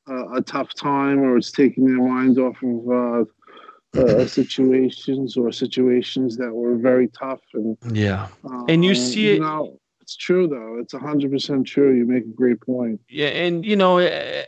uh, 0.08 0.34
a 0.34 0.42
tough 0.42 0.74
time 0.74 1.20
or 1.20 1.36
it's 1.36 1.50
taking 1.52 1.84
their 1.86 2.02
minds 2.14 2.36
off 2.38 2.58
of 2.62 2.78
uh, 3.02 4.00
uh, 4.00 4.26
situations 4.26 5.36
or 5.36 5.50
situations 5.52 6.36
that 6.36 6.52
were 6.52 6.76
very 6.76 7.08
tough. 7.08 7.40
And 7.54 7.76
yeah. 7.92 8.28
uh, 8.44 8.64
And 8.68 8.84
you 8.84 8.94
see 8.94 9.30
it- 9.36 9.40
know, 9.40 9.78
it's 10.00 10.16
true 10.16 10.46
though. 10.48 10.78
It's 10.80 10.92
hundred 10.92 11.30
percent 11.32 11.66
true. 11.66 11.92
You 11.94 12.06
make 12.06 12.24
a 12.24 12.36
great 12.42 12.60
point. 12.60 13.00
Yeah, 13.08 13.28
and 13.28 13.64
you 13.66 13.74
know, 13.76 13.98
eh, 13.98 14.44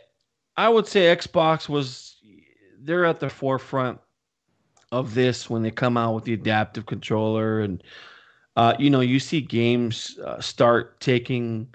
I 0.55 0.69
would 0.69 0.87
say 0.87 1.13
Xbox 1.13 1.67
was 1.67 2.15
they're 2.81 3.05
at 3.05 3.19
the 3.19 3.29
forefront 3.29 3.99
of 4.91 5.13
this 5.15 5.49
when 5.49 5.63
they 5.63 5.71
come 5.71 5.97
out 5.97 6.13
with 6.15 6.23
the 6.25 6.33
adaptive 6.33 6.85
controller, 6.85 7.59
and 7.59 7.83
uh, 8.55 8.73
you 8.79 8.89
know, 8.89 9.01
you 9.01 9.19
see 9.19 9.41
games 9.41 10.17
uh, 10.25 10.39
start 10.41 10.99
taking 10.99 11.67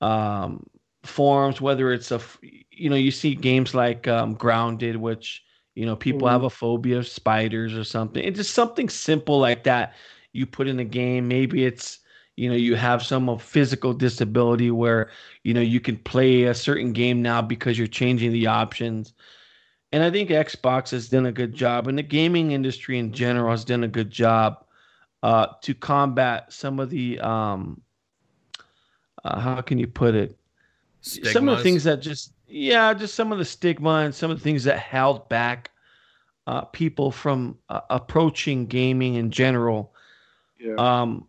um, 0.00 0.66
forms. 1.04 1.60
Whether 1.60 1.92
it's 1.92 2.10
a, 2.10 2.16
f- 2.16 2.38
you 2.70 2.90
know, 2.90 2.96
you 2.96 3.10
see 3.10 3.34
games 3.34 3.74
like 3.74 4.06
um, 4.08 4.34
Grounded, 4.34 4.96
which 4.96 5.42
you 5.74 5.86
know 5.86 5.96
people 5.96 6.28
Mhm. 6.28 6.28
have 6.28 6.44
a 6.44 6.50
phobia 6.50 6.98
of 6.98 7.08
spiders 7.08 7.74
or 7.74 7.84
something. 7.84 8.22
It's 8.24 8.38
just 8.38 8.54
something 8.54 8.88
simple 8.88 9.38
like 9.38 9.64
that. 9.64 9.94
You 10.32 10.46
put 10.46 10.68
in 10.68 10.78
a 10.80 10.84
game. 10.84 11.28
Maybe 11.28 11.64
it's 11.64 11.98
you 12.36 12.48
know 12.48 12.56
you 12.56 12.76
have 12.76 13.02
some 13.02 13.28
of 13.28 13.42
physical 13.42 13.92
disability 13.92 14.70
where 14.70 15.10
you 15.44 15.54
know 15.54 15.60
you 15.60 15.80
can 15.80 15.96
play 15.98 16.44
a 16.44 16.54
certain 16.54 16.92
game 16.92 17.22
now 17.22 17.42
because 17.42 17.78
you're 17.78 17.86
changing 17.88 18.32
the 18.32 18.46
options 18.46 19.12
and 19.92 20.02
i 20.02 20.10
think 20.10 20.30
xbox 20.30 20.90
has 20.90 21.08
done 21.08 21.26
a 21.26 21.32
good 21.32 21.54
job 21.54 21.88
and 21.88 21.98
the 21.98 22.02
gaming 22.02 22.52
industry 22.52 22.98
in 22.98 23.12
general 23.12 23.50
has 23.50 23.64
done 23.64 23.84
a 23.84 23.88
good 23.88 24.10
job 24.10 24.64
uh, 25.22 25.46
to 25.60 25.74
combat 25.74 26.50
some 26.50 26.80
of 26.80 26.88
the 26.88 27.20
um, 27.20 27.80
uh, 29.24 29.38
how 29.38 29.60
can 29.60 29.78
you 29.78 29.86
put 29.86 30.14
it 30.14 30.36
some 31.02 31.48
of 31.48 31.58
the 31.58 31.62
things 31.62 31.84
that 31.84 32.00
just 32.00 32.32
yeah 32.46 32.92
just 32.94 33.14
some 33.14 33.32
of 33.32 33.38
the 33.38 33.44
stigma 33.44 33.96
and 34.04 34.14
some 34.14 34.30
of 34.30 34.38
the 34.38 34.42
things 34.42 34.64
that 34.64 34.78
held 34.78 35.28
back 35.28 35.70
uh, 36.46 36.62
people 36.62 37.10
from 37.10 37.56
uh, 37.68 37.80
approaching 37.90 38.66
gaming 38.66 39.14
in 39.16 39.30
general 39.30 39.92
Yeah. 40.58 40.74
um, 40.78 41.26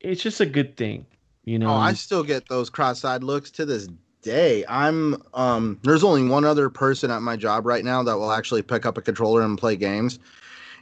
it's 0.00 0.22
just 0.22 0.40
a 0.40 0.46
good 0.46 0.76
thing 0.76 1.06
you 1.44 1.58
know 1.58 1.70
Oh, 1.70 1.74
I 1.76 1.94
still 1.94 2.22
get 2.22 2.48
those 2.48 2.68
cross-eyed 2.70 3.24
looks 3.24 3.50
to 3.52 3.64
this 3.64 3.88
day. 4.22 4.64
I'm 4.68 5.22
um 5.34 5.78
there's 5.82 6.04
only 6.04 6.28
one 6.28 6.44
other 6.44 6.70
person 6.70 7.10
at 7.10 7.22
my 7.22 7.36
job 7.36 7.66
right 7.66 7.84
now 7.84 8.02
that 8.02 8.16
will 8.16 8.32
actually 8.32 8.62
pick 8.62 8.86
up 8.86 8.96
a 8.96 9.02
controller 9.02 9.42
and 9.42 9.58
play 9.58 9.76
games. 9.76 10.18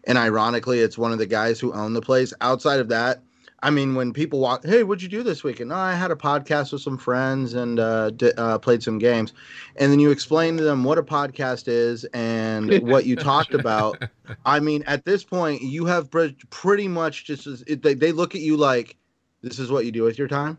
And 0.05 0.17
ironically, 0.17 0.81
it's 0.81 0.97
one 0.97 1.13
of 1.13 1.19
the 1.19 1.27
guys 1.27 1.61
who 1.61 1.73
own 1.73 1.93
the 1.93 2.01
place. 2.01 2.33
Outside 2.41 2.81
of 2.81 2.89
that, 2.89 3.23
I 3.63 3.71
mean, 3.71 3.95
when 3.95 4.13
people 4.13 4.41
walk, 4.41 4.65
hey, 4.65 4.83
what'd 4.83 5.03
you 5.03 5.09
do 5.09 5.23
this 5.23 5.45
weekend? 5.45 5.73
Oh, 5.73 5.77
I 5.77 5.95
had 5.95 6.11
a 6.11 6.17
podcast 6.17 6.73
with 6.73 6.81
some 6.81 6.97
friends 6.97 7.53
and 7.53 7.79
uh, 7.79 8.11
di- 8.11 8.33
uh, 8.33 8.59
played 8.59 8.83
some 8.83 8.99
games. 8.99 9.35
And 9.77 9.93
then 9.93 10.01
you 10.01 10.11
explain 10.11 10.57
to 10.57 10.63
them 10.63 10.85
what 10.85 10.97
a 10.97 11.03
podcast 11.03 11.69
is 11.69 12.05
and 12.07 12.79
what 12.89 13.05
you 13.05 13.17
talked 13.17 13.53
about. 13.53 14.03
I 14.47 14.61
mean, 14.61 14.83
at 14.87 15.05
this 15.05 15.23
point, 15.23 15.61
you 15.61 15.85
have 15.85 16.09
pretty 16.49 16.89
much 16.89 17.25
just 17.25 17.47
it, 17.67 17.83
they, 17.83 17.93
they 17.93 18.13
look 18.13 18.35
at 18.35 18.41
you 18.41 18.57
like, 18.57 18.97
this 19.43 19.59
is 19.59 19.71
what 19.71 19.85
you 19.85 19.93
do 19.93 20.05
with 20.05 20.19
your 20.19 20.29
time. 20.29 20.57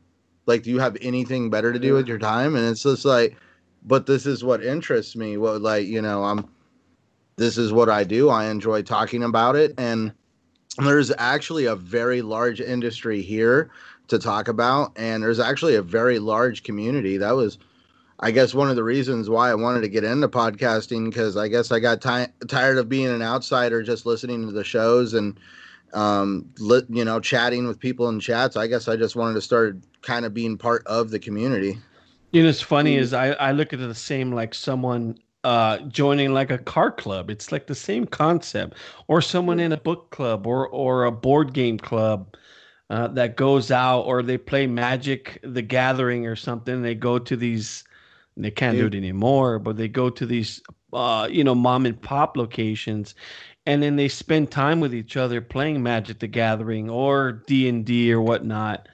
Like, 0.52 0.64
do 0.64 0.70
you 0.70 0.80
have 0.80 0.98
anything 1.00 1.50
better 1.50 1.72
to 1.72 1.80
do 1.80 1.94
with 1.94 2.10
your 2.10 2.20
time? 2.20 2.58
And 2.58 2.68
it's 2.68 2.84
just 2.84 3.06
like, 3.06 3.38
but 3.84 4.06
this 4.06 4.26
is 4.26 4.44
what 4.44 4.62
interests 4.62 5.16
me. 5.16 5.38
What, 5.38 5.62
like, 5.62 5.88
you 5.88 6.02
know, 6.02 6.26
I'm, 6.26 6.46
this 7.38 7.58
is 7.58 7.72
what 7.72 7.90
I 7.90 8.04
do. 8.04 8.28
I 8.28 8.50
enjoy 8.50 8.82
talking 8.82 9.24
about 9.24 9.56
it. 9.56 9.74
And 9.78 10.12
there's 10.78 11.10
actually 11.18 11.68
a 11.68 11.76
very 11.78 12.22
large 12.22 12.60
industry 12.60 13.22
here 13.22 13.72
to 14.10 14.20
talk 14.20 14.50
about. 14.50 14.92
And 14.98 15.24
there's 15.24 15.40
actually 15.40 15.76
a 15.76 15.82
very 15.82 16.20
large 16.20 16.64
community. 16.64 17.16
That 17.16 17.38
was, 17.38 17.58
I 18.20 18.32
guess, 18.32 18.54
one 18.54 18.70
of 18.70 18.76
the 18.76 18.84
reasons 18.84 19.30
why 19.30 19.52
I 19.52 19.56
wanted 19.56 19.82
to 19.84 19.90
get 19.90 20.04
into 20.04 20.28
podcasting 20.28 21.06
because 21.06 21.38
I 21.38 21.48
guess 21.48 21.72
I 21.72 21.80
got 21.80 22.02
ti- 22.02 22.34
tired 22.50 22.78
of 22.78 22.90
being 22.90 23.08
an 23.08 23.22
outsider 23.22 23.84
just 23.84 24.06
listening 24.06 24.46
to 24.48 24.52
the 24.52 24.66
shows 24.66 25.14
and, 25.14 25.40
um, 25.94 26.50
li- 26.60 26.86
you 26.90 27.06
know, 27.06 27.20
chatting 27.20 27.68
with 27.68 27.80
people 27.80 28.10
in 28.10 28.20
chats. 28.20 28.56
I 28.56 28.68
guess 28.68 28.88
I 28.88 28.96
just 28.96 29.16
wanted 29.16 29.36
to 29.36 29.42
start 29.42 29.78
kind 30.02 30.26
of 30.26 30.34
being 30.34 30.58
part 30.58 30.86
of 30.88 31.10
the 31.12 31.20
community. 31.20 31.78
You 32.32 32.44
know, 32.44 32.50
it's 32.50 32.62
funny 32.62 32.96
is 32.96 33.14
I, 33.14 33.32
I 33.32 33.52
look 33.52 33.74
at 33.74 33.80
it 33.80 33.88
the 33.88 33.96
same 33.96 34.32
like 34.32 34.54
someone 34.54 35.18
uh 35.44 35.80
joining 35.80 36.34
like 36.34 36.52
a 36.52 36.58
car 36.58 36.92
club. 36.92 37.30
It's 37.30 37.52
like 37.52 37.68
the 37.68 37.76
same 37.76 38.06
concept, 38.06 38.78
or 39.08 39.22
someone 39.22 39.60
in 39.60 39.72
a 39.72 39.78
book 39.78 40.12
club 40.12 40.48
or 40.48 40.68
or 40.70 41.06
a 41.06 41.12
board 41.12 41.54
game 41.54 41.78
club 41.78 42.36
uh, 42.90 43.08
that 43.10 43.38
goes 43.38 43.72
out, 43.72 44.02
or 44.02 44.22
they 44.22 44.38
play 44.38 44.68
Magic 44.68 45.40
the 45.44 45.62
Gathering 45.62 46.28
or 46.28 46.36
something. 46.36 46.82
They 46.82 46.94
go 46.96 47.20
to 47.20 47.36
these, 47.38 47.84
they 48.36 48.52
can't 48.52 48.78
do 48.78 48.86
it 48.88 48.96
anymore, 48.96 49.60
but 49.60 49.78
they 49.78 49.88
go 49.88 50.10
to 50.10 50.26
these 50.26 50.62
uh 50.94 51.28
you 51.32 51.44
know 51.44 51.56
mom 51.56 51.86
and 51.86 52.02
pop 52.02 52.38
locations, 52.38 53.16
and 53.66 53.82
then 53.82 53.96
they 53.96 54.08
spend 54.08 54.52
time 54.52 54.80
with 54.80 54.94
each 54.94 55.18
other 55.18 55.42
playing 55.42 55.84
Magic 55.84 56.20
the 56.20 56.28
Gathering 56.28 56.90
or 56.90 57.44
D 57.48 57.68
and 57.70 57.86
D 57.86 58.12
or 58.12 58.22
whatnot. 58.22 58.88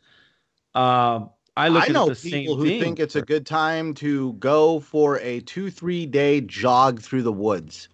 Um, 0.76 1.30
I 1.56 1.70
look 1.70 1.84
I 1.84 1.88
at 1.88 1.94
know 1.94 2.10
the 2.10 2.16
people 2.16 2.56
same 2.56 2.60
who 2.60 2.68
thing. 2.68 2.80
think 2.80 3.00
it's 3.00 3.16
a 3.16 3.22
good 3.22 3.46
time 3.46 3.94
to 3.96 4.34
go 4.34 4.80
for 4.80 5.20
a 5.20 5.40
two, 5.40 5.72
three 5.72 6.06
day 6.06 6.42
jog 6.42 7.02
through 7.02 7.24
the 7.24 7.32
woods, 7.32 7.90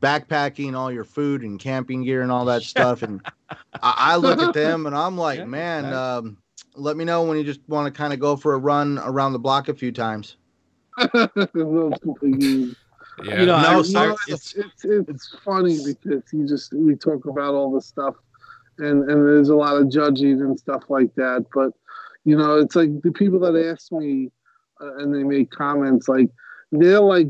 backpacking 0.00 0.74
all 0.74 0.90
your 0.90 1.04
food 1.04 1.42
and 1.42 1.60
camping 1.60 2.04
gear 2.04 2.22
and 2.22 2.32
all 2.32 2.44
that 2.46 2.62
stuff. 2.62 3.02
And 3.02 3.20
I, 3.82 3.94
I 3.98 4.16
look 4.16 4.40
at 4.40 4.54
them 4.54 4.86
and 4.86 4.96
I'm 4.96 5.18
like, 5.18 5.40
Yeah, 5.40 5.44
man, 5.44 5.90
that- 5.90 5.94
um, 5.94 6.38
let 6.74 6.96
me 6.96 7.04
know 7.04 7.24
when 7.24 7.36
you 7.36 7.44
just 7.44 7.60
want 7.68 7.92
to 7.92 7.96
kind 7.96 8.14
of 8.14 8.20
go 8.20 8.34
for 8.34 8.54
a 8.54 8.58
run 8.58 8.98
around 9.00 9.34
the 9.34 9.38
block 9.38 9.68
a 9.68 9.74
few 9.74 9.92
times. 9.92 10.36
Those 13.22 13.30
completely- 13.30 13.34
Yeah. 13.34 13.40
You 13.40 13.46
know, 13.46 13.62
No, 13.62 13.78
I, 13.78 13.82
sir. 13.82 14.12
I- 14.12 14.16
it's, 14.28 14.54
it's 14.54 14.84
it's 14.84 15.36
funny 15.44 15.78
because 15.84 16.22
you 16.32 16.46
just 16.46 16.72
we 16.74 16.94
talk 16.96 17.24
about 17.26 17.54
all 17.54 17.72
the 17.72 17.80
stuff, 17.80 18.14
and 18.78 19.08
and 19.10 19.26
there's 19.26 19.48
a 19.50 19.56
lot 19.56 19.76
of 19.76 19.90
judging 19.90 20.40
and 20.40 20.58
stuff 20.58 20.84
like 20.88 21.14
that. 21.16 21.46
But 21.54 21.72
you 22.24 22.36
know, 22.36 22.58
it's 22.58 22.76
like 22.76 23.00
the 23.02 23.12
people 23.12 23.38
that 23.40 23.56
ask 23.56 23.90
me 23.92 24.30
uh, 24.80 24.96
and 24.98 25.14
they 25.14 25.22
make 25.24 25.50
comments 25.50 26.08
like 26.08 26.30
they're 26.72 27.00
like 27.00 27.28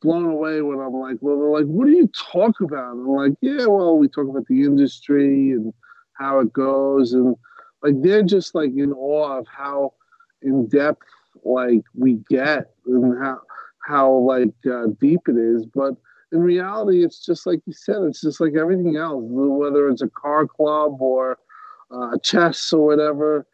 blown 0.00 0.24
away 0.26 0.62
when 0.62 0.78
I'm 0.80 0.94
like, 0.94 1.16
well, 1.20 1.38
they're 1.38 1.50
like, 1.50 1.66
what 1.66 1.86
do 1.86 1.92
you 1.92 2.08
talk 2.32 2.60
about? 2.60 2.92
And 2.92 3.00
I'm 3.00 3.08
like, 3.14 3.32
yeah, 3.42 3.66
well, 3.66 3.98
we 3.98 4.08
talk 4.08 4.28
about 4.28 4.46
the 4.46 4.62
industry 4.62 5.50
and 5.52 5.72
how 6.14 6.38
it 6.40 6.52
goes, 6.52 7.12
and 7.12 7.36
like 7.82 8.00
they're 8.02 8.22
just 8.22 8.54
like 8.54 8.70
in 8.76 8.92
awe 8.92 9.38
of 9.38 9.46
how 9.48 9.92
in 10.42 10.66
depth 10.68 11.02
like 11.44 11.82
we 11.94 12.14
get 12.30 12.72
and 12.86 13.18
how 13.22 13.40
how 13.86 14.12
like 14.12 14.54
uh, 14.70 14.86
deep 15.00 15.20
it 15.28 15.36
is. 15.36 15.66
But 15.66 15.94
in 16.32 16.40
reality, 16.40 17.04
it's 17.04 17.24
just 17.24 17.46
like 17.46 17.60
you 17.66 17.72
said. 17.72 18.02
It's 18.02 18.20
just 18.20 18.40
like 18.40 18.54
everything 18.58 18.96
else, 18.96 19.24
whether 19.26 19.88
it's 19.88 20.02
a 20.02 20.08
car 20.08 20.46
club 20.46 21.00
or 21.00 21.38
uh, 21.90 22.16
chess 22.22 22.72
or 22.72 22.84
whatever. 22.86 23.46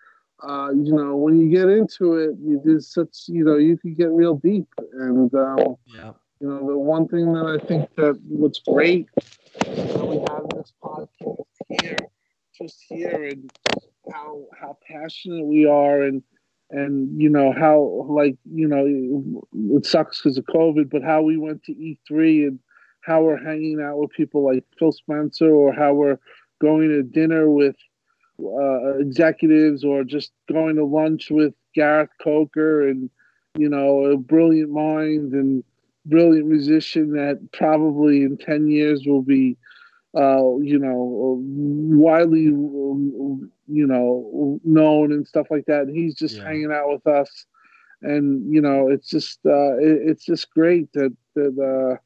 Uh, 0.43 0.70
you 0.72 0.93
know, 0.95 1.16
when 1.16 1.39
you 1.39 1.51
get 1.51 1.68
into 1.68 2.14
it, 2.14 2.37
you 2.43 2.61
do 2.64 2.81
such, 2.81 3.24
you 3.28 3.45
know, 3.45 3.57
you 3.57 3.76
can 3.76 3.95
get 3.95 4.11
real 4.11 4.37
deep. 4.37 4.68
And, 4.95 5.33
um, 5.35 5.76
Yeah. 5.87 6.12
you 6.41 6.49
know, 6.49 6.66
the 6.66 6.78
one 6.78 7.09
thing 7.09 7.33
that 7.33 7.47
I 7.47 7.64
think 7.66 7.89
that 7.97 8.18
what's 8.28 8.61
great 8.61 9.09
that 9.66 10.07
we 10.07 10.18
have 10.31 10.49
this 10.55 10.72
podcast 10.83 11.45
here, 11.68 11.97
just 12.57 12.83
here, 12.89 13.24
and 13.24 13.51
how 14.12 14.45
how 14.59 14.78
passionate 14.87 15.45
we 15.47 15.66
are, 15.66 16.03
and 16.03 16.22
and 16.71 17.21
you 17.21 17.29
know 17.29 17.53
how 17.53 18.07
like 18.09 18.37
you 18.53 18.68
know 18.68 19.77
it 19.77 19.87
sucks 19.87 20.21
because 20.21 20.39
of 20.39 20.45
COVID, 20.45 20.91
but 20.91 21.03
how 21.03 21.23
we 21.23 21.37
went 21.37 21.62
to 21.64 21.73
E3 21.73 22.49
and 22.49 22.59
how 23.03 23.23
we're 23.23 23.43
hanging 23.43 23.81
out 23.81 23.99
with 23.99 24.11
people 24.11 24.45
like 24.45 24.64
Phil 24.79 24.93
Spencer, 24.93 25.51
or 25.51 25.73
how 25.73 25.95
we're 25.95 26.18
going 26.61 26.89
to 26.89 27.03
dinner 27.03 27.51
with 27.51 27.77
uh, 28.41 28.99
executives, 28.99 29.85
or 29.85 30.05
just 30.05 30.33
going 30.53 30.77
to 30.77 30.85
lunch 30.85 31.31
with 31.31 31.55
Gareth 31.75 32.11
Coker, 32.23 32.87
and 32.89 33.11
you 33.59 33.68
know 33.68 34.05
a 34.05 34.16
brilliant 34.16 34.71
mind 34.71 35.33
and 35.33 35.64
brilliant 36.07 36.47
musician 36.47 37.12
that 37.12 37.41
probably 37.53 38.23
in 38.23 38.39
10 38.39 38.68
years 38.68 39.05
will 39.07 39.23
be 39.23 39.57
uh, 40.16 40.57
you 40.59 40.79
know 40.79 41.39
widely 41.43 42.49
you 43.71 43.87
know 43.87 44.61
known 44.64 45.12
and 45.12 45.27
stuff 45.27 45.47
like 45.51 45.64
that 45.66 45.83
and 45.83 45.97
he's 45.97 46.14
just 46.14 46.39
Yeah. 46.39 46.45
hanging 46.45 46.73
out 46.73 46.91
with 46.91 47.07
us 47.07 47.47
and 48.03 48.53
you 48.53 48.61
know 48.61 48.89
it's 48.89 49.09
just 49.09 49.39
uh, 49.47 49.77
it, 49.79 49.99
it's 50.11 50.25
just 50.25 50.51
great 50.51 50.93
that 50.95 51.16
that 51.35 51.99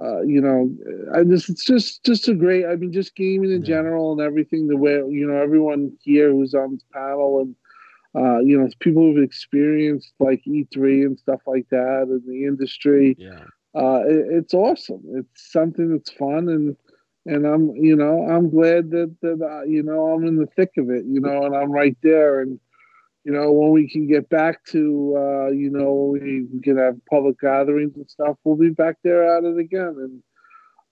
uh, 0.00 0.02
uh, 0.02 0.20
you 0.22 0.40
know 0.40 0.70
I 1.14 1.24
just 1.24 1.48
it's 1.48 1.64
just 1.64 2.04
just 2.04 2.28
a 2.28 2.34
great 2.34 2.66
I 2.66 2.76
mean 2.76 2.92
just 2.92 3.16
gaming 3.16 3.52
in 3.52 3.62
Yeah. 3.62 3.76
general 3.76 4.12
and 4.12 4.20
everything 4.20 4.66
the 4.66 4.76
way 4.76 4.94
you 4.94 5.26
know 5.26 5.36
everyone 5.36 5.92
here 6.02 6.30
who's 6.30 6.54
on 6.54 6.72
this 6.74 6.84
panel 6.92 7.40
and 7.40 7.54
uh, 8.14 8.38
you 8.40 8.58
know 8.58 8.68
people 8.80 9.02
who've 9.02 9.22
experienced 9.22 10.12
like 10.20 10.42
E3 10.46 11.06
and 11.06 11.18
stuff 11.18 11.40
like 11.46 11.66
that 11.70 12.02
in 12.08 12.22
the 12.26 12.44
industry 12.44 13.18
Yeah. 13.18 13.44
uh, 13.74 14.02
it, 14.06 14.26
it's 14.30 14.54
awesome. 14.54 15.02
It's 15.14 15.52
something 15.52 15.90
that's 15.92 16.10
fun, 16.10 16.48
and 16.48 16.76
and 17.26 17.46
I'm 17.46 17.74
you 17.76 17.96
know 17.96 18.26
I'm 18.28 18.50
glad 18.50 18.90
that 18.90 19.14
that 19.22 19.40
uh, 19.42 19.62
you 19.64 19.82
know 19.82 20.12
I'm 20.12 20.26
in 20.26 20.36
the 20.36 20.46
thick 20.56 20.70
of 20.78 20.90
it, 20.90 21.04
you 21.06 21.20
know, 21.20 21.44
and 21.44 21.54
I'm 21.56 21.70
right 21.70 21.96
there, 22.02 22.40
and 22.40 22.58
you 23.24 23.32
know 23.32 23.52
when 23.52 23.70
we 23.72 23.88
can 23.90 24.06
get 24.06 24.28
back 24.28 24.64
to 24.66 25.14
uh, 25.16 25.48
you 25.50 25.70
know 25.70 26.16
we 26.18 26.46
can 26.62 26.78
have 26.78 26.96
public 27.10 27.38
gatherings 27.40 27.96
and 27.96 28.08
stuff, 28.08 28.36
we'll 28.44 28.56
be 28.56 28.70
back 28.70 28.96
there 29.02 29.36
at 29.36 29.44
it 29.44 29.58
again, 29.58 29.96
and 29.98 30.22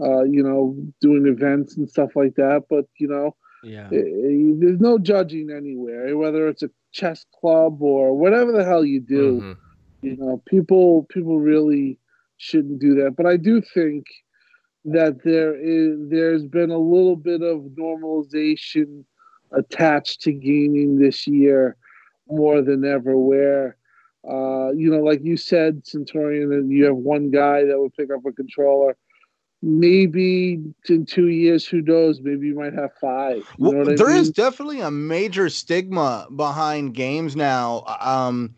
uh, 0.01 0.25
you 0.25 0.43
know 0.43 0.77
doing 1.01 1.27
events 1.27 1.77
and 1.77 1.89
stuff 1.89 2.11
like 2.17 2.35
that. 2.37 2.65
But 2.69 2.87
you 2.99 3.09
know 3.09 3.37
Yeah. 3.63 3.89
eh, 3.93 3.97
eh, 3.97 4.53
there's 4.59 4.81
no 4.81 4.99
judging 4.99 5.51
anywhere, 5.51 6.17
whether 6.17 6.49
it's 6.49 6.63
a 6.63 6.71
chess 6.93 7.25
club 7.41 7.83
or 7.83 8.17
whatever 8.17 8.53
the 8.53 8.65
hell 8.65 8.85
you 8.85 9.01
do 9.01 9.41
Mhm. 9.41 9.57
you 10.03 10.17
know 10.17 10.43
people 10.47 11.07
people 11.09 11.41
really 11.41 11.99
shouldn't 12.37 12.79
do 12.79 12.95
that 12.95 13.17
but 13.17 13.27
i 13.27 13.37
do 13.37 13.61
think 13.61 14.05
that 14.85 15.23
there 15.25 15.55
is 15.55 15.99
there's 16.11 16.45
been 16.45 16.71
a 16.71 16.79
little 16.79 17.17
bit 17.17 17.43
of 17.43 17.61
normalization 17.79 19.05
attached 19.53 20.21
to 20.23 20.33
gaming 20.33 20.99
this 20.99 21.27
year 21.27 21.77
more 22.29 22.61
than 22.61 22.85
ever 22.85 23.17
where 23.17 23.77
uh 24.29 24.71
you 24.73 24.91
know 24.91 25.01
like 25.01 25.23
you 25.23 25.37
said 25.37 25.87
centurion 25.87 26.53
and 26.53 26.71
you 26.71 26.85
have 26.85 26.97
one 26.97 27.31
guy 27.31 27.65
that 27.65 27.79
would 27.79 27.95
pick 27.95 28.11
up 28.11 28.25
a 28.27 28.33
controller. 28.33 28.97
Maybe 29.67 30.61
in 30.91 31.07
two 31.07 31.29
years 31.29 31.67
who 31.67 31.81
knows? 31.81 32.21
Maybe 32.21 32.49
you 32.49 32.55
might 32.55 32.75
have 32.75 32.91
five. 33.01 33.43
You 33.57 33.71
Well, 33.71 33.87
there 33.97 34.11
I 34.11 34.19
is 34.19 34.31
definitely 34.31 34.81
a 34.81 34.91
major 34.91 35.49
stigma 35.49 36.27
behind 36.37 36.93
games 36.93 37.35
now. 37.35 37.85
Um, 37.99 38.55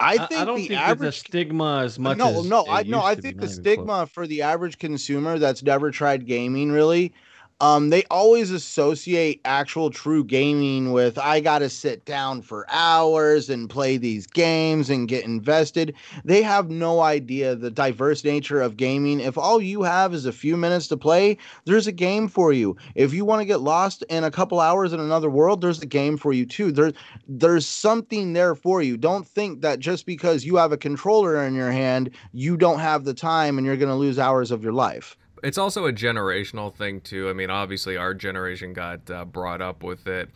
I 0.00 0.18
think 0.18 0.52
I 0.54 0.60
the 0.66 0.74
think 0.76 0.76
average 0.76 1.18
stigma 1.20 1.82
as 1.84 1.98
much 1.98 2.24
no, 2.24 2.26
as 2.26 2.42
no, 2.42 2.66
I 2.66 2.84
no, 2.84 3.02
I 3.02 3.14
think 3.16 3.40
the 3.40 3.48
even 3.48 3.66
close. 3.66 3.88
stigma 3.88 4.06
for 4.06 4.26
the 4.26 4.42
average 4.42 4.78
consumer 4.78 5.38
that's 5.38 5.62
never 5.62 5.90
tried 5.90 6.26
gaming 6.26 6.70
really, 6.72 7.12
um, 7.60 7.90
they 7.90 8.04
always 8.04 8.52
associate 8.52 9.40
actual 9.44 9.90
true 9.90 10.22
gaming 10.22 10.92
with 10.92 11.18
I 11.18 11.40
gotta 11.40 11.68
sit 11.68 12.04
down 12.04 12.42
for 12.42 12.66
hours 12.70 13.50
and 13.50 13.68
play 13.68 13.96
these 13.96 14.28
games 14.28 14.88
and 14.90 15.08
get 15.08 15.24
invested. 15.24 15.94
They 16.24 16.42
have 16.42 16.70
no 16.70 17.00
idea 17.00 17.56
the 17.56 17.70
diverse 17.70 18.22
nature 18.22 18.60
of 18.60 18.76
gaming. 18.76 19.18
If 19.18 19.36
all 19.36 19.60
you 19.60 19.82
have 19.82 20.14
is 20.14 20.24
a 20.24 20.32
few 20.32 20.56
minutes 20.56 20.86
to 20.88 20.96
play, 20.96 21.36
there's 21.64 21.88
a 21.88 21.92
game 21.92 22.28
for 22.28 22.52
you. 22.52 22.76
If 22.94 23.12
you 23.12 23.24
want 23.24 23.40
to 23.40 23.46
get 23.46 23.60
lost 23.60 24.04
in 24.08 24.22
a 24.22 24.30
couple 24.30 24.60
hours 24.60 24.92
in 24.92 25.00
another 25.00 25.30
world, 25.30 25.60
there's 25.60 25.82
a 25.82 25.86
game 25.86 26.16
for 26.16 26.32
you 26.32 26.46
too. 26.46 26.70
There's 26.70 26.92
there's 27.26 27.66
something 27.66 28.34
there 28.34 28.54
for 28.54 28.82
you. 28.82 28.96
Don't 28.96 29.26
think 29.26 29.62
that 29.62 29.80
just 29.80 30.06
because 30.06 30.44
you 30.44 30.56
have 30.56 30.70
a 30.70 30.76
controller 30.76 31.44
in 31.44 31.54
your 31.54 31.72
hand, 31.72 32.10
you 32.32 32.56
don't 32.56 32.78
have 32.78 33.04
the 33.04 33.14
time 33.14 33.58
and 33.58 33.66
you're 33.66 33.76
going 33.76 33.88
to 33.88 33.96
lose 33.96 34.18
hours 34.18 34.52
of 34.52 34.62
your 34.62 34.72
life. 34.72 35.16
It's 35.42 35.58
also 35.58 35.86
a 35.86 35.92
generational 35.92 36.74
thing 36.74 37.00
too. 37.00 37.28
I 37.28 37.32
mean, 37.32 37.50
obviously 37.50 37.96
our 37.96 38.14
generation 38.14 38.72
got 38.72 39.10
uh, 39.10 39.24
brought 39.24 39.60
up 39.62 39.82
with 39.82 40.06
it, 40.06 40.30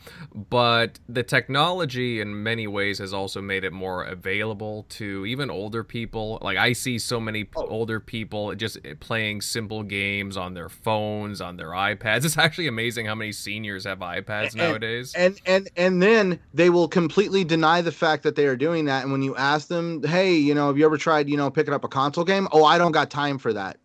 but 0.50 0.98
the 1.08 1.22
technology 1.22 2.20
in 2.20 2.42
many 2.42 2.66
ways 2.66 2.98
has 2.98 3.12
also 3.12 3.40
made 3.40 3.64
it 3.64 3.72
more 3.72 4.04
available 4.04 4.84
to 4.90 5.26
even 5.26 5.50
older 5.50 5.84
people. 5.84 6.38
Like 6.42 6.58
I 6.58 6.72
see 6.72 6.98
so 6.98 7.20
many 7.20 7.44
p- 7.44 7.50
Oh. 7.56 7.66
older 7.68 8.00
people 8.00 8.54
just 8.54 8.78
playing 9.00 9.40
simple 9.42 9.82
games 9.82 10.36
on 10.36 10.54
their 10.54 10.68
phones, 10.68 11.40
on 11.40 11.56
their 11.56 11.68
iPads. 11.70 12.24
It's 12.32 12.38
actually 12.38 12.66
amazing 12.68 13.06
how 13.06 13.14
many 13.14 13.32
seniors 13.32 13.84
have 13.84 13.98
iPads 13.98 14.48
And- 14.52 14.56
nowadays. 14.56 15.12
And 15.14 15.40
and 15.46 15.68
and 15.76 16.02
then 16.02 16.38
they 16.54 16.70
will 16.70 16.88
completely 16.88 17.44
deny 17.44 17.82
the 17.82 17.92
fact 17.92 18.22
that 18.22 18.36
they 18.36 18.46
are 18.46 18.56
doing 18.56 18.86
that 18.86 19.02
and 19.02 19.12
when 19.12 19.22
you 19.22 19.36
ask 19.36 19.68
them, 19.68 20.02
"Hey, 20.02 20.34
you 20.34 20.54
know, 20.54 20.68
have 20.68 20.78
you 20.78 20.84
ever 20.86 20.96
tried, 20.96 21.28
you 21.28 21.36
know, 21.36 21.50
picking 21.50 21.74
up 21.74 21.84
a 21.84 21.88
console 21.88 22.24
game?" 22.24 22.48
"Oh, 22.52 22.64
I 22.64 22.78
don't 22.78 22.92
got 22.92 23.10
time 23.10 23.38
for 23.38 23.52
that." 23.52 23.76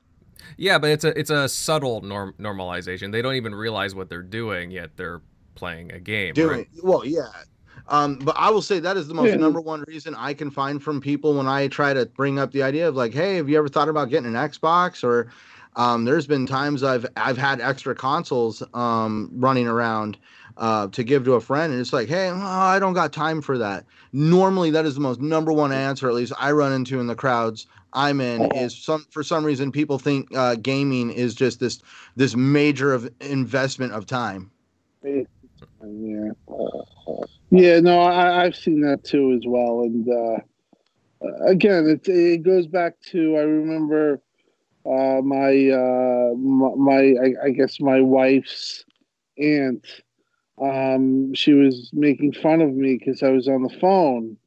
Yeah, 0.56 0.80
but 0.80 0.92
it's 0.92 1.04
a 1.04 1.18
it's 1.20 1.30
a 1.30 1.50
subtle 1.50 2.02
norm- 2.02 2.34
normalization. 2.40 3.12
They 3.12 3.22
don't 3.22 3.36
even 3.36 3.54
realize 3.54 3.94
what 3.96 4.10
they're 4.10 4.22
doing 4.22 4.72
yet 4.72 4.96
they're 4.96 5.22
playing 5.56 5.92
a 5.92 6.00
game. 6.00 6.34
doing 6.36 6.58
right? 6.60 6.68
well 6.84 7.04
yeah 7.04 7.26
um 7.88 8.20
but 8.20 8.36
i 8.38 8.48
will 8.48 8.62
say 8.62 8.80
that 8.80 8.96
is 8.96 9.08
the 9.08 9.14
most 9.16 9.30
Yeah. 9.30 9.38
number 9.38 9.60
one 9.60 9.84
reason 9.88 10.14
i 10.16 10.32
can 10.32 10.52
find 10.52 10.84
from 10.84 11.02
people 11.02 11.34
when 11.36 11.48
i 11.48 11.68
try 11.68 11.96
to 11.96 12.06
bring 12.06 12.38
up 12.38 12.52
the 12.52 12.62
idea 12.62 12.88
of 12.88 12.96
like 12.96 13.12
hey 13.12 13.38
have 13.38 13.50
you 13.50 13.58
ever 13.58 13.68
thought 13.68 13.90
about 13.90 14.10
getting 14.10 14.28
an 14.28 14.50
xbox 14.50 15.04
or 15.04 15.32
um 15.76 16.06
there's 16.06 16.28
been 16.28 16.46
times 16.46 16.84
i've 16.84 17.08
i've 17.18 17.40
had 17.40 17.60
extra 17.60 17.96
consoles 17.96 18.62
um 18.76 19.32
running 19.34 19.68
around 19.68 20.18
uh, 20.58 20.88
to 20.88 21.04
give 21.04 21.24
to 21.24 21.34
a 21.34 21.40
friend, 21.40 21.72
and 21.72 21.80
it's 21.80 21.94
like, 21.94 22.08
hey, 22.08 22.30
oh, 22.30 22.36
I 22.36 22.80
don't 22.80 22.94
got 22.94 23.14
time 23.14 23.44
for 23.44 23.60
that. 23.60 23.86
Normally, 24.12 24.72
that 24.72 24.88
is 24.88 24.96
the 24.96 25.02
most 25.02 25.22
number 25.22 25.54
one 25.54 25.72
answer, 25.72 26.08
at 26.10 26.16
least 26.16 26.34
I 26.40 26.52
run 26.52 26.74
into 26.74 27.00
in 27.00 27.06
the 27.06 27.14
crowds 27.14 27.68
I'm 27.94 28.22
in. 28.22 28.52
Is 28.54 28.78
some 28.78 29.06
for 29.10 29.24
some 29.24 29.44
reason 29.44 29.72
people 29.72 29.98
think 29.98 30.36
uh, 30.36 30.56
gaming 30.56 31.12
is 31.12 31.36
just 31.36 31.60
this 31.60 31.80
this 32.16 32.36
major 32.36 32.94
of 32.94 33.10
investment 33.22 33.94
of 33.94 34.06
time. 34.06 34.52
Yeah. 35.04 35.24
Yeah, 37.50 37.80
no, 37.80 38.02
I, 38.02 38.44
I've 38.44 38.56
seen 38.56 38.82
that 38.82 39.04
too 39.04 39.32
as 39.34 39.44
well. 39.46 39.82
And 39.82 40.08
uh, 40.10 40.40
again, 41.46 41.88
it, 41.88 42.08
it 42.08 42.44
goes 42.44 42.68
back 42.68 43.00
to 43.12 43.38
I 43.38 43.42
remember 43.42 44.22
uh, 44.86 45.22
my, 45.22 45.70
uh, 45.70 46.34
my, 46.36 46.76
my 46.76 47.14
I, 47.24 47.46
I 47.46 47.50
guess, 47.52 47.80
my 47.80 48.02
wife's 48.02 48.86
aunt. 49.38 49.86
Um, 50.62 51.34
she 51.34 51.54
was 51.54 51.90
making 51.94 52.34
fun 52.34 52.62
of 52.62 52.74
me 52.74 52.98
because 52.98 53.24
I 53.24 53.30
was 53.30 53.48
on 53.48 53.64
the 53.64 53.76
phone. 53.80 54.38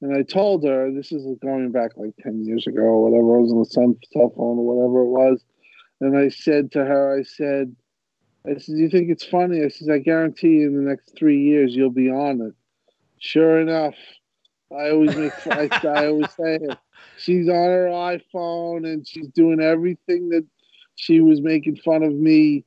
And 0.00 0.14
I 0.14 0.22
told 0.22 0.64
her, 0.64 0.92
this 0.92 1.12
is 1.12 1.26
going 1.40 1.72
back 1.72 1.92
like 1.96 2.14
10 2.22 2.44
years 2.44 2.66
ago 2.66 2.82
or 2.82 3.02
whatever, 3.02 3.38
I 3.38 3.40
was 3.40 3.52
on 3.52 3.58
the 3.58 4.06
cell 4.12 4.32
phone 4.36 4.58
or 4.58 4.66
whatever 4.66 5.00
it 5.00 5.08
was. 5.08 5.44
And 6.00 6.18
I 6.18 6.28
said 6.28 6.72
to 6.72 6.84
her, 6.84 7.18
I 7.18 7.22
said, 7.22 7.74
I 8.46 8.58
said, 8.58 8.76
you 8.76 8.90
think 8.90 9.08
it's 9.10 9.24
funny? 9.24 9.64
I 9.64 9.68
said, 9.68 9.88
I 9.90 9.98
guarantee 9.98 10.48
you 10.48 10.68
in 10.68 10.76
the 10.76 10.88
next 10.90 11.16
three 11.16 11.40
years 11.40 11.74
you'll 11.74 11.90
be 11.90 12.10
on 12.10 12.42
it. 12.42 12.54
Sure 13.18 13.58
enough, 13.58 13.94
I 14.70 14.90
always 14.90 15.16
make 15.16 15.32
I, 15.46 15.68
I 15.82 16.06
always 16.08 16.30
say 16.32 16.56
it. 16.56 16.78
She's 17.16 17.48
on 17.48 17.54
her 17.54 17.88
iPhone 17.88 18.84
and 18.86 19.06
she's 19.06 19.28
doing 19.28 19.60
everything 19.60 20.28
that 20.30 20.44
she 20.96 21.20
was 21.20 21.40
making 21.40 21.76
fun 21.76 22.02
of 22.02 22.12
me, 22.12 22.64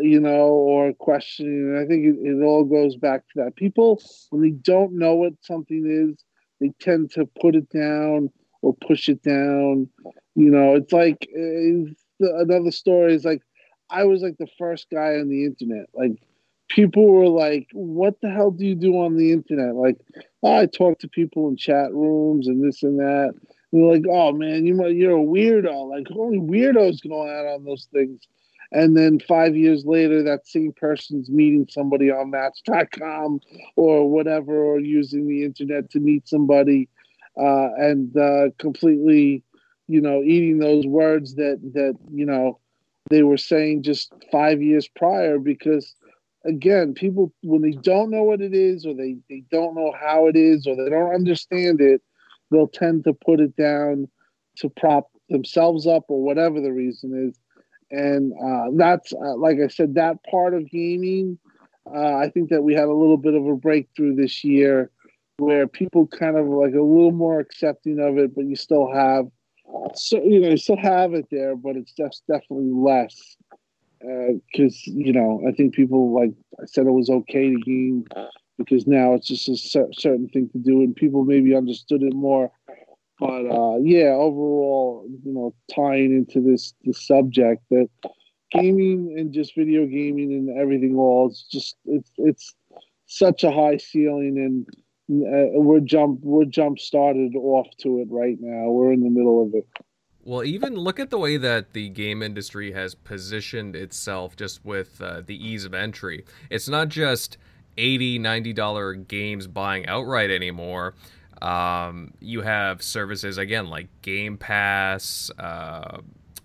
you 0.00 0.20
know, 0.20 0.48
or 0.48 0.92
questioning. 0.94 1.74
And 1.74 1.78
I 1.78 1.86
think 1.86 2.04
it, 2.04 2.26
it 2.26 2.42
all 2.42 2.64
goes 2.64 2.96
back 2.96 3.20
to 3.28 3.44
that. 3.44 3.56
People, 3.56 4.00
when 4.30 4.42
they 4.42 4.50
don't 4.50 4.98
know 4.98 5.14
what 5.14 5.34
something 5.42 5.84
is, 5.86 6.24
they 6.62 6.72
tend 6.80 7.10
to 7.12 7.28
put 7.40 7.56
it 7.56 7.68
down 7.70 8.30
or 8.62 8.74
push 8.86 9.08
it 9.08 9.22
down. 9.22 9.88
You 10.34 10.50
know, 10.50 10.76
it's 10.76 10.92
like 10.92 11.26
it's, 11.30 12.04
another 12.20 12.70
story 12.70 13.14
is 13.14 13.24
like 13.24 13.42
I 13.90 14.04
was 14.04 14.22
like 14.22 14.38
the 14.38 14.46
first 14.58 14.86
guy 14.90 15.16
on 15.16 15.28
the 15.28 15.44
internet, 15.44 15.86
like 15.92 16.12
people 16.68 17.12
were 17.12 17.28
like, 17.28 17.68
"What 17.72 18.20
the 18.22 18.30
hell 18.30 18.52
do 18.52 18.64
you 18.64 18.74
do 18.74 18.94
on 18.94 19.16
the 19.16 19.32
internet?" 19.32 19.74
Like, 19.74 19.96
oh, 20.42 20.56
I 20.56 20.66
talk 20.66 21.00
to 21.00 21.08
people 21.08 21.48
in 21.48 21.56
chat 21.56 21.92
rooms 21.92 22.46
and 22.46 22.62
this 22.64 22.82
and 22.82 22.98
that. 23.00 23.34
And 23.72 23.82
they're 23.82 23.92
like, 23.92 24.04
"Oh 24.08 24.32
man, 24.32 24.64
you 24.64 24.86
you're 24.88 25.18
a 25.18 25.20
weirdo." 25.20 25.90
Like, 25.90 26.06
only 26.16 26.38
weirdos 26.38 27.06
go 27.06 27.28
out 27.28 27.46
on 27.46 27.64
those 27.64 27.88
things. 27.92 28.20
And 28.72 28.96
then 28.96 29.20
five 29.20 29.54
years 29.54 29.84
later, 29.84 30.22
that 30.22 30.46
same 30.46 30.72
person's 30.72 31.28
meeting 31.28 31.66
somebody 31.68 32.10
on 32.10 32.30
Match.com 32.30 33.40
or 33.76 34.10
whatever, 34.10 34.56
or 34.64 34.80
using 34.80 35.28
the 35.28 35.44
internet 35.44 35.90
to 35.90 36.00
meet 36.00 36.26
somebody, 36.26 36.88
uh, 37.38 37.68
and 37.76 38.16
uh, 38.16 38.46
completely, 38.58 39.42
you 39.88 40.00
know, 40.00 40.22
eating 40.22 40.58
those 40.58 40.86
words 40.86 41.34
that 41.34 41.60
that 41.74 41.96
you 42.10 42.24
know 42.24 42.58
they 43.10 43.22
were 43.22 43.36
saying 43.36 43.82
just 43.82 44.12
five 44.30 44.62
years 44.62 44.88
prior 44.88 45.38
because 45.38 45.94
again, 46.44 46.94
people 46.94 47.32
when 47.42 47.62
they 47.62 47.72
don't 47.72 48.10
know 48.10 48.22
what 48.22 48.40
it 48.40 48.54
is 48.54 48.86
or 48.86 48.94
they, 48.94 49.16
they 49.28 49.42
don't 49.50 49.74
know 49.74 49.92
how 50.00 50.26
it 50.26 50.36
is 50.36 50.66
or 50.66 50.76
they 50.76 50.88
don't 50.88 51.14
understand 51.14 51.80
it, 51.80 52.02
they'll 52.50 52.68
tend 52.68 53.04
to 53.04 53.12
put 53.12 53.40
it 53.40 53.54
down 53.56 54.08
to 54.56 54.68
prop 54.68 55.10
themselves 55.28 55.86
up 55.86 56.04
or 56.08 56.22
whatever 56.22 56.60
the 56.60 56.72
reason 56.72 57.28
is. 57.28 57.38
And 57.92 58.32
uh, 58.42 58.70
that's 58.74 59.12
uh, 59.12 59.36
like 59.36 59.58
I 59.62 59.68
said, 59.68 59.94
that 59.94 60.16
part 60.28 60.54
of 60.54 60.68
gaming. 60.70 61.38
Uh, 61.86 62.16
I 62.16 62.30
think 62.30 62.48
that 62.50 62.62
we 62.62 62.74
had 62.74 62.84
a 62.84 62.94
little 62.94 63.16
bit 63.16 63.34
of 63.34 63.46
a 63.46 63.54
breakthrough 63.54 64.16
this 64.16 64.42
year 64.42 64.90
where 65.36 65.66
people 65.66 66.06
kind 66.06 66.36
of 66.36 66.46
like 66.46 66.74
a 66.74 66.82
little 66.82 67.12
more 67.12 67.38
accepting 67.38 68.00
of 68.00 68.16
it, 68.18 68.34
but 68.34 68.46
you 68.46 68.56
still 68.56 68.90
have 68.92 69.26
so 69.94 70.22
you 70.22 70.40
know 70.40 70.50
you 70.50 70.56
still 70.56 70.76
have 70.76 71.14
it 71.14 71.26
there, 71.30 71.56
but 71.56 71.76
it's 71.76 71.92
just 71.92 72.22
definitely 72.26 72.70
less 72.72 73.36
because 74.00 74.82
uh, 74.88 74.92
you 74.94 75.12
know 75.12 75.42
I 75.48 75.52
think 75.52 75.74
people 75.74 76.14
like 76.14 76.32
I 76.60 76.66
said 76.66 76.86
it 76.86 76.92
was 76.92 77.10
okay 77.10 77.50
to 77.50 77.58
game 77.58 78.04
because 78.58 78.86
now 78.86 79.14
it's 79.14 79.28
just 79.28 79.48
a 79.48 79.56
certain 79.92 80.28
thing 80.28 80.48
to 80.50 80.58
do 80.58 80.82
and 80.82 80.94
people 80.94 81.24
maybe 81.24 81.54
understood 81.54 82.02
it 82.02 82.14
more. 82.14 82.50
But 83.22 83.46
uh, 83.46 83.76
yeah, 83.84 84.14
overall, 84.18 85.06
you 85.24 85.32
know, 85.32 85.54
tying 85.72 86.10
into 86.10 86.40
this 86.40 86.74
this 86.82 87.06
subject 87.06 87.62
that 87.70 87.88
gaming 88.50 89.14
and 89.16 89.32
just 89.32 89.54
video 89.54 89.86
gaming 89.86 90.32
and 90.32 90.58
everything 90.58 90.96
all 90.96 91.28
it's 91.30 91.44
just 91.44 91.76
it's 91.84 92.10
it's 92.16 92.52
such 93.06 93.44
a 93.44 93.52
high 93.52 93.76
ceiling 93.76 94.66
and 95.08 95.24
uh, 95.24 95.60
we're 95.60 95.78
jump 95.78 96.18
we're 96.22 96.44
jump 96.44 96.80
started 96.80 97.36
off 97.36 97.68
to 97.78 98.00
it 98.00 98.08
right 98.10 98.38
now. 98.40 98.70
We're 98.70 98.92
in 98.92 99.04
the 99.04 99.10
middle 99.10 99.40
of 99.40 99.54
it. 99.54 99.68
Well, 100.24 100.42
even 100.42 100.74
look 100.74 100.98
at 100.98 101.10
the 101.10 101.18
way 101.18 101.36
that 101.36 101.74
the 101.74 101.90
game 101.90 102.24
industry 102.24 102.72
has 102.72 102.96
positioned 102.96 103.76
itself 103.76 104.34
just 104.34 104.64
with 104.64 105.00
uh, 105.00 105.22
the 105.24 105.36
ease 105.36 105.64
of 105.64 105.74
entry. 105.74 106.24
It's 106.50 106.68
not 106.68 106.88
just 106.88 107.38
80 107.78 108.18
$90 108.18 109.06
games 109.06 109.46
buying 109.46 109.86
outright 109.86 110.30
anymore. 110.30 110.94
Um, 111.42 112.14
you 112.20 112.40
have 112.40 112.82
services, 112.82 113.36
again, 113.36 113.68
like 113.68 113.88
Game 114.02 114.38
Pass 114.38 115.30
uh, 115.38 115.98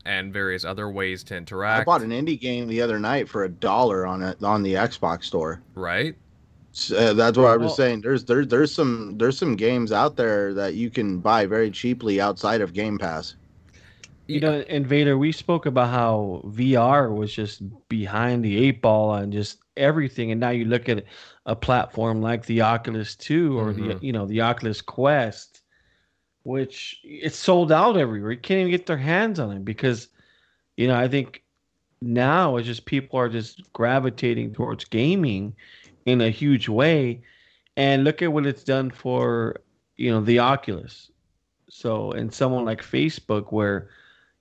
and 0.06 0.34
various 0.34 0.66
other 0.66 0.90
ways 0.90 1.24
to 1.26 1.38
interact. 1.38 1.82
I 1.82 1.84
bought 1.86 2.02
an 2.02 2.10
indie 2.10 2.40
game 2.40 2.68
the 2.68 2.82
other 2.82 3.00
night 3.00 3.30
for 3.30 3.44
a 3.44 3.50
dollar 3.50 4.08
on 4.08 4.24
it 4.24 4.44
on 4.44 4.64
the 4.64 4.74
Xbox 4.74 5.26
store. 5.26 5.62
Right. 5.76 6.16
Uh, 6.96 7.14
that's 7.14 7.38
what 7.38 7.48
I 7.48 7.58
was 7.58 7.76
saying. 7.76 8.02
There's 8.02 8.26
there's 8.26 8.48
there's 8.48 8.72
some 8.74 9.18
there's 9.18 9.38
some 9.38 9.56
games 9.56 9.92
out 9.92 10.16
there 10.16 10.54
that 10.54 10.76
you 10.76 10.90
can 10.90 11.20
buy 11.20 11.46
very 11.46 11.72
cheaply 11.72 12.22
outside 12.22 12.62
of 12.62 12.74
Game 12.74 12.98
Pass. 12.98 13.36
You 14.28 14.42
know, 14.42 14.60
Invader, 14.68 15.18
we 15.18 15.32
spoke 15.32 15.66
about 15.66 15.90
how 15.90 16.42
VR 16.46 17.16
was 17.16 17.34
just 17.34 17.62
behind 17.88 18.44
the 18.44 18.58
eight 18.58 18.82
ball 18.82 19.10
on 19.10 19.32
just 19.32 19.60
everything, 19.78 20.32
and 20.32 20.42
now 20.42 20.50
you 20.50 20.66
look 20.66 20.90
at 20.90 21.06
a 21.46 21.56
platform 21.56 22.22
like 22.22 22.46
the 22.46 22.62
Oculus 22.62 23.16
Two 23.16 23.58
or 23.58 23.72
mm-hmm. 23.72 23.90
the 23.90 24.06
you 24.06 24.12
know 24.12 24.26
the 24.26 24.42
Oculus 24.42 24.82
Quest, 24.82 25.62
which 26.44 27.00
it's 27.04 27.38
sold 27.38 27.72
out 27.72 27.96
everywhere. 27.96 28.32
You 28.32 28.38
can't 28.38 28.60
even 28.60 28.72
get 28.72 28.86
their 28.86 28.98
hands 28.98 29.40
on 29.40 29.56
it 29.56 29.64
because, 29.64 30.10
you 30.76 30.88
know, 30.88 30.96
I 30.96 31.08
think 31.08 31.44
now 32.02 32.58
it's 32.58 32.68
just 32.68 32.86
people 32.86 33.20
are 33.20 33.30
just 33.30 33.72
gravitating 33.72 34.54
towards 34.54 34.86
gaming 34.86 35.56
in 36.06 36.22
a 36.22 36.30
huge 36.30 36.68
way, 36.68 37.22
and 37.78 38.04
look 38.04 38.22
at 38.22 38.34
what 38.34 38.46
it's 38.46 38.64
done 38.64 38.92
for 38.92 39.62
you 39.96 40.12
know 40.12 40.22
the 40.22 40.40
Oculus. 40.40 41.12
So, 41.70 42.12
and 42.12 42.34
someone 42.34 42.66
like 42.66 42.82
Facebook 42.82 43.52
where 43.52 43.90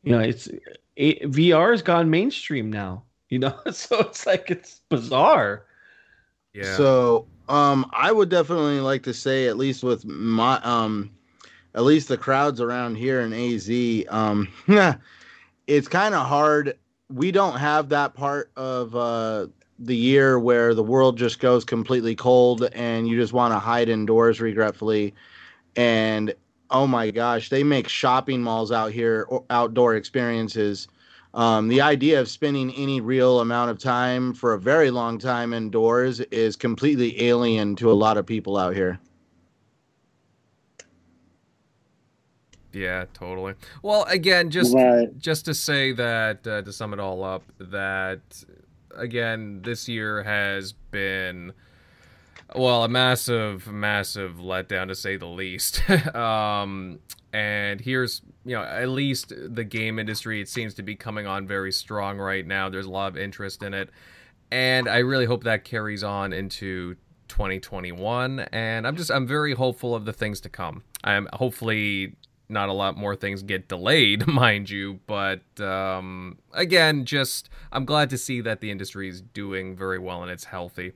you 0.07 0.13
know, 0.13 0.21
it's 0.21 0.49
it, 0.95 1.23
VR 1.33 1.73
has 1.73 1.83
gone 1.83 2.09
mainstream 2.09 2.71
now. 2.71 3.03
You 3.29 3.41
know, 3.41 3.59
so 3.73 3.99
it's 4.01 4.25
like 4.25 4.51
it's 4.51 4.81
bizarre. 4.89 5.65
Yeah. 6.55 6.77
So, 6.77 7.27
um, 7.49 7.91
I 7.93 8.13
would 8.13 8.29
definitely 8.29 8.81
like 8.81 9.03
to 9.03 9.13
say, 9.13 9.47
at 9.49 9.59
least 9.59 9.83
with 9.83 10.05
my, 10.07 10.61
um, 10.63 11.11
at 11.75 11.83
least 11.83 12.09
the 12.09 12.17
crowds 12.17 12.61
around 12.61 12.95
here 12.95 13.21
in 13.21 13.33
AZ, 13.33 13.69
um, 14.09 14.49
it's 15.67 15.89
kind 15.89 16.15
of 16.15 16.27
hard. 16.27 16.79
We 17.13 17.33
don't 17.33 17.59
have 17.59 17.89
that 17.91 18.15
part 18.15 18.51
of 18.57 18.95
uh, 18.97 19.49
the 19.79 19.97
year 19.97 20.39
where 20.39 20.73
the 20.73 20.83
world 20.83 21.19
just 21.19 21.41
goes 21.41 21.65
completely 21.65 22.15
cold 22.15 22.69
and 22.73 23.07
you 23.09 23.19
just 23.21 23.33
want 23.33 23.53
to 23.53 23.59
hide 23.59 23.89
indoors, 23.89 24.41
regretfully. 24.41 25.15
And 25.75 26.33
oh 26.71 26.87
my 26.87 27.11
gosh, 27.11 27.49
they 27.49 27.63
make 27.63 27.89
shopping 27.89 28.43
malls 28.43 28.73
out 28.73 28.93
here, 28.93 29.29
outdoor 29.51 29.97
experiences. 29.97 30.89
Um, 31.35 31.69
the 31.69 31.83
idea 31.83 32.21
of 32.21 32.29
spending 32.29 32.73
any 32.75 33.01
real 33.01 33.41
amount 33.41 33.71
of 33.71 33.79
time 33.79 34.33
for 34.33 34.55
a 34.55 34.59
very 34.59 34.91
long 34.91 35.19
time 35.19 35.53
indoors 35.53 36.21
is 36.21 36.57
completely 36.57 37.23
alien 37.27 37.77
to 37.77 37.91
a 37.91 37.95
lot 37.95 38.17
of 38.17 38.25
people 38.25 38.57
out 38.57 38.75
here. 38.75 38.99
Yeah, 42.73 43.07
totally. 43.15 43.55
Well, 43.83 44.05
again, 44.05 44.51
just 44.51 44.75
right. 44.75 45.09
just 45.19 45.47
to 45.47 45.55
say 45.55 45.93
that 45.93 46.47
uh, 46.47 46.63
to 46.63 46.73
sum 46.73 46.93
it 46.93 47.01
all 47.01 47.25
up, 47.25 47.43
that 47.59 48.21
again, 48.95 49.63
this 49.63 49.89
year 49.89 50.23
has 50.23 50.73
been 50.73 51.53
well, 52.57 52.85
a 52.85 52.89
massive, 52.89 53.67
massive 53.67 54.37
letdown 54.37 54.89
to 54.89 54.95
say 54.95 55.17
the 55.17 55.27
least. 55.27 55.89
um, 56.15 56.99
and 57.33 57.81
here's, 57.81 58.23
you 58.45 58.57
know, 58.57 58.63
at 58.63 58.89
least 58.89 59.33
the 59.37 59.65
game 59.65 59.99
industry, 59.99 60.41
it 60.41 60.49
seems 60.49 60.75
to 60.75 60.83
be 60.83 60.95
coming 60.97 61.27
on 61.27 61.47
very 61.47 61.73
strong 61.73 62.19
right 62.19 62.47
now. 62.47 62.69
There's 62.69 62.87
a 62.87 62.91
lot 62.91 63.09
of 63.09 63.17
interest 63.17 63.63
in 63.63 63.75
it. 63.75 63.91
And 64.51 64.89
I 64.89 64.99
really 64.99 65.27
hope 65.27 65.45
that 65.45 65.65
carries 65.65 66.03
on 66.03 66.33
into 66.33 66.95
2021. 67.29 68.41
And 68.41 68.87
I'm 68.87 68.97
just, 68.97 69.11
I'm 69.11 69.27
very 69.27 69.55
hopeful 69.55 69.95
of 69.95 70.05
the 70.05 70.13
things 70.13 70.41
to 70.43 70.49
come. 70.49 70.83
I'm 71.05 71.29
hopefully 71.35 72.17
not 72.49 72.69
a 72.69 72.73
lot 72.73 72.97
more 72.97 73.17
things 73.17 73.43
get 73.43 73.69
delayed, 73.69 74.27
mind 74.29 74.71
you. 74.71 75.01
But 75.07 75.43
um, 75.61 76.39
again, 76.53 77.05
just 77.05 77.49
I'm 77.73 77.85
glad 77.85 78.11
to 78.11 78.19
see 78.19 78.41
that 78.43 78.61
the 78.61 78.71
industry 78.71 79.09
is 79.09 79.21
doing 79.21 79.77
very 79.77 79.99
well 79.99 80.23
and 80.23 80.31
it's 80.31 80.45
healthy. 80.45 80.93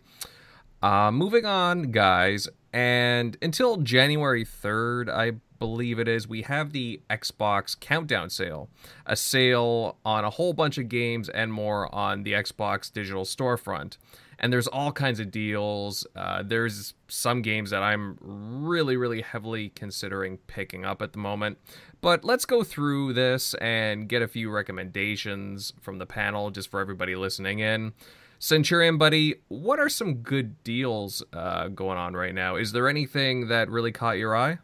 Uh, 0.82 1.10
moving 1.10 1.44
on, 1.44 1.90
guys, 1.90 2.48
and 2.72 3.36
until 3.42 3.76
January 3.76 4.44
3rd, 4.44 5.10
I 5.10 5.32
believe 5.58 5.98
it 5.98 6.08
is, 6.08 6.26
we 6.26 6.42
have 6.42 6.72
the 6.72 7.02
Xbox 7.10 7.78
Countdown 7.78 8.30
Sale, 8.30 8.70
a 9.04 9.14
sale 9.14 9.98
on 10.06 10.24
a 10.24 10.30
whole 10.30 10.54
bunch 10.54 10.78
of 10.78 10.88
games 10.88 11.28
and 11.28 11.52
more 11.52 11.94
on 11.94 12.22
the 12.22 12.32
Xbox 12.32 12.90
digital 12.90 13.24
storefront. 13.24 13.98
And 14.38 14.50
there's 14.50 14.66
all 14.66 14.90
kinds 14.90 15.20
of 15.20 15.30
deals. 15.30 16.06
Uh, 16.16 16.42
there's 16.42 16.94
some 17.08 17.42
games 17.42 17.68
that 17.70 17.82
I'm 17.82 18.16
really, 18.22 18.96
really 18.96 19.20
heavily 19.20 19.68
considering 19.68 20.38
picking 20.46 20.86
up 20.86 21.02
at 21.02 21.12
the 21.12 21.18
moment. 21.18 21.58
But 22.00 22.24
let's 22.24 22.46
go 22.46 22.64
through 22.64 23.12
this 23.12 23.52
and 23.54 24.08
get 24.08 24.22
a 24.22 24.28
few 24.28 24.50
recommendations 24.50 25.74
from 25.82 25.98
the 25.98 26.06
panel 26.06 26.50
just 26.50 26.70
for 26.70 26.80
everybody 26.80 27.16
listening 27.16 27.58
in. 27.58 27.92
Centurion, 28.40 28.96
buddy, 28.96 29.34
what 29.48 29.78
are 29.78 29.90
some 29.90 30.14
good 30.14 30.64
deals 30.64 31.22
uh, 31.34 31.68
going 31.68 31.98
on 31.98 32.14
right 32.14 32.34
now? 32.34 32.56
Is 32.56 32.72
there 32.72 32.88
anything 32.88 33.48
that 33.48 33.68
really 33.68 33.92
caught 33.92 34.16
your 34.16 34.34
eye? 34.34 34.58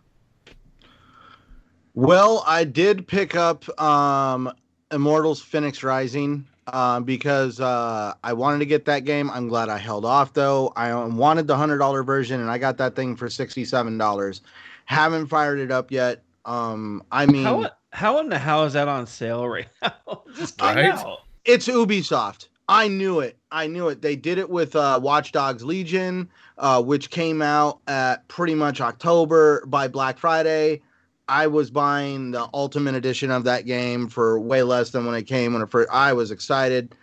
Well, 1.95 2.43
I 2.47 2.65
did 2.65 3.07
pick 3.07 3.37
up 3.37 3.69
um, 3.81 4.51
Immortals 4.91 5.45
Fenyx 5.45 5.83
Rising 5.83 6.47
uh, 6.69 7.01
because 7.01 7.61
uh, 7.61 8.15
I 8.25 8.33
wanted 8.33 8.61
to 8.61 8.67
get 8.67 8.87
that 8.87 9.05
game. 9.05 9.31
I'm 9.31 9.47
glad 9.47 9.69
I 9.69 9.77
held 9.77 10.07
off 10.07 10.33
though. 10.33 10.73
I 10.75 10.95
wanted 11.05 11.47
the 11.47 11.57
hundred 11.57 11.79
dollar 11.79 12.03
version, 12.03 12.41
and 12.41 12.51
I 12.51 12.57
got 12.57 12.79
that 12.79 12.97
thing 12.97 13.15
for 13.15 13.29
sixty 13.29 13.65
seven 13.67 13.99
dollars. 13.99 14.41
Haven't 14.87 15.27
fired 15.27 15.59
it 15.59 15.71
up 15.71 15.91
yet. 15.91 16.23
Um, 16.47 17.03
I 17.13 17.27
mean, 17.27 17.45
how 17.45 17.71
how 17.91 18.19
in 18.21 18.31
the 18.31 18.39
hell 18.39 18.65
is 18.65 18.73
that 18.73 18.89
on 18.89 19.07
sale 19.07 19.47
right 19.47 19.69
now? 19.83 20.23
Just 20.35 20.61
right? 20.61 20.87
Out. 20.87 21.21
It's 21.45 21.69
Ubisoft. 21.69 22.49
I 22.69 22.89
knew 22.89 23.21
it. 23.21 23.39
I 23.51 23.67
knew 23.69 23.89
it. 23.89 24.03
They 24.03 24.17
did 24.17 24.39
it 24.39 24.51
with 24.51 24.75
uh, 24.75 24.99
Watch 25.03 25.33
Dogs 25.33 25.65
Legion, 25.65 26.29
uh, 26.59 26.83
which 26.83 27.11
came 27.11 27.41
out 27.41 27.81
at 27.87 28.27
pretty 28.29 28.55
much 28.55 28.81
October 28.81 29.65
by 29.67 29.87
Black 29.87 30.19
Friday. 30.19 30.83
I 31.29 31.47
was 31.47 31.71
buying 31.71 32.33
the 32.33 32.49
Ultimate 32.55 32.95
Edition 32.95 33.31
of 33.31 33.45
that 33.45 33.67
game 33.67 34.09
for 34.09 34.39
way 34.39 34.63
less 34.63 34.91
than 34.91 35.07
when 35.07 35.15
it 35.15 35.25
came 35.25 35.53
when 35.53 35.63
it 35.63 35.71
first. 35.71 35.89
I 35.93 36.13
was 36.13 36.31
excited. 36.31 36.95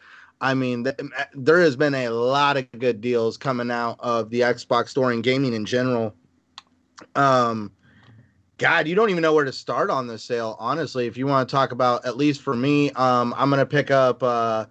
I 0.42 0.54
mean, 0.54 0.84
th- 0.84 1.00
there 1.34 1.62
has 1.62 1.76
been 1.78 1.96
a 1.96 2.10
lot 2.10 2.58
of 2.58 2.70
good 2.78 3.00
deals 3.00 3.38
coming 3.38 3.72
out 3.72 3.98
of 4.00 4.30
the 4.30 4.42
Xbox 4.42 4.90
store 4.90 5.12
and 5.12 5.24
gaming 5.24 5.54
in 5.54 5.66
general. 5.66 6.14
Um, 7.16 7.72
God, 8.58 8.88
you 8.88 8.96
don't 8.96 9.10
even 9.10 9.22
know 9.22 9.34
where 9.34 9.46
to 9.46 9.54
start 9.54 9.90
on 9.90 10.08
this 10.08 10.24
sale, 10.24 10.58
honestly. 10.60 11.08
If 11.08 11.18
you 11.18 11.28
want 11.28 11.48
to 11.48 11.54
talk 11.54 11.72
about, 11.72 12.06
at 12.06 12.18
least 12.18 12.42
for 12.42 12.54
me, 12.54 12.92
um, 12.92 13.34
I'm 13.38 13.50
gonna 13.50 13.66
pick 13.66 13.92
up. 13.92 14.22
Uh, 14.22 14.66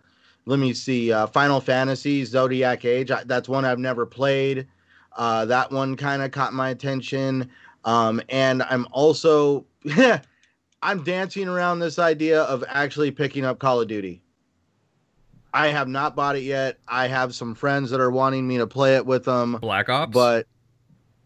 let 0.46 0.58
me 0.58 0.72
see, 0.72 1.12
uh, 1.12 1.26
Final 1.28 1.60
Fantasy 1.60 2.24
Zodiac 2.24 2.84
Age. 2.84 3.10
I, 3.10 3.24
that's 3.24 3.48
one 3.48 3.64
I've 3.64 3.78
never 3.78 4.06
played. 4.06 4.66
Uh, 5.16 5.44
that 5.44 5.70
one 5.70 5.96
kind 5.96 6.22
of 6.22 6.30
caught 6.30 6.52
my 6.52 6.70
attention. 6.70 7.50
Um, 7.84 8.20
and 8.28 8.62
I'm 8.62 8.86
also, 8.90 9.66
I'm 10.82 11.04
dancing 11.04 11.48
around 11.48 11.78
this 11.78 11.98
idea 11.98 12.42
of 12.42 12.64
actually 12.68 13.10
picking 13.10 13.44
up 13.44 13.58
Call 13.58 13.80
of 13.80 13.88
Duty. 13.88 14.22
I 15.54 15.68
have 15.68 15.86
not 15.86 16.16
bought 16.16 16.36
it 16.36 16.42
yet. 16.42 16.78
I 16.88 17.08
have 17.08 17.34
some 17.34 17.54
friends 17.54 17.90
that 17.90 18.00
are 18.00 18.10
wanting 18.10 18.48
me 18.48 18.58
to 18.58 18.66
play 18.66 18.96
it 18.96 19.04
with 19.04 19.24
them. 19.24 19.58
Black 19.60 19.88
Ops. 19.88 20.12
But 20.12 20.46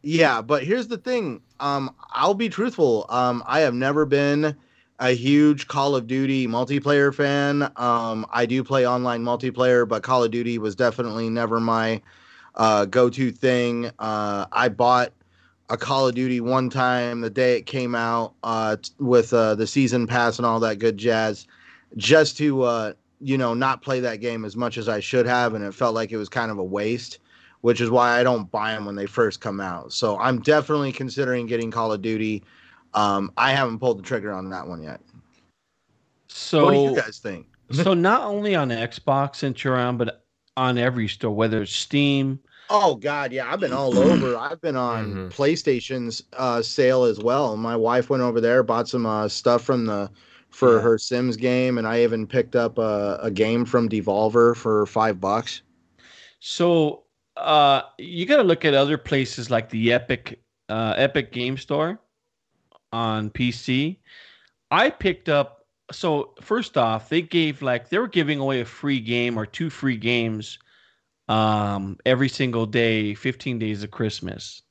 yeah, 0.02 0.42
but 0.42 0.64
here's 0.64 0.88
the 0.88 0.98
thing. 0.98 1.42
Um, 1.60 1.94
I'll 2.10 2.34
be 2.34 2.48
truthful. 2.48 3.06
Um, 3.08 3.42
I 3.46 3.60
have 3.60 3.74
never 3.74 4.04
been 4.04 4.56
a 4.98 5.10
huge 5.10 5.68
Call 5.68 5.94
of 5.94 6.06
Duty 6.06 6.46
multiplayer 6.46 7.14
fan. 7.14 7.70
Um, 7.76 8.26
I 8.30 8.46
do 8.46 8.64
play 8.64 8.86
online 8.86 9.22
multiplayer, 9.22 9.86
but 9.86 10.02
Call 10.02 10.24
of 10.24 10.30
Duty 10.30 10.58
was 10.58 10.74
definitely 10.74 11.28
never 11.28 11.60
my 11.60 12.00
uh, 12.54 12.86
go-to 12.86 13.30
thing. 13.30 13.90
Uh, 13.98 14.46
I 14.50 14.68
bought 14.68 15.12
a 15.68 15.76
Call 15.76 16.08
of 16.08 16.14
Duty 16.14 16.40
one 16.40 16.70
time 16.70 17.20
the 17.20 17.30
day 17.30 17.56
it 17.56 17.66
came 17.66 17.94
out 17.94 18.34
uh, 18.42 18.76
t- 18.76 18.92
with 18.98 19.32
uh, 19.32 19.54
the 19.54 19.66
season 19.66 20.06
pass 20.06 20.38
and 20.38 20.46
all 20.46 20.60
that 20.60 20.78
good 20.78 20.96
jazz, 20.96 21.46
just 21.96 22.38
to 22.38 22.62
uh, 22.62 22.92
you 23.20 23.36
know 23.36 23.52
not 23.52 23.82
play 23.82 24.00
that 24.00 24.20
game 24.20 24.44
as 24.44 24.56
much 24.56 24.78
as 24.78 24.88
I 24.88 25.00
should 25.00 25.26
have, 25.26 25.54
and 25.54 25.64
it 25.64 25.74
felt 25.74 25.94
like 25.94 26.12
it 26.12 26.16
was 26.16 26.28
kind 26.28 26.50
of 26.50 26.58
a 26.58 26.64
waste. 26.64 27.18
Which 27.62 27.80
is 27.80 27.90
why 27.90 28.20
I 28.20 28.22
don't 28.22 28.48
buy 28.50 28.74
them 28.74 28.84
when 28.84 28.94
they 28.94 29.06
first 29.06 29.40
come 29.40 29.60
out. 29.60 29.92
So 29.92 30.16
I'm 30.18 30.40
definitely 30.40 30.92
considering 30.92 31.46
getting 31.46 31.72
Call 31.72 31.90
of 31.90 32.00
Duty. 32.00 32.44
Um, 32.94 33.32
I 33.36 33.52
haven't 33.52 33.78
pulled 33.78 33.98
the 33.98 34.02
trigger 34.02 34.32
on 34.32 34.50
that 34.50 34.66
one 34.66 34.82
yet. 34.82 35.00
So 36.28 36.64
what 36.64 36.72
do 36.72 36.78
you 36.80 36.94
guys 36.94 37.18
think? 37.18 37.46
so 37.70 37.94
not 37.94 38.22
only 38.22 38.54
on 38.54 38.70
Xbox 38.70 39.42
and 39.42 39.62
you're 39.62 39.92
but 39.92 40.24
on 40.56 40.78
every 40.78 41.08
store, 41.08 41.34
whether 41.34 41.62
it's 41.62 41.74
Steam. 41.74 42.40
Oh 42.68 42.96
God, 42.96 43.32
yeah, 43.32 43.52
I've 43.52 43.60
been 43.60 43.72
all 43.72 43.96
over. 43.96 44.36
I've 44.36 44.60
been 44.60 44.76
on 44.76 45.14
Mhm. 45.14 45.30
PlayStation's 45.30 46.24
uh, 46.32 46.62
sale 46.62 47.04
as 47.04 47.20
well. 47.20 47.56
My 47.56 47.76
wife 47.76 48.10
went 48.10 48.22
over 48.22 48.40
there, 48.40 48.62
bought 48.62 48.88
some 48.88 49.06
uh, 49.06 49.28
stuff 49.28 49.62
from 49.62 49.86
the 49.86 50.10
for 50.50 50.76
Yeah. 50.76 50.80
her 50.80 50.98
Sims 50.98 51.36
game, 51.36 51.78
and 51.78 51.86
I 51.86 52.02
even 52.02 52.26
picked 52.26 52.56
up 52.56 52.78
a, 52.78 53.18
a 53.22 53.30
game 53.30 53.64
from 53.64 53.88
Devolver 53.88 54.56
for 54.56 54.86
five 54.86 55.20
bucks. 55.20 55.62
So 56.40 57.04
uh, 57.36 57.82
you 57.98 58.26
got 58.26 58.38
to 58.38 58.42
look 58.42 58.64
at 58.64 58.74
other 58.74 58.96
places 58.98 59.50
like 59.50 59.68
the 59.70 59.92
Epic 59.92 60.40
uh, 60.68 60.94
Epic 60.96 61.32
Game 61.32 61.56
Store 61.56 62.00
on 62.96 63.30
PC. 63.30 63.98
I 64.70 64.90
picked 64.90 65.28
up. 65.28 65.66
So 65.92 66.34
first 66.40 66.76
off, 66.76 67.08
they 67.10 67.22
gave 67.22 67.62
like 67.62 67.90
they 67.90 67.98
were 67.98 68.08
giving 68.08 68.40
away 68.40 68.60
a 68.60 68.64
free 68.64 68.98
game 68.98 69.38
or 69.38 69.46
two 69.46 69.70
free 69.70 69.96
games 69.96 70.58
um, 71.28 71.98
every 72.04 72.28
single 72.28 72.66
day, 72.66 73.14
15 73.14 73.58
days 73.58 73.82
of 73.82 73.90
Christmas. 73.90 74.62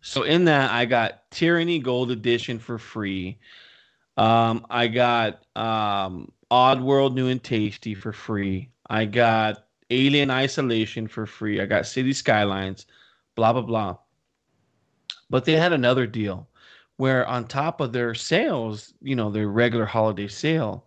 So 0.00 0.22
in 0.22 0.46
that, 0.46 0.70
I 0.72 0.86
got 0.86 1.30
Tyranny 1.30 1.78
Gold 1.78 2.10
Edition 2.10 2.58
for 2.58 2.78
free. 2.78 3.38
Um, 4.16 4.66
I 4.70 4.88
got 4.88 5.44
um, 5.54 6.32
Oddworld 6.50 7.14
New 7.14 7.28
and 7.28 7.42
Tasty 7.42 7.94
for 7.94 8.12
free. 8.12 8.70
I 8.88 9.04
got 9.04 9.66
Alien 9.90 10.30
Isolation 10.30 11.06
for 11.06 11.26
free. 11.26 11.60
I 11.60 11.66
got 11.66 11.86
City 11.86 12.12
Skylines, 12.12 12.86
blah 13.36 13.52
blah 13.52 13.62
blah. 13.62 13.98
But 15.28 15.44
they 15.44 15.52
had 15.52 15.72
another 15.72 16.06
deal 16.06 16.49
where 17.00 17.26
on 17.26 17.46
top 17.46 17.80
of 17.80 17.94
their 17.94 18.14
sales, 18.14 18.92
you 19.00 19.16
know, 19.16 19.30
their 19.30 19.48
regular 19.48 19.86
holiday 19.86 20.28
sale, 20.28 20.84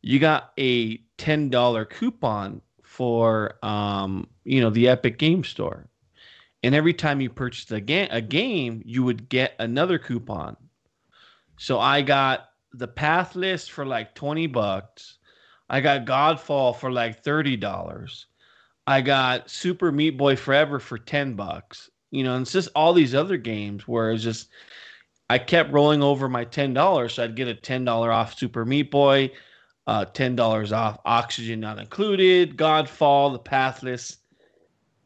you 0.00 0.18
got 0.18 0.54
a 0.58 0.96
$10 1.18 1.90
coupon 1.90 2.62
for 2.82 3.58
um, 3.62 4.26
you 4.44 4.62
know, 4.62 4.70
the 4.70 4.88
Epic 4.88 5.18
Game 5.18 5.44
Store. 5.44 5.86
And 6.62 6.74
every 6.74 6.94
time 6.94 7.20
you 7.20 7.28
purchased 7.28 7.70
a, 7.70 7.82
ga- 7.82 8.08
a 8.10 8.22
game, 8.22 8.80
you 8.86 9.04
would 9.04 9.28
get 9.28 9.54
another 9.58 9.98
coupon. 9.98 10.56
So 11.58 11.78
I 11.78 12.00
got 12.00 12.48
the 12.72 12.88
Pathless 12.88 13.68
for 13.68 13.84
like 13.84 14.14
20 14.14 14.46
bucks. 14.46 15.18
I 15.68 15.82
got 15.82 16.06
Godfall 16.06 16.74
for 16.74 16.90
like 16.90 17.22
$30. 17.22 18.24
I 18.86 19.02
got 19.02 19.50
Super 19.50 19.92
Meat 19.92 20.16
Boy 20.16 20.34
Forever 20.34 20.78
for 20.78 20.96
10 20.96 21.34
bucks. 21.34 21.90
You 22.10 22.24
know, 22.24 22.36
and 22.36 22.42
it's 22.42 22.52
just 22.52 22.70
all 22.74 22.94
these 22.94 23.14
other 23.14 23.36
games 23.36 23.86
where 23.86 24.12
it's 24.12 24.22
just 24.22 24.48
I 25.32 25.38
kept 25.38 25.72
rolling 25.72 26.02
over 26.02 26.28
my 26.28 26.44
$10 26.44 27.10
so 27.10 27.24
I'd 27.24 27.36
get 27.36 27.48
a 27.48 27.54
$10 27.54 28.12
off 28.12 28.38
Super 28.38 28.64
Meat 28.66 28.90
Boy, 28.90 29.30
uh 29.86 30.04
$10 30.04 30.72
off 30.76 30.98
Oxygen 31.06 31.58
not 31.60 31.78
included, 31.78 32.56
Godfall, 32.56 33.32
the 33.32 33.38
Pathless. 33.38 34.18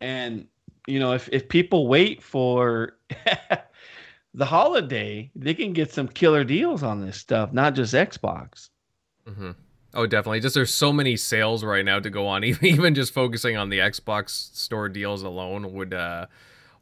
And 0.01 0.49
you 0.89 0.99
know, 0.99 1.13
if 1.13 1.29
if 1.33 1.49
people 1.49 1.87
wait 1.89 2.23
for 2.23 2.99
the 4.35 4.45
holiday, 4.45 5.31
they 5.37 5.55
can 5.55 5.73
get 5.73 5.93
some 5.93 6.09
killer 6.09 6.45
deals 6.45 6.83
on 6.83 7.05
this 7.07 7.17
stuff, 7.19 7.53
not 7.53 7.75
just 7.75 7.95
Xbox. 7.95 8.71
hmm 9.27 9.53
Oh, 9.95 10.07
definitely. 10.07 10.41
Just 10.41 10.55
there's 10.55 10.75
so 10.75 10.93
many 10.93 11.17
sales 11.17 11.65
right 11.65 11.85
now 11.85 12.01
to 12.01 12.11
go 12.11 12.27
on. 12.27 12.45
Even 12.45 12.67
even 12.67 12.95
just 12.95 13.15
focusing 13.15 13.57
on 13.57 13.71
the 13.71 13.79
Xbox 13.79 14.31
store 14.31 14.89
deals 14.89 15.23
alone 15.23 15.73
would, 15.73 15.95
uh, 15.95 16.27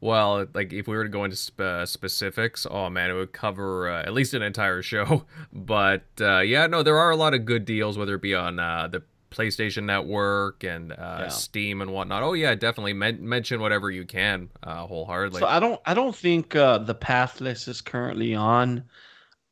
well, 0.05 0.47
like 0.53 0.71
if 0.75 0.87
we 0.87 0.95
were 0.95 1.05
to 1.05 1.09
go 1.09 1.25
into 1.25 1.37
sp- 1.41 1.61
uh, 1.61 1.87
specifics, 1.87 2.67
oh 2.71 2.91
man, 2.91 3.09
it 3.11 3.15
would 3.15 3.33
cover 3.33 3.89
uh, 3.89 4.03
at 4.03 4.13
least 4.13 4.35
an 4.35 4.43
entire 4.43 4.83
show. 4.93 5.25
But 5.51 6.05
uh, 6.21 6.41
yeah, 6.41 6.67
no, 6.67 6.83
there 6.83 6.99
are 6.99 7.11
a 7.11 7.17
lot 7.17 7.33
of 7.33 7.47
good 7.47 7.65
deals, 7.65 7.97
whether 7.97 8.17
it 8.17 8.23
be 8.23 8.35
on 8.35 8.61
uh, 8.61 8.89
the 8.89 9.03
PlayStation 9.31 9.85
Network 9.85 10.63
and 10.63 10.93
uh, 10.93 11.21
Yeah. 11.23 11.29
Steam 11.29 11.81
and 11.81 11.91
whatnot. 11.91 12.23
Oh 12.23 12.35
yeah, 12.35 12.55
definitely 12.55 12.93
men- 12.93 13.27
mention 13.27 13.61
whatever 13.63 13.91
you 13.91 14.05
can 14.05 14.51
uh, 14.63 14.87
wholeheartedly. 14.87 15.41
So 15.41 15.47
I 15.47 15.59
don't 15.59 15.81
I 15.87 15.95
don't 15.95 16.15
think 16.15 16.55
uh, 16.55 16.79
the 16.79 16.95
Pathless 16.95 17.67
is 17.67 17.81
currently 17.81 18.35
on 18.35 18.85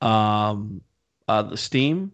um, 0.02 0.82
uh, 1.28 1.42
the 1.44 1.56
Steam, 1.56 2.12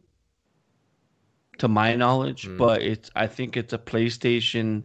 to 1.58 1.66
my 1.66 1.96
knowledge, 1.96 2.46
Hmm. 2.46 2.56
but 2.56 2.82
it's 2.82 3.10
I 3.16 3.26
think 3.26 3.56
it's 3.56 3.72
a 3.72 3.78
PlayStation 3.78 4.84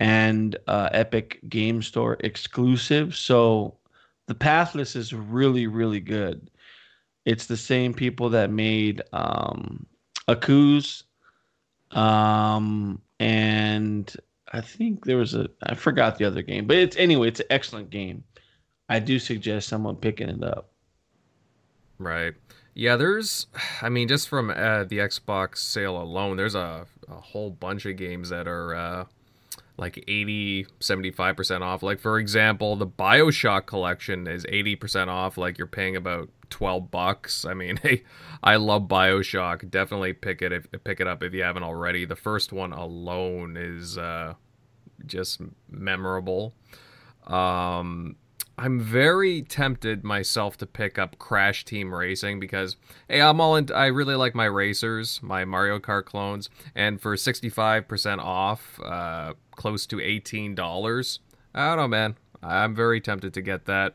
and 0.00 0.56
uh, 0.66 0.88
Epic 0.92 1.38
Game 1.48 1.82
Store 1.82 2.16
exclusive. 2.20 3.14
So 3.14 3.76
the 4.26 4.34
Pathless 4.34 4.96
is 4.96 5.12
really 5.12 5.68
really 5.68 6.00
good. 6.00 6.50
It's 7.24 7.46
the 7.46 7.56
same 7.56 7.94
people 7.94 8.30
that 8.30 8.50
made 8.50 9.02
um, 9.12 9.86
um, 11.92 13.00
and 13.20 14.16
I 14.52 14.60
think 14.60 15.04
there 15.04 15.18
was 15.18 15.34
a 15.34 15.48
I 15.62 15.74
forgot 15.74 16.18
the 16.18 16.24
other 16.24 16.42
game, 16.42 16.66
but 16.66 16.76
it's 16.76 16.96
anyway, 16.96 17.28
it's 17.28 17.40
an 17.40 17.46
excellent 17.50 17.90
game. 17.90 18.24
I 18.88 18.98
do 18.98 19.20
suggest 19.20 19.68
someone 19.68 19.96
picking 19.96 20.28
it 20.28 20.42
up. 20.42 20.72
Right. 21.98 22.34
Yeah, 22.74 22.96
there's, 22.96 23.46
I 23.82 23.88
mean, 23.88 24.08
just 24.08 24.28
from 24.28 24.50
uh, 24.50 24.84
the 24.84 24.98
Xbox 24.98 25.58
sale 25.58 26.00
alone, 26.00 26.36
there's 26.36 26.54
a, 26.54 26.86
a 27.08 27.14
whole 27.14 27.50
bunch 27.50 27.84
of 27.84 27.96
games 27.96 28.30
that 28.30 28.48
are 28.48 28.74
uh, 28.74 29.04
like 29.80 30.04
80, 30.06 30.66
75% 30.78 31.62
off. 31.62 31.82
Like, 31.82 31.98
for 31.98 32.18
example, 32.18 32.76
the 32.76 32.86
Bioshock 32.86 33.64
collection 33.64 34.26
is 34.26 34.44
80% 34.44 35.08
off. 35.08 35.38
Like, 35.38 35.56
you're 35.56 35.66
paying 35.66 35.96
about 35.96 36.28
12 36.50 36.90
bucks. 36.90 37.46
I 37.46 37.54
mean, 37.54 37.76
hey, 37.82 38.04
I 38.42 38.56
love 38.56 38.82
Bioshock. 38.82 39.70
Definitely 39.70 40.12
pick 40.12 40.42
it 40.42 40.52
if 40.52 40.66
pick 40.84 41.00
it 41.00 41.06
up 41.06 41.22
if 41.22 41.32
you 41.32 41.42
haven't 41.42 41.62
already. 41.62 42.04
The 42.04 42.14
first 42.14 42.52
one 42.52 42.74
alone 42.74 43.56
is 43.56 43.96
uh, 43.96 44.34
just 45.06 45.40
memorable. 45.70 46.52
Um, 47.26 48.16
I'm 48.60 48.78
very 48.78 49.40
tempted 49.40 50.04
myself 50.04 50.58
to 50.58 50.66
pick 50.66 50.98
up 50.98 51.18
Crash 51.18 51.64
Team 51.64 51.94
Racing 51.94 52.40
because 52.40 52.76
hey, 53.08 53.22
I'm 53.22 53.40
all 53.40 53.56
in. 53.56 53.72
I 53.72 53.86
really 53.86 54.16
like 54.16 54.34
my 54.34 54.44
racers, 54.44 55.20
my 55.22 55.46
Mario 55.46 55.78
Kart 55.78 56.04
clones, 56.04 56.50
and 56.74 57.00
for 57.00 57.16
65% 57.16 58.18
off, 58.18 58.78
uh, 58.84 59.32
close 59.60 59.84
to 59.84 59.96
$18. 59.96 61.18
I 61.54 61.68
don't 61.68 61.76
know, 61.76 61.86
man. 61.86 62.16
I'm 62.42 62.74
very 62.74 62.98
tempted 62.98 63.34
to 63.34 63.42
get 63.42 63.66
that. 63.66 63.94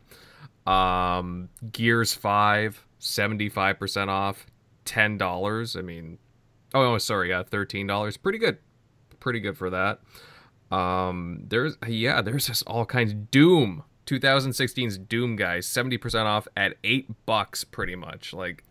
Um, 0.71 1.49
Gears 1.71 2.13
5, 2.13 2.85
75% 2.99 4.07
off, 4.07 4.45
$10. 4.85 5.75
I 5.75 5.81
mean, 5.81 6.19
oh, 6.75 6.83
no, 6.83 6.97
sorry, 6.99 7.29
yeah, 7.29 7.41
$13. 7.41 8.21
Pretty 8.21 8.37
good. 8.37 8.59
Pretty 9.19 9.39
good 9.39 9.57
for 9.57 9.71
that. 9.71 10.01
Um, 10.71 11.45
there's 11.47 11.77
yeah, 11.87 12.21
there's 12.21 12.45
just 12.45 12.61
all 12.67 12.85
kinds. 12.85 13.15
Doom, 13.15 13.83
2016's 14.05 14.99
Doom, 14.99 15.35
guys, 15.35 15.65
70% 15.65 16.25
off 16.25 16.47
at 16.55 16.75
eight 16.83 17.09
bucks, 17.25 17.63
pretty 17.63 17.95
much. 17.95 18.33
Like, 18.33 18.64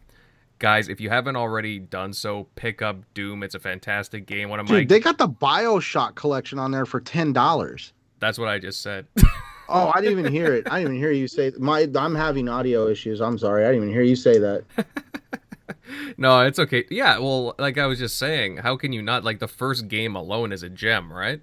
Guys, 0.65 0.89
if 0.89 0.99
you 0.99 1.11
haven't 1.11 1.37
already 1.37 1.79
done 1.79 2.15
so, 2.15 2.45
pick 2.55 2.81
up 2.81 2.97
Doom. 3.13 3.43
It's 3.43 3.55
a 3.55 3.59
fantastic 3.59 4.25
game. 4.25 4.49
One 4.49 4.61
of 4.61 4.67
Dude, 4.67 4.77
my 4.77 4.85
they 4.87 4.99
got 4.99 5.19
the 5.19 5.29
Bioshock 5.29 6.15
collection 6.15 6.59
on 6.59 6.71
there 6.71 6.87
for 6.87 7.03
ten 7.03 7.35
dollars. 7.35 7.93
That's 8.19 8.39
what 8.39 8.49
I 8.49 8.59
just 8.59 8.81
said. 8.81 9.07
Oh, 9.67 9.91
I 9.95 10.03
didn't 10.03 10.19
even 10.19 10.31
hear 10.31 10.55
it. 10.55 10.67
I 10.71 10.79
didn't 10.79 10.95
even 10.95 11.03
hear 11.03 11.11
you 11.11 11.27
say 11.27 11.51
my. 11.59 11.89
I'm 11.97 12.15
having 12.15 12.51
audio 12.51 12.87
issues. 12.87 13.23
I'm 13.23 13.39
sorry. 13.39 13.65
I 13.65 13.69
didn't 13.69 13.85
even 13.85 13.95
hear 13.95 14.03
you 14.03 14.15
say 14.15 14.39
that. 14.39 14.65
no, 16.19 16.41
it's 16.41 16.59
okay. 16.59 16.85
Yeah, 16.91 17.19
well, 17.19 17.55
like 17.59 17.79
I 17.79 17.87
was 17.87 17.99
just 17.99 18.19
saying, 18.19 18.59
how 18.59 18.77
can 18.77 18.93
you 18.93 19.01
not 19.01 19.25
like 19.25 19.39
the 19.39 19.49
first 19.49 19.89
game 19.89 20.17
alone 20.17 20.53
is 20.53 20.63
a 20.63 20.69
gem, 20.69 21.11
right? 21.11 21.41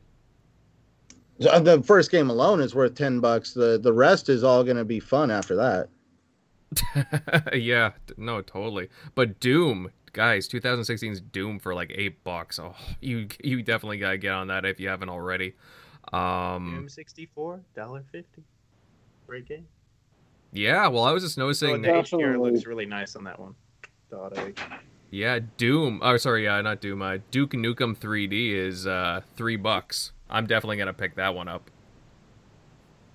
The 1.39 1.81
first 1.83 2.11
game 2.11 2.29
alone 2.29 2.61
is 2.61 2.75
worth 2.75 2.93
ten 2.93 3.19
bucks. 3.21 3.53
The 3.53 3.79
the 3.79 3.91
rest 3.91 4.29
is 4.29 4.43
all 4.43 4.63
gonna 4.63 4.85
be 4.85 4.99
fun 4.99 5.31
after 5.31 5.55
that. 5.55 5.89
yeah, 7.53 7.91
no, 8.17 8.41
totally. 8.41 8.89
But 9.15 9.39
Doom, 9.39 9.91
guys, 10.13 10.47
2016's 10.47 11.21
Doom 11.21 11.59
for 11.59 11.73
like 11.73 11.91
eight 11.95 12.23
bucks. 12.23 12.59
Oh, 12.59 12.75
you 13.01 13.27
you 13.43 13.61
definitely 13.61 13.97
gotta 13.97 14.17
get 14.17 14.33
on 14.33 14.47
that 14.47 14.65
if 14.65 14.79
you 14.79 14.87
haven't 14.89 15.09
already. 15.09 15.53
Um, 16.13 16.73
Doom 16.75 16.89
64, 16.89 17.61
$1.50. 17.77 18.23
Great 19.27 19.47
game. 19.47 19.65
yeah, 20.51 20.87
well, 20.87 21.03
I 21.03 21.11
was 21.11 21.23
just 21.23 21.35
So 21.35 21.41
noticing. 21.41 21.81
the 21.81 21.87
HDR 21.89 22.03
Definitely. 22.03 22.51
looks 22.51 22.65
really 22.65 22.85
nice 22.85 23.15
on 23.15 23.23
that 23.25 23.39
one. 23.39 23.55
The 24.09 24.17
auto 24.17 24.51
Yeah, 25.09 25.39
Doom. 25.57 25.99
Oh, 26.03 26.17
sorry, 26.17 26.45
yeah, 26.45 26.59
not 26.61 26.81
Doom. 26.81 27.01
Uh, 27.01 27.17
Duke 27.31 27.51
Nukem 27.51 27.95
3D 27.97 28.53
is 28.53 28.87
uh 28.87 29.21
three 29.35 29.55
bucks. 29.57 30.11
I'm 30.29 30.47
definitely 30.47 30.77
gonna 30.77 30.93
pick 30.93 31.15
that 31.15 31.35
one 31.35 31.47
up. 31.47 31.69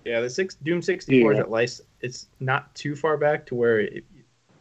Yeah, 0.04 0.20
the 0.20 0.30
six 0.30 0.54
Doom 0.54 0.80
64 0.82 1.32
is 1.32 1.38
at 1.40 1.50
least 1.50 1.80
it's 2.06 2.28
not 2.38 2.72
too 2.74 2.94
far 2.94 3.16
back 3.16 3.44
to 3.46 3.54
where 3.54 3.80
it, 3.80 4.04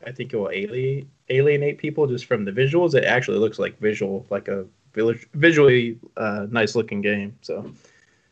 I 0.05 0.11
think 0.11 0.33
it 0.33 0.37
will 0.37 0.49
alienate 0.49 1.07
alienate 1.29 1.77
people 1.77 2.07
just 2.07 2.25
from 2.25 2.45
the 2.45 2.51
visuals. 2.51 2.93
It 2.95 3.05
actually 3.05 3.37
looks 3.37 3.59
like 3.59 3.79
visual, 3.79 4.25
like 4.29 4.47
a 4.47 4.65
visually 5.33 5.99
uh, 6.17 6.47
nice 6.49 6.75
looking 6.75 7.01
game. 7.01 7.37
So 7.41 7.71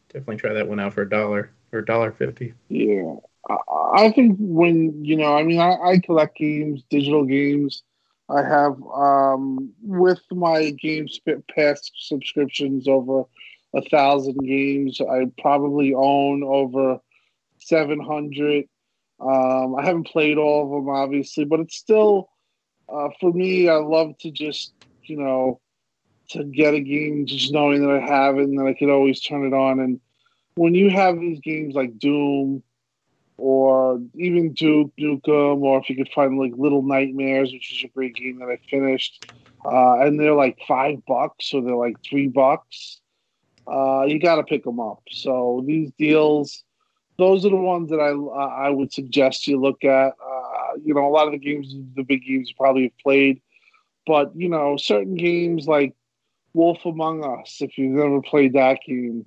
definitely 0.08 0.38
try 0.38 0.54
that 0.54 0.68
one 0.68 0.80
out 0.80 0.94
for 0.94 1.04
a 1.04 1.10
dollar 1.10 1.52
or 1.72 1.80
a 1.80 1.86
dollar 1.86 2.12
fifty. 2.12 2.54
Yeah, 2.70 3.16
I, 3.96 4.12
think 4.12 4.38
when 4.40 5.06
you 5.06 5.16
know, 5.16 5.36
I 5.36 5.44
mean, 5.44 5.60
I, 5.60 5.76
I 5.76 6.00
collect 6.00 6.38
games, 6.38 6.84
digital 6.90 7.26
games. 7.26 7.84
I 8.30 8.42
have 8.42 8.82
um, 8.94 9.74
with 9.84 10.22
my 10.32 10.72
Game 10.72 11.08
Pass 11.54 11.92
subscriptions 11.98 12.88
over 12.88 13.26
a 13.76 13.82
thousand 13.90 14.38
games. 14.46 15.00
I 15.02 15.26
probably 15.40 15.94
own 15.94 16.44
over 16.44 17.00
seven 17.60 18.00
hundred. 18.00 18.66
Um, 19.24 19.76
I 19.76 19.86
haven't 19.86 20.08
played 20.08 20.38
all 20.38 20.66
of 20.66 20.72
them, 20.72 20.90
obviously, 20.90 21.46
but 21.46 21.60
it's 21.60 21.78
still 21.78 22.30
uh, 22.90 23.10
for 23.20 23.32
me. 23.32 23.70
I 23.70 23.76
love 23.76 24.18
to 24.20 24.32
just 24.32 24.74
you 25.04 25.18
know 25.18 25.60
to 26.30 26.44
get 26.44 26.74
a 26.74 26.80
game, 26.82 27.26
just 27.26 27.54
knowing 27.54 27.82
that 27.82 27.92
I 27.92 28.00
have 28.00 28.38
it 28.38 28.44
and 28.44 28.60
that 28.60 28.66
I 28.66 28.74
could 28.74 28.90
always 28.90 29.22
turn 29.22 29.46
it 29.46 29.54
on 29.54 29.80
and 29.80 30.00
when 30.56 30.76
you 30.76 30.90
have 30.90 31.20
these 31.20 31.40
games 31.40 31.76
like 31.76 31.98
Doom 31.98 32.64
or 33.38 34.00
even 34.16 34.54
Duke 34.54 34.92
Nukem, 35.00 35.62
or 35.62 35.80
if 35.80 35.90
you 35.90 35.96
could 35.96 36.12
find 36.14 36.38
like 36.38 36.54
Little 36.56 36.84
Nightmares, 36.84 37.52
which 37.52 37.74
is 37.74 37.84
a 37.84 37.94
great 37.94 38.16
game 38.16 38.40
that 38.40 38.50
I 38.50 38.60
finished, 38.70 39.32
uh, 39.66 40.00
and 40.00 40.20
they're 40.20 40.36
like 40.36 40.60
five 40.68 41.04
bucks 41.08 41.54
or 41.54 41.62
they're 41.62 41.76
like 41.76 41.98
three 42.08 42.28
bucks, 42.28 43.02
uh, 43.68 44.04
you 44.04 44.20
got 44.20 44.36
to 44.36 44.44
pick 44.44 44.64
them 44.64 44.80
up. 44.80 45.02
So 45.10 45.64
these 45.66 45.92
deals, 45.98 46.63
those 47.18 47.46
are 47.46 47.50
the 47.50 47.56
ones 47.56 47.90
that 47.90 48.00
I 48.00 48.12
I 48.68 48.70
would 48.70 48.92
suggest 48.92 49.48
you 49.48 49.60
look 49.60 49.84
at. 49.84 50.14
Uh, 50.14 50.78
you 50.84 50.94
know, 50.94 51.08
a 51.08 51.10
lot 51.10 51.28
of 51.28 51.34
the 51.34 51.40
games, 51.40 51.76
the 51.96 52.04
big 52.04 52.24
games, 52.26 52.50
you 52.50 52.56
probably 52.58 52.84
have 52.84 52.98
played, 53.02 53.42
but 54.08 54.32
you 54.36 54.50
know, 54.50 54.78
certain 54.78 55.16
games 55.16 55.68
like 55.68 55.94
Wolf 56.54 56.86
Among 56.86 57.24
Us, 57.24 57.58
if 57.62 57.78
you've 57.78 57.92
never 57.92 58.22
played 58.22 58.54
that 58.54 58.80
game 58.88 59.26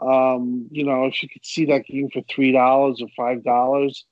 um, 0.00 0.68
you 0.70 0.84
know, 0.84 1.06
if 1.06 1.22
you 1.22 1.28
could 1.28 1.44
see 1.44 1.64
that 1.66 1.86
game 1.86 2.08
for 2.10 2.22
three 2.22 2.52
dollars 2.52 3.00
or 3.00 3.08
five 3.16 3.42
dollars, 3.42 4.04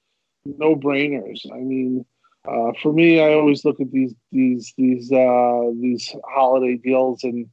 no 0.44 0.74
brainers. 0.74 1.40
I 1.52 1.58
mean, 1.58 2.04
uh, 2.46 2.72
for 2.82 2.92
me, 2.92 3.20
I 3.20 3.34
always 3.34 3.64
look 3.64 3.80
at 3.80 3.90
these 3.92 4.14
these 4.32 4.72
these 4.76 5.12
uh, 5.12 5.70
these 5.80 6.14
holiday 6.28 6.76
deals, 6.76 7.22
and 7.24 7.48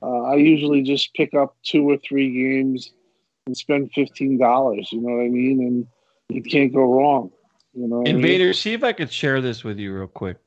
uh, 0.00 0.22
I 0.22 0.36
usually 0.36 0.82
just 0.82 1.14
pick 1.14 1.34
up 1.34 1.56
two 1.64 1.88
or 1.88 1.98
three 1.98 2.32
games 2.32 2.92
and 3.46 3.56
spend 3.56 3.90
fifteen 3.92 4.38
dollars. 4.38 4.88
You 4.92 5.00
know 5.00 5.16
what 5.16 5.24
I 5.24 5.28
mean? 5.28 5.60
And 5.60 5.86
you 6.28 6.42
can't 6.42 6.72
go 6.72 6.82
wrong. 6.82 7.30
You 7.74 7.88
know, 7.88 7.98
what 7.98 8.08
I 8.08 8.12
mean? 8.12 8.16
Invader, 8.16 8.52
see 8.52 8.74
if 8.74 8.84
I 8.84 8.92
could 8.92 9.10
share 9.12 9.40
this 9.40 9.64
with 9.64 9.78
you 9.78 9.94
real 9.94 10.06
quick. 10.06 10.38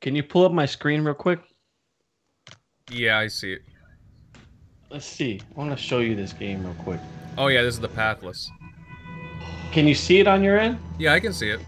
Can 0.00 0.14
you 0.14 0.22
pull 0.22 0.44
up 0.44 0.52
my 0.52 0.66
screen 0.66 1.02
real 1.02 1.14
quick? 1.14 1.40
Yeah, 2.90 3.18
I 3.18 3.28
see 3.28 3.54
it. 3.54 3.62
Let's 4.90 5.06
see. 5.06 5.40
I 5.56 5.58
want 5.58 5.76
to 5.76 5.82
show 5.82 6.00
you 6.00 6.14
this 6.14 6.32
game 6.32 6.64
real 6.64 6.74
quick. 6.74 7.00
Oh 7.38 7.48
yeah, 7.48 7.62
this 7.62 7.74
is 7.74 7.80
the 7.80 7.88
Pathless. 7.88 8.48
Can 9.72 9.88
you 9.88 9.94
see 9.94 10.20
it 10.20 10.28
on 10.28 10.42
your 10.42 10.58
end? 10.58 10.78
Yeah, 10.98 11.14
I 11.14 11.20
can 11.20 11.32
see 11.32 11.50
it. 11.50 11.60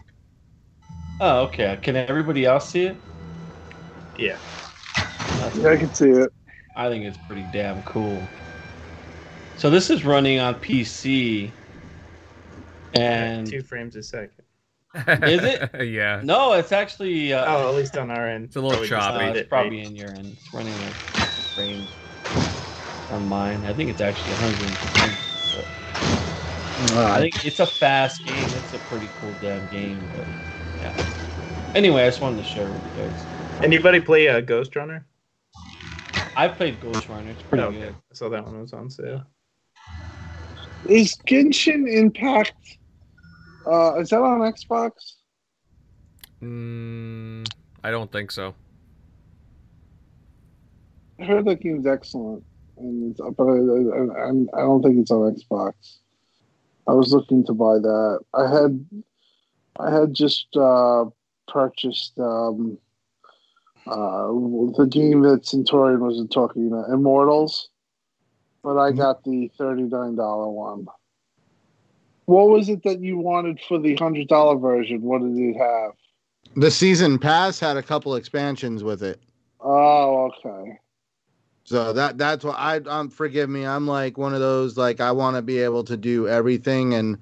Oh, 1.20 1.40
okay. 1.44 1.78
Can 1.82 1.96
everybody 1.96 2.44
else 2.44 2.68
see 2.68 2.84
it? 2.84 2.96
Yeah, 4.18 4.38
Yeah, 5.56 5.70
I 5.70 5.76
can 5.76 5.92
see 5.92 6.10
it. 6.10 6.32
I 6.76 6.88
think 6.88 7.04
it's 7.04 7.18
pretty 7.26 7.44
damn 7.52 7.82
cool. 7.82 8.22
So 9.56 9.70
this 9.70 9.90
is 9.90 10.04
running 10.04 10.38
on 10.38 10.54
PC, 10.56 11.50
and 12.94 13.46
two 13.46 13.62
frames 13.62 13.96
a 13.96 14.02
second. 14.02 14.32
Is 14.94 15.42
it? 15.44 15.86
yeah. 15.88 16.20
no, 16.24 16.54
it's 16.54 16.72
actually 16.72 17.32
uh, 17.32 17.44
Oh, 17.46 17.68
at 17.68 17.74
least 17.74 17.96
on 17.96 18.10
our 18.10 18.28
end. 18.28 18.44
It's 18.46 18.56
a 18.56 18.60
little 18.60 18.72
Probably 18.72 18.88
just 18.88 19.08
choppy. 19.08 19.24
uh, 19.24 19.32
it's 19.34 19.48
probably 19.48 19.80
in 19.82 19.94
your 19.96 20.08
end. 20.08 20.26
It's 20.26 20.54
running 20.54 20.72
like 20.72 20.94
frames 21.54 21.88
on 23.10 23.26
mine. 23.28 23.64
I 23.64 23.72
think 23.72 23.90
it's 23.90 24.00
actually 24.00 24.32
120. 24.32 25.16
but 26.94 27.06
I 27.06 27.20
think 27.20 27.44
it's 27.44 27.60
a 27.60 27.66
fast 27.66 28.24
game. 28.24 28.34
It's 28.36 28.74
a 28.74 28.78
pretty 28.90 29.08
cool 29.20 29.32
damn 29.40 29.66
game. 29.70 30.00
But 30.16 30.26
yeah. 30.82 31.72
Anyway, 31.74 32.02
I 32.02 32.06
just 32.08 32.20
wanted 32.20 32.38
to 32.38 32.44
share 32.44 32.66
with 32.68 32.82
you 32.96 33.02
guys. 33.04 33.26
Anybody 33.62 34.00
play 34.00 34.28
uh, 34.28 34.40
Ghostrunner? 34.40 35.04
I 36.36 36.48
played 36.48 36.80
Ghostrunner. 36.80 37.28
It's 37.28 37.42
pretty 37.42 37.64
Oh, 37.64 37.70
good. 37.72 37.94
I 37.94 38.14
saw 38.14 38.28
that 38.30 38.44
one 38.44 38.60
was 38.60 38.72
on 38.74 38.88
sale. 38.90 39.24
Is 40.88 41.16
Genshin 41.26 41.90
Impact? 41.92 42.78
Uh, 43.66 43.98
is 43.98 44.10
that 44.10 44.20
on 44.20 44.40
Xbox? 44.40 44.92
Mm, 46.42 47.48
I 47.82 47.90
don't 47.90 48.10
think 48.12 48.30
so. 48.30 48.54
I 51.18 51.24
heard 51.24 51.46
that 51.46 51.60
game's 51.60 51.86
excellent, 51.86 52.44
and 52.76 53.10
it's, 53.10 53.20
but 53.20 53.44
I, 53.44 54.26
I, 54.26 54.28
I 54.28 54.60
don't 54.60 54.82
think 54.82 54.98
it's 54.98 55.10
on 55.10 55.34
Xbox. 55.34 55.98
I 56.86 56.92
was 56.92 57.12
looking 57.12 57.44
to 57.46 57.52
buy 57.52 57.78
that. 57.78 58.20
I 58.34 58.50
had 58.50 58.86
I 59.80 59.90
had 59.90 60.14
just 60.14 60.54
uh, 60.56 61.06
purchased 61.48 62.18
um, 62.18 62.78
uh, 63.86 64.26
the 64.76 64.88
game 64.90 65.22
that 65.22 65.46
Centurion 65.46 66.00
was 66.00 66.24
talking 66.30 66.68
about, 66.68 66.90
Immortals, 66.90 67.70
but 68.66 68.80
I 68.80 68.90
got 68.90 69.22
the 69.22 69.48
thirty 69.56 69.84
nine 69.84 70.16
dollar 70.16 70.48
one. 70.48 70.88
What 72.24 72.48
was 72.48 72.68
it 72.68 72.82
that 72.82 72.98
you 72.98 73.16
wanted 73.16 73.60
for 73.60 73.78
the 73.78 73.94
hundred 73.94 74.26
dollar 74.26 74.56
version? 74.56 75.02
What 75.02 75.22
did 75.22 75.38
it 75.38 75.56
have? 75.56 75.92
The 76.56 76.72
season 76.72 77.20
pass 77.20 77.60
had 77.60 77.76
a 77.76 77.82
couple 77.82 78.16
expansions 78.16 78.82
with 78.82 79.04
it. 79.04 79.20
Oh, 79.60 80.32
okay. 80.44 80.80
So 81.62 81.92
that 81.92 82.18
that's 82.18 82.44
what 82.44 82.56
I 82.58 82.78
um 82.78 83.08
forgive 83.08 83.48
me. 83.48 83.64
I'm 83.64 83.86
like 83.86 84.18
one 84.18 84.34
of 84.34 84.40
those 84.40 84.76
like 84.76 85.00
I 85.00 85.12
want 85.12 85.36
to 85.36 85.42
be 85.42 85.60
able 85.60 85.84
to 85.84 85.96
do 85.96 86.26
everything 86.26 86.92
and 86.92 87.18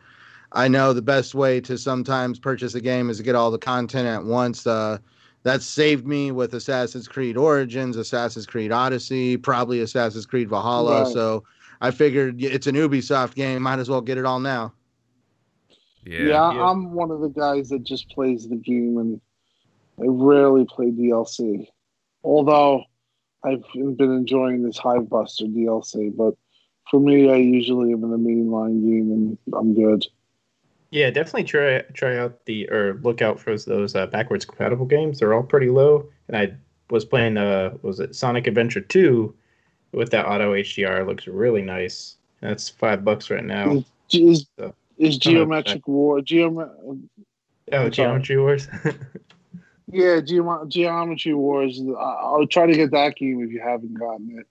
I 0.52 0.66
know 0.68 0.94
the 0.94 1.02
best 1.02 1.34
way 1.34 1.60
to 1.60 1.76
sometimes 1.76 2.38
purchase 2.38 2.74
a 2.74 2.80
game 2.80 3.10
is 3.10 3.18
to 3.18 3.22
get 3.22 3.34
all 3.34 3.50
the 3.50 3.58
content 3.58 4.08
at 4.08 4.24
once. 4.24 4.66
Uh 4.66 4.96
that's 5.44 5.66
saved 5.66 6.06
me 6.06 6.32
with 6.32 6.54
Assassin's 6.54 7.06
Creed 7.06 7.36
Origins, 7.36 7.96
Assassin's 7.96 8.46
Creed 8.46 8.72
Odyssey, 8.72 9.36
probably 9.36 9.80
Assassin's 9.80 10.26
Creed 10.26 10.48
Valhalla. 10.48 11.04
Right. 11.04 11.12
So 11.12 11.44
I 11.82 11.90
figured 11.90 12.42
it's 12.42 12.66
an 12.66 12.74
Ubisoft 12.74 13.34
game, 13.34 13.62
might 13.62 13.78
as 13.78 13.90
well 13.90 14.00
get 14.00 14.18
it 14.18 14.24
all 14.24 14.40
now. 14.40 14.72
Yeah. 16.04 16.18
Yeah, 16.20 16.52
Yeah. 16.52 16.64
I'm 16.64 16.92
one 16.92 17.10
of 17.10 17.20
the 17.20 17.28
guys 17.28 17.68
that 17.68 17.84
just 17.84 18.08
plays 18.10 18.48
the 18.48 18.56
game 18.56 18.96
and 18.98 19.20
I 20.00 20.06
rarely 20.06 20.64
play 20.64 20.86
DLC. 20.86 21.68
Although 22.24 22.84
I've 23.44 23.62
been 23.74 24.12
enjoying 24.12 24.62
this 24.62 24.78
Hive 24.78 25.10
Buster 25.10 25.44
DLC, 25.44 26.14
but 26.16 26.34
for 26.90 27.00
me, 27.00 27.30
I 27.30 27.36
usually 27.36 27.92
am 27.92 28.02
in 28.02 28.10
the 28.10 28.16
mainline 28.16 28.82
game 28.82 29.12
and 29.12 29.38
I'm 29.54 29.74
good. 29.74 30.06
Yeah, 30.94 31.10
definitely 31.10 31.42
try 31.42 31.80
try 31.92 32.16
out 32.16 32.44
the 32.46 32.70
or 32.70 33.00
look 33.02 33.20
out 33.20 33.40
for 33.40 33.58
those 33.58 33.96
uh, 33.96 34.06
backwards 34.06 34.44
compatible 34.44 34.86
games. 34.86 35.18
They're 35.18 35.34
all 35.34 35.42
pretty 35.42 35.68
low. 35.68 36.06
And 36.28 36.36
I 36.36 36.54
was 36.88 37.04
playing 37.04 37.36
uh 37.36 37.74
was 37.82 37.98
it 37.98 38.14
Sonic 38.14 38.46
Adventure 38.46 38.80
2 38.80 39.34
with 39.90 40.10
that 40.12 40.24
auto 40.24 40.52
HDR. 40.52 41.00
It 41.00 41.08
looks 41.08 41.26
really 41.26 41.62
nice. 41.62 42.16
That's 42.40 42.68
five 42.68 43.04
bucks 43.04 43.28
right 43.28 43.44
now. 43.44 43.82
Is, 44.12 44.46
So- 44.56 44.72
is 44.96 45.18
Geometric 45.18 45.88
War 45.88 46.20
Geom- 46.20 47.02
Oh. 47.72 47.88
Geometry 47.88 48.38
Wars. 48.38 48.68
Yeah, 49.92 50.20
Geom- 50.20 50.68
Geometry 50.68 51.34
Wars. 51.34 51.80
I'll 51.98 52.46
try 52.46 52.66
to 52.66 52.72
get 52.74 52.90
that 52.92 53.16
game 53.16 53.42
if 53.42 53.50
you 53.50 53.60
haven't 53.60 53.94
gotten 53.94 54.38
it. 54.38 54.46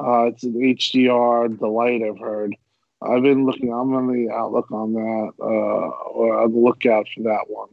Uh, 0.00 0.24
it's 0.24 0.42
an 0.42 0.54
HDR 0.54 1.56
delight. 1.58 2.02
I've 2.02 2.18
heard. 2.18 2.56
I've 3.04 3.22
been 3.22 3.44
looking. 3.46 3.72
I'm 3.72 3.92
on 3.94 4.06
the 4.12 4.30
outlook 4.32 4.70
on 4.72 4.92
that, 4.94 5.32
uh, 5.40 5.44
or 5.44 6.40
on 6.42 6.52
the 6.52 6.58
lookout 6.58 7.06
for 7.14 7.22
that 7.24 7.44
one. 7.48 7.68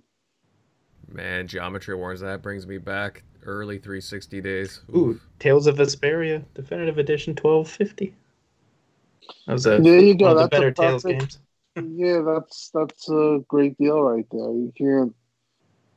Man, 1.11 1.47
Geometry 1.47 1.95
Wars, 1.95 2.19
that 2.21 2.41
brings 2.41 2.65
me 2.67 2.77
back 2.77 3.23
early 3.45 3.77
360 3.77 4.41
days. 4.41 4.81
Ooh, 4.95 5.19
Tales 5.39 5.67
of 5.67 5.77
Vesperia 5.77 6.43
Definitive 6.53 6.97
Edition 6.97 7.31
1250. 7.35 8.13
That 9.47 9.53
was 9.53 9.65
a, 9.65 9.79
There 9.79 9.99
you 9.99 10.15
go. 10.15 10.33
one 10.33 10.37
of 10.37 10.37
the 10.37 10.43
That's 10.43 10.47
a 10.47 10.59
better 10.59 10.71
Tales 10.71 11.03
perfect- 11.03 11.19
games. 11.19 11.39
Yeah, 11.97 12.21
that's 12.21 12.69
that's 12.73 13.09
a 13.09 13.39
great 13.47 13.77
deal 13.77 14.01
right 14.01 14.25
there. 14.31 14.41
You 14.51 14.73
can't, 14.77 15.15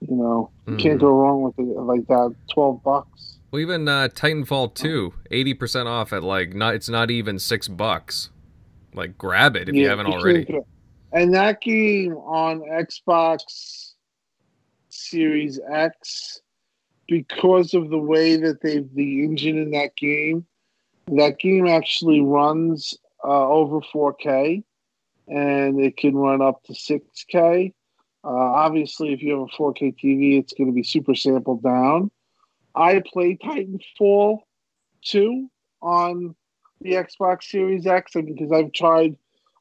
you 0.08 0.16
know, 0.16 0.50
you 0.68 0.74
Mhm. 0.74 0.78
can't 0.78 1.00
go 1.00 1.08
wrong 1.08 1.42
with 1.42 1.58
it 1.58 1.62
like 1.80 2.06
that. 2.06 2.32
Twelve 2.52 2.82
bucks. 2.84 3.38
Well, 3.50 3.60
even 3.60 3.88
uh, 3.88 4.08
Titanfall 4.12 4.74
2, 4.74 5.14
80% 5.30 5.86
off 5.86 6.12
at 6.12 6.22
like, 6.24 6.54
not 6.54 6.74
it's 6.74 6.88
not 6.88 7.10
even 7.10 7.38
six 7.40 7.66
bucks. 7.68 8.30
Like, 8.94 9.18
grab 9.18 9.56
it 9.56 9.68
if 9.68 9.74
you 9.74 9.88
haven't 9.88 10.06
already. 10.06 10.46
And 11.12 11.34
that 11.34 11.60
game 11.60 12.14
on 12.14 12.60
Xbox 12.60 13.92
Series 14.88 15.60
X, 15.70 16.40
because 17.06 17.74
of 17.74 17.90
the 17.90 17.98
way 17.98 18.36
that 18.36 18.60
they 18.62 18.84
the 18.94 19.24
engine 19.24 19.58
in 19.58 19.70
that 19.72 19.96
game, 19.96 20.46
that 21.08 21.38
game 21.38 21.66
actually 21.66 22.20
runs 22.20 22.96
uh, 23.24 23.48
over 23.48 23.80
4K, 23.80 24.64
and 25.28 25.80
it 25.80 25.96
can 25.96 26.16
run 26.16 26.42
up 26.42 26.62
to 26.64 26.72
6K. 26.72 27.72
Uh, 28.24 28.28
obviously, 28.28 29.12
if 29.12 29.22
you 29.22 29.32
have 29.32 29.40
a 29.40 29.62
4K 29.62 29.94
TV, 30.02 30.38
it's 30.40 30.54
going 30.54 30.68
to 30.68 30.74
be 30.74 30.82
super 30.82 31.14
sampled 31.14 31.62
down. 31.62 32.10
I 32.74 33.02
played 33.06 33.40
Titanfall 33.40 34.38
2 35.04 35.50
on 35.82 36.34
the 36.84 36.92
Xbox 36.92 37.44
Series 37.44 37.86
X 37.86 38.12
because 38.14 38.52
I've 38.52 38.72
tried 38.72 39.16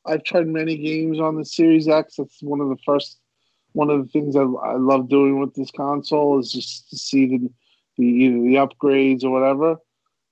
I've 0.05 0.23
tried 0.25 0.47
many 0.47 0.75
games 0.77 1.19
on 1.19 1.37
the 1.37 1.45
Series 1.45 1.87
X. 1.87 2.17
That's 2.17 2.43
one 2.43 2.59
of 2.59 2.67
the 2.67 2.77
first 2.85 3.19
one 3.71 3.89
of 3.89 4.03
the 4.03 4.11
things 4.11 4.35
I, 4.35 4.41
I 4.41 4.75
love 4.75 5.09
doing 5.09 5.39
with 5.39 5.55
this 5.55 5.71
console 5.71 6.37
is 6.39 6.51
just 6.51 6.89
to 6.89 6.97
see 6.97 7.25
the 7.25 7.49
the 7.97 8.05
either 8.05 8.37
the 8.37 8.55
upgrades 8.55 9.23
or 9.23 9.31
whatever. 9.31 9.77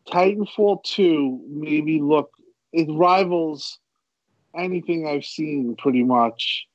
Titanfall 0.08 0.84
2 0.84 1.46
maybe 1.48 2.02
look 2.02 2.32
it 2.74 2.88
rivals 2.90 3.80
anything 4.56 5.08
I've 5.08 5.26
seen 5.26 5.76
pretty 5.78 6.04
much, 6.04 6.66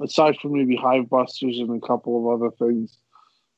aside 0.00 0.36
from 0.40 0.54
maybe 0.54 0.74
Hive 0.74 1.10
Busters 1.10 1.58
and 1.58 1.70
a 1.70 1.86
couple 1.86 2.18
of 2.18 2.40
other 2.40 2.50
things. 2.56 2.96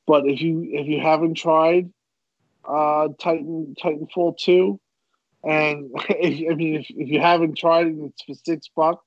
But 0.07 0.27
if 0.27 0.40
you 0.40 0.69
if 0.73 0.89
you 0.89 1.01
haven't 1.01 1.35
tried 1.35 1.93
uh 2.69 3.09
Titan 3.20 3.77
Titanfall 3.81 4.36
2, 4.39 4.81
and 5.44 5.90
if, 6.10 6.52
I 6.52 6.55
mean, 6.55 6.77
if, 6.77 6.86
if 6.90 7.09
you 7.09 7.20
haven't 7.20 7.59
tried 7.59 7.89
it, 7.89 7.97
it's 7.98 8.23
for 8.24 8.35
six 8.35 8.69
bucks. 8.74 9.05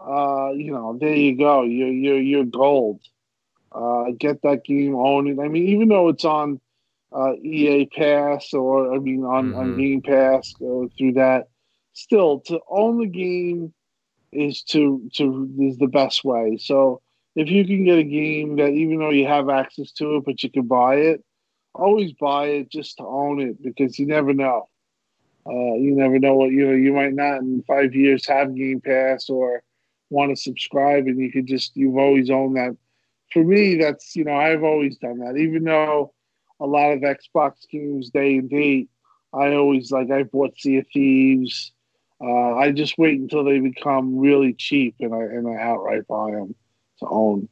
Uh, 0.00 0.50
you 0.54 0.72
know, 0.72 0.96
there 1.00 1.14
you 1.14 1.36
go. 1.38 1.62
You're 1.62 1.88
you're 1.92 2.20
you're 2.20 2.44
gold. 2.44 3.00
Uh, 3.72 4.06
get 4.18 4.42
that 4.42 4.64
game, 4.64 4.94
own 4.96 5.26
it. 5.28 5.38
I 5.40 5.48
mean, 5.48 5.68
even 5.68 5.88
though 5.88 6.08
it's 6.08 6.24
on 6.24 6.60
uh, 7.14 7.34
EA 7.34 7.86
Pass 7.86 8.52
or 8.54 8.94
I 8.94 8.98
mean 8.98 9.24
on 9.24 9.52
on 9.54 9.72
Mhm. 9.72 9.76
Game 9.76 10.02
Pass 10.02 10.54
or 10.60 10.88
through 10.98 11.14
that, 11.14 11.48
still 11.92 12.40
to 12.46 12.60
own 12.68 12.98
the 12.98 13.06
game 13.06 13.72
is 14.32 14.62
to 14.64 15.08
to 15.14 15.48
is 15.60 15.78
the 15.78 15.86
best 15.88 16.24
way. 16.24 16.56
So 16.58 17.00
if 17.36 17.50
you 17.50 17.64
can 17.66 17.84
get 17.84 17.98
a 17.98 18.04
game 18.04 18.56
that 18.56 18.70
even 18.70 18.98
though 18.98 19.10
you 19.10 19.26
have 19.26 19.48
access 19.48 19.92
to 19.92 20.16
it, 20.16 20.24
but 20.24 20.42
you 20.42 20.50
can 20.50 20.66
buy 20.66 20.96
it, 20.96 21.22
always 21.74 22.12
buy 22.14 22.46
it 22.46 22.70
just 22.70 22.98
to 22.98 23.04
own 23.04 23.40
it 23.40 23.62
because 23.62 23.98
you 23.98 24.06
never 24.06 24.34
know. 24.34 24.68
Uh, 25.46 25.74
you 25.74 25.94
never 25.94 26.18
know 26.18 26.34
what 26.34 26.50
you 26.50 26.66
know. 26.66 26.74
You 26.74 26.92
might 26.92 27.14
not 27.14 27.40
in 27.40 27.64
five 27.66 27.94
years 27.94 28.26
have 28.28 28.54
Game 28.54 28.80
Pass 28.80 29.28
or 29.28 29.62
want 30.10 30.30
to 30.30 30.40
subscribe, 30.40 31.06
and 31.06 31.18
you 31.18 31.32
could 31.32 31.46
just 31.46 31.76
you've 31.76 31.96
always 31.96 32.30
owned 32.30 32.56
that. 32.56 32.76
For 33.32 33.42
me, 33.42 33.76
that's 33.76 34.14
you 34.14 34.24
know 34.24 34.36
I've 34.36 34.62
always 34.62 34.98
done 34.98 35.18
that. 35.18 35.36
Even 35.36 35.64
though 35.64 36.12
a 36.60 36.66
lot 36.66 36.92
of 36.92 37.00
Xbox 37.00 37.68
games 37.70 38.10
day 38.10 38.36
and 38.36 38.48
date, 38.48 38.88
I 39.32 39.54
always 39.54 39.90
like 39.90 40.10
I 40.10 40.22
bought 40.22 40.56
Sea 40.58 40.78
of 40.78 40.86
Thieves. 40.92 41.72
Uh, 42.20 42.54
I 42.54 42.70
just 42.70 42.96
wait 42.98 43.18
until 43.18 43.42
they 43.42 43.58
become 43.58 44.16
really 44.16 44.52
cheap, 44.52 44.94
and 45.00 45.12
I 45.12 45.22
and 45.22 45.48
I 45.48 45.60
outright 45.60 46.06
buy 46.06 46.30
them 46.30 46.54
to 47.00 47.08
own. 47.08 47.48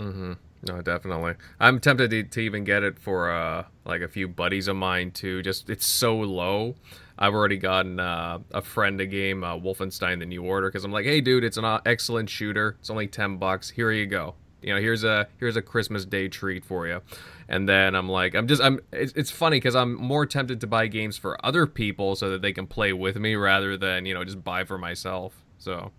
Mm-hmm. 0.00 0.32
No, 0.66 0.82
definitely. 0.82 1.34
I'm 1.58 1.80
tempted 1.80 2.10
to, 2.10 2.22
to 2.22 2.40
even 2.40 2.64
get 2.64 2.82
it 2.82 2.98
for 2.98 3.30
uh, 3.30 3.64
like 3.84 4.02
a 4.02 4.08
few 4.08 4.28
buddies 4.28 4.68
of 4.68 4.76
mine 4.76 5.10
too. 5.10 5.42
Just 5.42 5.70
it's 5.70 5.86
so 5.86 6.18
low. 6.18 6.74
I've 7.20 7.34
already 7.34 7.58
gotten 7.58 8.00
uh, 8.00 8.38
a 8.50 8.62
friend 8.62 8.98
a 9.00 9.06
game, 9.06 9.44
uh, 9.44 9.56
Wolfenstein: 9.56 10.20
The 10.20 10.26
New 10.26 10.42
Order, 10.42 10.68
because 10.68 10.84
I'm 10.84 10.92
like, 10.92 11.04
hey, 11.04 11.20
dude, 11.20 11.44
it's 11.44 11.58
an 11.58 11.66
uh, 11.66 11.80
excellent 11.84 12.30
shooter. 12.30 12.76
It's 12.80 12.88
only 12.88 13.06
ten 13.06 13.36
bucks. 13.36 13.68
Here 13.68 13.92
you 13.92 14.06
go. 14.06 14.34
You 14.62 14.74
know, 14.74 14.80
here's 14.80 15.04
a 15.04 15.28
here's 15.38 15.56
a 15.56 15.62
Christmas 15.62 16.06
Day 16.06 16.28
treat 16.28 16.64
for 16.64 16.86
you. 16.86 17.02
And 17.48 17.68
then 17.68 17.94
I'm 17.94 18.08
like, 18.08 18.34
I'm 18.34 18.46
just 18.46 18.62
I'm. 18.62 18.80
It's, 18.92 19.12
it's 19.12 19.30
funny 19.30 19.56
because 19.56 19.76
I'm 19.76 19.94
more 19.94 20.24
tempted 20.24 20.62
to 20.62 20.66
buy 20.66 20.86
games 20.86 21.18
for 21.18 21.44
other 21.44 21.66
people 21.66 22.16
so 22.16 22.30
that 22.30 22.40
they 22.40 22.52
can 22.52 22.66
play 22.66 22.92
with 22.94 23.16
me 23.16 23.34
rather 23.34 23.76
than 23.76 24.06
you 24.06 24.14
know 24.14 24.24
just 24.24 24.42
buy 24.42 24.64
for 24.64 24.78
myself. 24.78 25.34
So, 25.58 25.92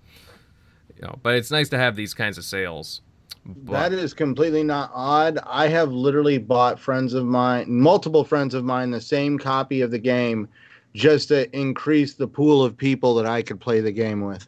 you 0.95 1.03
know, 1.03 1.19
but 1.21 1.35
it's 1.35 1.51
nice 1.51 1.69
to 1.69 1.77
have 1.77 1.95
these 1.95 2.15
kinds 2.15 2.39
of 2.39 2.43
sales. 2.43 3.01
But, 3.45 3.71
That 3.71 3.93
is 3.93 4.13
completely 4.13 4.63
not 4.63 4.91
odd. 4.93 5.39
I 5.45 5.67
have 5.67 5.91
literally 5.91 6.37
bought 6.37 6.79
friends 6.79 7.13
of 7.13 7.25
mine, 7.25 7.65
multiple 7.67 8.23
friends 8.23 8.53
of 8.53 8.63
mine, 8.63 8.91
the 8.91 9.01
same 9.01 9.37
copy 9.37 9.81
of 9.81 9.91
the 9.91 9.99
game 9.99 10.47
just 10.93 11.29
to 11.29 11.53
increase 11.55 12.13
the 12.15 12.27
pool 12.27 12.63
of 12.63 12.77
people 12.77 13.15
that 13.15 13.25
I 13.25 13.41
could 13.41 13.59
play 13.59 13.81
the 13.81 13.91
game 13.91 14.21
with. 14.21 14.47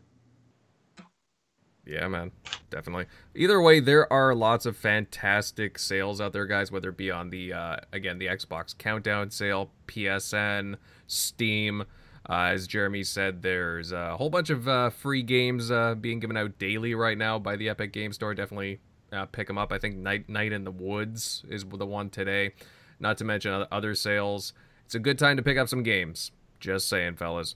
Yeah, 1.86 2.08
man, 2.08 2.32
definitely. 2.70 3.08
Either 3.36 3.62
way, 3.62 3.82
there 3.82 4.12
are 4.12 4.34
lots 4.34 4.66
of 4.66 4.78
fantastic 4.78 5.78
sales 5.78 6.22
out 6.22 6.32
there, 6.32 6.46
guys. 6.46 6.72
Whether 6.72 6.90
it 6.90 6.98
be 6.98 7.12
on 7.12 7.30
the 7.30 7.52
uh, 7.52 7.78
again 7.92 8.20
the 8.20 8.28
Xbox 8.28 8.78
Countdown 8.78 9.32
sale, 9.32 9.72
PSN, 9.88 10.78
Steam. 11.08 11.84
Uh, 12.30 12.52
as 12.54 12.68
Jeremy 12.68 13.04
said, 13.04 13.42
there's 13.42 13.92
a 13.92 14.16
whole 14.16 14.30
bunch 14.30 14.50
of 14.50 14.66
uh, 14.66 14.92
free 14.92 15.24
games 15.24 15.70
uh, 15.70 15.94
being 15.96 16.22
given 16.22 16.38
out 16.38 16.58
daily 16.58 16.96
right 16.96 17.18
now 17.18 17.38
by 17.38 17.58
the 17.58 17.68
Epic 17.68 17.92
Game 17.92 18.14
Store. 18.14 18.34
Definitely 18.34 18.80
uh, 19.12 19.26
pick 19.26 19.48
them 19.48 19.58
up. 19.58 19.74
I 19.74 19.78
think 19.78 19.98
Night 19.98 20.30
Night 20.30 20.54
in 20.54 20.64
the 20.64 20.72
Woods 20.72 21.44
is 21.50 21.66
the 21.66 21.86
one 21.86 22.10
today. 22.10 22.54
Not 23.02 23.18
to 23.18 23.26
mention 23.26 23.52
other- 23.52 23.68
other 23.74 23.94
sales. 23.94 24.54
It's 24.94 24.96
a 24.96 25.00
good 25.00 25.18
time 25.18 25.38
to 25.38 25.42
pick 25.42 25.58
up 25.58 25.68
some 25.68 25.82
games. 25.82 26.32
Just 26.60 26.88
saying, 26.88 27.16
fellas. 27.16 27.56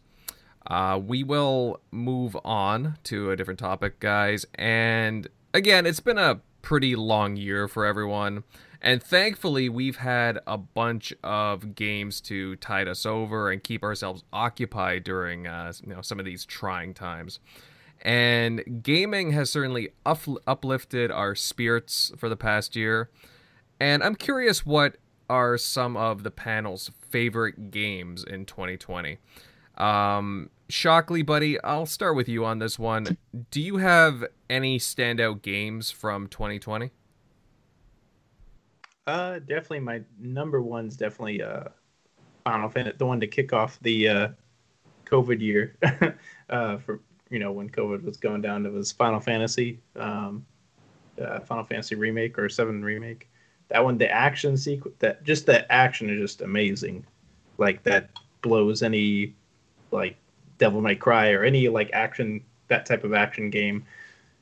Uh, 0.65 0.99
we 1.05 1.21
will 1.21 1.79
move 1.91 2.35
on 2.43 2.97
to 3.03 3.29
a 3.29 3.35
different 3.35 3.59
topic, 3.59 3.99
guys. 3.99 4.47
And 4.55 5.27
again, 5.53 5.85
it's 5.85 5.99
been 5.99 6.17
a 6.17 6.41
pretty 6.63 6.95
long 6.95 7.35
year 7.35 7.67
for 7.67 7.85
everyone. 7.85 8.43
And 8.81 9.03
thankfully, 9.03 9.69
we've 9.69 9.97
had 9.97 10.39
a 10.47 10.57
bunch 10.57 11.13
of 11.23 11.75
games 11.75 12.21
to 12.21 12.55
tide 12.55 12.87
us 12.87 13.05
over 13.05 13.51
and 13.51 13.63
keep 13.63 13.83
ourselves 13.83 14.23
occupied 14.33 15.03
during 15.03 15.45
uh, 15.45 15.73
you 15.83 15.93
know 15.93 16.01
some 16.01 16.17
of 16.17 16.25
these 16.25 16.43
trying 16.43 16.95
times. 16.95 17.39
And 18.01 18.81
gaming 18.81 19.33
has 19.33 19.51
certainly 19.51 19.89
up- 20.07 20.41
uplifted 20.47 21.11
our 21.11 21.35
spirits 21.35 22.11
for 22.17 22.29
the 22.29 22.35
past 22.35 22.75
year. 22.75 23.11
And 23.79 24.03
I'm 24.03 24.15
curious 24.15 24.65
what 24.65 24.97
are 25.29 25.57
some 25.57 25.97
of 25.97 26.23
the 26.23 26.31
panel's 26.31 26.91
favorite 27.09 27.71
games 27.71 28.23
in 28.23 28.45
2020. 28.45 29.17
Um, 29.77 30.49
Shockley, 30.69 31.21
buddy, 31.21 31.61
I'll 31.61 31.85
start 31.85 32.15
with 32.15 32.27
you 32.27 32.43
on 32.45 32.59
this 32.59 32.77
one. 32.77 33.17
Do 33.51 33.61
you 33.61 33.77
have 33.77 34.25
any 34.49 34.79
standout 34.79 35.41
games 35.41 35.91
from 35.91 36.27
2020? 36.27 36.91
Uh, 39.05 39.39
definitely 39.39 39.79
my 39.79 40.01
number 40.19 40.61
one's 40.61 40.97
definitely 40.97 41.41
uh, 41.41 41.65
Final 42.43 42.69
Fantasy, 42.69 42.97
the 42.97 43.05
one 43.05 43.21
to 43.21 43.27
kick 43.27 43.53
off 43.53 43.79
the 43.81 44.09
uh, 44.09 44.27
COVID 45.05 45.39
year. 45.39 45.77
uh, 46.49 46.77
for 46.77 47.01
you 47.29 47.39
know 47.39 47.51
when 47.53 47.69
COVID 47.69 48.03
was 48.03 48.17
going 48.17 48.41
down, 48.41 48.65
it 48.65 48.73
was 48.73 48.91
Final 48.91 49.21
Fantasy, 49.21 49.79
um, 49.95 50.45
uh, 51.21 51.39
Final 51.39 51.63
Fantasy 51.63 51.95
remake 51.95 52.37
or 52.37 52.49
Seven 52.49 52.83
remake. 52.83 53.29
That 53.69 53.83
one, 53.83 53.97
the 53.97 54.09
action 54.09 54.55
sequence, 54.57 54.95
that 54.99 55.23
just 55.23 55.45
the 55.45 55.69
action 55.71 56.09
is 56.09 56.19
just 56.19 56.41
amazing. 56.41 57.05
Like 57.57 57.83
that 57.83 58.09
blows 58.41 58.83
any 58.83 59.33
like 59.91 60.15
Devil 60.57 60.81
May 60.81 60.95
Cry 60.95 61.31
or 61.31 61.43
any 61.43 61.67
like 61.67 61.89
action 61.93 62.43
that 62.67 62.85
type 62.85 63.03
of 63.03 63.13
action 63.13 63.49
game 63.49 63.85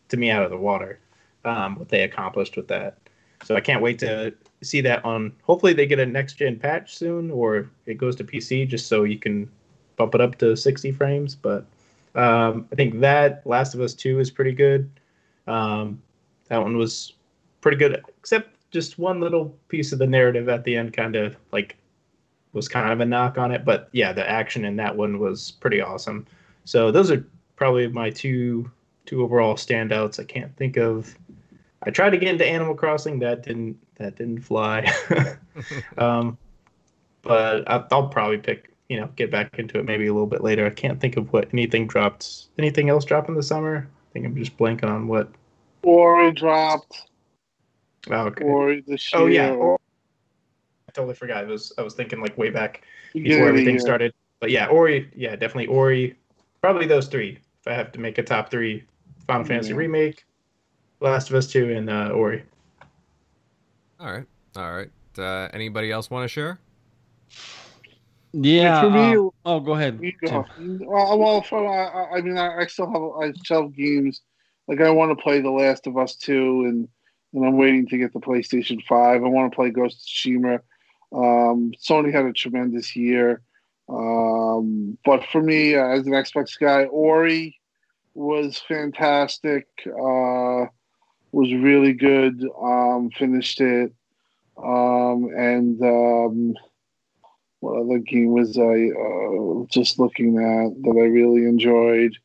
to 0.10 0.18
me 0.18 0.32
out 0.32 0.44
of 0.44 0.52
the 0.52 0.58
water. 0.58 1.00
Um, 1.44 1.78
what 1.78 1.90
they 1.90 2.04
accomplished 2.04 2.56
with 2.56 2.68
that. 2.70 2.98
So 3.44 3.56
I 3.56 3.62
can't 3.62 3.82
wait 3.82 4.00
to 4.00 4.34
see 4.64 4.82
that 4.82 5.06
on. 5.06 5.32
Hopefully, 5.44 5.74
they 5.74 5.86
get 5.86 6.00
a 6.00 6.06
next 6.06 6.34
gen 6.34 6.58
patch 6.58 6.98
soon, 6.98 7.30
or 7.30 7.70
it 7.86 7.96
goes 7.96 8.16
to 8.16 8.24
PC 8.24 8.68
just 8.68 8.88
so 8.88 9.04
you 9.04 9.20
can 9.20 9.50
bump 9.96 10.16
it 10.16 10.22
up 10.22 10.38
to 10.40 10.58
60 10.58 10.92
frames. 10.94 11.36
But 11.36 11.66
um, 12.16 12.68
I 12.72 12.76
think 12.76 13.00
that 13.02 13.46
Last 13.46 13.76
of 13.76 13.82
Us 13.82 13.94
2 13.94 14.20
is 14.20 14.32
pretty 14.32 14.54
good. 14.54 14.90
Um, 15.48 16.02
that 16.48 16.62
one 16.62 16.78
was 16.78 17.14
pretty 17.62 17.78
good, 17.78 18.04
except 18.18 18.55
just 18.76 19.00
one 19.00 19.22
little 19.22 19.58
piece 19.70 19.94
of 19.94 20.00
the 20.00 20.06
narrative 20.06 20.50
at 20.50 20.66
the 20.66 20.76
end 20.76 20.92
kind 20.92 21.16
of 21.16 21.38
like 21.54 21.78
was 22.52 22.68
kind 22.68 22.92
of 22.92 23.00
a 23.00 23.06
knock 23.06 23.38
on 23.38 23.54
it. 23.54 23.64
But 23.64 23.88
yeah, 23.94 24.12
the 24.12 24.30
action 24.30 24.66
in 24.66 24.76
that 24.76 24.98
one 24.98 25.18
was 25.18 25.52
pretty 25.52 25.80
awesome. 25.80 26.28
So 26.66 26.92
those 26.92 27.10
are 27.10 27.26
probably 27.56 27.88
my 27.88 28.10
two 28.10 28.70
two 29.06 29.24
overall 29.24 29.56
standouts. 29.56 30.20
I 30.20 30.26
can't 30.26 30.54
think 30.58 30.76
of. 30.76 31.16
I 31.84 31.90
tried 31.90 32.10
to 32.10 32.18
get 32.18 32.28
into 32.28 32.46
Animal 32.46 32.76
Crossing. 32.76 33.20
That 33.20 33.44
didn't 33.44 33.78
that 33.96 34.18
didn't 34.18 34.42
fly. 34.42 34.92
um, 35.98 36.38
but 37.22 37.64
I'll 37.72 38.10
probably 38.10 38.40
pick 38.40 38.74
you 38.90 39.00
know 39.00 39.08
get 39.16 39.32
back 39.32 39.58
into 39.58 39.80
it 39.80 39.86
maybe 39.86 40.08
a 40.08 40.14
little 40.14 40.28
bit 40.28 40.44
later. 40.44 40.66
I 40.66 40.72
can't 40.72 41.00
think 41.00 41.16
of 41.16 41.32
what 41.32 41.48
anything 41.54 41.88
dropped. 41.88 42.48
Anything 42.60 42.90
else 42.90 43.06
dropped 43.06 43.30
in 43.30 43.36
the 43.36 43.44
summer? 43.44 43.88
I 43.88 44.08
think 44.12 44.26
I'm 44.26 44.36
just 44.36 44.58
blanking 44.58 44.90
on 44.90 45.08
what. 45.08 45.32
Ori 45.84 46.34
dropped. 46.34 47.04
Oh, 48.10 48.28
okay. 48.28 48.44
Ori 48.46 48.84
this 48.88 49.14
year. 49.14 49.22
Oh 49.22 49.26
yeah. 49.28 49.52
Or, 49.52 49.80
I 50.88 50.92
totally 50.92 51.16
forgot. 51.16 51.44
I 51.44 51.48
was 51.48 51.74
I 51.78 51.82
was 51.82 51.94
thinking 51.94 52.22
like 52.22 52.38
way 52.38 52.50
back 52.50 52.84
before 53.14 53.34
of 53.34 53.40
the 53.40 53.48
everything 53.48 53.76
year. 53.76 53.80
started. 53.80 54.14
But 54.40 54.52
yeah, 54.52 54.68
Ori. 54.68 55.10
Yeah, 55.16 55.32
definitely 55.32 55.68
Ori. 55.68 56.16
Probably 56.62 56.86
those 56.88 57.08
three. 57.08 57.40
If 57.62 57.68
I 57.68 57.74
have 57.74 57.92
to 57.94 58.00
make 58.00 58.18
a 58.18 58.24
top 58.24 58.52
three, 58.52 58.84
Final 59.28 59.46
Fantasy 59.46 59.74
remake, 59.74 60.26
Last 61.00 61.30
of 61.30 61.36
Us 61.36 61.48
Two, 61.48 61.72
and 61.72 61.90
uh, 61.90 62.10
Ori. 62.10 62.44
All 64.00 64.12
right, 64.12 64.26
all 64.56 64.76
right. 64.76 64.90
Uh, 65.18 65.50
anybody 65.54 65.92
else 65.92 66.10
want 66.10 66.26
to 66.26 66.28
share? 66.28 66.60
Yeah. 68.34 68.82
for 68.82 68.90
me, 68.90 69.16
uh, 69.16 69.30
oh, 69.46 69.60
go 69.62 69.74
ahead. 69.74 70.00
You 70.02 70.12
Tim. 70.26 70.44
go. 70.78 70.86
Well, 70.86 71.18
well 71.18 71.42
for, 71.42 71.66
I, 71.66 71.86
I- 71.88 72.18
I 72.18 72.22
mean, 72.22 72.38
I, 72.38 72.62
I 72.62 72.66
still 72.68 72.92
have 72.92 73.24
I 73.24 73.34
still 73.40 73.64
have 73.64 73.76
games. 73.76 74.22
Like 74.68 74.82
I 74.82 74.90
want 74.90 75.18
to 75.18 75.22
play 75.24 75.42
The 75.42 75.50
Last 75.52 75.88
of 75.88 75.98
Us 75.98 76.16
two, 76.16 76.66
and 76.66 76.88
and 77.34 77.46
I'm 77.46 77.58
waiting 77.58 77.88
to 77.88 77.98
get 77.98 78.14
the 78.14 78.20
PlayStation 78.20 78.84
Five. 78.86 79.24
I 79.24 79.28
want 79.28 79.52
to 79.52 79.56
play 79.56 79.70
Ghost 79.70 79.98
of 79.98 80.32
Tsushima. 80.32 80.60
Um, 81.14 81.72
Sony 81.82 82.12
had 82.12 82.26
a 82.26 82.34
tremendous 82.34 82.96
year, 82.96 83.42
um, 83.90 84.98
but 85.06 85.26
for 85.26 85.42
me, 85.42 85.76
uh, 85.76 85.88
as 85.88 86.06
an 86.08 86.14
Xbox 86.14 86.60
guy, 86.60 86.86
Ori 86.86 87.60
was 88.14 88.62
fantastic. 88.68 89.68
Uh, 89.86 90.66
was 91.32 91.54
really 91.54 91.94
good. 91.94 92.44
Um, 92.62 93.10
finished 93.12 93.60
it, 93.62 93.94
um, 94.58 95.30
and 95.36 95.82
um, 95.82 96.56
what 97.60 97.82
other 97.82 98.00
game 98.00 98.30
was 98.30 98.58
I 98.58 98.62
uh, 98.62 99.66
just 99.70 100.00
looking 100.00 100.38
at 100.38 100.82
that 100.84 100.98
I 100.98 101.06
really 101.06 101.46
enjoyed? 101.46 102.16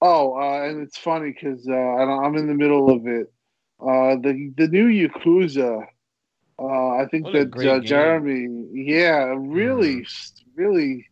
Oh, 0.00 0.34
uh, 0.40 0.68
and 0.68 0.80
it's 0.82 0.98
funny 0.98 1.32
because 1.32 1.66
uh, 1.68 1.72
I'm 1.72 2.36
in 2.36 2.46
the 2.46 2.54
middle 2.54 2.90
of 2.90 3.06
it. 3.06 3.32
Uh, 3.80 4.16
the 4.16 4.52
the 4.56 4.68
new 4.68 4.86
Yakuza. 4.88 5.86
Uh, 6.60 6.88
I 6.96 7.06
think 7.10 7.26
What 7.26 7.52
that 7.52 7.54
uh. 7.54 7.80
Jeremy, 7.80 8.66
yeah, 8.72 9.34
really, 9.36 10.04
really 10.56 11.06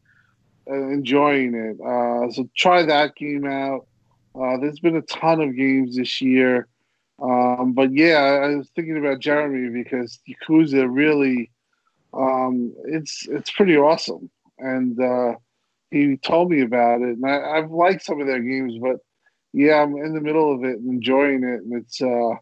uh, 0.69 0.89
enjoying 0.89 1.55
it. 1.55 1.81
Uh, 1.81 2.31
so 2.33 2.49
try 2.57 2.83
that 2.83 3.15
game 3.15 3.47
out. 3.47 3.87
Uh, 4.35 4.57
there's 4.59 4.81
been 4.81 4.97
a 4.97 5.03
ton 5.03 5.41
of 5.41 5.57
games 5.57 5.97
this 5.97 6.21
year. 6.21 6.69
Um, 7.23 7.73
but 7.73 7.93
yeah, 7.93 8.19
I 8.19 8.57
was 8.57 8.69
thinking 8.75 8.99
about 8.99 9.21
Jeremy 9.21 9.71
because 9.71 10.19
Yakuza 10.29 10.87
really, 10.91 11.51
um, 12.13 12.75
it's 12.85 13.27
it's 13.29 13.51
pretty 13.51 13.77
awesome, 13.77 14.29
and 14.59 14.99
he 15.91 16.17
told 16.17 16.51
me 16.51 16.63
about 16.63 17.03
it, 17.03 17.17
and 17.17 17.25
I, 17.25 17.59
I've 17.59 17.71
liked 17.71 18.05
some 18.05 18.21
of 18.21 18.27
their 18.27 18.41
games, 18.41 18.75
but 18.81 18.97
yeah, 19.53 19.83
I'm 19.83 19.97
in 19.97 20.15
the 20.15 20.21
middle 20.21 20.55
of 20.55 20.65
it 20.65 20.79
and 20.79 20.89
enjoying 20.89 21.45
it, 21.45 21.63
and 21.63 21.73
it's 21.73 22.01
uh, 22.03 22.35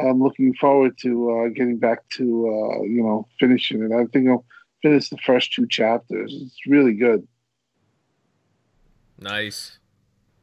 I'm 0.00 0.22
looking 0.22 0.54
forward 0.54 0.96
to 0.98 1.30
uh, 1.30 1.48
getting 1.48 1.78
back 1.78 2.08
to 2.16 2.22
uh, 2.24 2.82
you 2.82 3.02
know 3.02 3.26
finishing 3.38 3.82
it. 3.82 3.92
I 3.92 4.04
think 4.06 4.28
I'll 4.28 4.44
finish 4.82 5.08
the 5.10 5.18
first 5.18 5.52
two 5.52 5.66
chapters. 5.66 6.34
It's 6.34 6.66
really 6.66 6.94
good. 6.94 7.26
Nice. 9.18 9.78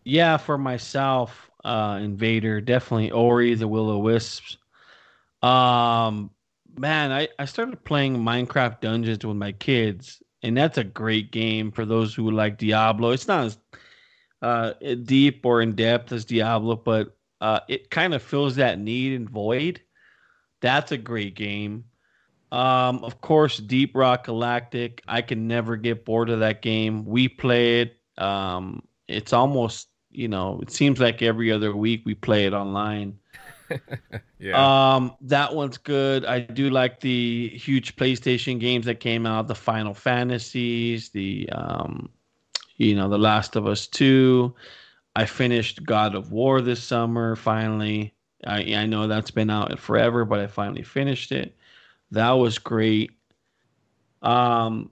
Yeah, 0.03 0.38
for 0.38 0.57
myself, 0.57 1.49
uh, 1.64 1.99
Invader, 2.02 2.62
definitely 2.62 3.12
Ori, 3.12 3.56
the 3.56 3.68
Will 3.68 3.90
o 3.90 3.98
Wisps. 3.98 4.57
Um, 5.41 6.30
man, 6.78 7.12
I, 7.12 7.30
I 7.40 7.45
started 7.45 7.84
playing 7.84 8.18
Minecraft 8.18 8.82
Dungeons 8.82 9.26
with 9.26 9.38
my 9.38 9.53
kids, 9.53 10.22
and 10.46 10.56
that's 10.56 10.78
a 10.78 10.84
great 10.84 11.32
game 11.32 11.72
for 11.72 11.86
those 11.86 12.14
who 12.14 12.30
like 12.30 12.60
Diablo. 12.60 13.10
It's 13.10 13.28
not 13.28 13.46
as 13.46 13.58
uh, 14.44 14.74
deep 15.04 15.44
or 15.44 15.60
in 15.60 15.74
depth 15.74 16.12
as 16.12 16.24
Diablo, 16.24 16.76
but 16.76 17.18
uh, 17.42 17.62
it 17.68 17.90
kind 17.90 18.14
of 18.14 18.22
fills 18.22 18.56
that 18.58 18.78
need 18.78 19.14
and 19.14 19.28
void. 19.28 19.82
That's 20.62 20.92
a 20.92 20.98
great 20.98 21.36
game. 21.36 21.86
Um, 22.52 23.04
of 23.04 23.22
course, 23.22 23.58
Deep 23.58 23.96
Rock 23.96 24.26
Galactic. 24.26 25.02
I 25.08 25.24
can 25.24 25.48
never 25.48 25.78
get 25.78 26.06
bored 26.06 26.30
of 26.30 26.42
that 26.42 26.62
game. 26.62 27.06
We 27.06 27.28
play 27.28 27.82
it. 27.82 27.98
Um, 28.20 28.84
it's 29.08 29.34
almost 29.34 29.90
you 30.12 30.28
know 30.28 30.60
it 30.62 30.70
seems 30.70 31.00
like 31.00 31.24
every 31.24 31.52
other 31.52 31.76
week 31.76 32.04
we 32.06 32.14
play 32.14 32.46
it 32.46 32.54
online 32.54 33.18
Yeah. 34.38 34.96
um 34.96 35.16
that 35.22 35.56
one's 35.56 35.78
good 35.78 36.26
i 36.26 36.40
do 36.42 36.70
like 36.70 37.00
the 37.00 37.50
huge 37.50 37.96
playstation 37.96 38.60
games 38.60 38.86
that 38.86 39.00
came 39.00 39.26
out 39.26 39.48
the 39.48 39.56
final 39.56 39.94
fantasies 39.94 41.10
the 41.10 41.50
um 41.54 42.10
you 42.76 42.96
know 42.96 43.10
the 43.10 43.18
last 43.18 43.56
of 43.56 43.66
us 43.66 43.88
2 43.88 44.54
i 45.16 45.26
finished 45.26 45.86
god 45.86 46.14
of 46.16 46.32
war 46.32 46.62
this 46.62 46.84
summer 46.84 47.36
finally 47.36 48.14
i 48.46 48.60
i 48.76 48.86
know 48.86 49.08
that's 49.08 49.32
been 49.32 49.50
out 49.50 49.80
forever 49.80 50.26
but 50.26 50.40
i 50.40 50.48
finally 50.48 50.84
finished 50.84 51.32
it 51.32 51.56
that 52.12 52.32
was 52.32 52.60
great 52.60 53.12
um 54.22 54.92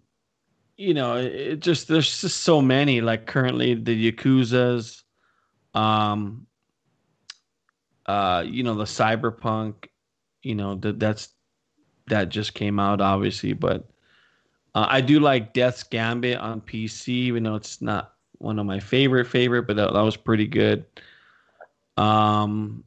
you 0.78 0.94
know, 0.94 1.16
it, 1.18 1.34
it 1.34 1.60
just 1.60 1.88
there's 1.88 2.22
just 2.22 2.42
so 2.42 2.62
many. 2.62 3.02
Like 3.02 3.26
currently, 3.26 3.74
the 3.76 4.12
Yakuza's, 4.12 5.04
um, 5.74 6.48
uh, 8.06 8.44
you 8.46 8.64
know, 8.64 8.76
the 8.76 8.84
Cyberpunk, 8.84 9.88
you 10.42 10.56
know, 10.56 10.76
that 10.76 11.00
that's 11.00 11.30
that 12.08 12.30
just 12.30 12.54
came 12.54 12.80
out, 12.80 13.02
obviously. 13.02 13.54
But 13.54 13.90
uh, 14.76 14.88
I 14.90 15.02
do 15.02 15.20
like 15.20 15.54
Death's 15.54 15.84
Gambit 15.84 16.38
on 16.40 16.62
PC, 16.62 17.14
even 17.14 17.44
though 17.44 17.56
it's 17.56 17.82
not 17.82 18.16
one 18.40 18.60
of 18.60 18.66
my 18.66 18.80
favorite 18.80 19.26
favorite, 19.26 19.64
but 19.64 19.76
that, 19.78 19.94
that 19.94 20.02
was 20.02 20.18
pretty 20.18 20.48
good. 20.48 20.86
Um, 21.98 22.84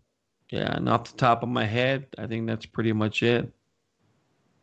yeah, 0.51 0.77
and 0.77 0.89
off 0.89 1.11
the 1.11 1.17
top 1.17 1.43
of 1.43 1.49
my 1.49 1.65
head, 1.65 2.07
I 2.19 2.27
think 2.27 2.47
that's 2.47 2.67
pretty 2.67 2.93
much 2.93 3.23
it. 3.23 3.53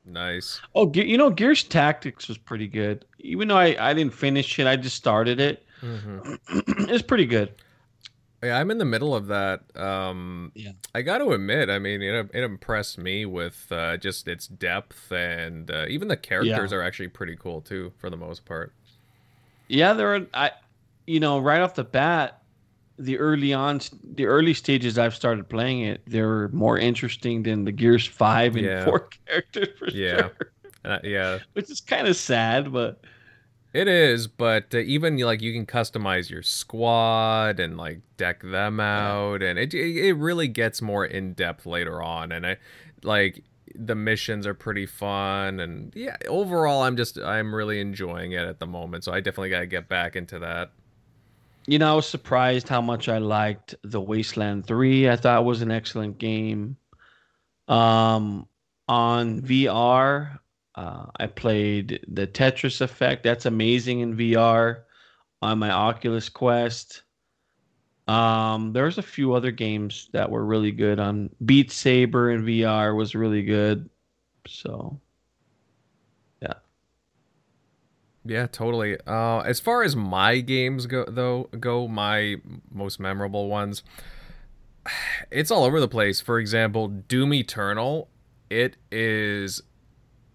nice. 0.06 0.62
Oh, 0.76 0.92
you 0.94 1.18
know, 1.18 1.30
Gears 1.30 1.64
Tactics 1.64 2.28
was 2.28 2.38
pretty 2.38 2.68
good. 2.68 3.06
Even 3.20 3.48
though 3.48 3.58
I, 3.58 3.76
I 3.80 3.94
didn't 3.94 4.14
finish 4.14 4.58
it, 4.60 4.68
I 4.68 4.76
just 4.76 4.96
started 4.96 5.40
it. 5.40 5.66
hmm 5.82 6.20
it's 6.50 7.04
pretty 7.04 7.26
good. 7.26 7.54
Yeah, 8.44 8.60
I'm 8.60 8.70
in 8.72 8.78
the 8.78 8.86
middle 8.86 9.15
of 9.15 9.28
that. 9.28 9.61
Um, 9.76 10.52
Yeah. 10.56 10.72
I 10.94 11.02
got 11.02 11.20
to 11.20 11.32
admit, 11.32 11.70
I 11.70 11.80
mean, 11.80 12.02
it, 12.02 12.30
it 12.34 12.44
impressed 12.44 12.98
me 12.98 13.26
with 13.26 13.68
uh, 13.72 13.98
just 13.98 14.28
its 14.28 14.48
depth, 14.48 15.11
and 15.11 15.72
uh, 15.72 15.86
even 15.88 16.07
the 16.07 16.18
characters 16.18 16.72
are 16.74 16.82
actually 16.82 17.07
pretty 17.07 17.36
cool 17.36 17.61
too, 17.61 17.94
for 17.98 18.10
the 18.10 18.18
most 18.18 18.45
part. 18.45 18.74
Yeah, 19.68 19.94
there 19.94 20.15
are. 20.15 20.28
I, 20.34 20.52
you 21.07 21.20
know, 21.20 21.40
right 21.40 21.61
off 21.61 21.76
the 21.76 21.84
bat, 21.84 22.41
the 22.99 23.18
early 23.18 23.53
on, 23.53 23.82
the 24.15 24.26
early 24.26 24.53
stages 24.53 24.98
I've 24.98 25.15
started 25.15 25.49
playing 25.49 25.82
it, 25.82 26.02
they're 26.06 26.49
more 26.49 26.78
interesting 26.78 27.44
than 27.44 27.64
the 27.65 27.72
Gears 27.72 28.06
Five 28.06 28.56
and 28.56 28.65
Yeah. 28.65 28.86
Four 28.86 29.10
characters 29.28 29.70
for 29.80 29.90
Yeah. 29.90 30.30
sure. 30.30 30.52
Uh, 30.86 30.99
yeah, 31.03 31.40
Which 31.53 31.72
is 31.72 31.80
kind 31.82 32.07
of 32.07 32.15
sad, 32.15 32.72
but 32.74 33.02
it 33.74 33.88
is, 33.88 34.28
but 34.28 34.74
uh, 34.74 34.78
even 34.80 35.18
like 35.18 35.41
you 35.41 35.52
can 35.54 35.66
customize 35.66 36.30
your 36.30 36.44
squad 36.44 37.60
and 37.60 37.76
like 37.78 38.02
deck 38.18 38.41
them 38.44 38.80
out, 38.80 39.41
and 39.41 39.58
it 39.60 39.74
it 39.74 40.14
really 40.14 40.48
gets 40.48 40.82
more 40.82 41.06
in 41.06 41.34
depth 41.34 41.66
later 41.66 42.02
on, 42.02 42.32
and 42.32 42.45
I 42.45 42.58
like 43.04 43.44
the 43.76 43.95
missions 43.95 44.45
are 44.45 44.54
pretty 44.54 44.86
fun, 44.86 45.60
and 45.60 45.91
yeah, 45.95 46.18
overall, 46.28 46.84
I'm 46.84 46.95
just 46.95 47.18
I'm 47.20 47.54
really 47.54 47.80
enjoying 47.80 48.34
it 48.34 48.48
at 48.48 48.60
the 48.60 48.68
moment, 48.68 49.04
so 49.04 49.12
I 49.12 49.20
definitely 49.20 49.50
got 49.50 49.62
to 49.62 49.68
get 49.68 49.90
back 49.90 50.16
into 50.16 50.40
that. 50.40 50.72
you 51.66 51.80
know, 51.80 51.91
I 51.94 51.95
was 51.95 52.08
surprised 52.08 52.68
how 52.70 52.82
much 52.82 53.10
I 53.10 53.18
liked 53.20 53.76
the 53.84 54.02
Wasteland 54.02 54.66
Three. 54.68 55.10
I 55.10 55.16
thought 55.16 55.41
it 55.41 55.45
was 55.45 55.62
an 55.62 55.72
excellent 55.72 56.18
game. 56.20 56.78
Um, 57.68 58.48
on 58.88 59.41
VR, 59.41 60.40
uh, 60.76 61.06
I 61.20 61.28
played 61.28 62.04
the 62.08 62.28
Tetris 62.28 62.82
Effect. 62.82 63.24
That's 63.24 63.45
amazing 63.45 64.00
in 64.00 64.16
VR. 64.18 64.84
On 65.41 65.60
my 65.60 65.72
Oculus 65.72 66.30
Quest. 66.30 67.04
Um, 68.08 68.74
there's 68.74 68.98
a 68.98 69.04
few 69.04 69.34
other 69.34 69.52
games 69.52 70.10
that 70.14 70.30
were 70.30 70.45
really 70.45 70.72
good. 70.72 71.00
On 71.00 71.30
Beat 71.45 71.72
Saber 71.72 72.32
in 72.32 72.44
VR 72.44 72.95
was 72.95 73.14
really 73.14 73.44
good. 73.44 73.90
So 74.48 75.00
Yeah, 76.41 76.54
Yeah, 78.26 78.48
totally. 78.48 78.98
Uh, 79.06 79.40
as 79.40 79.60
far 79.60 79.84
as 79.84 79.95
my 79.95 80.40
games 80.40 80.86
go, 80.86 81.06
though, 81.08 81.50
go 81.60 81.88
my 81.88 82.38
most 82.72 83.00
memorable 83.00 83.50
ones. 83.50 83.84
it's 85.32 85.52
all 85.52 85.64
over 85.64 85.80
the 85.80 85.88
place. 85.88 86.20
For 86.20 86.40
example, 86.40 86.88
Doom 86.88 87.34
Eternal, 87.34 88.10
it 88.50 88.78
is 88.91 89.62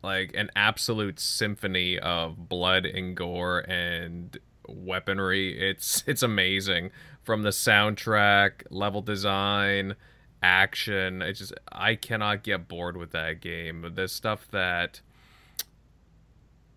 like 0.03 0.33
an 0.35 0.51
absolute 0.55 1.19
symphony 1.19 1.99
of 1.99 2.49
blood 2.49 2.87
and 2.87 3.17
gore 3.17 3.61
and 3.69 4.39
weaponry. 4.69 5.59
It's 5.59 6.05
it's 6.07 6.23
amazing 6.23 6.91
from 7.23 7.43
the 7.43 7.51
soundtrack, 7.51 8.63
level 8.71 9.03
design, 9.03 9.97
action. 10.43 11.23
It's 11.23 11.39
just 11.39 11.55
I 11.71 11.95
cannot 11.95 12.43
get 12.43 12.69
bored 12.69 12.97
with 12.97 13.11
that 13.13 13.41
game. 13.41 13.93
The 13.95 14.09
stuff 14.09 14.49
that 14.51 15.01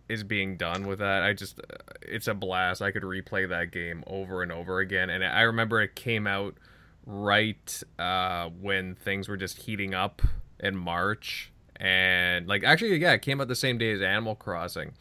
is 0.10 0.24
being 0.24 0.58
done 0.58 0.88
with 0.88 1.00
that, 1.00 1.24
I 1.24 1.34
just 1.34 1.60
it's 2.02 2.28
a 2.28 2.34
blast. 2.34 2.82
I 2.82 2.92
could 2.92 3.04
replay 3.04 3.48
that 3.48 3.72
game 3.72 4.04
over 4.08 4.44
and 4.44 4.52
over 4.52 4.80
again. 4.80 5.10
And 5.10 5.24
I 5.24 5.42
remember 5.42 5.82
it 5.82 5.96
came 5.96 6.28
out 6.28 6.56
right 7.06 7.84
uh, 7.98 8.50
when 8.50 8.96
things 8.96 9.30
were 9.30 9.38
just 9.38 9.60
heating 9.60 9.94
up 9.94 10.22
in 10.60 10.76
March. 10.76 11.51
And 11.82 12.48
like 12.48 12.64
actually 12.64 12.96
yeah, 12.98 13.14
it 13.14 13.22
came 13.22 13.42
out 13.42 13.48
the 13.48 13.56
same 13.56 13.78
day 13.78 13.92
as 13.92 14.02
Animal 14.02 14.36
Crossing 14.36 14.94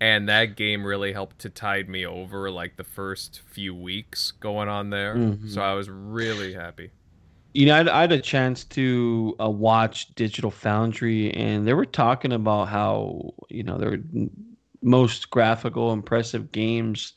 and 0.00 0.28
that 0.28 0.56
game 0.56 0.84
really 0.84 1.12
helped 1.12 1.38
to 1.40 1.50
tide 1.50 1.88
me 1.88 2.04
over 2.04 2.50
like 2.50 2.76
the 2.76 2.84
first 2.84 3.40
few 3.50 3.74
weeks 3.74 4.30
going 4.30 4.68
on 4.68 4.90
there. 4.90 5.14
Mm-hmm. 5.14 5.48
So 5.48 5.62
I 5.62 5.74
was 5.74 5.88
really 5.88 6.52
happy. 6.52 6.90
You 7.54 7.66
know, 7.66 7.76
I, 7.76 7.98
I 7.98 8.00
had 8.02 8.12
a 8.12 8.20
chance 8.20 8.64
to 8.64 9.34
uh, 9.40 9.48
watch 9.48 10.14
Digital 10.14 10.50
Foundry, 10.50 11.32
and 11.32 11.66
they 11.66 11.72
were 11.72 11.86
talking 11.86 12.32
about 12.32 12.68
how 12.68 13.32
you 13.48 13.62
know 13.62 13.78
their 13.78 13.98
most 14.82 15.30
graphical, 15.30 15.92
impressive 15.92 16.52
games 16.52 17.14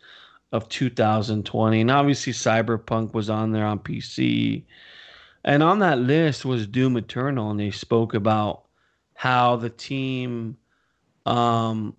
of 0.54 0.70
2020, 0.70 1.82
and 1.82 1.92
obviously 1.92 2.32
Cyberpunk 2.32 3.14
was 3.14 3.30
on 3.30 3.52
there 3.52 3.66
on 3.66 3.80
PC, 3.80 4.64
and 5.44 5.62
on 5.62 5.80
that 5.80 6.00
list 6.00 6.46
was 6.46 6.66
Doom 6.66 6.96
Eternal, 6.96 7.52
and 7.52 7.60
they 7.60 7.72
spoke 7.72 8.14
about 8.14 8.64
how 9.20 9.58
the 9.58 9.70
team 9.70 10.56
um, 11.26 11.94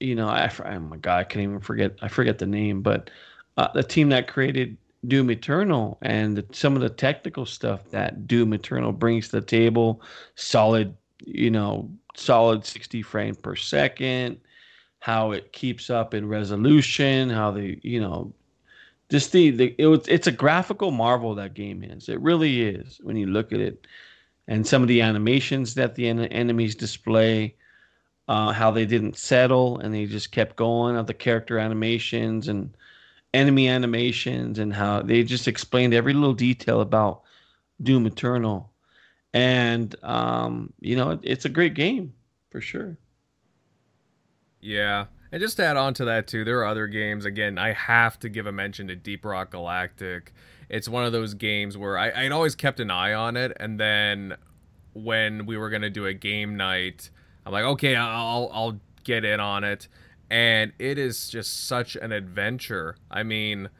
you 0.00 0.14
know, 0.14 0.26
I, 0.26 0.50
oh 0.64 0.80
my 0.80 0.96
god, 0.96 1.18
I 1.18 1.24
can't 1.24 1.42
even 1.42 1.60
forget. 1.60 1.96
I 2.00 2.08
forget 2.08 2.38
the 2.38 2.46
name, 2.46 2.80
but 2.80 3.10
uh, 3.58 3.68
the 3.74 3.82
team 3.82 4.08
that 4.08 4.26
created 4.26 4.78
Doom 5.06 5.30
Eternal 5.30 5.98
and 6.00 6.38
the, 6.38 6.46
some 6.52 6.76
of 6.76 6.80
the 6.80 6.88
technical 6.88 7.44
stuff 7.44 7.90
that 7.90 8.26
Doom 8.26 8.54
Eternal 8.54 8.92
brings 8.92 9.28
to 9.28 9.40
the 9.40 9.46
table, 9.46 10.00
solid, 10.34 10.96
you 11.26 11.50
know, 11.50 11.90
solid 12.16 12.64
60 12.64 13.02
frame 13.02 13.34
per 13.34 13.54
second, 13.54 14.40
how 15.00 15.32
it 15.32 15.52
keeps 15.52 15.90
up 15.90 16.14
in 16.14 16.26
resolution, 16.26 17.28
how 17.28 17.50
the, 17.50 17.78
you 17.82 18.00
know, 18.00 18.32
just 19.10 19.32
the, 19.32 19.50
the 19.50 19.74
it 19.78 20.08
it's 20.08 20.26
a 20.26 20.32
graphical 20.32 20.90
marvel 20.90 21.34
that 21.34 21.52
game 21.52 21.82
is. 21.82 22.08
It 22.08 22.20
really 22.22 22.62
is 22.62 22.98
when 23.02 23.16
you 23.16 23.26
look 23.26 23.52
at 23.52 23.60
it, 23.60 23.86
and 24.48 24.66
some 24.66 24.82
of 24.82 24.88
the 24.88 25.02
animations 25.02 25.74
that 25.74 25.94
the 25.94 26.08
en- 26.08 26.24
enemies 26.24 26.74
display 26.74 27.54
uh, 28.26 28.52
how 28.52 28.70
they 28.70 28.86
didn't 28.86 29.16
settle 29.16 29.78
and 29.78 29.94
they 29.94 30.06
just 30.06 30.32
kept 30.32 30.56
going 30.56 30.96
of 30.96 31.06
the 31.06 31.14
character 31.14 31.58
animations 31.58 32.48
and 32.48 32.76
enemy 33.34 33.68
animations 33.68 34.58
and 34.58 34.72
how 34.72 35.02
they 35.02 35.22
just 35.22 35.46
explained 35.46 35.94
every 35.94 36.14
little 36.14 36.34
detail 36.34 36.80
about 36.80 37.22
Doom 37.82 38.06
Eternal. 38.06 38.72
And 39.34 39.94
um, 40.02 40.72
you 40.80 40.96
know, 40.96 41.10
it, 41.10 41.20
it's 41.22 41.44
a 41.44 41.50
great 41.50 41.74
game 41.74 42.14
for 42.50 42.60
sure. 42.60 42.96
Yeah. 44.60 45.06
And 45.30 45.40
just 45.42 45.58
to 45.58 45.64
add 45.64 45.76
on 45.76 45.92
to 45.94 46.06
that 46.06 46.26
too, 46.26 46.44
there 46.44 46.58
are 46.60 46.66
other 46.66 46.86
games. 46.86 47.26
Again, 47.26 47.58
I 47.58 47.72
have 47.72 48.18
to 48.20 48.30
give 48.30 48.46
a 48.46 48.52
mention 48.52 48.88
to 48.88 48.96
Deep 48.96 49.26
Rock 49.26 49.50
Galactic. 49.50 50.32
It's 50.68 50.88
one 50.88 51.04
of 51.04 51.12
those 51.12 51.34
games 51.34 51.76
where 51.76 51.96
I, 51.96 52.10
I'd 52.10 52.32
always 52.32 52.54
kept 52.54 52.80
an 52.80 52.90
eye 52.90 53.14
on 53.14 53.36
it, 53.36 53.56
and 53.58 53.78
then 53.78 54.36
when 54.92 55.46
we 55.46 55.56
were 55.56 55.70
gonna 55.70 55.90
do 55.90 56.06
a 56.06 56.14
game 56.14 56.56
night, 56.56 57.10
I'm 57.46 57.52
like, 57.52 57.64
okay, 57.64 57.96
I'll 57.96 58.50
I'll 58.52 58.80
get 59.04 59.24
in 59.24 59.40
on 59.40 59.64
it, 59.64 59.88
and 60.30 60.72
it 60.78 60.98
is 60.98 61.28
just 61.28 61.66
such 61.66 61.96
an 61.96 62.12
adventure. 62.12 62.96
I 63.10 63.22
mean, 63.22 63.70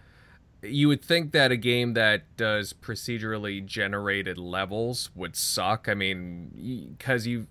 you 0.62 0.88
would 0.88 1.04
think 1.04 1.32
that 1.32 1.52
a 1.52 1.56
game 1.56 1.94
that 1.94 2.22
does 2.36 2.72
procedurally 2.72 3.64
generated 3.64 4.38
levels 4.38 5.10
would 5.14 5.36
suck. 5.36 5.88
I 5.88 5.94
mean, 5.94 6.94
because 6.98 7.26
you 7.26 7.46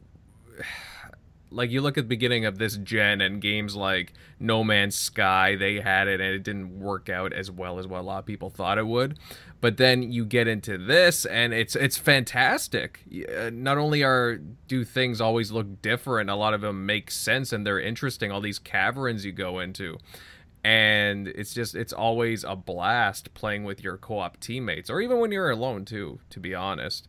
like 1.49 1.71
you 1.71 1.81
look 1.81 1.97
at 1.97 2.05
the 2.05 2.09
beginning 2.09 2.45
of 2.45 2.57
this 2.57 2.77
gen 2.77 3.21
and 3.21 3.41
games 3.41 3.75
like 3.75 4.13
No 4.39 4.63
Man's 4.63 4.95
Sky, 4.95 5.55
they 5.55 5.79
had 5.79 6.07
it 6.07 6.19
and 6.19 6.33
it 6.33 6.43
didn't 6.43 6.79
work 6.79 7.09
out 7.09 7.33
as 7.33 7.49
well 7.49 7.79
as 7.79 7.87
what 7.87 8.01
a 8.01 8.03
lot 8.03 8.19
of 8.19 8.25
people 8.25 8.49
thought 8.49 8.77
it 8.77 8.87
would. 8.87 9.17
But 9.59 9.77
then 9.77 10.11
you 10.11 10.25
get 10.25 10.47
into 10.47 10.77
this 10.77 11.25
and 11.25 11.53
it's 11.53 11.75
it's 11.75 11.97
fantastic. 11.97 13.01
Uh, 13.35 13.49
not 13.51 13.77
only 13.77 14.03
are 14.03 14.37
do 14.67 14.83
things 14.83 15.19
always 15.19 15.51
look 15.51 15.81
different, 15.81 16.29
a 16.29 16.35
lot 16.35 16.53
of 16.53 16.61
them 16.61 16.85
make 16.85 17.09
sense 17.09 17.51
and 17.53 17.65
they're 17.65 17.79
interesting. 17.79 18.31
All 18.31 18.41
these 18.41 18.59
caverns 18.59 19.25
you 19.25 19.31
go 19.31 19.59
into. 19.59 19.97
And 20.63 21.29
it's 21.29 21.53
just 21.53 21.75
it's 21.75 21.93
always 21.93 22.43
a 22.43 22.55
blast 22.55 23.33
playing 23.33 23.63
with 23.63 23.81
your 23.83 23.97
co-op 23.97 24.39
teammates 24.39 24.89
or 24.89 24.99
even 24.99 25.19
when 25.19 25.31
you're 25.31 25.49
alone 25.49 25.85
too, 25.85 26.19
to 26.29 26.39
be 26.39 26.53
honest. 26.53 27.07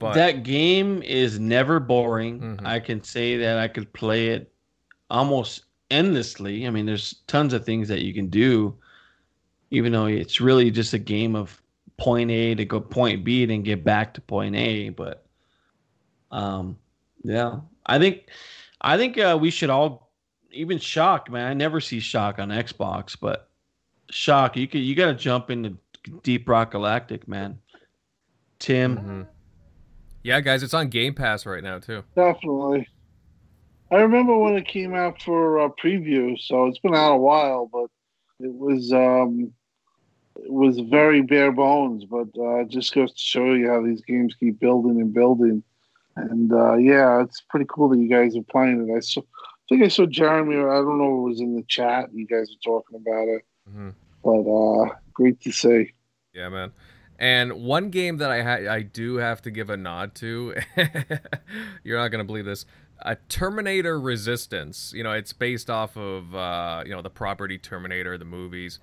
But 0.00 0.14
that 0.14 0.44
game 0.44 1.02
is 1.02 1.38
never 1.38 1.78
boring. 1.78 2.40
Mm-hmm. 2.40 2.66
I 2.66 2.80
can 2.80 3.02
say 3.04 3.36
that 3.36 3.58
I 3.58 3.68
could 3.68 3.92
play 3.92 4.28
it 4.28 4.50
almost 5.10 5.64
endlessly. 5.90 6.66
I 6.66 6.70
mean, 6.70 6.86
there's 6.86 7.16
tons 7.26 7.52
of 7.52 7.66
things 7.66 7.86
that 7.88 8.00
you 8.00 8.14
can 8.14 8.28
do, 8.30 8.74
even 9.70 9.92
though 9.92 10.06
it's 10.06 10.40
really 10.40 10.70
just 10.70 10.94
a 10.94 10.98
game 10.98 11.36
of 11.36 11.60
point 11.98 12.30
A 12.30 12.54
to 12.54 12.64
go 12.64 12.80
point 12.80 13.24
B 13.24 13.44
and 13.44 13.62
get 13.62 13.84
back 13.84 14.14
to 14.14 14.22
point 14.22 14.56
A. 14.56 14.88
But 14.88 15.26
um, 16.30 16.78
yeah, 17.22 17.60
I 17.84 17.98
think 17.98 18.22
I 18.80 18.96
think 18.96 19.18
uh, 19.18 19.36
we 19.38 19.50
should 19.50 19.68
all 19.68 20.08
even 20.50 20.78
shock 20.78 21.30
man. 21.30 21.46
I 21.46 21.52
never 21.52 21.78
see 21.78 22.00
shock 22.00 22.38
on 22.38 22.48
Xbox, 22.48 23.18
but 23.20 23.50
shock 24.08 24.56
you 24.56 24.66
could 24.66 24.80
you 24.80 24.94
got 24.94 25.08
to 25.08 25.14
jump 25.14 25.50
into 25.50 25.76
Deep 26.22 26.48
Rock 26.48 26.70
Galactic, 26.70 27.28
man. 27.28 27.58
Tim. 28.58 28.96
Mm-hmm 28.96 29.22
yeah, 30.22 30.40
guys, 30.40 30.62
it's 30.62 30.74
on 30.74 30.88
Game 30.88 31.14
Pass 31.14 31.46
right 31.46 31.62
now 31.62 31.78
too. 31.78 32.02
Definitely. 32.14 32.88
I 33.90 33.96
remember 33.96 34.36
when 34.36 34.56
it 34.56 34.68
came 34.68 34.94
out 34.94 35.20
for 35.20 35.60
uh, 35.60 35.68
preview, 35.82 36.38
so 36.38 36.66
it's 36.66 36.78
been 36.78 36.94
out 36.94 37.14
a 37.14 37.18
while, 37.18 37.68
but 37.72 37.86
it 38.38 38.54
was 38.54 38.92
um, 38.92 39.52
it 40.36 40.52
was 40.52 40.78
very 40.78 41.22
bare 41.22 41.50
bones. 41.50 42.04
But 42.04 42.28
uh, 42.40 42.64
just 42.64 42.94
goes 42.94 43.12
to 43.12 43.18
show 43.18 43.52
you 43.54 43.68
how 43.68 43.82
these 43.82 44.02
games 44.02 44.34
keep 44.38 44.60
building 44.60 45.00
and 45.00 45.12
building. 45.12 45.62
And 46.16 46.52
uh, 46.52 46.74
yeah, 46.76 47.22
it's 47.22 47.40
pretty 47.48 47.66
cool 47.68 47.88
that 47.88 47.98
you 47.98 48.08
guys 48.08 48.36
are 48.36 48.42
playing 48.42 48.88
it. 48.88 48.96
I 48.96 49.00
saw, 49.00 49.20
I 49.20 49.24
think 49.68 49.82
I 49.82 49.88
saw 49.88 50.06
Jeremy. 50.06 50.56
I 50.56 50.60
don't 50.60 50.98
know 50.98 51.14
if 51.14 51.18
it 51.18 51.28
was 51.30 51.40
in 51.40 51.56
the 51.56 51.62
chat. 51.62 52.10
And 52.10 52.18
you 52.18 52.26
guys 52.26 52.48
were 52.50 52.72
talking 52.72 52.96
about 53.00 53.28
it, 53.28 53.42
mm-hmm. 53.68 53.90
but 54.22 54.48
uh, 54.48 54.94
great 55.12 55.40
to 55.42 55.52
see. 55.52 55.92
Yeah, 56.32 56.48
man. 56.48 56.72
And 57.20 57.52
one 57.52 57.90
game 57.90 58.16
that 58.16 58.30
I 58.30 58.42
ha- 58.42 58.72
I 58.72 58.80
do 58.80 59.16
have 59.16 59.42
to 59.42 59.50
give 59.50 59.68
a 59.68 59.76
nod 59.76 60.14
to, 60.16 60.54
you're 61.84 61.98
not 61.98 62.08
gonna 62.08 62.24
believe 62.24 62.46
this, 62.46 62.64
a 63.02 63.16
Terminator 63.28 64.00
Resistance. 64.00 64.92
You 64.94 65.04
know, 65.04 65.12
it's 65.12 65.34
based 65.34 65.68
off 65.68 65.98
of 65.98 66.34
uh, 66.34 66.82
you 66.86 66.92
know 66.92 67.02
the 67.02 67.10
property 67.10 67.58
Terminator, 67.58 68.16
the 68.16 68.24
movies, 68.24 68.78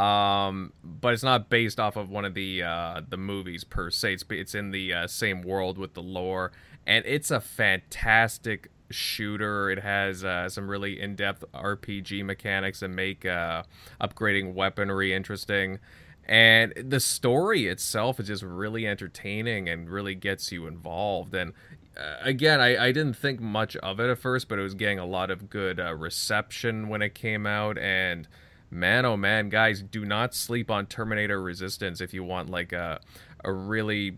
um, 0.00 0.72
but 0.82 1.12
it's 1.12 1.22
not 1.22 1.50
based 1.50 1.78
off 1.78 1.96
of 1.96 2.08
one 2.08 2.24
of 2.24 2.32
the 2.32 2.62
uh, 2.62 3.02
the 3.06 3.18
movies 3.18 3.62
per 3.62 3.90
se. 3.90 4.14
It's 4.14 4.24
it's 4.30 4.54
in 4.54 4.70
the 4.70 4.94
uh, 4.94 5.06
same 5.06 5.42
world 5.42 5.76
with 5.76 5.92
the 5.92 6.02
lore, 6.02 6.50
and 6.86 7.04
it's 7.06 7.30
a 7.30 7.40
fantastic 7.40 8.70
shooter. 8.88 9.70
It 9.70 9.80
has 9.80 10.24
uh, 10.24 10.48
some 10.48 10.68
really 10.68 10.98
in-depth 10.98 11.44
RPG 11.52 12.24
mechanics 12.24 12.80
that 12.80 12.88
make 12.88 13.26
uh, 13.26 13.64
upgrading 14.00 14.54
weaponry 14.54 15.12
interesting 15.12 15.78
and 16.24 16.72
the 16.76 17.00
story 17.00 17.66
itself 17.66 18.20
is 18.20 18.28
just 18.28 18.42
really 18.42 18.86
entertaining 18.86 19.68
and 19.68 19.90
really 19.90 20.14
gets 20.14 20.52
you 20.52 20.66
involved. 20.66 21.34
And 21.34 21.52
uh, 21.96 22.16
again 22.22 22.60
I, 22.60 22.86
I 22.86 22.92
didn't 22.92 23.16
think 23.16 23.40
much 23.40 23.76
of 23.76 24.00
it 24.00 24.10
at 24.10 24.18
first 24.18 24.48
but 24.48 24.58
it 24.58 24.62
was 24.62 24.74
getting 24.74 24.98
a 24.98 25.06
lot 25.06 25.30
of 25.30 25.50
good 25.50 25.78
uh, 25.80 25.94
reception 25.94 26.88
when 26.88 27.02
it 27.02 27.14
came 27.14 27.46
out. 27.46 27.76
And 27.78 28.28
man 28.70 29.04
oh 29.04 29.16
man 29.16 29.48
guys 29.48 29.82
do 29.82 30.04
not 30.04 30.34
sleep 30.34 30.70
on 30.70 30.86
terminator 30.86 31.42
resistance 31.42 32.00
if 32.00 32.14
you 32.14 32.24
want 32.24 32.48
like 32.48 32.72
a, 32.72 33.00
a 33.44 33.52
really 33.52 34.16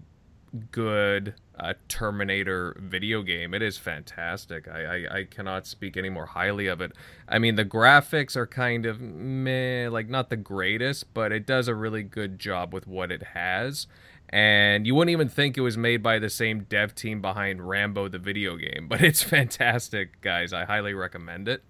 good 0.70 1.35
uh, 1.59 1.74
Terminator 1.89 2.76
video 2.81 3.22
game. 3.22 3.55
It 3.55 3.62
is 3.62 3.78
fantastic. 3.78 4.66
I, 4.68 4.85
I, 4.85 5.18
I 5.18 5.24
cannot 5.24 5.66
speak 5.66 5.97
any 5.97 6.10
more 6.10 6.26
highly 6.26 6.66
of 6.66 6.81
it. 6.81 6.93
I 7.28 7.39
mean, 7.39 7.55
the 7.55 7.64
graphics 7.64 8.36
are 8.36 8.47
kind 8.47 8.86
of 8.86 9.01
meh, 9.01 9.89
like 9.89 10.09
not 10.09 10.31
the 10.31 10.36
greatest, 10.36 11.14
but 11.14 11.32
it 11.32 11.47
does 11.47 11.68
a 11.68 11.74
really 11.74 12.02
good 12.02 12.39
job 12.39 12.72
with 12.72 12.86
what 12.86 13.12
it 13.12 13.22
has. 13.35 13.86
And 14.31 14.86
you 14.86 14.94
wouldn't 14.94 15.12
even 15.12 15.28
think 15.28 15.56
it 15.56 15.60
was 15.60 15.76
made 15.76 16.02
by 16.02 16.18
the 16.18 16.31
same 16.31 16.64
dev 16.64 16.94
team 16.94 17.20
behind 17.20 17.68
Rambo 17.68 18.09
the 18.09 18.18
video 18.18 18.56
game, 18.56 18.86
but 18.89 19.01
it's 19.02 19.22
fantastic, 19.22 20.20
guys. 20.20 20.52
I 20.52 20.64
highly 20.64 20.94
recommend 20.94 21.48
it. 21.48 21.62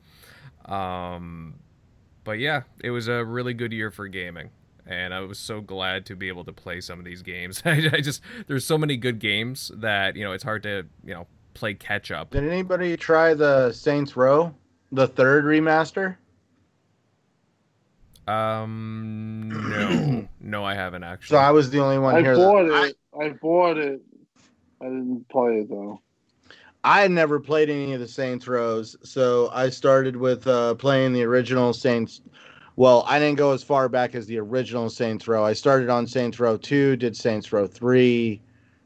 Um, 0.64 1.56
but 2.24 2.38
yeah, 2.38 2.62
it 2.82 2.90
was 2.90 3.06
a 3.06 3.22
really 3.22 3.52
good 3.52 3.72
year 3.72 3.90
for 3.90 4.08
gaming. 4.08 4.50
And 4.86 5.14
I 5.14 5.20
was 5.20 5.38
so 5.38 5.60
glad 5.60 6.06
to 6.06 6.16
be 6.16 6.28
able 6.28 6.44
to 6.44 6.52
play 6.52 6.80
some 6.80 6.98
of 6.98 7.04
these 7.04 7.22
games. 7.22 7.62
I, 7.66 7.88
I 7.92 8.00
just 8.00 8.20
there's 8.46 8.64
so 8.64 8.78
many 8.78 8.96
good 8.96 9.18
games 9.18 9.70
that 9.76 10.16
you 10.16 10.24
know 10.24 10.32
it's 10.32 10.44
hard 10.44 10.62
to 10.64 10.86
you 11.04 11.14
know 11.14 11.26
play 11.54 11.74
catch 11.74 12.10
up. 12.10 12.30
Did 12.30 12.44
anybody 12.44 12.96
try 12.96 13.34
the 13.34 13.72
Saints 13.72 14.16
Row, 14.16 14.54
the 14.92 15.06
third 15.06 15.44
remaster? 15.44 16.16
Um, 18.26 19.50
no, 19.50 20.28
no, 20.40 20.64
I 20.64 20.74
haven't 20.74 21.04
actually. 21.04 21.34
So 21.34 21.38
I 21.38 21.50
was 21.50 21.70
the 21.70 21.80
only 21.80 21.98
one 21.98 22.14
I 22.14 22.20
here. 22.20 22.34
bought 22.34 22.68
that, 22.68 22.84
it. 22.84 22.96
I, 23.20 23.28
bought 23.30 23.78
it. 23.78 24.00
I 24.80 24.84
didn't 24.84 25.28
play 25.28 25.58
it 25.58 25.68
though. 25.68 26.00
I 26.82 27.00
had 27.00 27.10
never 27.10 27.40
played 27.40 27.70
any 27.70 27.94
of 27.94 28.00
the 28.00 28.08
Saints 28.08 28.46
Rows, 28.46 28.96
so 29.02 29.50
I 29.52 29.70
started 29.70 30.16
with 30.16 30.46
uh, 30.46 30.74
playing 30.74 31.12
the 31.12 31.22
original 31.22 31.72
Saints. 31.72 32.20
Well, 32.76 33.04
I 33.06 33.20
didn't 33.20 33.38
go 33.38 33.52
as 33.52 33.62
far 33.62 33.88
back 33.88 34.14
as 34.14 34.26
the 34.26 34.38
original 34.38 34.90
Saints 34.90 35.28
Row. 35.28 35.44
I 35.44 35.52
started 35.52 35.90
on 35.90 36.06
Saints 36.06 36.40
Row 36.40 36.56
2, 36.56 36.96
did 36.96 37.16
Saints 37.16 37.52
Row 37.52 37.66
3. 37.66 38.40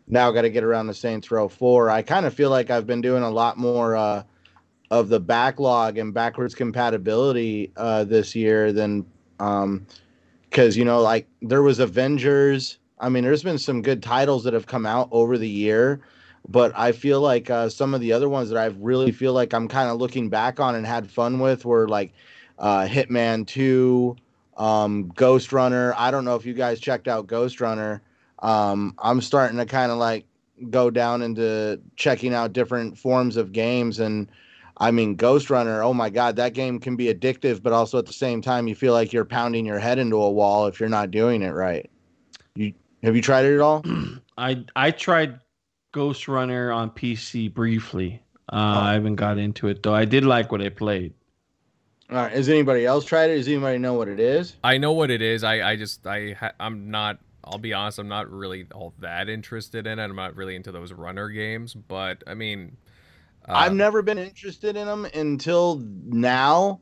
Now 0.09 0.31
got 0.31 0.43
to 0.43 0.51
get 0.51 0.63
around 0.63 0.89
to 0.89 0.95
Saints 0.95 1.31
Row 1.31 1.49
4. 1.49 1.89
I 1.89 2.03
kind 2.03 2.27
of 2.27 2.35
feel 2.35 2.51
like 2.51 2.71
I've 2.71 2.87
been 2.87 3.01
doing 3.01 3.23
a 3.23 3.31
lot 3.31 3.57
more 3.57 3.97
uh, 3.97 4.25
of 4.91 5.09
the 5.09 5.21
backlog 5.21 5.97
and 5.97 6.13
backwards 6.13 6.55
compatibility 6.55 7.73
uh, 7.77 8.05
this 8.05 8.35
year 8.35 8.73
than 8.73 9.07
um 9.41 9.87
because 10.51 10.77
you 10.77 10.85
know 10.85 11.01
like 11.01 11.29
there 11.43 11.63
was 11.63 11.79
Avengers. 11.79 12.79
I 12.99 13.09
mean, 13.09 13.23
there's 13.23 13.43
been 13.43 13.59
some 13.59 13.83
good 13.83 14.03
titles 14.03 14.45
that 14.45 14.55
have 14.55 14.67
come 14.67 14.87
out 14.87 15.09
over 15.13 15.39
the 15.39 15.49
year 15.49 16.01
but 16.49 16.73
I 16.75 16.93
feel 16.93 17.21
like 17.21 17.51
uh, 17.51 17.69
some 17.69 17.95
of 17.95 18.01
the 18.01 18.13
other 18.13 18.29
ones 18.29 18.49
that 18.49 18.59
I 18.59 18.67
really 18.81 19.13
feel 19.13 19.35
like 19.35 19.53
I'm 19.53 19.69
kind 19.69 19.91
of 19.91 19.99
looking 19.99 20.31
back 20.31 20.59
on 20.59 20.75
and 20.75 20.87
had 20.87 21.11
fun 21.11 21.39
with 21.39 21.65
were 21.65 21.87
like 21.87 22.13
uh, 22.59 22.87
Hitman 22.87 23.47
2, 23.47 24.17
um, 24.57 25.13
Ghostrunner. 25.13 25.95
I 25.97 26.11
don't 26.11 26.25
know 26.25 26.35
if 26.37 26.45
you 26.45 26.55
guys 26.55 26.81
checked 26.81 27.09
out 27.09 27.27
Ghostrunner. 27.27 28.01
Um, 28.41 28.95
I'm 28.99 29.21
starting 29.21 29.59
to 29.59 29.67
kind 29.67 29.91
of 29.91 29.99
like 29.99 30.27
go 30.71 30.91
down 30.91 31.23
into 31.23 31.81
checking 31.97 32.35
out 32.35 32.53
different 32.53 32.99
forms 32.99 33.37
of 33.37 33.53
games. 33.53 34.01
And 34.01 34.29
I 34.79 34.91
mean, 34.91 35.17
Ghostrunner, 35.17 35.85
oh 35.85 35.95
my 35.95 36.11
God, 36.11 36.37
that 36.37 36.55
game 36.55 36.79
can 36.79 36.97
be 36.97 37.13
addictive, 37.13 37.63
but 37.63 37.73
also 37.73 37.99
at 37.99 38.07
the 38.07 38.13
same 38.13 38.43
time, 38.43 38.67
you 38.69 38.75
feel 38.75 38.93
like 38.93 39.13
you're 39.13 39.25
pounding 39.25 39.67
your 39.67 39.79
head 39.79 39.99
into 39.99 40.17
a 40.17 40.31
wall 40.31 40.67
if 40.67 40.81
you're 40.81 40.89
not 40.89 41.11
doing 41.11 41.43
it 41.43 41.51
right. 41.51 41.89
You 42.55 42.75
Have 43.03 43.15
you 43.15 43.23
tried 43.23 43.45
it 43.45 43.55
at 43.55 43.61
all? 43.61 43.85
I 44.39 44.65
I 44.77 44.91
tried 44.91 45.41
Ghostrunner 45.93 46.75
on 46.75 46.91
PC 46.91 47.53
briefly. 47.53 48.23
Uh, 48.51 48.57
Oh. 48.57 48.81
I 48.81 48.93
haven't 48.95 49.17
got 49.17 49.37
into 49.39 49.69
it 49.69 49.83
though. 49.83 49.95
I 49.95 50.05
did 50.07 50.25
like 50.25 50.51
what 50.51 50.63
I 50.63 50.71
played. 50.71 51.13
All 52.11 52.17
right. 52.17 52.33
Has 52.33 52.49
anybody 52.49 52.87
else 52.87 53.05
tried 53.05 53.31
it? 53.31 53.37
Does 53.37 53.49
anybody 53.49 53.79
know 53.79 53.95
what 53.95 54.09
it 54.09 54.19
is? 54.19 54.57
I 54.65 54.79
know 54.79 54.93
what 54.93 55.11
it 55.11 55.21
is. 55.21 55.45
I 55.45 55.73
I 55.73 55.77
just 55.77 56.07
I 56.07 56.33
ha- 56.39 56.53
I'm 56.59 56.91
not. 56.91 57.19
I'll 57.45 57.59
be 57.59 57.73
honest. 57.75 57.99
I'm 57.99 58.09
not 58.09 58.31
really 58.31 58.67
all 58.75 58.95
that 59.01 59.29
interested 59.29 59.87
in 59.87 59.99
it. 59.99 60.05
I'm 60.05 60.17
not 60.17 60.37
really 60.37 60.57
into 60.57 60.73
those 60.73 60.93
runner 60.93 61.29
games. 61.29 61.75
But 61.75 62.23
I 62.27 62.35
mean, 62.35 62.77
uh, 63.47 63.53
I've 63.55 63.75
never 63.75 64.01
been 64.01 64.19
interested 64.19 64.77
in 64.77 64.87
them 64.87 65.07
until 65.15 65.83
now. 66.07 66.81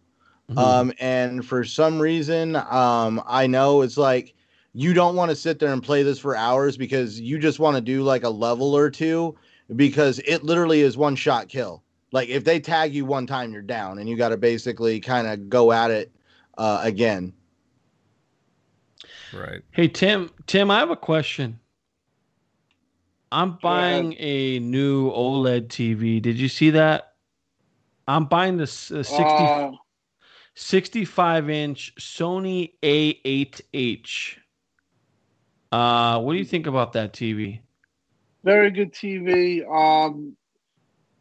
Mhm. 0.51 0.59
Um, 0.59 0.93
and 1.01 1.45
for 1.45 1.65
some 1.65 2.01
reason, 2.01 2.55
um, 2.55 3.21
I 3.27 3.49
know 3.49 3.83
it's 3.83 3.97
like 3.97 4.33
you 4.75 4.95
don't 4.95 5.17
want 5.17 5.31
to 5.31 5.37
sit 5.37 5.59
there 5.59 5.73
and 5.73 5.83
play 5.83 6.05
this 6.05 6.21
for 6.21 6.37
hours 6.37 6.77
because 6.77 7.19
you 7.19 7.39
just 7.39 7.59
want 7.59 7.75
to 7.77 7.81
do 7.81 8.03
like 8.03 8.23
a 8.23 8.29
level 8.31 8.77
or 8.77 8.91
two 8.91 9.35
because 9.75 10.21
it 10.21 10.45
literally 10.45 10.83
is 10.83 10.97
one 10.97 11.17
shot 11.17 11.49
kill. 11.49 11.83
Like 12.17 12.31
if 12.31 12.45
they 12.45 12.61
tag 12.61 12.95
you 12.95 13.05
one 13.05 13.27
time, 13.27 13.53
you're 13.53 13.61
down, 13.61 13.99
and 13.99 14.09
you 14.09 14.17
got 14.17 14.31
to 14.31 14.39
basically 14.39 15.01
kind 15.01 15.27
of 15.27 15.51
go 15.51 15.71
at 15.71 15.91
it 15.91 16.11
uh, 16.57 16.81
again. 16.83 17.35
right. 19.35 19.61
Hey 19.71 19.87
Tim, 19.89 20.31
Tim, 20.47 20.71
I 20.71 20.79
have 20.79 20.91
a 20.91 20.97
question. 20.97 21.61
I'm 23.31 23.59
ahead. 23.61 23.61
buying 23.61 24.15
a 24.19 24.61
new 24.61 25.11
OLED 25.11 25.69
TV. 25.69 26.23
Did 26.23 26.39
you 26.39 26.49
see 26.49 26.71
that? 26.71 27.17
I'm 28.09 28.25
buying 28.25 28.57
this 28.57 28.91
uh, 28.91 29.03
60, 29.03 29.23
Uh, 29.23 29.73
65 30.55 31.51
inch 31.51 31.95
Sony 32.01 32.73
A8H. 32.83 34.39
Uh, 35.71 36.19
what 36.21 36.33
do 36.33 36.39
you 36.39 36.47
think 36.47 36.67
about 36.67 36.95
that 36.95 37.13
TV? 37.13 37.61
very 38.43 38.71
good 38.71 38.95
TV. 38.95 39.67
Um, 39.69 40.35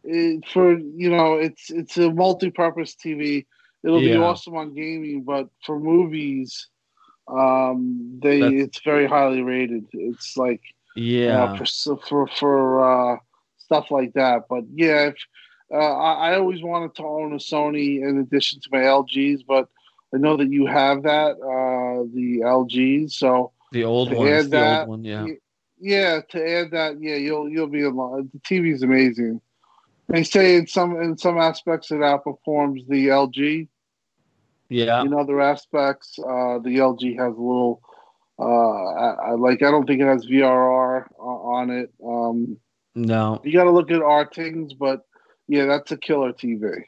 it, 0.06 0.44
for 0.48 0.78
you 0.78 1.10
know, 1.10 1.36
it's 1.36 1.70
it's 1.70 1.98
a 1.98 2.12
multi-purpose 2.12 2.96
TV. 2.96 3.46
It'll 3.84 4.00
be 4.00 4.16
awesome 4.16 4.56
on 4.56 4.74
gaming, 4.74 5.24
but 5.24 5.48
for 5.66 5.80
movies, 5.80 6.68
um, 7.28 8.20
they 8.22 8.40
That's- 8.40 8.62
it's 8.64 8.82
very 8.82 9.08
highly 9.08 9.42
rated. 9.42 9.86
It's 9.94 10.38
like 10.38 10.62
Yeah. 10.96 11.44
uh, 11.44 11.58
for 11.58 11.98
for 11.98 12.28
for 12.28 12.80
uh, 13.16 13.18
stuff 13.58 13.92
like 13.92 14.14
that. 14.14 14.44
But 14.50 14.64
yeah, 14.74 15.08
if, 15.08 15.16
uh, 15.72 15.78
I, 15.78 16.32
I 16.32 16.38
always 16.38 16.62
wanted 16.62 16.96
to 16.96 17.04
own 17.04 17.34
a 17.34 17.38
Sony 17.38 18.02
in 18.08 18.20
addition 18.20 18.60
to 18.62 18.70
my 18.72 18.80
LGs, 18.80 19.46
but 19.48 19.68
I 20.14 20.18
know 20.18 20.38
that 20.38 20.52
you 20.52 20.66
have 20.68 21.04
that 21.04 21.34
uh, 21.38 22.06
the 22.14 22.42
LGs, 22.44 23.12
so 23.12 23.52
the 23.72 23.84
old 23.84 24.14
one. 24.14 24.26
the 24.28 24.44
that, 24.50 24.80
old 24.82 24.90
one, 24.90 25.04
yeah. 25.04 25.28
yeah, 25.80 26.22
to 26.30 26.50
add 26.50 26.72
that, 26.72 27.02
yeah, 27.02 27.16
you'll 27.16 27.50
you'll 27.50 27.68
be 27.68 27.82
in 27.82 27.96
line. 27.96 28.30
The 28.34 28.40
TV's 28.40 28.84
amazing. 28.84 29.42
They 30.08 30.24
say 30.24 30.56
in 30.56 30.68
some 30.68 31.02
in 31.02 31.18
some 31.18 31.38
aspects 31.40 31.92
it 31.92 31.96
outperforms 31.96 32.88
the 32.88 33.08
LG. 33.08 33.68
Yeah. 34.70 35.02
In 35.02 35.14
other 35.14 35.42
aspects, 35.42 36.18
uh, 36.20 36.60
the 36.60 36.78
LG 36.78 37.18
has 37.18 37.36
a 37.36 37.42
little. 37.42 37.82
Uh, 38.38 38.44
I, 38.44 39.30
I 39.30 39.32
like. 39.32 39.62
I 39.64 39.72
don't 39.72 39.86
think 39.86 40.02
it 40.02 40.08
has 40.08 40.26
VRR 40.26 41.06
on 41.20 41.70
it. 41.70 41.92
Um, 42.06 42.58
No. 42.96 43.42
you 43.44 43.54
got 43.54 43.64
to 43.66 43.72
look 43.72 43.92
at 43.92 44.02
our 44.02 44.30
things, 44.30 44.74
but 44.74 45.02
yeah, 45.48 45.66
that's 45.66 45.92
a 45.92 45.98
killer 45.98 46.34
TV. 46.34 46.84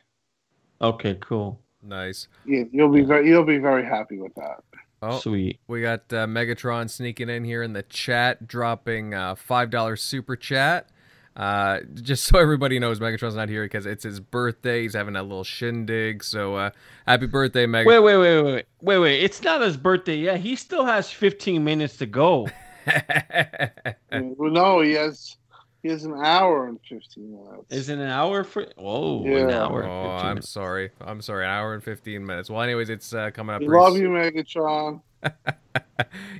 Okay, 0.81 1.17
cool. 1.21 1.59
Nice. 1.81 2.27
Yeah, 2.45 2.63
you'll 2.71 2.91
be 2.91 3.01
very 3.01 3.27
you'll 3.29 3.45
be 3.45 3.59
very 3.59 3.85
happy 3.85 4.19
with 4.19 4.33
that. 4.35 4.63
Oh, 5.01 5.19
Sweet. 5.19 5.59
we 5.67 5.81
got 5.81 6.01
uh, 6.11 6.25
Megatron 6.25 6.89
sneaking 6.89 7.29
in 7.29 7.43
here 7.43 7.61
in 7.61 7.73
the 7.73 7.83
chat, 7.83 8.47
dropping 8.47 9.13
uh, 9.13 9.35
five 9.35 9.69
dollar 9.69 9.95
super 9.95 10.35
chat. 10.35 10.89
Uh, 11.37 11.79
just 11.93 12.23
so 12.25 12.39
everybody 12.39 12.79
knows, 12.79 12.99
Megatron's 12.99 13.35
not 13.35 13.47
here 13.47 13.63
because 13.63 13.85
it's 13.85 14.03
his 14.03 14.19
birthday. 14.19 14.81
He's 14.81 14.95
having 14.95 15.15
a 15.15 15.21
little 15.23 15.43
shindig. 15.43 16.23
So 16.23 16.55
uh, 16.55 16.69
happy 17.07 17.27
birthday, 17.27 17.65
Megatron! 17.67 17.85
Wait, 17.85 17.99
wait, 17.99 18.17
wait, 18.17 18.41
wait, 18.41 18.65
wait, 18.81 18.97
wait. 18.99 19.23
It's 19.23 19.41
not 19.43 19.61
his 19.61 19.77
birthday 19.77 20.17
yet. 20.17 20.39
He 20.39 20.55
still 20.55 20.83
has 20.85 21.09
15 21.11 21.63
minutes 21.63 21.97
to 21.97 22.05
go. 22.07 22.47
Yeah, 22.87 23.69
well, 24.11 24.49
no, 24.51 24.81
he 24.81 24.93
has 24.93 25.37
he 25.83 25.89
has 25.89 26.05
an 26.05 26.13
hour 26.23 26.67
and 26.67 26.79
fifteen 26.89 27.31
minutes. 27.31 27.65
Is 27.69 27.89
it 27.89 27.99
an 27.99 28.07
hour 28.07 28.43
for? 28.43 28.65
Whoa, 28.77 29.23
an 29.25 29.49
Yeah. 29.49 29.63
hour. 29.63 29.83
Oh, 29.85 30.11
I'm 30.17 30.27
minutes. 30.29 30.49
sorry. 30.49 30.91
I'm 31.01 31.21
sorry. 31.21 31.43
An 31.45 31.51
hour 31.51 31.73
and 31.73 31.83
15 31.83 32.25
minutes. 32.25 32.49
Well, 32.49 32.61
anyways, 32.61 32.89
it's 32.89 33.13
uh, 33.13 33.29
coming 33.31 33.55
up. 33.55 33.61
We 33.61 33.67
love 33.67 33.93
s- 33.93 33.99
you, 33.99 34.09
Megatron. 34.09 35.01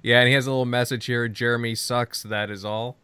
Yeah, 0.03 0.19
and 0.19 0.27
he 0.27 0.33
has 0.35 0.45
a 0.47 0.51
little 0.51 0.65
message 0.65 1.05
here. 1.05 1.27
Jeremy 1.27 1.75
sucks. 1.75 2.23
That 2.23 2.49
is 2.49 2.63
all. 2.63 2.97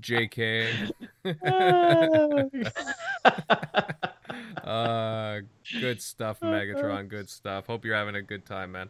JK. 0.00 0.90
uh, 4.64 5.40
good 5.80 6.02
stuff, 6.02 6.40
Megatron. 6.40 7.08
Good 7.08 7.30
stuff. 7.30 7.66
Hope 7.66 7.84
you're 7.84 7.96
having 7.96 8.16
a 8.16 8.22
good 8.22 8.46
time, 8.46 8.72
man. 8.72 8.88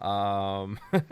Um, 0.00 0.78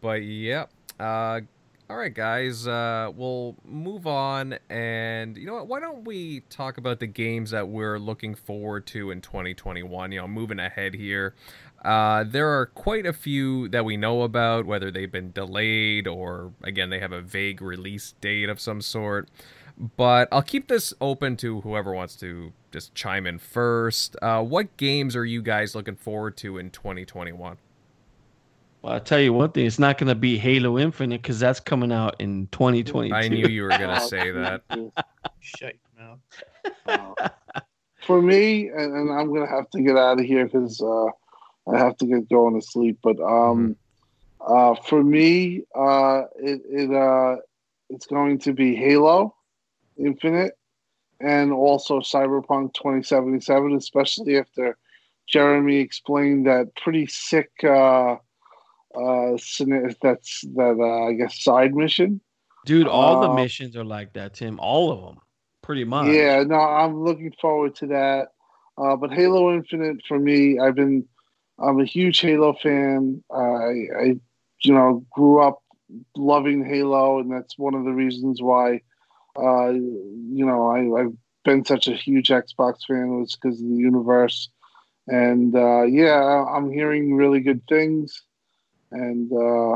but 0.00 0.22
yeah. 0.22 0.66
Uh, 0.98 1.40
all 1.88 1.96
right, 1.96 2.12
guys. 2.12 2.66
Uh, 2.66 3.12
we'll 3.14 3.54
move 3.64 4.08
on, 4.08 4.58
and 4.68 5.36
you 5.36 5.46
know 5.46 5.54
what? 5.54 5.68
Why 5.68 5.78
don't 5.78 6.04
we 6.04 6.40
talk 6.50 6.78
about 6.78 6.98
the 6.98 7.06
games 7.06 7.52
that 7.52 7.68
we're 7.68 7.98
looking 7.98 8.34
forward 8.34 8.86
to 8.86 9.12
in 9.12 9.20
2021? 9.20 10.10
You 10.10 10.20
know, 10.20 10.26
moving 10.26 10.58
ahead 10.58 10.94
here. 10.94 11.34
Uh, 11.84 12.24
there 12.24 12.48
are 12.48 12.66
quite 12.66 13.06
a 13.06 13.12
few 13.12 13.68
that 13.68 13.84
we 13.84 13.96
know 13.96 14.22
about, 14.22 14.66
whether 14.66 14.90
they've 14.90 15.10
been 15.10 15.32
delayed 15.32 16.06
or, 16.06 16.52
again, 16.62 16.90
they 16.90 16.98
have 16.98 17.12
a 17.12 17.20
vague 17.20 17.62
release 17.62 18.14
date 18.20 18.48
of 18.48 18.60
some 18.60 18.80
sort. 18.80 19.28
But 19.96 20.28
I'll 20.32 20.42
keep 20.42 20.68
this 20.68 20.94
open 21.00 21.36
to 21.38 21.60
whoever 21.60 21.92
wants 21.92 22.16
to 22.16 22.52
just 22.72 22.94
chime 22.94 23.26
in 23.26 23.38
first. 23.38 24.16
Uh, 24.22 24.42
what 24.42 24.76
games 24.76 25.14
are 25.14 25.24
you 25.24 25.42
guys 25.42 25.74
looking 25.74 25.96
forward 25.96 26.36
to 26.38 26.58
in 26.58 26.70
2021? 26.70 27.58
Well, 28.82 28.92
I'll 28.92 29.00
tell 29.00 29.20
you 29.20 29.32
one 29.32 29.52
thing. 29.52 29.66
It's 29.66 29.78
not 29.78 29.98
going 29.98 30.08
to 30.08 30.14
be 30.14 30.38
Halo 30.38 30.78
Infinite 30.78 31.20
because 31.20 31.38
that's 31.38 31.60
coming 31.60 31.92
out 31.92 32.16
in 32.20 32.48
2022. 32.52 33.14
I 33.14 33.28
knew 33.28 33.46
you 33.48 33.64
were 33.64 33.68
going 33.68 33.94
to 33.94 34.00
say 34.00 34.30
that. 34.30 34.62
Shut 35.40 35.74
your 35.98 36.08
mouth. 36.08 36.18
Uh, 36.86 37.28
for 38.06 38.22
me, 38.22 38.68
and, 38.68 38.94
and 38.94 39.10
I'm 39.10 39.34
gonna 39.34 39.48
have 39.48 39.68
to 39.70 39.82
get 39.82 39.96
out 39.96 40.20
of 40.20 40.24
here 40.24 40.46
because 40.46 40.80
uh, 40.80 41.06
I 41.72 41.78
have 41.78 41.96
to 41.98 42.06
get 42.06 42.28
going 42.28 42.60
to 42.60 42.66
sleep. 42.66 42.98
But 43.02 43.20
um, 43.20 43.76
uh, 44.40 44.74
for 44.74 45.02
me, 45.02 45.62
uh, 45.74 46.22
it, 46.38 46.62
it 46.68 46.94
uh, 46.94 47.36
it's 47.90 48.06
going 48.06 48.38
to 48.40 48.52
be 48.52 48.74
Halo 48.74 49.34
Infinite 49.98 50.52
and 51.20 51.52
also 51.52 52.00
Cyberpunk 52.00 52.74
2077, 52.74 53.74
especially 53.74 54.38
after 54.38 54.76
Jeremy 55.28 55.76
explained 55.76 56.46
that 56.46 56.74
pretty 56.76 57.06
sick 57.06 57.50
uh, 57.64 58.16
uh, 58.94 59.36
that's 60.02 60.40
that 60.54 60.76
uh, 60.78 61.08
I 61.08 61.12
guess 61.14 61.42
side 61.42 61.74
mission. 61.74 62.20
Dude, 62.64 62.88
all 62.88 63.20
the 63.20 63.28
Uh, 63.28 63.34
missions 63.34 63.76
are 63.76 63.84
like 63.84 64.12
that, 64.14 64.34
Tim. 64.34 64.58
All 64.58 64.90
of 64.90 65.00
them, 65.00 65.20
pretty 65.62 65.84
much. 65.84 66.08
Yeah, 66.08 66.42
no, 66.42 66.56
I'm 66.56 67.02
looking 67.02 67.32
forward 67.40 67.74
to 67.76 67.86
that. 67.88 68.28
Uh, 68.78 68.96
but 68.96 69.12
Halo 69.12 69.54
Infinite 69.54 70.02
for 70.06 70.18
me, 70.18 70.58
I've 70.58 70.74
been, 70.74 71.06
I'm 71.58 71.80
a 71.80 71.84
huge 71.84 72.20
Halo 72.20 72.54
fan. 72.54 73.22
I, 73.30 73.88
I, 73.98 74.20
you 74.62 74.74
know, 74.74 75.04
grew 75.10 75.40
up 75.40 75.62
loving 76.16 76.64
Halo, 76.64 77.20
and 77.20 77.30
that's 77.30 77.58
one 77.58 77.74
of 77.74 77.84
the 77.84 77.92
reasons 77.92 78.42
why, 78.42 78.82
uh, 79.38 79.70
you 79.70 80.44
know, 80.44 80.68
I, 80.68 81.00
I've 81.00 81.14
been 81.44 81.64
such 81.64 81.88
a 81.88 81.94
huge 81.94 82.28
Xbox 82.28 82.86
fan 82.86 83.20
was 83.20 83.36
because 83.36 83.60
of 83.60 83.68
the 83.68 83.76
universe. 83.76 84.48
And 85.06 85.54
uh, 85.54 85.82
yeah, 85.82 86.44
I'm 86.50 86.70
hearing 86.70 87.14
really 87.14 87.40
good 87.40 87.62
things, 87.68 88.22
and 88.90 89.30
uh, 89.32 89.74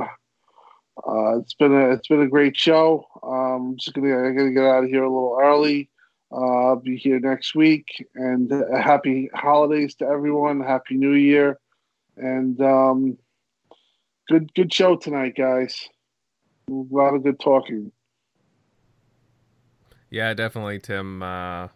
uh, 1.06 1.38
it's 1.38 1.54
been 1.54 1.72
a 1.72 1.90
it's 1.90 2.08
been 2.08 2.22
a 2.22 2.28
great 2.28 2.56
show. 2.56 3.06
Um, 3.22 3.70
I'm 3.70 3.76
just 3.76 3.94
gonna 3.94 4.28
I 4.28 4.32
gotta 4.32 4.50
get 4.50 4.64
out 4.64 4.82
of 4.82 4.90
here 4.90 5.04
a 5.04 5.08
little 5.08 5.38
early. 5.40 5.88
Uh, 6.32 6.66
I'll 6.66 6.76
be 6.76 6.96
here 6.96 7.20
next 7.20 7.54
week, 7.54 7.86
and 8.16 8.52
uh, 8.52 8.76
happy 8.76 9.30
holidays 9.32 9.94
to 9.96 10.06
everyone. 10.06 10.60
Happy 10.60 10.96
New 10.96 11.14
Year, 11.14 11.60
and 12.20 12.60
um, 12.60 13.18
good 14.28 14.52
good 14.54 14.72
show 14.72 14.96
tonight, 14.96 15.34
guys. 15.36 15.88
A 16.68 16.72
lot 16.72 17.14
of 17.14 17.22
good 17.22 17.40
talking. 17.40 17.92
Yeah, 20.10 20.34
definitely, 20.34 20.80
Tim. 20.80 21.22
Uh, 21.22 21.68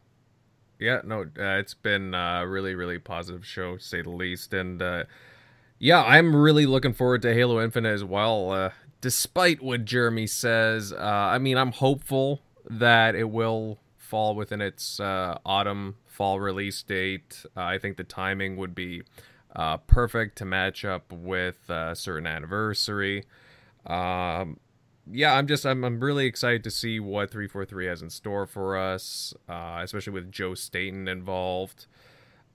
yeah, 0.78 1.00
no, 1.04 1.22
uh, 1.22 1.58
it's 1.58 1.74
been 1.74 2.14
a 2.14 2.46
really, 2.46 2.74
really 2.74 2.98
positive 2.98 3.46
show, 3.46 3.76
to 3.76 3.82
say 3.82 4.02
the 4.02 4.10
least. 4.10 4.52
And 4.52 4.82
uh, 4.82 5.04
yeah, 5.78 6.02
I'm 6.02 6.34
really 6.34 6.66
looking 6.66 6.92
forward 6.92 7.22
to 7.22 7.32
Halo 7.32 7.62
Infinite 7.62 7.92
as 7.92 8.04
well. 8.04 8.50
Uh, 8.50 8.70
despite 9.00 9.62
what 9.62 9.84
Jeremy 9.84 10.26
says, 10.26 10.92
uh, 10.92 10.96
I 10.98 11.38
mean, 11.38 11.56
I'm 11.56 11.72
hopeful 11.72 12.42
that 12.68 13.14
it 13.14 13.30
will 13.30 13.78
fall 13.96 14.34
within 14.34 14.60
its 14.60 14.98
uh, 15.00 15.38
autumn 15.46 15.96
fall 16.06 16.40
release 16.40 16.82
date. 16.82 17.44
Uh, 17.56 17.62
I 17.62 17.78
think 17.78 17.96
the 17.96 18.04
timing 18.04 18.56
would 18.56 18.74
be 18.74 19.02
uh, 19.54 19.76
perfect 19.78 20.36
to 20.38 20.44
match 20.44 20.84
up 20.84 21.12
with 21.12 21.68
a 21.68 21.94
certain 21.94 22.26
anniversary. 22.26 23.24
Um, 23.86 24.58
yeah, 25.10 25.34
I'm 25.34 25.46
just 25.46 25.66
I'm 25.66 25.84
I'm 25.84 26.00
really 26.00 26.26
excited 26.26 26.64
to 26.64 26.70
see 26.70 26.98
what 26.98 27.30
343 27.30 27.86
has 27.86 28.02
in 28.02 28.10
store 28.10 28.46
for 28.46 28.76
us, 28.76 29.34
uh, 29.48 29.80
especially 29.82 30.12
with 30.12 30.32
Joe 30.32 30.54
Staten 30.54 31.08
involved. 31.08 31.86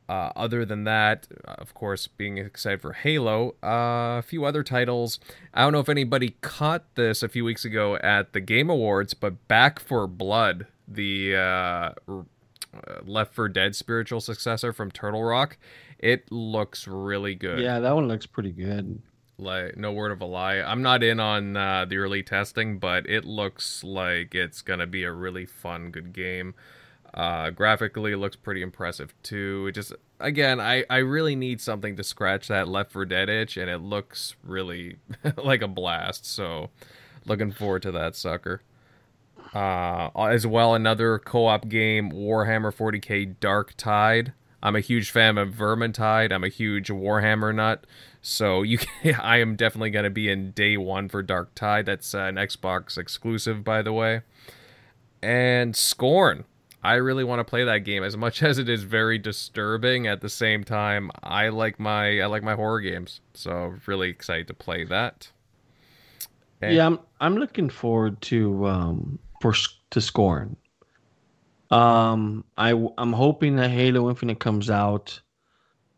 Uh, 0.10 0.32
other 0.36 0.66
than 0.66 0.86
that, 0.86 1.28
of 1.46 1.76
course, 1.76 2.08
being 2.08 2.40
excited 2.40 2.82
for 2.82 2.94
Halo, 2.94 3.50
uh, 3.64 4.18
a 4.18 4.24
few 4.24 4.44
other 4.44 4.64
titles. 4.64 5.20
I 5.54 5.62
don't 5.62 5.72
know 5.72 5.82
if 5.82 5.90
anybody 5.90 6.36
caught 6.42 6.84
this 6.96 7.22
a 7.22 7.30
few 7.30 7.46
weeks 7.46 7.64
ago 7.64 7.96
at 7.98 8.34
the 8.34 8.40
Game 8.40 8.72
Awards, 8.72 9.14
but 9.14 9.48
Back 9.48 9.80
4 9.80 10.08
Blood, 10.08 10.66
the 10.88 11.36
uh, 11.36 11.40
uh, 12.08 12.24
Left 13.06 13.36
4 13.36 13.50
Dead 13.50 13.76
spiritual 13.76 14.20
successor 14.20 14.74
from 14.74 14.90
Turtle 14.90 15.24
Rock, 15.24 15.60
it 16.00 16.32
looks 16.32 16.88
really 16.88 17.36
good. 17.36 17.60
Yeah, 17.60 17.80
that 17.80 17.94
one 17.94 18.08
looks 18.08 18.26
pretty 18.26 18.52
good. 18.52 19.02
like 19.38 19.78
no 19.78 19.92
word 19.94 20.12
of 20.12 20.22
a 20.22 20.26
lie. 20.26 20.58
I'm 20.58 20.82
not 20.82 21.04
in 21.04 21.20
on 21.20 21.56
uh, 21.56 21.86
the 21.86 21.98
early 21.98 22.24
testing 22.24 22.80
but 22.80 23.10
it 23.10 23.26
looks 23.26 23.84
like 23.84 24.34
it's 24.36 24.62
gonna 24.62 24.88
be 24.88 25.04
a 25.04 25.12
really 25.12 25.46
fun 25.46 25.92
good 25.92 26.12
game. 26.14 26.56
Uh, 27.14 27.50
graphically 27.50 28.12
it 28.12 28.18
looks 28.18 28.36
pretty 28.36 28.62
impressive 28.62 29.14
too. 29.24 29.68
It 29.68 29.72
just 29.74 29.94
again 30.22 30.60
i 30.60 30.84
i 30.90 30.98
really 30.98 31.34
need 31.34 31.62
something 31.62 31.96
to 31.96 32.04
scratch 32.04 32.50
that 32.50 32.68
Left 32.68 32.92
4 32.92 33.06
Dead 33.06 33.30
itch 33.30 33.56
and 33.56 33.70
it 33.70 33.78
looks 33.80 34.36
really 34.44 34.98
like 35.38 35.62
a 35.62 35.68
blast 35.68 36.26
so 36.26 36.70
looking 37.26 37.52
forward 37.54 37.82
to 37.84 37.92
that 37.94 38.16
sucker. 38.16 38.62
Uh, 39.54 40.10
as 40.16 40.46
well 40.46 40.76
another 40.76 41.18
co-op 41.18 41.68
game 41.70 42.12
warhammer 42.12 42.72
40k 42.72 43.38
Darktide 43.38 44.34
i'm 44.62 44.76
a 44.76 44.80
huge 44.82 45.10
fan 45.12 45.38
of 45.38 45.50
vermintide 45.54 46.32
i'm 46.32 46.44
a 46.44 46.50
huge 46.50 46.90
warhammer 46.90 47.54
nut 47.54 47.86
so 48.22 48.64
you, 48.64 48.78
can, 49.02 49.16
I 49.16 49.38
am 49.38 49.56
definitely 49.56 49.92
going 49.92 50.04
to 50.04 50.10
be 50.10 50.30
in 50.30 50.52
day 50.52 50.78
one 50.78 51.08
for 51.08 51.24
Darktide. 51.24 51.86
That's 51.86 52.14
uh, 52.14 52.20
an 52.24 52.36
Xbox 52.36 52.98
exclusive, 52.98 53.64
by 53.64 53.82
the 53.82 53.94
way. 53.94 54.22
And 55.22 55.76
Scorn. 55.76 56.46
I 56.82 56.96
really 56.96 57.26
want 57.26 57.40
to 57.42 57.44
play 57.44 57.66
that 57.66 57.80
game 57.80 58.04
as 58.04 58.16
much 58.16 58.42
as 58.50 58.58
it 58.58 58.70
is 58.70 58.84
very 58.84 59.18
disturbing. 59.18 60.08
At 60.08 60.22
the 60.22 60.30
same 60.30 60.64
time, 60.64 61.12
I 61.24 61.50
like 61.50 61.80
my 61.80 62.20
I 62.22 62.26
like 62.28 62.44
my 62.44 62.56
horror 62.56 62.82
games, 62.82 63.22
so 63.34 63.76
really 63.86 64.10
excited 64.10 64.48
to 64.48 64.54
play 64.54 64.84
that. 64.86 65.32
And- 66.62 66.76
Yeah, 66.76 66.86
I'm 66.86 67.00
I'm 67.20 67.36
looking 67.36 67.70
forward 67.70 68.22
to 68.24 68.66
um 68.66 69.20
for 69.42 69.54
to 69.92 70.02
Scorn. 70.02 70.56
Um, 71.72 72.46
I 72.58 72.72
I'm 72.98 73.14
hoping 73.14 73.56
that 73.58 73.70
Halo 73.70 74.10
Infinite 74.10 74.40
comes 74.40 74.70
out 74.70 75.22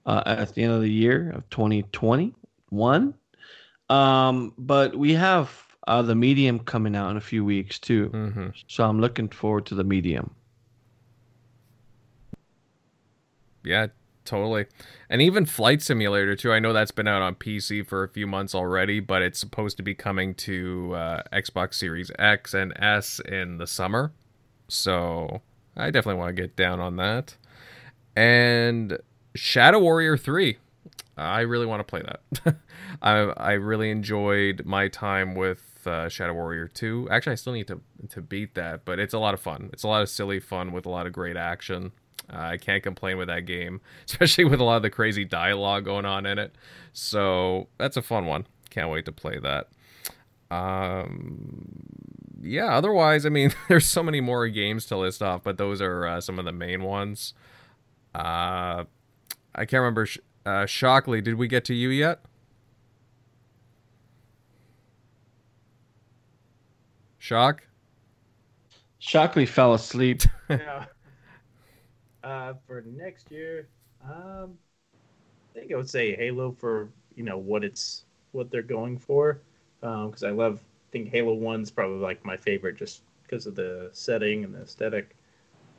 uh, 0.06 0.24
at 0.26 0.54
the 0.54 0.64
end 0.64 0.74
of 0.74 0.82
the 0.82 0.92
year 0.92 1.32
of 1.32 1.50
2021. 1.50 3.14
Um, 3.90 4.54
but 4.58 4.96
we 4.96 5.14
have 5.14 5.52
uh, 5.88 6.02
the 6.02 6.16
Medium 6.16 6.60
coming 6.60 6.96
out 6.96 7.10
in 7.12 7.18
a 7.18 7.22
few 7.22 7.44
weeks 7.46 7.80
too, 7.80 8.10
Mhm. 8.14 8.54
so 8.68 8.84
I'm 8.88 9.00
looking 9.02 9.30
forward 9.30 9.66
to 9.68 9.76
the 9.76 9.84
Medium. 9.84 10.32
Yeah, 13.64 13.88
totally. 14.26 14.66
And 15.10 15.22
even 15.22 15.46
Flight 15.46 15.82
Simulator 15.82 16.36
too. 16.36 16.52
I 16.52 16.60
know 16.60 16.74
that's 16.74 16.92
been 16.92 17.08
out 17.08 17.22
on 17.22 17.36
PC 17.36 17.86
for 17.86 18.04
a 18.04 18.10
few 18.10 18.26
months 18.28 18.56
already, 18.56 19.00
but 19.00 19.22
it's 19.22 19.40
supposed 19.40 19.78
to 19.78 19.84
be 19.84 19.94
coming 19.94 20.34
to 20.36 20.94
uh, 20.96 21.24
Xbox 21.34 21.76
Series 21.76 22.12
X 22.18 22.54
and 22.54 22.74
S 22.78 23.20
in 23.20 23.58
the 23.58 23.68
summer. 23.68 24.14
So 24.68 25.42
I 25.76 25.92
definitely 25.92 26.20
want 26.20 26.36
to 26.36 26.42
get 26.42 26.56
down 26.56 26.80
on 26.80 26.98
that. 26.98 27.36
And 28.16 28.98
Shadow 29.36 29.80
Warrior 29.80 30.18
Three. 30.18 30.58
I 31.18 31.42
really 31.42 31.66
want 31.66 31.82
to 31.82 31.84
play 31.84 32.02
that. 32.02 32.56
I 33.02 33.12
I 33.12 33.52
really 33.54 33.92
enjoyed 33.92 34.66
my 34.66 34.88
time 34.88 35.36
with 35.36 35.72
uh, 35.86 36.10
Shadow 36.10 36.34
Warrior 36.34 36.68
2. 36.68 37.08
Actually, 37.12 37.34
I 37.34 37.36
still 37.36 37.54
need 37.54 37.68
to 37.68 37.82
to 38.10 38.22
beat 38.22 38.56
that, 38.56 38.86
but 38.86 39.00
it's 39.00 39.14
a 39.14 39.20
lot 39.20 39.34
of 39.34 39.40
fun. 39.40 39.70
It's 39.74 39.84
a 39.84 39.88
lot 39.88 40.02
of 40.02 40.10
silly 40.10 40.40
fun 40.40 40.72
with 40.72 40.86
a 40.86 40.90
lot 40.90 41.06
of 41.06 41.14
great 41.14 41.38
action. 41.38 41.92
Uh, 42.32 42.38
I 42.38 42.58
can't 42.58 42.84
complain 42.84 43.18
with 43.18 43.28
that 43.28 43.46
game, 43.46 43.82
especially 44.06 44.46
with 44.46 44.60
a 44.60 44.64
lot 44.64 44.78
of 44.78 44.82
the 44.84 44.90
crazy 44.90 45.26
dialogue 45.26 45.86
going 45.86 46.06
on 46.06 46.26
in 46.26 46.40
it. 46.40 46.56
So 46.94 47.68
that's 47.78 47.98
a 47.98 48.02
fun 48.02 48.26
one. 48.26 48.48
Can't 48.70 48.90
wait 48.90 49.06
to 49.06 49.12
play 49.12 49.40
that. 49.40 49.70
Um, 50.50 51.84
yeah. 52.42 52.76
Otherwise, 52.76 53.26
I 53.26 53.30
mean, 53.30 53.52
there's 53.70 53.86
so 53.86 54.04
many 54.04 54.22
more 54.22 54.48
games 54.48 54.86
to 54.88 54.98
list 54.98 55.22
off, 55.22 55.44
but 55.44 55.58
those 55.58 55.82
are 55.82 56.06
uh, 56.08 56.22
some 56.22 56.40
of 56.40 56.46
the 56.46 56.52
main 56.52 56.84
ones. 56.84 57.34
Uh, 58.16 58.86
I 59.56 59.66
can't 59.66 59.74
remember. 59.82 60.06
Sh- 60.08 60.20
Uh, 60.46 60.66
Shockley, 60.66 61.22
did 61.22 61.36
we 61.36 61.48
get 61.48 61.66
to 61.66 61.74
you 61.76 61.90
yet? 61.90 62.22
Shock? 67.18 67.64
Shockley 69.00 69.46
fell 69.46 69.74
asleep. 69.74 70.22
yeah. 70.50 70.86
Uh, 72.24 72.54
for 72.68 72.82
next 72.86 73.32
year, 73.32 73.68
um, 74.04 74.58
I 75.56 75.60
think 75.60 75.72
I 75.72 75.76
would 75.76 75.90
say 75.90 76.16
Halo 76.16 76.52
for 76.52 76.90
you 77.16 77.24
know 77.24 77.38
what 77.38 77.64
it's 77.64 78.06
what 78.32 78.52
they're 78.52 78.62
going 78.64 78.98
for, 79.00 79.42
because 79.82 80.24
I 80.24 80.32
love. 80.32 80.62
I 80.92 80.98
think 80.98 81.10
Halo 81.10 81.34
One's 81.34 81.72
probably 81.72 82.00
like 82.00 82.26
my 82.26 82.36
favorite 82.36 82.76
just 82.76 83.04
because 83.24 83.46
of 83.46 83.56
the 83.56 83.90
setting 83.94 84.44
and 84.44 84.54
the 84.54 84.62
aesthetic. 84.62 85.16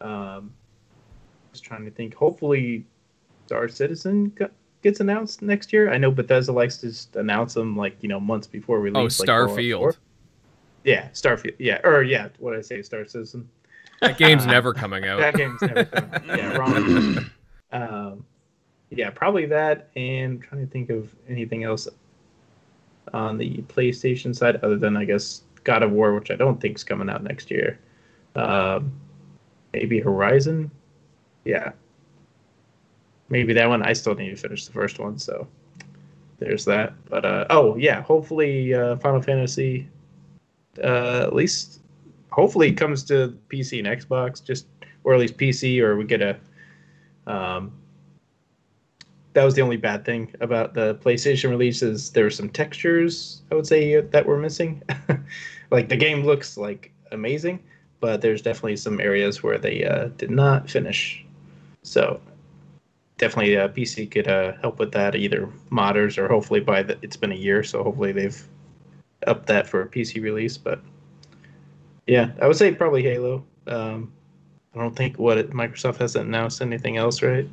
Um, 0.01 0.55
just 1.53 1.63
trying 1.63 1.85
to 1.85 1.91
think. 1.91 2.15
Hopefully, 2.15 2.87
Star 3.45 3.69
Citizen 3.69 4.33
gets 4.83 5.01
announced 5.01 5.43
next 5.43 5.71
year. 5.71 5.93
I 5.93 5.99
know 5.99 6.11
Bethesda 6.11 6.51
likes 6.53 6.79
to 6.79 6.87
just 6.89 7.15
announce 7.17 7.53
them 7.53 7.77
like 7.77 7.97
you 8.01 8.09
know 8.09 8.19
months 8.19 8.47
before 8.47 8.81
release. 8.81 9.21
Oh, 9.21 9.23
like 9.23 9.29
Fallout 9.29 9.51
Starfield. 9.51 9.79
4. 9.81 9.95
Yeah, 10.85 11.09
Starfield. 11.11 11.57
Yeah, 11.59 11.81
or 11.85 12.03
yeah, 12.03 12.29
what 12.39 12.53
did 12.53 12.61
I 12.61 12.63
say? 12.63 12.81
Star 12.81 13.07
Citizen. 13.07 13.47
That 14.01 14.17
game's 14.17 14.47
never 14.57 14.73
coming 14.73 15.05
out. 15.05 15.19
That 15.19 15.35
game's 15.35 15.61
never 15.61 15.85
coming 15.85 16.31
out. 16.31 16.39
Yeah, 16.39 16.57
wrong. 16.57 17.31
um, 17.73 18.25
yeah, 18.89 19.11
probably 19.11 19.45
that. 19.45 19.91
And 19.95 20.33
I'm 20.33 20.41
trying 20.41 20.67
to 20.67 20.73
think 20.73 20.89
of 20.89 21.15
anything 21.29 21.65
else 21.65 21.87
on 23.13 23.39
the 23.39 23.59
PlayStation 23.69 24.35
side 24.35 24.57
other 24.63 24.77
than 24.77 24.97
I 24.97 25.05
guess 25.05 25.43
God 25.65 25.83
of 25.83 25.93
War, 25.93 26.15
which 26.15 26.31
I 26.31 26.37
don't 26.37 26.61
think 26.61 26.77
is 26.77 26.85
coming 26.85 27.09
out 27.09 27.23
next 27.23 27.51
year. 27.51 27.79
Um, 28.35 28.93
maybe 29.73 30.01
Horizon. 30.01 30.71
Yeah, 31.45 31.73
maybe 33.29 33.53
that 33.55 33.69
one. 33.69 33.83
I 33.83 33.93
still 33.93 34.15
need 34.15 34.31
to 34.31 34.37
finish 34.37 34.67
the 34.67 34.73
first 34.73 34.99
one, 34.99 35.19
so 35.19 35.47
there's 36.39 36.65
that. 36.67 36.95
But 37.09 37.25
uh, 37.25 37.47
oh 37.51 37.77
yeah, 37.77 38.03
hopefully 38.03 38.75
uh, 38.75 38.97
Final 38.97 39.21
Fantasy. 39.21 39.89
Uh, 40.83 41.23
at 41.23 41.35
least 41.35 41.81
hopefully 42.31 42.69
it 42.69 42.77
comes 42.77 43.03
to 43.05 43.37
PC 43.49 43.79
and 43.79 43.89
Xbox, 43.89 44.43
just 44.43 44.67
or 45.05 45.15
at 45.15 45.21
least 45.21 45.37
PC, 45.37 45.81
or 45.81 45.97
we 45.97 46.05
get 46.05 46.23
a 46.23 46.39
um, 47.27 47.73
that 49.35 49.45
was 49.45 49.55
the 49.55 49.63
only 49.63 49.77
bad 49.77 50.05
thing 50.05 50.35
about 50.41 50.75
the 50.75 50.95
PlayStation 50.97 51.51
releases. 51.51 52.11
There 52.11 52.25
were 52.25 52.31
some 52.31 52.49
textures 52.49 53.43
I 53.51 53.55
would 53.55 53.67
say 53.67 54.01
that 54.01 54.27
were 54.27 54.39
missing. 54.39 54.83
like 55.71 55.89
the 55.89 55.97
game 55.97 56.25
looks 56.25 56.57
like 56.57 56.93
amazing, 57.11 57.61
but 58.01 58.21
there's 58.21 58.43
definitely 58.43 58.77
some 58.77 59.01
areas 59.01 59.43
where 59.43 59.59
they 59.59 59.85
uh, 59.85 60.09
did 60.19 60.31
not 60.31 60.69
finish. 60.69 61.25
So 61.83 62.21
definitely 63.19 63.57
uh, 63.57 63.69
PC 63.69 64.11
could 64.11 64.29
uh, 64.29 64.53
help 64.61 64.79
with 64.79 64.93
that, 64.93 65.15
either 65.17 65.49
modders 65.71 66.19
or 66.19 66.29
hopefully 66.29 66.61
by 66.61 66.83
the. 66.83 66.99
It's 67.03 67.17
been 67.17 67.33
a 67.33 67.37
year, 67.37 67.63
so 67.63 67.83
hopefully 67.83 68.13
they've 68.13 68.49
upped 69.27 69.47
that 69.47 69.67
for 69.67 69.83
a 69.83 69.89
PC 69.89 70.23
release. 70.23 70.59
But 70.59 70.81
yeah, 72.07 72.33
I 72.41 72.47
would 72.47 72.57
say 72.57 72.75
probably 72.75 73.03
Halo. 73.03 73.45
Um, 73.67 74.13
I 74.75 74.79
don't 74.79 74.97
think 74.97 75.19
what 75.19 75.39
it, 75.39 75.51
Microsoft 75.51 75.99
hasn't 75.99 76.27
announced 76.27 76.61
anything 76.61 76.97
else, 76.97 77.23
right? 77.23 77.49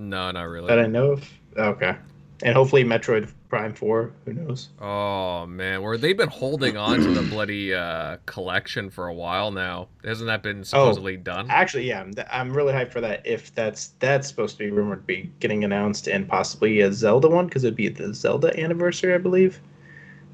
No, 0.00 0.30
not 0.30 0.44
really. 0.44 0.68
That 0.68 0.78
I 0.78 0.86
know 0.86 1.12
of. 1.12 1.30
Okay, 1.58 1.94
and 2.42 2.54
hopefully 2.54 2.84
Metroid 2.84 3.30
Prime 3.50 3.74
Four. 3.74 4.12
Who 4.24 4.32
knows? 4.32 4.70
Oh 4.80 5.44
man, 5.44 5.82
where 5.82 5.98
they've 5.98 6.16
been 6.16 6.30
holding 6.30 6.78
on 6.78 7.00
to 7.00 7.12
the 7.12 7.22
bloody 7.22 7.74
uh, 7.74 8.16
collection 8.24 8.88
for 8.88 9.08
a 9.08 9.14
while 9.14 9.50
now. 9.50 9.88
Hasn't 10.02 10.28
that 10.28 10.42
been 10.42 10.64
supposedly 10.64 11.16
oh, 11.18 11.20
done? 11.20 11.50
Actually, 11.50 11.86
yeah, 11.86 12.00
I'm, 12.00 12.14
I'm 12.32 12.56
really 12.56 12.72
hyped 12.72 12.92
for 12.92 13.02
that. 13.02 13.26
If 13.26 13.54
that's 13.54 13.88
that's 13.98 14.26
supposed 14.26 14.56
to 14.56 14.64
be 14.64 14.70
rumored 14.70 15.00
to 15.00 15.06
be 15.06 15.30
getting 15.38 15.64
announced 15.64 16.08
and 16.08 16.26
possibly 16.26 16.80
a 16.80 16.90
Zelda 16.92 17.28
one 17.28 17.46
because 17.46 17.64
it'd 17.64 17.76
be 17.76 17.88
the 17.88 18.14
Zelda 18.14 18.58
anniversary, 18.58 19.12
I 19.12 19.18
believe. 19.18 19.60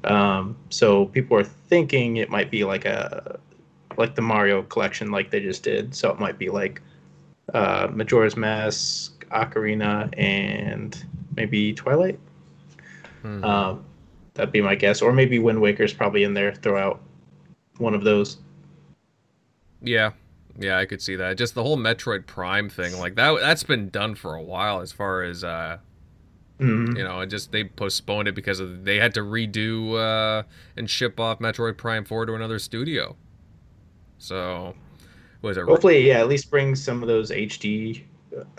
Um, 0.05 0.55
so 0.69 1.07
people 1.07 1.37
are 1.37 1.43
thinking 1.43 2.17
it 2.17 2.29
might 2.29 2.49
be 2.49 2.63
like 2.63 2.85
a 2.85 3.37
like 3.97 4.15
the 4.15 4.21
Mario 4.21 4.63
collection, 4.63 5.11
like 5.11 5.29
they 5.29 5.41
just 5.41 5.63
did. 5.63 5.93
So 5.93 6.09
it 6.09 6.19
might 6.19 6.39
be 6.39 6.49
like 6.49 6.81
uh, 7.53 7.87
Majora's 7.91 8.37
Mask, 8.37 9.16
Ocarina, 9.31 10.13
and 10.17 11.05
maybe 11.35 11.73
Twilight. 11.73 12.19
Mm-hmm. 13.23 13.43
Um, 13.43 13.85
that'd 14.33 14.51
be 14.51 14.61
my 14.61 14.75
guess, 14.75 15.01
or 15.01 15.11
maybe 15.13 15.39
Wind 15.39 15.61
Waker's 15.61 15.93
probably 15.93 16.23
in 16.23 16.33
there. 16.33 16.53
Throw 16.53 16.77
out 16.77 17.01
one 17.77 17.93
of 17.93 18.03
those. 18.03 18.37
Yeah, 19.81 20.11
yeah, 20.57 20.77
I 20.77 20.85
could 20.85 21.01
see 21.01 21.15
that. 21.15 21.37
Just 21.37 21.55
the 21.55 21.63
whole 21.63 21.77
Metroid 21.77 22.25
Prime 22.25 22.69
thing, 22.69 22.97
like 22.99 23.15
that. 23.15 23.39
That's 23.39 23.63
been 23.63 23.89
done 23.89 24.15
for 24.15 24.35
a 24.35 24.41
while, 24.41 24.81
as 24.81 24.91
far 24.91 25.23
as 25.23 25.43
uh, 25.43 25.77
Mm-hmm. 26.59 26.97
You 26.97 27.03
know, 27.03 27.21
and 27.21 27.29
just 27.29 27.51
they 27.51 27.65
postponed 27.65 28.27
it 28.27 28.33
because 28.33 28.59
of, 28.59 28.83
they 28.83 28.97
had 28.97 29.13
to 29.13 29.21
redo 29.21 29.93
uh, 29.93 30.43
and 30.75 30.89
ship 30.89 31.19
off 31.19 31.39
Metroid 31.39 31.77
Prime 31.77 32.03
4 32.03 32.25
to 32.27 32.33
another 32.33 32.57
studio. 32.57 33.15
So, 34.17 34.73
was 35.43 35.57
it? 35.57 35.65
Hopefully, 35.65 36.07
yeah, 36.07 36.19
at 36.19 36.27
least 36.27 36.49
bring 36.49 36.75
some 36.75 37.03
of 37.03 37.07
those 37.07 37.29
HD. 37.29 38.03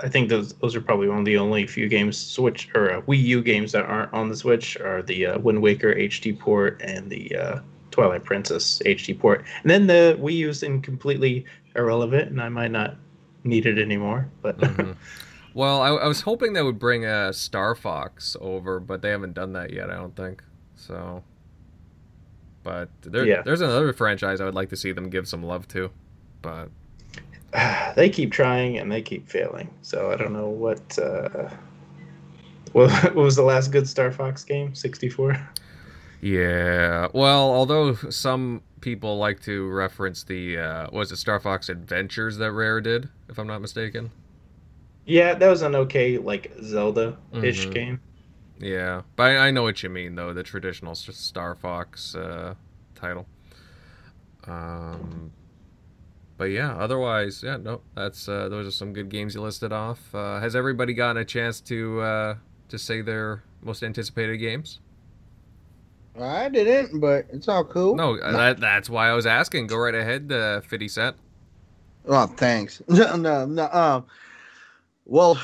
I 0.00 0.08
think 0.08 0.28
those 0.28 0.54
those 0.54 0.74
are 0.76 0.80
probably 0.80 1.08
one 1.08 1.18
of 1.18 1.24
the 1.24 1.38
only 1.38 1.66
few 1.66 1.88
games 1.88 2.16
Switch 2.16 2.68
or 2.74 2.92
uh, 2.92 3.00
Wii 3.02 3.22
U 3.22 3.42
games 3.42 3.72
that 3.72 3.84
aren't 3.84 4.12
on 4.12 4.28
the 4.28 4.36
Switch 4.36 4.76
are 4.78 5.02
the 5.02 5.26
uh, 5.26 5.38
Wind 5.38 5.60
Waker 5.62 5.94
HD 5.94 6.38
port 6.38 6.80
and 6.82 7.10
the 7.10 7.34
uh, 7.36 7.60
Twilight 7.90 8.24
Princess 8.24 8.80
HD 8.84 9.18
port. 9.18 9.44
And 9.62 9.70
then 9.70 9.86
the 9.86 10.18
Wii 10.20 10.34
U's 10.34 10.62
in 10.62 10.80
completely 10.80 11.44
irrelevant, 11.76 12.30
and 12.30 12.40
I 12.40 12.48
might 12.48 12.70
not 12.70 12.96
need 13.44 13.66
it 13.66 13.78
anymore. 13.78 14.28
But 14.42 14.58
mm-hmm. 14.58 14.92
Well, 15.54 15.82
I, 15.82 15.88
I, 15.88 16.06
was 16.06 16.20
hoping 16.20 16.52
they 16.52 16.62
would 16.62 16.78
bring 16.78 17.04
a 17.04 17.32
Star 17.32 17.74
Fox 17.74 18.36
over, 18.40 18.78
but 18.78 19.02
they 19.02 19.10
haven't 19.10 19.34
done 19.34 19.54
that 19.54 19.72
yet. 19.72 19.90
I 19.90 19.94
don't 19.94 20.14
think 20.14 20.42
so. 20.76 21.24
But 22.62 22.90
there, 23.02 23.26
yeah. 23.26 23.42
there's 23.42 23.60
another 23.60 23.92
franchise 23.92 24.40
I 24.40 24.44
would 24.44 24.54
like 24.54 24.68
to 24.68 24.76
see 24.76 24.92
them 24.92 25.10
give 25.10 25.26
some 25.26 25.42
love 25.42 25.66
to, 25.68 25.90
but 26.42 26.68
they 27.96 28.10
keep 28.10 28.32
trying 28.32 28.78
and 28.78 28.90
they 28.90 29.02
keep 29.02 29.28
failing. 29.28 29.72
So 29.82 30.10
I 30.10 30.16
don't 30.16 30.32
know 30.32 30.48
what. 30.48 30.98
Uh, 30.98 31.50
what, 32.72 32.90
what 33.04 33.14
was 33.14 33.36
the 33.36 33.42
last 33.42 33.72
good 33.72 33.88
Star 33.88 34.12
Fox 34.12 34.44
game? 34.44 34.74
Sixty 34.74 35.08
four. 35.08 35.38
Yeah. 36.20 37.08
Well, 37.12 37.50
although 37.50 37.94
some 37.94 38.62
people 38.80 39.18
like 39.18 39.40
to 39.42 39.68
reference 39.68 40.24
the 40.24 40.58
uh, 40.58 40.86
was 40.92 41.12
it 41.12 41.16
Star 41.16 41.40
Fox 41.40 41.68
Adventures 41.68 42.36
that 42.38 42.52
Rare 42.52 42.80
did, 42.80 43.08
if 43.28 43.38
I'm 43.38 43.46
not 43.46 43.60
mistaken. 43.60 44.10
Yeah, 45.06 45.34
that 45.34 45.48
was 45.48 45.62
an 45.62 45.74
okay 45.74 46.18
like 46.18 46.52
Zelda 46.62 47.16
ish 47.42 47.64
mm-hmm. 47.64 47.70
game. 47.72 48.00
Yeah, 48.60 49.02
but 49.16 49.30
I, 49.30 49.48
I, 49.48 49.50
know 49.52 49.62
what 49.62 49.82
you 49.82 49.88
mean 49.88 50.16
though. 50.16 50.34
The 50.34 50.42
traditional 50.42 50.94
Star 50.94 51.54
Fox 51.54 52.14
uh, 52.14 52.54
title. 52.94 53.26
Um, 54.44 55.30
but 56.38 56.46
yeah, 56.46 56.74
otherwise, 56.76 57.42
yeah, 57.42 57.56
no, 57.56 57.80
that's 57.96 58.28
uh, 58.28 58.48
those 58.48 58.66
are 58.68 58.70
some 58.70 58.92
good 58.92 59.08
games 59.08 59.34
you 59.34 59.42
listed 59.42 59.72
off. 59.72 60.14
Uh, 60.14 60.38
has 60.38 60.54
everybody 60.54 60.94
gotten 60.94 61.16
a 61.20 61.24
chance 61.24 61.60
to 61.62 62.00
uh, 62.00 62.34
to 62.68 62.78
say 62.78 63.02
their 63.02 63.42
most 63.60 63.82
anticipated 63.82 64.38
games? 64.38 64.78
I 66.18 66.48
didn't, 66.48 67.00
but 67.00 67.26
it's 67.32 67.48
all 67.48 67.64
cool. 67.64 67.94
No, 67.96 68.14
no. 68.14 68.32
That, 68.32 68.60
that's 68.60 68.88
why 68.88 69.08
I 69.08 69.14
was 69.14 69.26
asking. 69.26 69.66
Go 69.66 69.76
right 69.76 69.94
ahead, 69.94 70.30
uh, 70.32 70.60
Fifty 70.60 70.88
Cent. 70.88 71.16
Oh, 72.06 72.26
thanks. 72.26 72.82
No, 72.88 73.16
no, 73.16 73.44
no. 73.44 73.68
Um, 73.70 74.06
well, 75.04 75.40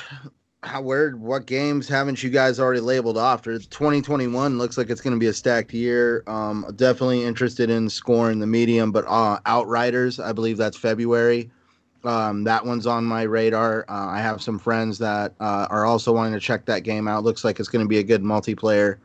how 0.64 0.80
where 0.80 1.12
what 1.12 1.46
games 1.46 1.88
haven't 1.88 2.22
you 2.22 2.30
guys 2.30 2.58
already 2.58 2.80
labeled 2.80 3.18
off? 3.18 3.42
2021 3.42 4.58
looks 4.58 4.78
like 4.78 4.90
it's 4.90 5.00
going 5.00 5.14
to 5.14 5.20
be 5.20 5.26
a 5.26 5.32
stacked 5.32 5.72
year. 5.72 6.22
Um, 6.26 6.66
definitely 6.76 7.24
interested 7.24 7.70
in 7.70 7.88
scoring 7.88 8.38
the 8.38 8.46
medium, 8.46 8.92
but 8.92 9.04
uh, 9.06 9.38
Outriders, 9.46 10.18
I 10.20 10.32
believe 10.32 10.56
that's 10.56 10.76
February. 10.76 11.50
Um, 12.04 12.44
that 12.44 12.64
one's 12.64 12.86
on 12.86 13.04
my 13.04 13.22
radar. 13.22 13.84
Uh, 13.88 14.08
I 14.08 14.20
have 14.20 14.42
some 14.42 14.58
friends 14.58 14.98
that 14.98 15.32
uh, 15.40 15.66
are 15.70 15.86
also 15.86 16.12
wanting 16.12 16.34
to 16.34 16.40
check 16.40 16.66
that 16.66 16.80
game 16.80 17.08
out. 17.08 17.24
Looks 17.24 17.44
like 17.44 17.58
it's 17.58 17.68
going 17.68 17.84
to 17.84 17.88
be 17.88 17.98
a 17.98 18.02
good 18.02 18.22
multiplayer. 18.22 18.98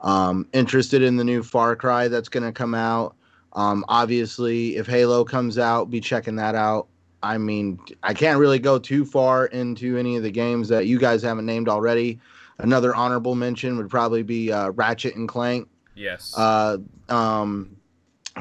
Um, 0.00 0.48
interested 0.52 1.02
in 1.02 1.16
the 1.16 1.24
new 1.24 1.42
Far 1.42 1.76
Cry 1.76 2.08
that's 2.08 2.28
going 2.28 2.42
to 2.42 2.52
come 2.52 2.74
out. 2.74 3.14
Um, 3.52 3.84
obviously, 3.88 4.76
if 4.76 4.86
Halo 4.86 5.24
comes 5.24 5.58
out, 5.58 5.90
be 5.90 6.00
checking 6.00 6.36
that 6.36 6.54
out. 6.54 6.88
I 7.22 7.38
mean, 7.38 7.78
I 8.02 8.14
can't 8.14 8.38
really 8.38 8.58
go 8.58 8.78
too 8.78 9.04
far 9.04 9.46
into 9.46 9.96
any 9.96 10.16
of 10.16 10.22
the 10.22 10.30
games 10.30 10.68
that 10.68 10.86
you 10.86 10.98
guys 10.98 11.22
haven't 11.22 11.46
named 11.46 11.68
already. 11.68 12.20
Another 12.58 12.94
honorable 12.94 13.34
mention 13.34 13.76
would 13.76 13.88
probably 13.88 14.22
be 14.22 14.52
uh, 14.52 14.70
Ratchet 14.70 15.16
and 15.16 15.28
Clank. 15.28 15.68
Yes. 15.94 16.36
Uh, 16.36 16.78
um, 17.08 17.76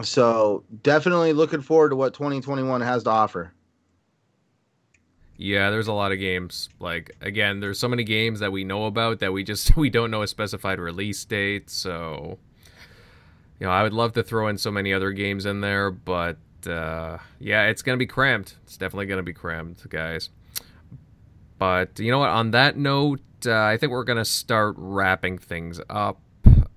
so 0.02 0.64
definitely 0.84 1.34
looking 1.34 1.62
forward 1.62 1.90
to 1.90 1.96
what 1.96 2.14
2021 2.14 2.82
has 2.82 3.04
to 3.04 3.10
offer. 3.10 3.54
Yeah, 5.38 5.72
there's 5.72 5.88
a 5.88 5.94
lot 5.94 6.12
of 6.12 6.20
games. 6.20 6.70
Like 6.80 7.16
again, 7.22 7.60
there's 7.60 7.80
so 7.80 7.88
many 7.88 8.04
games 8.04 8.40
that 8.42 8.52
we 8.52 8.64
know 8.64 8.86
about 8.86 9.20
that 9.20 9.34
we 9.34 9.44
just 9.44 9.76
we 9.78 9.90
don't 9.90 10.12
know 10.12 10.22
a 10.22 10.28
specified 10.28 10.80
release 10.80 11.24
date. 11.26 11.70
So, 11.70 12.38
you 13.60 13.66
know, 13.66 13.72
I 13.72 13.84
would 13.84 13.94
love 13.94 14.14
to 14.14 14.24
throw 14.24 14.48
in 14.48 14.58
so 14.58 14.72
many 14.72 14.94
other 14.94 15.12
games 15.12 15.46
in 15.46 15.62
there, 15.62 15.90
but 15.90 16.38
uh, 16.68 17.18
yeah, 17.40 17.66
it's 17.66 17.82
gonna 17.82 17.98
be 17.98 18.08
cramped. 18.08 18.58
It's 18.64 18.78
definitely 18.78 19.08
gonna 19.08 19.24
be 19.24 19.34
cramped, 19.34 19.88
guys. 19.90 20.30
But 21.58 22.00
you 22.00 22.12
know 22.12 22.20
what? 22.20 22.30
On 22.30 22.52
that 22.52 22.78
note, 22.78 23.22
uh, 23.46 23.54
I 23.54 23.78
think 23.78 23.92
we're 23.92 24.04
gonna 24.04 24.26
start 24.26 24.76
wrapping 24.78 25.38
things 25.38 25.80
up. 25.90 26.20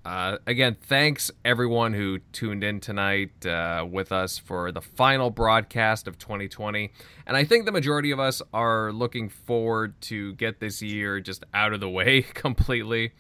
Uh, 0.05 0.37
again, 0.47 0.77
thanks 0.83 1.31
everyone 1.47 1.95
who 1.95 2.19
tuned 2.33 2.63
in 2.63 2.79
tonight 2.79 3.47
uh, 3.47 3.87
with 3.91 4.13
us 4.13 4.37
for 4.37 4.71
the 4.71 4.83
final 4.83 5.31
broadcast 5.31 6.07
of 6.07 6.19
2020. 6.19 6.93
And 7.27 7.37
I 7.37 7.45
think 7.45 7.65
the 7.65 7.73
majority 7.73 8.11
of 8.11 8.21
us 8.21 8.43
are 8.53 8.93
looking 8.93 9.31
forward 9.31 9.99
to 10.03 10.35
get 10.35 10.61
this 10.61 10.83
year 10.83 11.21
just 11.21 11.45
out 11.55 11.73
of 11.73 11.81
the 11.81 11.89
way 11.89 12.21
completely. 12.35 13.13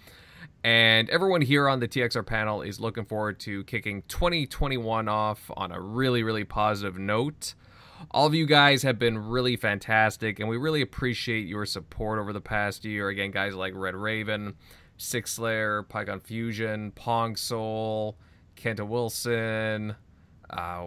And 0.64 1.10
everyone 1.10 1.42
here 1.42 1.68
on 1.68 1.80
the 1.80 1.86
TXR 1.86 2.24
panel 2.24 2.62
is 2.62 2.80
looking 2.80 3.04
forward 3.04 3.38
to 3.40 3.64
kicking 3.64 4.00
2021 4.08 5.08
off 5.08 5.50
on 5.58 5.70
a 5.70 5.78
really, 5.78 6.22
really 6.22 6.44
positive 6.44 6.96
note. 6.96 7.52
All 8.10 8.26
of 8.26 8.34
you 8.34 8.46
guys 8.46 8.82
have 8.82 8.98
been 8.98 9.18
really 9.28 9.56
fantastic, 9.56 10.40
and 10.40 10.48
we 10.48 10.56
really 10.56 10.80
appreciate 10.80 11.46
your 11.46 11.66
support 11.66 12.18
over 12.18 12.32
the 12.32 12.40
past 12.40 12.86
year. 12.86 13.10
Again, 13.10 13.30
guys 13.30 13.54
like 13.54 13.74
Red 13.76 13.94
Raven, 13.94 14.54
Six 14.96 15.32
Slayer, 15.32 15.82
Pycon 15.82 16.22
Fusion, 16.22 16.92
Pong 16.92 17.36
Soul, 17.36 18.16
Kenta 18.56 18.88
Wilson, 18.88 19.94
uh, 20.48 20.84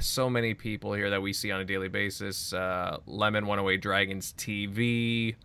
so 0.00 0.28
many 0.28 0.54
people 0.54 0.92
here 0.92 1.10
that 1.10 1.22
we 1.22 1.32
see 1.32 1.52
on 1.52 1.60
a 1.60 1.64
daily 1.64 1.88
basis. 1.88 2.52
Uh, 2.52 2.98
Lemon 3.06 3.46
108 3.46 3.80
Dragons 3.80 4.34
TV, 4.36 5.36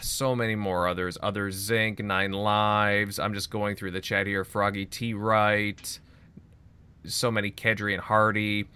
so 0.00 0.34
many 0.34 0.54
more 0.54 0.88
others. 0.88 1.18
Other 1.22 1.50
Zinc, 1.50 2.00
Nine 2.00 2.32
Lives. 2.32 3.18
I'm 3.18 3.34
just 3.34 3.50
going 3.50 3.76
through 3.76 3.92
the 3.92 4.00
chat 4.00 4.26
here. 4.26 4.44
Froggy 4.44 4.86
T. 4.86 5.14
Wright. 5.14 5.98
So 7.04 7.30
many 7.30 7.50
Kedri 7.50 7.94
and 7.94 8.02
Hardy. 8.02 8.66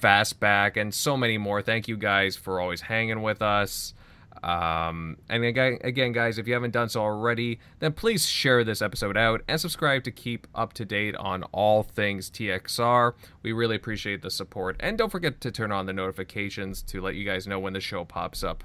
Fastback, 0.00 0.76
and 0.76 0.92
so 0.92 1.16
many 1.16 1.38
more. 1.38 1.62
Thank 1.62 1.86
you 1.86 1.96
guys 1.96 2.34
for 2.34 2.60
always 2.60 2.80
hanging 2.80 3.22
with 3.22 3.40
us. 3.40 3.94
Um, 4.42 5.18
and 5.28 5.44
again, 5.44 5.78
again, 5.84 6.10
guys, 6.10 6.38
if 6.38 6.48
you 6.48 6.54
haven't 6.54 6.72
done 6.72 6.88
so 6.88 7.00
already, 7.00 7.60
then 7.78 7.92
please 7.92 8.26
share 8.26 8.64
this 8.64 8.82
episode 8.82 9.16
out 9.16 9.42
and 9.46 9.60
subscribe 9.60 10.02
to 10.04 10.10
keep 10.10 10.48
up 10.54 10.72
to 10.74 10.84
date 10.84 11.14
on 11.16 11.44
all 11.52 11.84
things 11.84 12.28
TXR. 12.28 13.14
We 13.42 13.52
really 13.52 13.76
appreciate 13.76 14.22
the 14.22 14.30
support. 14.30 14.76
And 14.80 14.98
don't 14.98 15.10
forget 15.10 15.40
to 15.42 15.52
turn 15.52 15.70
on 15.70 15.86
the 15.86 15.92
notifications 15.92 16.82
to 16.82 17.00
let 17.00 17.14
you 17.14 17.24
guys 17.24 17.46
know 17.46 17.60
when 17.60 17.72
the 17.72 17.80
show 17.80 18.04
pops 18.04 18.42
up. 18.42 18.64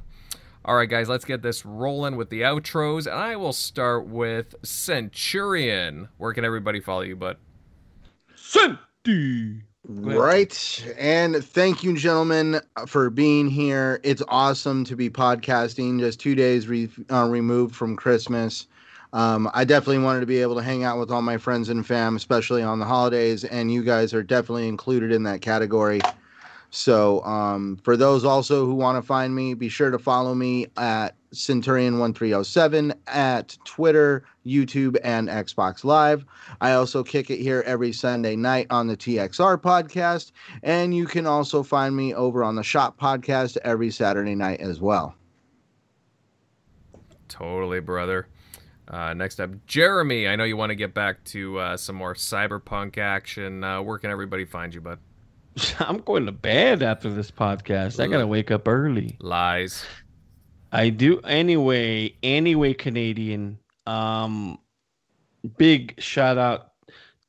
All 0.68 0.76
right, 0.76 0.90
guys, 0.90 1.08
let's 1.08 1.24
get 1.24 1.42
this 1.42 1.66
rolling 1.66 2.18
with 2.18 2.30
the 2.30 2.42
outros, 2.42 3.06
and 3.06 3.16
I 3.16 3.38
will 3.38 3.54
start 3.54 4.08
with 4.08 4.54
Centurion. 4.64 6.10
Where 6.18 6.34
can 6.34 6.44
everybody 6.44 6.82
follow 6.82 7.04
you, 7.04 7.16
bud? 7.16 7.38
Senti. 8.36 9.62
Right. 9.88 10.86
And 10.98 11.42
thank 11.42 11.86
you, 11.86 11.96
gentlemen, 11.96 12.60
for 12.86 13.10
being 13.10 13.50
here. 13.50 14.02
It's 14.04 14.22
awesome 14.28 14.84
to 14.84 14.98
be 14.98 15.10
podcasting 15.10 16.02
just 16.02 16.20
two 16.20 16.36
days 16.36 16.68
re- 16.68 16.90
uh, 17.10 17.30
removed 17.30 17.74
from 17.74 17.96
Christmas. 17.96 18.68
Um, 19.14 19.50
I 19.54 19.64
definitely 19.64 20.04
wanted 20.04 20.20
to 20.20 20.26
be 20.26 20.42
able 20.42 20.56
to 20.56 20.64
hang 20.64 20.84
out 20.84 21.00
with 21.00 21.12
all 21.12 21.22
my 21.22 21.38
friends 21.38 21.70
and 21.70 21.88
fam, 21.88 22.18
especially 22.18 22.62
on 22.62 22.80
the 22.80 22.86
holidays, 22.86 23.46
and 23.46 23.72
you 23.72 23.84
guys 23.84 24.14
are 24.14 24.22
definitely 24.22 24.68
included 24.68 25.14
in 25.14 25.24
that 25.24 25.40
category. 25.40 26.02
So, 26.70 27.24
um, 27.24 27.78
for 27.84 27.96
those 27.96 28.26
also 28.26 28.66
who 28.66 28.76
want 28.76 28.98
to 28.98 29.02
find 29.02 29.34
me, 29.34 29.54
be 29.54 29.70
sure 29.70 29.90
to 29.90 29.98
follow 29.98 30.36
me 30.36 30.68
at 30.76 31.16
Centurion1307 31.34 32.94
at 33.08 33.58
Twitter, 33.64 34.26
YouTube, 34.46 34.98
and 35.04 35.30
Xbox 35.30 35.84
Live. 35.84 36.26
I 36.62 36.74
also 36.74 37.04
kick 37.04 37.30
it 37.30 37.38
here 37.38 37.64
every 37.66 37.94
Sunday 37.94 38.36
night 38.36 38.68
on 38.70 38.88
the 38.88 38.98
TXR 38.98 39.62
podcast, 39.62 40.32
and 40.64 40.96
you 40.96 41.06
can 41.06 41.26
also 41.26 41.64
find 41.64 41.96
me 41.96 42.14
over 42.14 42.44
on 42.44 42.56
the 42.56 42.64
Shop 42.64 43.00
podcast 43.00 43.58
every 43.64 43.90
Saturday 43.90 44.36
night 44.36 44.60
as 44.60 44.82
well. 44.82 45.16
Totally, 47.28 47.80
brother. 47.80 48.28
Uh, 48.88 49.14
next 49.14 49.40
up, 49.40 49.52
Jeremy. 49.68 50.28
I 50.28 50.38
know 50.38 50.46
you 50.46 50.56
want 50.56 50.70
to 50.70 50.76
get 50.76 50.94
back 50.94 51.24
to 51.26 51.60
uh, 51.60 51.78
some 51.78 51.96
more 51.98 52.14
cyberpunk 52.14 52.98
action. 52.98 53.64
Uh, 53.64 53.82
where 53.82 53.98
can 54.00 54.12
everybody 54.12 54.46
find 54.46 54.74
you, 54.74 54.80
bud? 54.80 55.00
I'm 55.80 56.00
going 56.00 56.26
to 56.26 56.32
bed 56.32 56.84
after 56.84 57.10
this 57.10 57.32
podcast. 57.32 58.04
I 58.04 58.08
gotta 58.08 58.28
wake 58.28 58.52
up 58.52 58.68
early. 58.68 59.18
Lies. 59.20 59.86
I 60.72 60.90
do 60.90 61.20
anyway. 61.22 62.16
Anyway, 62.22 62.74
Canadian. 62.74 63.60
Um, 63.86 64.60
big 65.58 65.96
shout 66.00 66.38
out 66.38 66.72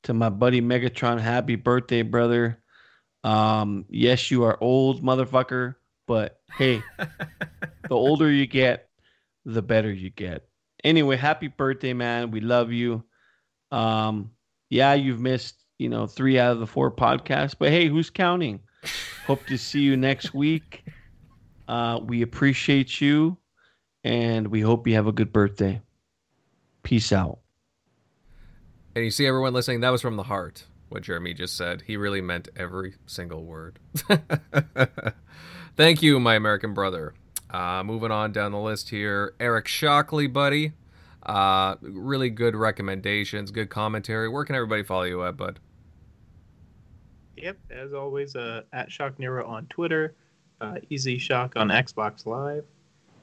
to 0.04 0.14
my 0.14 0.28
buddy 0.28 0.60
Megatron. 0.60 1.20
Happy 1.20 1.56
birthday, 1.56 2.02
brother. 2.02 2.62
Um, 3.24 3.84
yes, 3.88 4.30
you 4.30 4.44
are 4.44 4.58
old, 4.60 5.02
motherfucker. 5.02 5.76
But 6.06 6.40
hey, 6.56 6.82
the 6.98 7.08
older 7.90 8.30
you 8.30 8.46
get, 8.46 8.88
the 9.44 9.62
better 9.62 9.92
you 9.92 10.10
get. 10.10 10.48
Anyway, 10.84 11.16
happy 11.16 11.48
birthday, 11.48 11.92
man. 11.92 12.30
We 12.30 12.40
love 12.40 12.72
you. 12.72 13.04
Um, 13.70 14.30
yeah, 14.70 14.94
you've 14.94 15.20
missed, 15.20 15.62
you 15.78 15.88
know, 15.88 16.06
three 16.06 16.38
out 16.38 16.52
of 16.52 16.60
the 16.60 16.66
four 16.66 16.90
podcasts, 16.90 17.54
but 17.58 17.70
hey, 17.70 17.88
who's 17.88 18.10
counting? 18.10 18.60
Hope 19.26 19.44
to 19.46 19.56
see 19.56 19.80
you 19.80 19.96
next 19.96 20.34
week. 20.34 20.84
Uh, 21.66 22.00
we 22.02 22.22
appreciate 22.22 23.00
you 23.00 23.36
and 24.04 24.48
we 24.48 24.60
hope 24.60 24.86
you 24.86 24.94
have 24.94 25.06
a 25.06 25.12
good 25.12 25.32
birthday. 25.32 25.80
Peace 26.82 27.12
out. 27.12 27.40
And 28.94 29.04
you 29.04 29.10
see 29.10 29.26
everyone 29.26 29.52
listening, 29.52 29.80
that 29.80 29.90
was 29.90 30.02
from 30.02 30.16
the 30.16 30.22
heart, 30.24 30.64
what 30.88 31.02
Jeremy 31.02 31.34
just 31.34 31.56
said. 31.56 31.82
He 31.86 31.96
really 31.96 32.20
meant 32.20 32.48
every 32.56 32.94
single 33.06 33.44
word. 33.44 33.78
Thank 35.76 36.02
you, 36.02 36.18
my 36.18 36.34
American 36.34 36.74
brother. 36.74 37.14
Uh, 37.50 37.82
moving 37.84 38.10
on 38.10 38.32
down 38.32 38.52
the 38.52 38.58
list 38.58 38.88
here, 38.90 39.34
Eric 39.38 39.68
Shockley, 39.68 40.26
buddy. 40.26 40.72
Uh, 41.24 41.76
really 41.82 42.30
good 42.30 42.56
recommendations, 42.56 43.50
good 43.50 43.68
commentary. 43.68 44.28
Where 44.28 44.44
can 44.44 44.54
everybody 44.54 44.82
follow 44.82 45.04
you 45.04 45.22
at, 45.24 45.36
bud? 45.36 45.60
Yep, 47.42 47.58
as 47.70 47.92
always, 47.92 48.36
uh, 48.36 48.62
at 48.72 48.90
Shock 48.90 49.18
Nero 49.18 49.46
on 49.46 49.66
Twitter, 49.66 50.14
uh, 50.60 50.76
Easy 50.90 51.18
Shock 51.18 51.54
on 51.56 51.68
Xbox 51.68 52.26
Live. 52.26 52.64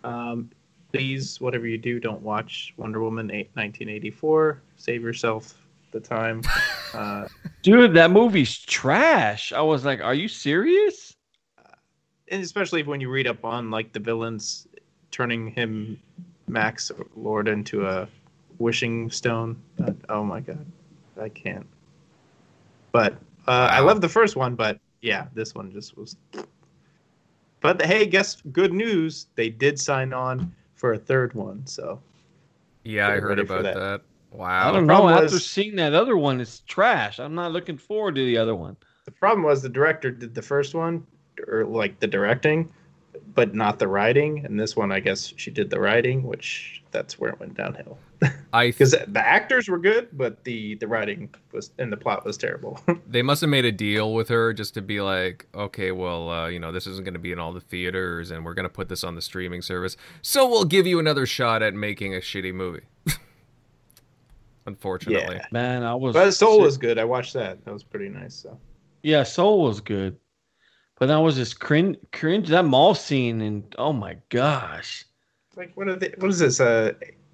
Um, 0.03 0.49
please, 0.91 1.41
whatever 1.41 1.67
you 1.67 1.77
do, 1.77 1.99
don't 1.99 2.21
watch 2.21 2.73
Wonder 2.77 3.01
Woman 3.01 3.29
8, 3.29 3.49
1984. 3.53 4.61
Save 4.77 5.01
yourself 5.01 5.53
the 5.91 5.99
time. 5.99 6.41
Uh, 6.93 7.27
Dude, 7.61 7.93
that 7.93 8.09
movie's 8.09 8.57
trash. 8.57 9.51
I 9.51 9.59
was 9.59 9.83
like, 9.83 9.99
are 9.99 10.13
you 10.13 10.29
serious? 10.29 11.15
and 12.29 12.41
especially 12.41 12.83
when 12.83 13.01
you 13.01 13.09
read 13.09 13.27
up 13.27 13.43
on 13.45 13.69
like 13.69 13.91
the 13.93 13.99
villains 13.99 14.67
turning 15.11 15.51
him 15.51 15.99
Max 16.47 16.91
Lord 17.15 17.47
into 17.47 17.87
a 17.87 18.07
wishing 18.59 19.09
stone. 19.09 19.61
Uh, 19.83 19.91
oh 20.09 20.23
my 20.23 20.39
god, 20.39 20.65
I 21.19 21.29
can't. 21.29 21.65
But 22.91 23.15
uh, 23.47 23.69
I 23.71 23.79
love 23.79 24.01
the 24.01 24.09
first 24.09 24.35
one, 24.35 24.55
but 24.55 24.79
yeah, 25.01 25.27
this 25.33 25.55
one 25.55 25.71
just 25.71 25.97
was. 25.97 26.17
But 27.61 27.81
hey, 27.81 28.05
guess 28.05 28.41
good 28.51 28.73
news. 28.73 29.27
They 29.35 29.49
did 29.49 29.79
sign 29.79 30.13
on 30.13 30.53
for 30.75 30.93
a 30.93 30.97
third 30.97 31.33
one, 31.33 31.65
so 31.65 31.99
Yeah, 32.83 33.07
I 33.07 33.19
heard 33.19 33.39
about 33.39 33.63
that. 33.63 33.73
that. 33.75 34.01
I 34.31 34.37
Wow. 34.37 34.71
don't 34.73 34.87
know. 34.87 34.93
problem 35.03 35.23
After 35.23 35.39
seeing 35.39 35.75
that 35.77 35.93
other 35.93 36.17
one, 36.17 36.41
it's 36.41 36.59
trash. 36.61 37.19
I'm 37.19 37.35
not 37.35 37.51
looking 37.51 37.77
forward 37.77 38.15
to 38.15 38.25
the 38.25 38.37
other 38.37 38.55
one. 38.55 38.77
the 39.05 39.11
problem 39.11 39.43
was 39.43 39.61
the 39.61 39.69
director 39.69 40.11
did 40.11 40.33
the 40.35 40.41
first 40.41 40.73
one, 40.75 41.05
or 41.47 41.65
like 41.65 41.99
the 41.99 42.07
directing, 42.07 42.71
but 43.35 43.53
not 43.53 43.79
the 43.79 43.87
writing. 43.87 44.43
And 44.45 44.59
this 44.59 44.75
one, 44.75 44.91
I 44.91 44.99
guess 45.01 45.33
she 45.35 45.51
did 45.51 45.69
the 45.69 45.79
writing, 45.79 46.23
which 46.23 46.81
that's 46.91 47.19
where 47.19 47.29
it 47.29 47.39
went 47.39 47.55
downhill. 47.55 47.97
I 48.53 48.67
because 48.71 48.91
the 48.91 49.19
actors 49.19 49.67
were 49.67 49.77
good, 49.77 50.07
but 50.13 50.43
the 50.45 50.75
the 50.75 50.87
writing 50.87 51.29
was 51.51 51.71
and 51.77 51.91
the 51.91 51.97
plot 51.97 52.25
was 52.25 52.37
terrible. 52.37 52.79
they 53.07 53.21
must 53.21 53.41
have 53.41 53.49
made 53.49 53.65
a 53.65 53.71
deal 53.71 54.13
with 54.13 54.29
her 54.29 54.53
just 54.53 54.73
to 54.75 54.81
be 54.81 55.01
like, 55.01 55.45
okay, 55.53 55.91
well, 55.91 56.29
uh, 56.29 56.47
you 56.47 56.59
know, 56.59 56.71
this 56.71 56.87
isn't 56.87 57.03
going 57.03 57.13
to 57.13 57.19
be 57.19 57.33
in 57.33 57.39
all 57.39 57.51
the 57.51 57.61
theaters, 57.61 58.31
and 58.31 58.45
we're 58.45 58.53
going 58.53 58.63
to 58.63 58.69
put 58.69 58.87
this 58.87 59.03
on 59.03 59.15
the 59.15 59.21
streaming 59.21 59.61
service, 59.61 59.97
so 60.21 60.49
we'll 60.49 60.65
give 60.65 60.87
you 60.87 60.97
another 60.99 61.25
shot 61.25 61.61
at 61.61 61.73
making 61.73 62.15
a 62.15 62.19
shitty 62.19 62.53
movie. 62.53 62.83
Unfortunately, 64.65 65.35
Yeah. 65.35 65.45
Man, 65.51 65.83
I 65.83 65.93
was. 65.93 66.13
but 66.13 66.31
Soul 66.31 66.61
was 66.61 66.77
good. 66.77 66.97
I 66.97 67.03
watched 67.03 67.33
that. 67.33 67.63
That 67.65 67.73
was 67.73 67.83
pretty 67.83 68.09
nice. 68.09 68.33
So 68.33 68.57
Yeah, 69.03 69.23
Soul 69.23 69.61
was 69.61 69.81
good. 69.81 70.17
But 70.97 71.07
that 71.07 71.17
was 71.17 71.35
just 71.35 71.59
cringe, 71.59 71.97
cringe. 72.13 72.47
That 72.47 72.65
mall 72.65 72.95
scene, 72.95 73.41
and 73.41 73.63
oh 73.77 73.91
my 73.91 74.17
gosh. 74.29 75.05
like 75.57 75.71
what 75.75 75.87
are 75.87 75.95
they, 75.95 76.13
what 76.17 76.29
is 76.29 76.39
this? 76.39 76.59
Uh, 76.59 76.93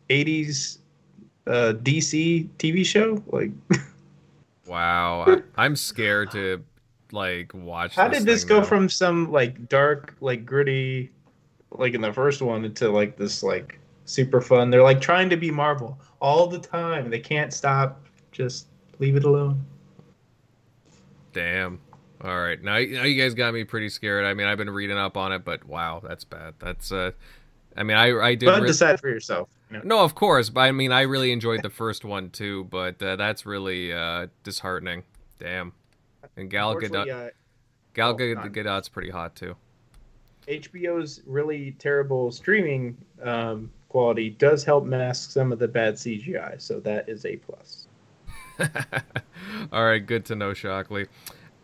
eighties 0.09 0.79
uh 1.47 1.73
DC 1.81 2.49
TV 2.57 2.85
show? 2.85 3.21
Like 3.27 3.51
wow, 4.67 5.25
I, 5.27 5.41
I'm 5.63 5.75
scared 5.75 6.31
to 6.31 6.63
like 7.11 7.53
watch. 7.53 7.95
how 7.95 8.07
did 8.07 8.23
this 8.23 8.41
thing 8.41 8.49
go 8.49 8.59
now. 8.59 8.65
from 8.65 8.89
some 8.89 9.31
like 9.31 9.69
dark, 9.69 10.15
like 10.21 10.45
gritty, 10.45 11.11
like 11.71 11.93
in 11.93 12.01
the 12.01 12.13
first 12.13 12.41
one, 12.41 12.65
into 12.65 12.89
like 12.89 13.15
this 13.15 13.43
like 13.43 13.79
super 14.05 14.41
fun? 14.41 14.71
They're 14.71 14.81
like 14.81 15.01
trying 15.01 15.29
to 15.29 15.37
be 15.37 15.51
Marvel 15.51 15.99
all 16.19 16.47
the 16.47 16.59
time. 16.59 17.11
They 17.11 17.19
can't 17.19 17.53
stop. 17.53 18.03
Just 18.31 18.67
leave 18.97 19.15
it 19.15 19.23
alone. 19.23 19.63
Damn. 21.33 21.79
All 22.23 22.39
right, 22.39 22.61
now, 22.61 22.73
now 22.73 23.03
you 23.03 23.19
guys 23.21 23.33
got 23.33 23.53
me 23.53 23.63
pretty 23.63 23.89
scared. 23.89 24.25
I 24.25 24.33
mean, 24.33 24.45
I've 24.45 24.57
been 24.57 24.69
reading 24.69 24.97
up 24.97 25.17
on 25.17 25.31
it, 25.31 25.43
but 25.43 25.65
wow, 25.65 26.01
that's 26.07 26.23
bad. 26.23 26.53
That's 26.59 26.91
uh, 26.91 27.11
I 27.75 27.83
mean, 27.83 27.97
I 27.97 28.17
I 28.19 28.35
did. 28.35 28.45
But 28.45 28.65
decide 28.67 28.99
for 28.99 29.09
yourself. 29.09 29.49
You 29.69 29.77
know? 29.77 29.83
No, 29.83 30.03
of 30.03 30.13
course, 30.13 30.49
but 30.49 30.61
I 30.61 30.71
mean, 30.71 30.91
I 30.91 31.01
really 31.01 31.31
enjoyed 31.31 31.63
the 31.63 31.69
first 31.69 32.05
one 32.05 32.29
too, 32.29 32.65
but 32.65 33.01
uh, 33.01 33.15
that's 33.15 33.45
really 33.45 33.91
uh, 33.91 34.27
disheartening. 34.43 35.03
Damn. 35.39 35.73
And 36.37 36.49
Gal 36.49 36.75
Gadot, 36.75 37.09
uh, 37.09 37.29
Gal 37.93 38.11
oh. 38.11 38.15
Gadot's 38.15 38.89
pretty 38.89 39.09
hot 39.09 39.35
too. 39.35 39.55
HBO's 40.47 41.21
really 41.25 41.71
terrible 41.79 42.31
streaming 42.31 42.97
um, 43.23 43.71
quality 43.89 44.31
does 44.31 44.63
help 44.63 44.85
mask 44.85 45.31
some 45.31 45.51
of 45.51 45.59
the 45.59 45.67
bad 45.67 45.95
CGI, 45.95 46.61
so 46.61 46.79
that 46.81 47.07
is 47.07 47.25
a 47.25 47.37
plus. 47.37 47.87
All 49.71 49.85
right, 49.85 50.05
good 50.05 50.25
to 50.25 50.35
know, 50.35 50.53
Shockley. 50.53 51.07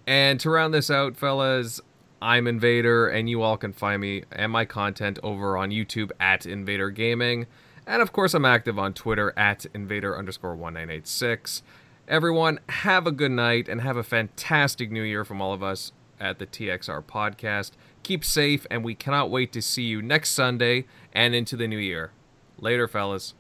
And 0.08 0.40
to 0.40 0.50
round 0.50 0.74
this 0.74 0.90
out, 0.90 1.18
fellas, 1.18 1.82
I'm 2.22 2.48
Invader, 2.48 3.10
and 3.10 3.30
you 3.30 3.42
all 3.42 3.58
can 3.58 3.74
find 3.74 4.02
me 4.02 4.24
and 4.32 4.54
my 4.54 4.64
content 4.64 5.20
over 5.22 5.58
on 5.58 5.70
YouTube 5.70 6.12
at 6.18 6.46
Invader 6.46 6.90
Gaming. 6.90 7.46
And 7.86 8.02
of 8.02 8.14
course, 8.14 8.34
I'm 8.34 8.46
active 8.46 8.80
on 8.80 8.94
Twitter 8.94 9.34
at 9.36 9.66
Invader 9.74 10.18
underscore 10.18 10.56
1986. 10.56 11.62
Everyone, 12.08 12.60
have 12.70 13.06
a 13.06 13.12
good 13.12 13.32
night 13.32 13.68
and 13.68 13.82
have 13.82 13.98
a 13.98 14.04
fantastic 14.04 14.92
new 14.92 15.04
year 15.04 15.26
from 15.26 15.42
all 15.42 15.54
of 15.54 15.62
us 15.62 15.92
at 16.22 16.40
the 16.40 16.48
TXR 16.48 17.04
podcast. 17.04 17.72
Keep 18.04 18.24
safe, 18.24 18.66
and 18.72 18.86
we 18.86 18.96
cannot 18.96 19.30
wait 19.30 19.52
to 19.52 19.62
see 19.62 19.84
you 19.84 20.02
next 20.02 20.30
Sunday 20.30 20.86
and 21.12 21.36
into 21.36 21.58
the 21.58 21.68
new 21.68 21.78
year. 21.78 22.12
Later, 22.58 22.88
fellas. 22.88 23.34